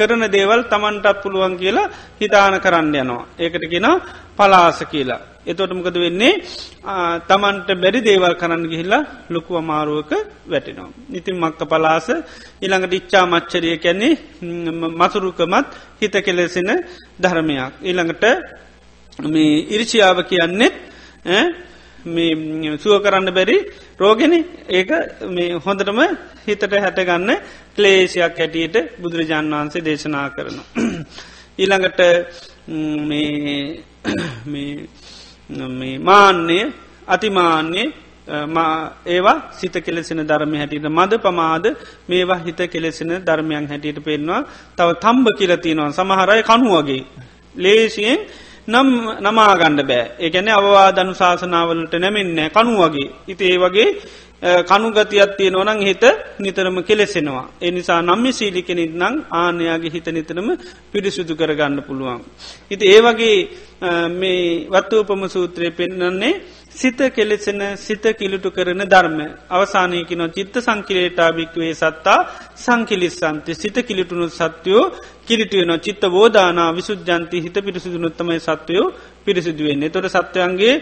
කරන 0.00 0.24
දේවල් 0.28 0.60
තමන්ටත් 0.64 1.22
පුළුවන් 1.22 1.54
කියලා 1.56 1.90
හිතාන 2.20 2.54
කරන්න 2.60 2.94
යනවා. 2.94 3.28
ඒකට 3.38 3.64
කියෙන 3.70 3.88
පලාස 4.36 4.78
කියලා. 4.84 5.20
එතොට 5.42 5.72
මොකද 5.72 5.96
වෙන්නේ 5.96 6.32
තමන්ට 7.28 7.68
බැරි 7.74 8.00
දේවල් 8.02 8.34
කරන්න 8.34 8.64
ගිහිල්ලා 8.64 9.02
ලොකු 9.30 9.52
අමාරුවක 9.56 10.12
වැටෙනවා. 10.46 10.90
ඉතින් 11.10 11.36
මක්ක 11.36 11.60
පලාස 11.64 12.08
ඉළඟට 12.60 12.92
ඉච්චා 12.92 13.24
මච්චරිය 13.26 13.76
කැන්නේ 13.78 14.12
මසුරුකමත් 14.94 15.68
හිත 16.00 16.14
කෙලෙසෙන 16.18 16.70
ධර්මයක්. 17.18 17.72
ඊළඟට 17.82 18.24
මේ 19.18 19.64
ඉරිචියාව 19.66 20.18
කියන්නෙත් 20.24 20.74
මේ 22.06 22.78
සුව 22.78 22.94
කරන්න 23.00 23.30
බැරි 23.30 23.56
රෝගෙන. 23.96 24.34
ඒක 24.68 24.90
මේ 25.28 25.58
හොඳටම 25.58 26.00
හිතට 26.46 26.62
හැටගන්න 26.76 27.30
ක්ලේෂයක් 27.76 28.38
හැටියට 28.38 28.76
බුදුරජාණන් 29.00 29.52
වහන්සේ 29.52 29.82
දේශනා 29.82 30.30
කරනවා. 30.30 30.66
ඊළඟට 31.60 32.00
මේ 33.04 33.84
මාන්‍යය 36.10 36.72
අතිමාන්‍යය 37.06 37.92
ඒවා 39.06 39.50
සිත 39.52 39.72
කෙලෙසෙන 39.76 40.22
ධර්මය 40.22 40.56
හැටියට 40.56 40.88
මද 40.88 41.18
පමාද 41.18 41.64
මේවා 42.06 42.38
හිත 42.38 42.60
කෙලෙසෙන 42.68 43.12
ධර්මයන් 43.20 43.66
හැටියට 43.66 43.98
පෙන්වා 44.00 44.42
තව 44.76 44.88
තම්බ 44.96 45.26
කියලතිනවා 45.38 45.92
සමහරය 45.92 46.42
කනුවගේ 46.42 47.02
ලේසියෙන් 47.56 48.20
නම් 48.70 48.88
නමාගණ්ඩ 49.20 49.80
බෑ 49.84 50.04
ඒගැන 50.18 50.48
අවවාදනු 50.50 51.12
ශාසනාවලට 51.14 51.94
නැමෙන්නේ 51.96 52.48
කනු 52.50 52.74
වගේ 52.78 53.08
ඉති 53.28 53.44
ඒ 53.46 53.58
වගේ 53.58 53.88
කනුගතියත් 54.40 55.36
තිය 55.36 55.50
නොනං 55.50 55.80
හිත 55.80 56.04
නිතරම 56.38 56.76
කෙලෙසෙනවා. 56.82 57.50
එනිසා 57.60 58.00
නම්ම 58.00 58.32
සීලි 58.32 58.62
කෙනෙක් 58.62 58.92
නං 58.92 59.14
ආනයාගේ 59.32 59.90
හිත 59.90 60.06
නිතරම 60.08 60.48
පිරිසුදු 60.92 61.36
කරගන්න 61.36 61.82
පුළුවන්. 61.82 62.20
ඉති 62.70 62.84
ඒ 62.86 63.00
වගේ 63.00 63.36
මේ 64.12 64.66
වත්තූපම 64.68 65.22
සූත්‍රය 65.26 65.70
පෙන්න්නන්නේ 65.72 66.40
සිත 66.70 66.98
කෙලෙසෙන 67.10 67.76
සිත 67.76 68.02
කිලුටු 68.12 68.50
කරන 68.50 68.82
ධර්ම. 68.84 69.18
අවසානයකින 69.48 70.22
චිත්ත 70.30 70.54
සංකිලේටාභික්වේ 70.58 71.74
සත්තා 71.74 72.18
සංකිලිස්සන්ති. 72.56 73.54
සිත 73.54 73.76
කිලිටුණු 73.78 74.28
සත්‍යයෝ 74.30 74.92
කිරිටුවන 75.22 75.72
චිත්ත 75.78 76.02
බෝධානා 76.06 76.70
විසුද්ජන්ති 76.70 77.42
හිත 77.42 77.56
පිරිසිදුනුත්තමයි 77.56 78.40
සත්වයෝ 78.40 78.92
පිරිසිදුවෙන්නේ 79.24 79.90
තොට 79.90 80.06
සත්වයන්ගේ 80.08 80.74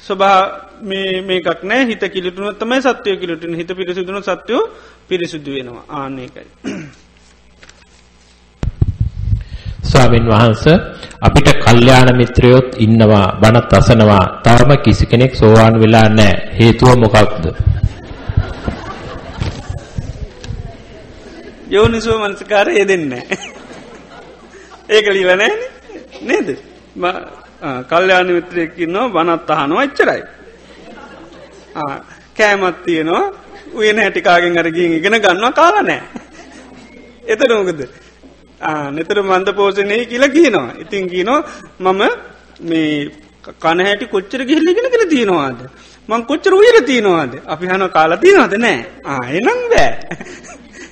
ස්වභා 0.00 0.40
මේකක් 1.22 1.62
නෑ. 1.62 1.86
හිත 1.86 2.02
කිලිටුන 2.04 2.54
තමයි 2.54 2.82
සත්වය 2.82 3.16
කිලිටන. 3.16 3.54
හිත 3.54 3.70
පිරිසිදුන 3.70 4.22
සත්‍යයෝ 4.22 4.70
පිරිසිදු 5.08 5.50
වෙනවා. 5.52 5.84
ආනයකයි. 5.90 6.46
ස්වාමින් 9.86 10.26
වහන්ස 10.26 10.64
අපිට 11.20 11.48
කල්්‍යාන 11.58 12.08
මිත්‍රයොත් 12.16 12.68
ඉන්නවා 12.78 13.26
බණත් 13.40 13.72
අසනවා 13.72 14.24
තාම 14.42 14.70
කිසි 14.78 15.06
කෙනෙක් 15.06 15.34
සෝවාන් 15.34 15.80
වෙලා 15.80 16.08
නෑ 16.10 16.34
හේතුව 16.58 16.90
මොකක්ද. 16.96 17.44
යෝනිසුව 21.68 22.16
මනසකාර 22.20 22.68
යෙදෙන්න. 22.70 23.12
ඒක 24.88 25.06
ලිවනෑ 25.08 25.52
නේද 26.22 26.48
කල්්‍යාන 27.88 28.28
මිත්‍රයකින්නවා 28.28 29.08
බනත් 29.10 29.50
අහනවා 29.50 29.84
එච්චරයි. 29.84 30.22
කෑමත් 32.34 32.78
තියනවා 32.84 33.24
උයන 33.74 33.98
හැටිකාගෙන් 33.98 34.58
අරගින් 34.58 34.92
ඉගෙන 34.92 35.20
ගන්නවා 35.20 35.52
කාල 35.52 35.76
නෑ. 35.82 36.02
එතන 37.24 37.52
මොකද. 37.54 38.05
නෙතර 38.96 39.22
මන්ද 39.22 39.48
පෝෂණය 39.58 40.04
කියලා 40.12 40.34
කියනවා. 40.36 40.70
ඉතින් 40.82 41.08
කියනවා 41.08 41.40
මම 41.80 42.02
මේ 42.70 43.10
කන 43.62 43.78
හැටි 43.86 44.06
කොච්චර 44.14 44.40
ගිහිල්ලිගෙන 44.48 44.90
කර 44.94 45.02
තියෙනවාද. 45.14 45.58
මං 46.08 46.22
කොච්චර 46.30 46.52
උයර 46.60 46.76
තියෙනවාද. 46.90 47.32
අපි 47.52 47.66
හන 47.66 47.88
කාලා 47.96 48.22
තියෙනවාද 48.24 48.54
නෑ 48.64 48.78
ආයනම් 49.04 49.60
බෑ. 49.72 49.92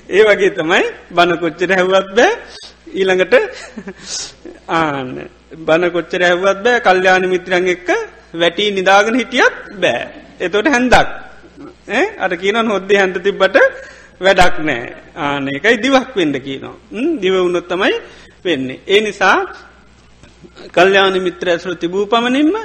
ඒ 0.09 0.23
වගේ 0.29 0.51
තමයි 0.59 0.85
බණ 1.15 1.37
කොච්චර 1.43 1.69
හැව්වත් 1.77 2.09
බෑ 2.17 2.31
ඊළඟට 2.99 3.33
ආන්න 4.67 5.09
බණ 5.67 5.91
කොච්චර 5.95 6.21
හැවත් 6.27 6.59
බෑ 6.65 6.83
කල්්‍යාන 6.87 7.25
මිත්‍රන් 7.33 7.67
එක්ක 7.75 7.89
වැටී 8.41 8.69
නිදාගෙන 8.77 9.19
හිටියත් 9.21 9.55
බෑ. 9.83 10.01
එතොට 10.45 10.67
හැන්දක් 10.75 10.95
අට 12.23 12.33
කියන 12.41 12.57
හොද්ද 12.73 12.91
හැන්ත 12.99 13.17
තිබ්බට 13.25 13.57
වැඩක් 14.21 14.57
නෑ 14.61 14.83
ආනකයි 15.17 15.77
දිවක් 15.77 16.15
වෙන්ඩ 16.15 16.37
කියනවා. 16.39 16.75
දිව 17.21 17.35
උනොත් 17.39 17.67
තමයි 17.67 17.95
වෙන්නේ. 18.43 18.79
ඒ 18.87 19.01
නිසා 19.01 19.37
කල්්‍යාන 20.69 21.17
මිත්‍ර 21.19 21.47
ඇසුරු 21.49 21.75
තිබූ 21.75 22.05
පමණින්ම 22.05 22.55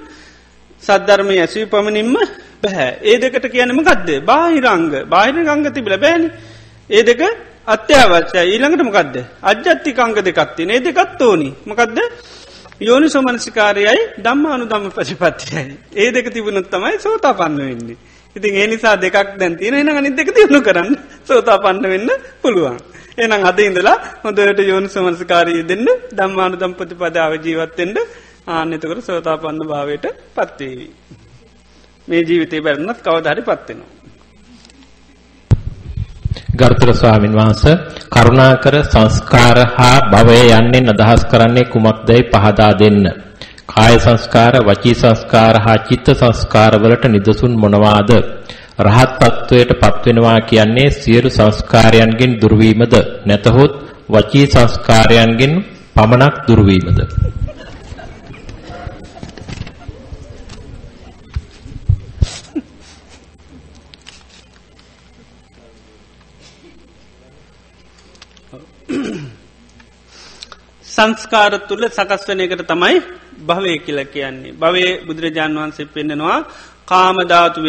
සද්ධර්මය 0.82 1.36
ඇසී 1.38 1.66
පමණින්ම 1.66 2.16
බැහැ. 2.62 2.90
ඒ 3.02 3.18
දෙකට 3.18 3.46
කියනම 3.48 3.80
ගත්ද 3.80 4.08
බාහිරංග 4.22 4.90
බාහිර 5.06 5.36
ගංග 5.40 5.66
තිබිල 5.70 5.96
බෑන. 5.96 6.24
ඒ 6.90 7.02
දෙක 7.02 7.20
අත්‍යවශ්‍ය 7.66 8.38
ඊළඟට 8.44 8.82
මොකක්ද 8.82 9.16
අජ්‍යත්තිකංග 9.42 10.14
දෙකත්ති 10.20 10.62
ඒ 10.66 10.80
දෙකත් 10.80 11.22
ඕනි 11.22 11.50
මොකක්ද 11.66 11.98
යෝනි 12.80 13.08
සෝමනසිකාරයයි 13.08 14.02
දම්ම 14.18 14.46
අනු 14.46 14.64
දම්ම 14.66 14.90
පසිපත්තියයි 14.90 15.76
ඒ 15.94 16.10
දෙක 16.10 16.26
තිබුණුත් 16.30 16.70
තමයි 16.70 16.98
සෝතා 16.98 17.34
පන්න 17.34 17.60
වෙන්නේ. 17.60 17.98
ඉතින් 18.36 18.54
ඒ 18.54 18.66
නිසා 18.66 18.96
දෙකක් 18.96 19.16
දැන්තින 19.34 19.74
එන 19.74 19.88
අනි 19.90 20.10
දෙක 20.10 20.28
තියුණු 20.30 20.60
කරන්න 20.60 20.90
සෝතා 21.24 21.58
පන්න 21.58 21.84
වෙන්න 21.84 22.10
පුළුවන්. 22.42 22.76
එනම් 23.18 23.44
අද 23.44 23.58
ඉඳලා 23.60 23.96
හොඳට 24.24 24.60
යෝනි 24.62 24.88
සෝමනසිකාරී 24.88 25.62
දෙන්න 25.62 25.88
දම්මානු 26.10 26.56
දම්පති 26.56 26.94
පදාව 26.94 27.32
ජීවත්තෙන්ට 27.36 27.98
ආන්‍යතකර 28.48 28.98
සෝතා 29.00 29.36
පන්න 29.36 29.68
භාවයට 29.68 30.06
පත්වේවී. 30.36 30.92
මේ 32.08 32.22
ජීවිතය 32.22 32.60
බැරනත් 32.60 33.00
කවධරි 33.00 33.42
පත්වෙනවා. 33.42 33.90
ගරුතර 36.52 36.90
ස්වාමින් 36.92 37.34
වහන්සේ 37.34 37.80
කරුණාකර 38.10 38.76
සංස්කාර 38.84 39.58
හා 39.76 39.98
භවය 40.12 40.38
යන්නේ 40.50 40.90
අදහස් 40.92 41.22
කරන්නේ 41.24 41.64
කුමක්දයි 41.64 42.22
පහදා 42.32 42.72
දෙන්න. 42.78 43.04
කාය 43.70 43.94
සංස්කාර, 43.98 44.54
වචී 44.60 44.94
සංස්කාර 44.94 45.54
හා 45.64 45.78
චිත්ත 45.88 46.08
සංස්කාර 46.12 46.72
වලට 46.82 47.04
නිදසුන් 47.06 47.52
මොනවාද? 47.54 48.10
රහත් 48.78 49.12
තත්වයට 49.20 49.70
පත්වෙනවා 49.80 50.40
කියන්නේ 50.42 50.90
සියලු 50.92 51.30
සංස්කාරයන්ගෙන් 51.30 52.32
දුර්වීමද 52.40 52.94
නැතහොත් 53.26 53.72
වචී 54.10 54.46
සංස්කාරයන්ගෙන් 54.46 55.52
පමණක් 55.94 56.34
දුර්වීමද? 56.48 56.98
සංස්කාර 70.84 71.52
තුළ 71.68 71.84
සකස් 71.88 72.22
වන 72.28 72.40
එකට 72.40 72.62
තමයි 72.66 72.96
භවය 73.40 73.72
කියල 73.78 74.00
කියන්නේ. 74.06 74.54
භවය 74.54 74.84
බුදුරජාණන් 75.06 75.58
වහන්සේ 75.58 75.86
පෙන්නෙනවා 75.86 76.38
කාමධාතු 76.86 77.60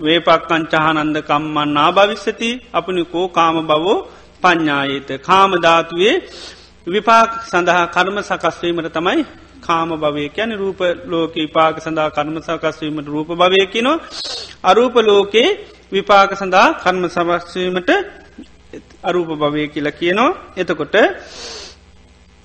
වේපක්කංචහනන්ද 0.00 1.16
කම්මන් 1.22 1.78
ආභවිස්සති 1.78 2.50
අපනි 2.72 3.02
කෝ 3.04 3.26
කාම 3.30 3.56
බවෝ 3.64 3.98
පඤ්ඥායත. 4.42 5.08
කාමධාතුවේ 5.20 6.16
විපාක් 6.86 7.30
සඳහා 7.44 7.84
කර්ම 7.88 8.16
සකස්වීමට 8.22 8.88
තමයි 8.90 9.22
කාම 9.60 9.90
භවය 9.94 10.24
කියන 10.28 10.50
රූප 10.54 10.80
ලෝක 11.04 11.34
විපාක 11.36 11.76
සඳහා 11.78 12.10
කර්ම 12.10 12.36
සකස්වීමට 12.40 13.06
රූප 13.06 13.28
භවයකිනවා 13.32 14.02
අරූප 14.62 14.94
ලෝකයේ 15.00 15.58
විපාක 15.92 16.30
සඳහා 16.32 16.68
කර්ම 16.74 17.04
සවස්වීමට 17.08 17.90
අරූප 19.02 19.30
භවය 19.34 19.62
කියලා 19.68 19.92
කියනවා. 19.92 20.30
එතකොට 20.56 20.94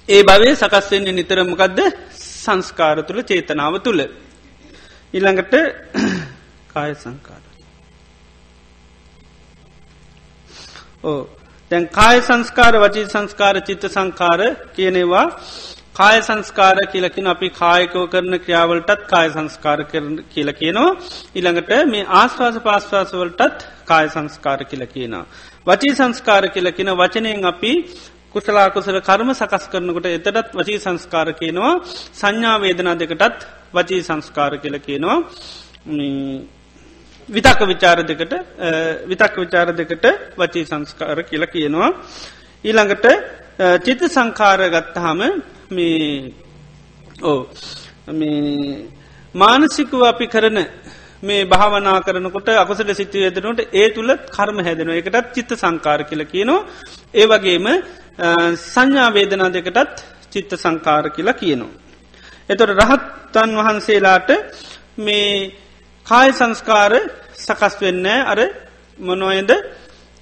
ඒ 0.09 0.21
භවේ 0.23 0.53
සකස්වෙන්නේ 0.55 1.13
නිතරමකක්ද 1.13 1.79
සංස්කාර 2.47 2.97
තුළ 3.03 3.21
චේතනාව 3.23 3.75
තුළ. 3.81 4.01
ඉළඟට 5.13 5.53
කාය 6.73 6.91
සංකාර. 6.95 7.43
ඕ 11.03 11.19
දැන් 11.71 11.87
කාය 11.91 12.17
සංස්කාර 12.21 12.73
වචී 12.77 13.07
සංස්කාර 13.07 13.55
චිත්ත 13.61 13.83
සංකාර 13.89 14.41
කියනෙවා 14.75 15.25
කාය 15.95 16.17
සංස්කාර 16.21 16.77
කියලකින 16.91 17.27
අපි 17.27 17.49
කායකෝ 17.51 18.05
කරන 18.07 18.33
ක්‍රියාවලටත් 18.39 19.01
කාය 19.07 19.27
සංස්කාර 19.29 19.79
කියල 20.31 20.51
කියනවා 20.53 20.89
ඉළඟට 21.35 21.71
මේ 21.87 22.09
ආස්වාස 22.13 22.57
පාස්වාසවලටත් 22.59 23.65
කාය 23.85 24.05
සංස්කාර 24.09 24.59
කියල 24.65 24.83
කියනවා. 24.87 25.25
වචී 25.67 25.93
සංස්කාර 25.95 26.43
කියලකින 26.49 26.91
වචනයෙන් 26.93 27.45
අපි 27.45 27.73
කුසලාකුසල 28.37 28.99
කර්ම 29.01 29.29
සකස් 29.33 29.65
කරනකොට 29.71 30.07
එතටත් 30.07 30.53
වචී 30.53 30.79
සංස්කාර 30.79 31.29
කියනවා. 31.33 31.73
සංඥාවේදනා 32.13 32.95
දෙකටත් 32.95 33.41
වචී 33.73 34.01
සංස්කාර 34.03 34.53
කියල 34.57 34.77
කියනවා. 34.79 35.17
විතක්ක 37.29 37.61
විචාර 37.63 37.97
දෙකට 38.03 38.33
විතක්ක 39.05 39.35
විචාර 39.37 39.67
දෙකට 39.73 40.05
වචී 40.37 40.65
සංස්කාර 40.65 41.19
කියල 41.23 41.45
කියනවා. 41.47 41.89
ඊළඟට 42.63 43.05
චිත 43.83 44.01
සංකාර 44.07 44.59
ගත්තහම 44.69 45.19
මේ 45.69 46.33
ඕ 47.23 47.39
මේ 48.09 48.85
මානසිකුව 49.35 50.01
අපි 50.03 50.27
කරන 50.27 50.59
මේ 51.23 51.45
භාවනා 51.45 51.99
කරනකොට 52.01 52.49
අකුසට 52.55 52.91
සිත්තු 52.93 53.17
ඇදනට 53.19 53.61
ඒ 53.73 53.87
තුළ 53.89 54.11
කර්ම 54.29 54.59
හැදෙන 54.61 54.89
එකටත් 54.91 55.33
චිත්ත 55.33 55.51
සංකාර 55.55 55.99
කියල 56.03 56.23
කියනවා. 56.25 56.65
ඒ 57.13 57.25
වගේම 57.25 57.67
සංඥාවේදනා 58.65 59.49
දෙකටත් 59.49 59.97
චිත්ත 60.31 60.51
සංකාර 60.55 61.09
කියලා 61.09 61.33
කියනවා. 61.35 61.73
එතොට 62.49 62.71
රහත්තන් 62.73 63.51
වහන්සේලාට 63.57 64.29
මේ 64.97 65.51
කාය 66.05 66.29
සංස්කාර 66.33 66.93
සකස් 67.37 67.73
වෙන්න 67.79 68.05
අර 68.25 68.39
මොනොයද 68.99 69.51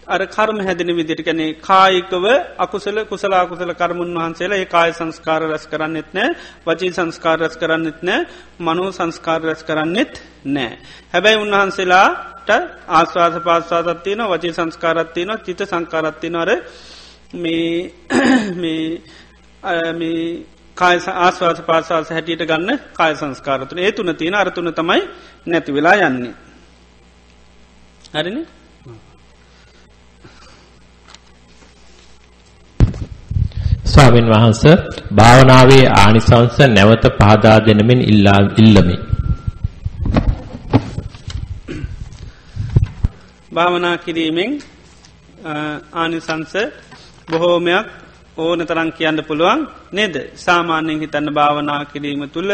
අර 0.07 0.21
කර්ම 0.27 0.57
හැදෙන 0.59 0.89
විදිට 0.89 1.21
කැනෙ 1.21 1.45
කායිකව 1.59 2.25
අකුසල 2.57 2.97
කුසලා 3.05 3.45
කුසල 3.45 3.71
කර්මුන් 3.73 4.11
වහන්සේලා 4.13 4.57
ඒ 4.57 4.65
කාය 4.67 4.91
සංස්කාර 4.91 5.41
රැස් 5.43 5.65
කරන්නෙත් 5.65 6.09
නෑ 6.13 6.29
වචී 6.65 6.91
සංස්කාර 6.91 7.37
රැස් 7.39 7.55
කරන්නෙත් 7.55 7.99
නෑ 8.01 8.27
මනෝ 8.59 8.89
සංස්කාර 8.91 9.41
රැස් 9.41 9.63
කරන්නෙත් 9.63 10.13
නෑ. 10.47 10.71
හැබැයි 11.11 11.37
උන්වහන්සේලාට 11.37 12.49
ආස්වාස 12.89 13.35
පාස්වාදත්තියන 13.41 14.21
වචී 14.25 14.53
සංස්කාරත්තියන 14.53 15.31
චිත 15.39 15.61
සංකාරත්තිනවර 15.63 16.51
මේ 17.35 17.93
මේ 19.93 20.19
කාය 20.77 20.97
ආස්වාස 21.15 21.61
පාසාස 21.61 22.09
හැටියට 22.09 22.43
ගන්න 22.43 22.79
කාය 22.93 23.13
සංස්කාරතුන 23.15 23.79
ඒ 23.79 23.91
තුන 23.91 24.15
තියෙන 24.15 24.35
අරතුන 24.35 24.73
තමයි 24.73 25.01
නැති 25.45 25.71
වෙලා 25.73 25.95
යන්නේ. 26.01 26.33
හරිනි 28.13 28.43
ස්වාමීන් 33.85 34.29
වහන්ස 34.29 34.63
භාවනාවේ 35.15 35.85
ආනිසංස 35.95 36.57
නැවත 36.69 37.05
පහදා 37.19 37.57
දෙනමින් 37.65 38.01
ඉල්ලා 38.03 38.39
ඉල්ලමි. 38.57 38.95
භාවනා 43.53 43.97
කිරීමෙන් 43.97 44.51
ආනිසංස 45.93 46.53
බොහෝමයක් 47.27 47.85
ඕන 48.37 48.59
තරං 48.61 48.89
කියන්න 48.91 49.19
පුළුවන් 49.23 49.59
නේද? 49.93 50.15
සාමාන්‍යයෙන් 50.37 51.01
හිතන්න 51.01 51.29
භාවනා 51.31 51.81
කිරීම 51.85 52.23
තුළ 52.29 52.51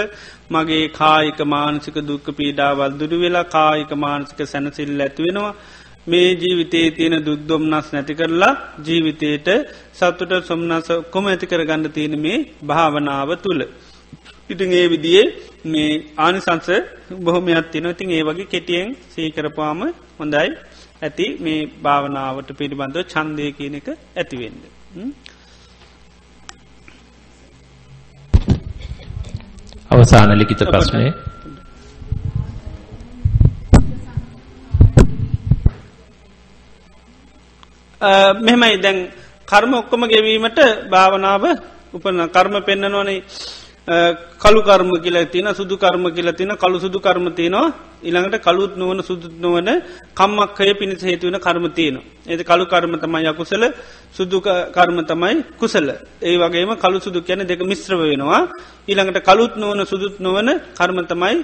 මගේ 0.51 0.85
කායික 0.91 1.39
මානසික 1.45 1.97
දුක්ක 2.03 2.27
පීඩාවල් 2.37 2.97
දුරු 2.99 3.17
වෙලා 3.17 3.49
කායික 3.49 3.91
මානසික 3.97 4.39
සැනසිල් 4.45 4.91
ඇතිවෙනවා 4.99 5.53
මේ 6.07 6.29
ජීවිතයේ 6.35 6.91
තියෙන 6.91 7.15
දුද්දොම්න්නස් 7.19 7.87
නැති 7.93 8.13
කරලා 8.13 8.53
ජීවිතයට 8.85 9.47
සත්තුට 9.93 10.33
සොම්න්නස 10.43 10.89
කොම 11.11 11.25
ඇති 11.25 11.45
කර 11.45 11.63
ගන්න 11.63 11.91
තියෙන 11.91 12.15
මේ 12.19 12.37
භාවනාව 12.63 13.29
තුළ. 13.37 13.61
ඉතින් 14.49 14.71
ඒ 14.73 14.87
විදියේ 14.89 15.25
මේ 15.65 15.91
ආනිසංස 16.17 16.69
බොහොමයක් 17.19 17.67
තින 17.71 17.85
ඉතින් 17.85 18.11
ඒ 18.11 18.23
වගේ 18.23 18.45
කෙටියෙන් 18.45 18.89
සීකරපාම 19.09 19.81
හොඳයි. 20.19 20.49
ඇති 21.01 21.25
මේ 21.39 21.59
භාවනාවට 21.83 22.49
පිළිබඳව 22.53 23.03
චන්දය 23.05 23.45
කියන 23.51 23.75
එක 23.75 23.87
ඇතිවෙන්න. 24.15 24.57
අවසාන 29.91 30.31
ලිකිත 30.33 30.61
ප්‍රශ්නය 30.65 31.05
මෙහෙමයි. 38.39 38.75
දැන් 38.77 38.97
කර්ම 39.47 39.73
ඔක්කොම 39.73 40.03
ගෙවීමට 40.05 40.59
භාවනාව 40.89 41.43
උපන 41.93 42.17
කර්ම 42.27 42.55
පෙන්න්නනවනේ 42.61 43.19
කළු 43.87 44.61
කර්ම 44.61 44.91
කියලා 44.97 45.25
තින 45.25 45.47
සුදු 45.51 45.75
කර්ම 45.75 46.03
කියලා 46.09 46.33
තින 46.33 46.51
කළු 46.55 46.79
සුදු 46.79 46.99
කර්ම 46.99 47.25
තියනවා 47.31 47.73
ඉළඟට 48.01 48.37
කළුත් 48.39 48.73
නුවන 48.75 49.01
සුදුත් 49.01 49.33
නොවන 49.35 49.69
කම්මක්කය 50.15 50.73
පිණිස 50.73 51.01
හේතුවන 51.01 51.37
කර්ම 51.37 51.65
තියන. 51.69 51.97
ඒති 52.23 52.43
කළු 52.43 52.65
කර්ම 52.65 52.93
තමයි 52.95 53.27
යකුසල 53.27 53.63
සුදු 54.11 54.37
කර්ම 54.71 54.97
තමයි 55.03 55.35
කුසල. 55.57 55.87
ඒ 56.21 56.37
වගේම 56.37 56.71
කළු 56.75 56.99
සුදු 56.99 57.19
කියන 57.21 57.41
දෙක 57.43 57.61
මිශ්‍රව 57.61 58.01
වෙනවා. 58.01 58.41
ඊළඟට 58.87 59.19
කළුත් 59.21 59.53
නොවන 59.57 59.81
සුදුත් 59.83 60.19
නොවන 60.19 60.49
කර්ම 60.75 60.97
තමයි 61.03 61.37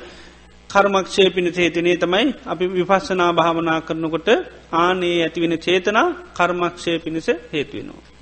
කර්මක්ෂය 0.70 1.24
පිණිස 1.30 1.58
හේතුනේ 1.58 1.98
තමයි 1.98 2.26
අපි 2.46 2.66
විපස්සනා 2.70 3.32
භාවනා 3.34 3.80
කරනකොට 3.82 4.30
ආනේ 4.74 5.18
ඇතිවෙන 5.24 5.56
චේතනා 5.58 6.08
කර්මක්ෂය 6.36 7.00
පිණිස 7.00 7.28
හේතුවෙනවා. 7.54 8.17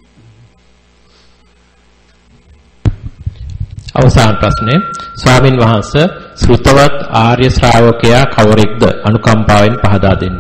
අවසාන 3.95 4.35
ප්‍රශ්නය 4.37 4.75
ස්වාමින් 5.15 5.55
වහන්ස 5.57 5.91
ශ්‍රුතවත් 6.35 6.95
ආර්ය 7.17 7.47
ශ්‍රාවකයා 7.49 8.23
කවරෙක්ද? 8.27 8.83
අනුකම්පාවෙන් 9.03 9.75
පහදා 9.83 10.15
දෙන්න. 10.15 10.37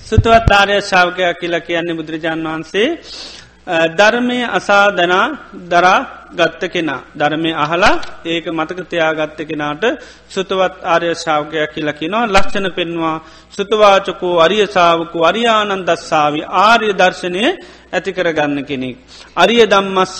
සුතවත් 0.00 0.50
ආර්ය 0.52 0.76
ශ්‍රාවකයා 0.82 1.34
කියලා 1.34 1.60
කියන්නේ 1.60 1.96
බුදුරජාන් 1.96 2.44
වහන්සේ. 2.44 2.88
ධර්මය 3.66 4.38
අසාධනා 4.50 5.26
දරා 5.66 5.98
ගත්ත 6.30 6.62
කෙනා 6.68 7.00
ධර්මය 7.14 7.50
අහලා 7.54 7.94
ඒක 8.24 8.46
මතකතයා 8.50 9.12
ගත්ත 9.14 9.38
කෙනාට 9.42 9.84
සුතවත් 10.28 10.74
ආර්ය 10.84 11.14
ශාවකයක් 11.16 11.72
කියලා 11.72 11.94
කිනවා 11.94 12.26
ලක්ෂණ 12.28 12.68
පෙන්වා 12.72 13.16
සුතවාචකෝ 13.52 14.34
අරියසාාවකු 14.40 15.18
අරියානන් 15.24 15.82
දස්සාාව 15.82 16.34
ආර්ය 16.62 16.90
දර්ශනය 16.92 17.42
ඇතිකර 17.92 18.28
ගන්න 18.30 18.60
කෙනෙක්. 18.62 18.96
අරිය 19.34 19.62
දම්මස්ස 19.66 20.18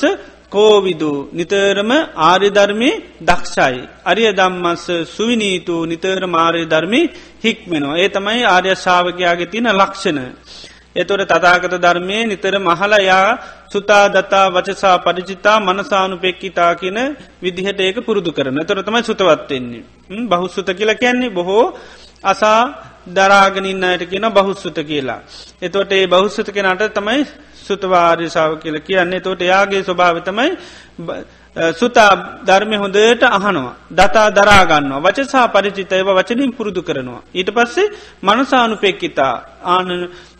කෝවිදු 0.50 1.12
නිතරම 1.32 1.90
ආර්යධර්මය 2.22 2.90
දක්ෂයි. 3.20 3.80
අරිය 4.04 4.30
දම්මස්ස 4.32 4.86
සුවිනීතු 5.06 5.76
නිතර 5.84 6.20
මාර්ය 6.26 6.62
ධර්මි 6.64 7.02
හික්මෙනවා. 7.42 7.98
ඒ 7.98 8.08
තමයි 8.10 8.42
ආර්ය 8.46 8.70
ශාවකයාගේ 8.76 9.46
තින 9.46 9.66
ලක්ෂණ. 9.72 10.28
එතොට 10.96 11.26
තතාගත 11.26 11.74
ධර්මය 11.76 12.18
නිතර 12.26 12.54
මහලයා 12.60 13.28
සුතා 13.68 14.04
දතා 14.10 14.46
වචසා 14.50 14.96
පරිචිතා 15.00 15.58
මනසානු 15.60 16.16
පෙක්කිතා 16.18 16.72
කියන 16.74 16.98
විදිහට 17.40 17.80
ඒක 17.80 17.98
පුරුදු 18.00 18.30
කරන 18.32 18.58
තොරතමයි 18.62 19.02
සුතවත්වෙන්නේ. 19.02 19.84
බහුස්සුත 20.28 20.68
කියලා 20.70 20.94
කියන්නේ 20.96 21.30
බොහෝ 21.30 21.64
අසා 22.24 22.60
දරාගනින්න 23.08 23.84
අයට 23.84 24.04
කියන 24.04 24.26
බහුස්සුත 24.30 24.78
කියලා. 24.82 25.20
එතොට 25.60 25.92
ඒ 25.92 26.06
බහුස්සත 26.06 26.48
කෙනට 26.48 26.84
තමයි 26.90 27.26
සුතවාර්යසාාව 27.60 28.52
කියල 28.58 28.76
කියන්නේ 28.80 29.20
තොට 29.20 29.40
යාගේ 29.42 29.82
ස්වභාවිතමයි 29.82 30.50
සුතා 31.56 32.42
ධර්මය 32.42 32.76
හොඳට 32.76 33.22
අහනවා. 33.22 33.74
දතා 33.88 34.30
දරාගන්න 34.30 34.90
වචසා 34.96 35.46
පරිචිතයව 35.48 36.08
වචනින් 36.10 36.50
පුරුදු 36.52 36.82
කරනවා. 36.82 37.22
ඊට 37.32 37.50
පස්සේ 37.50 37.92
මනසානුපෙක්කිතා 38.20 39.34
ආන 39.64 39.88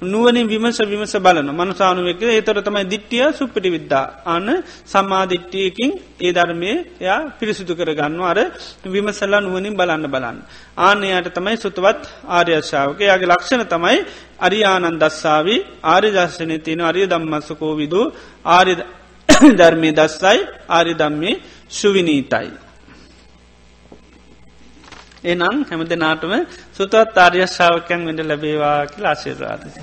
නුවනින් 0.02 0.46
විමස 0.46 0.78
විමස 0.84 1.14
බලන 1.16 1.48
මනසානුවක 1.52 2.22
ඒතර 2.28 2.58
තමයි 2.60 2.84
දිට්ටිය 2.84 3.30
සුප්පිටි 3.32 3.70
විද්දා 3.70 4.06
අන්න 4.26 4.48
සම්මාධිට්ටියකින් 4.84 5.92
ඒ 6.20 6.32
ධර්මය 6.32 6.72
එයා 7.00 7.20
පිරිසිදු 7.38 7.72
කරගන්න 7.72 8.18
අර 8.22 8.38
විමසල්ලා 8.86 9.40
නුවනින් 9.40 9.74
බලන්න 9.74 10.06
බලන්න. 10.06 10.38
ආනයට 10.78 11.30
තමයි 11.30 11.56
සුතුවත් 11.56 12.02
ආර්යශාවක 12.28 12.98
යාගේ 13.00 13.30
ලක්ෂණ 13.30 13.64
තමයි 13.66 13.98
අරියානන් 14.40 14.98
දස්සාාවී 14.98 15.60
ආර්යදර්ශනය 15.84 16.58
තියෙන 16.58 16.82
අරිය 16.82 17.06
දම්මස්සකෝ 17.06 17.72
විදු 17.76 18.02
ආර්ය 18.48 18.74
ධර්මය 19.58 19.90
දස්සයි 19.92 20.40
ආරි 20.70 20.94
දම්මේ 20.94 21.34
ශුවිනීතයි. 21.70 22.50
එනම් 25.26 25.56
හැමද 25.64 25.92
නාටම 25.96 26.34
සුතවත් 26.76 27.16
ආර්යශාවකයන් 27.18 28.06
වෙඩ 28.06 28.20
ලැබේවා 28.22 28.76
කියලා 28.86 29.12
ආශිර්වාදසය. 29.12 29.80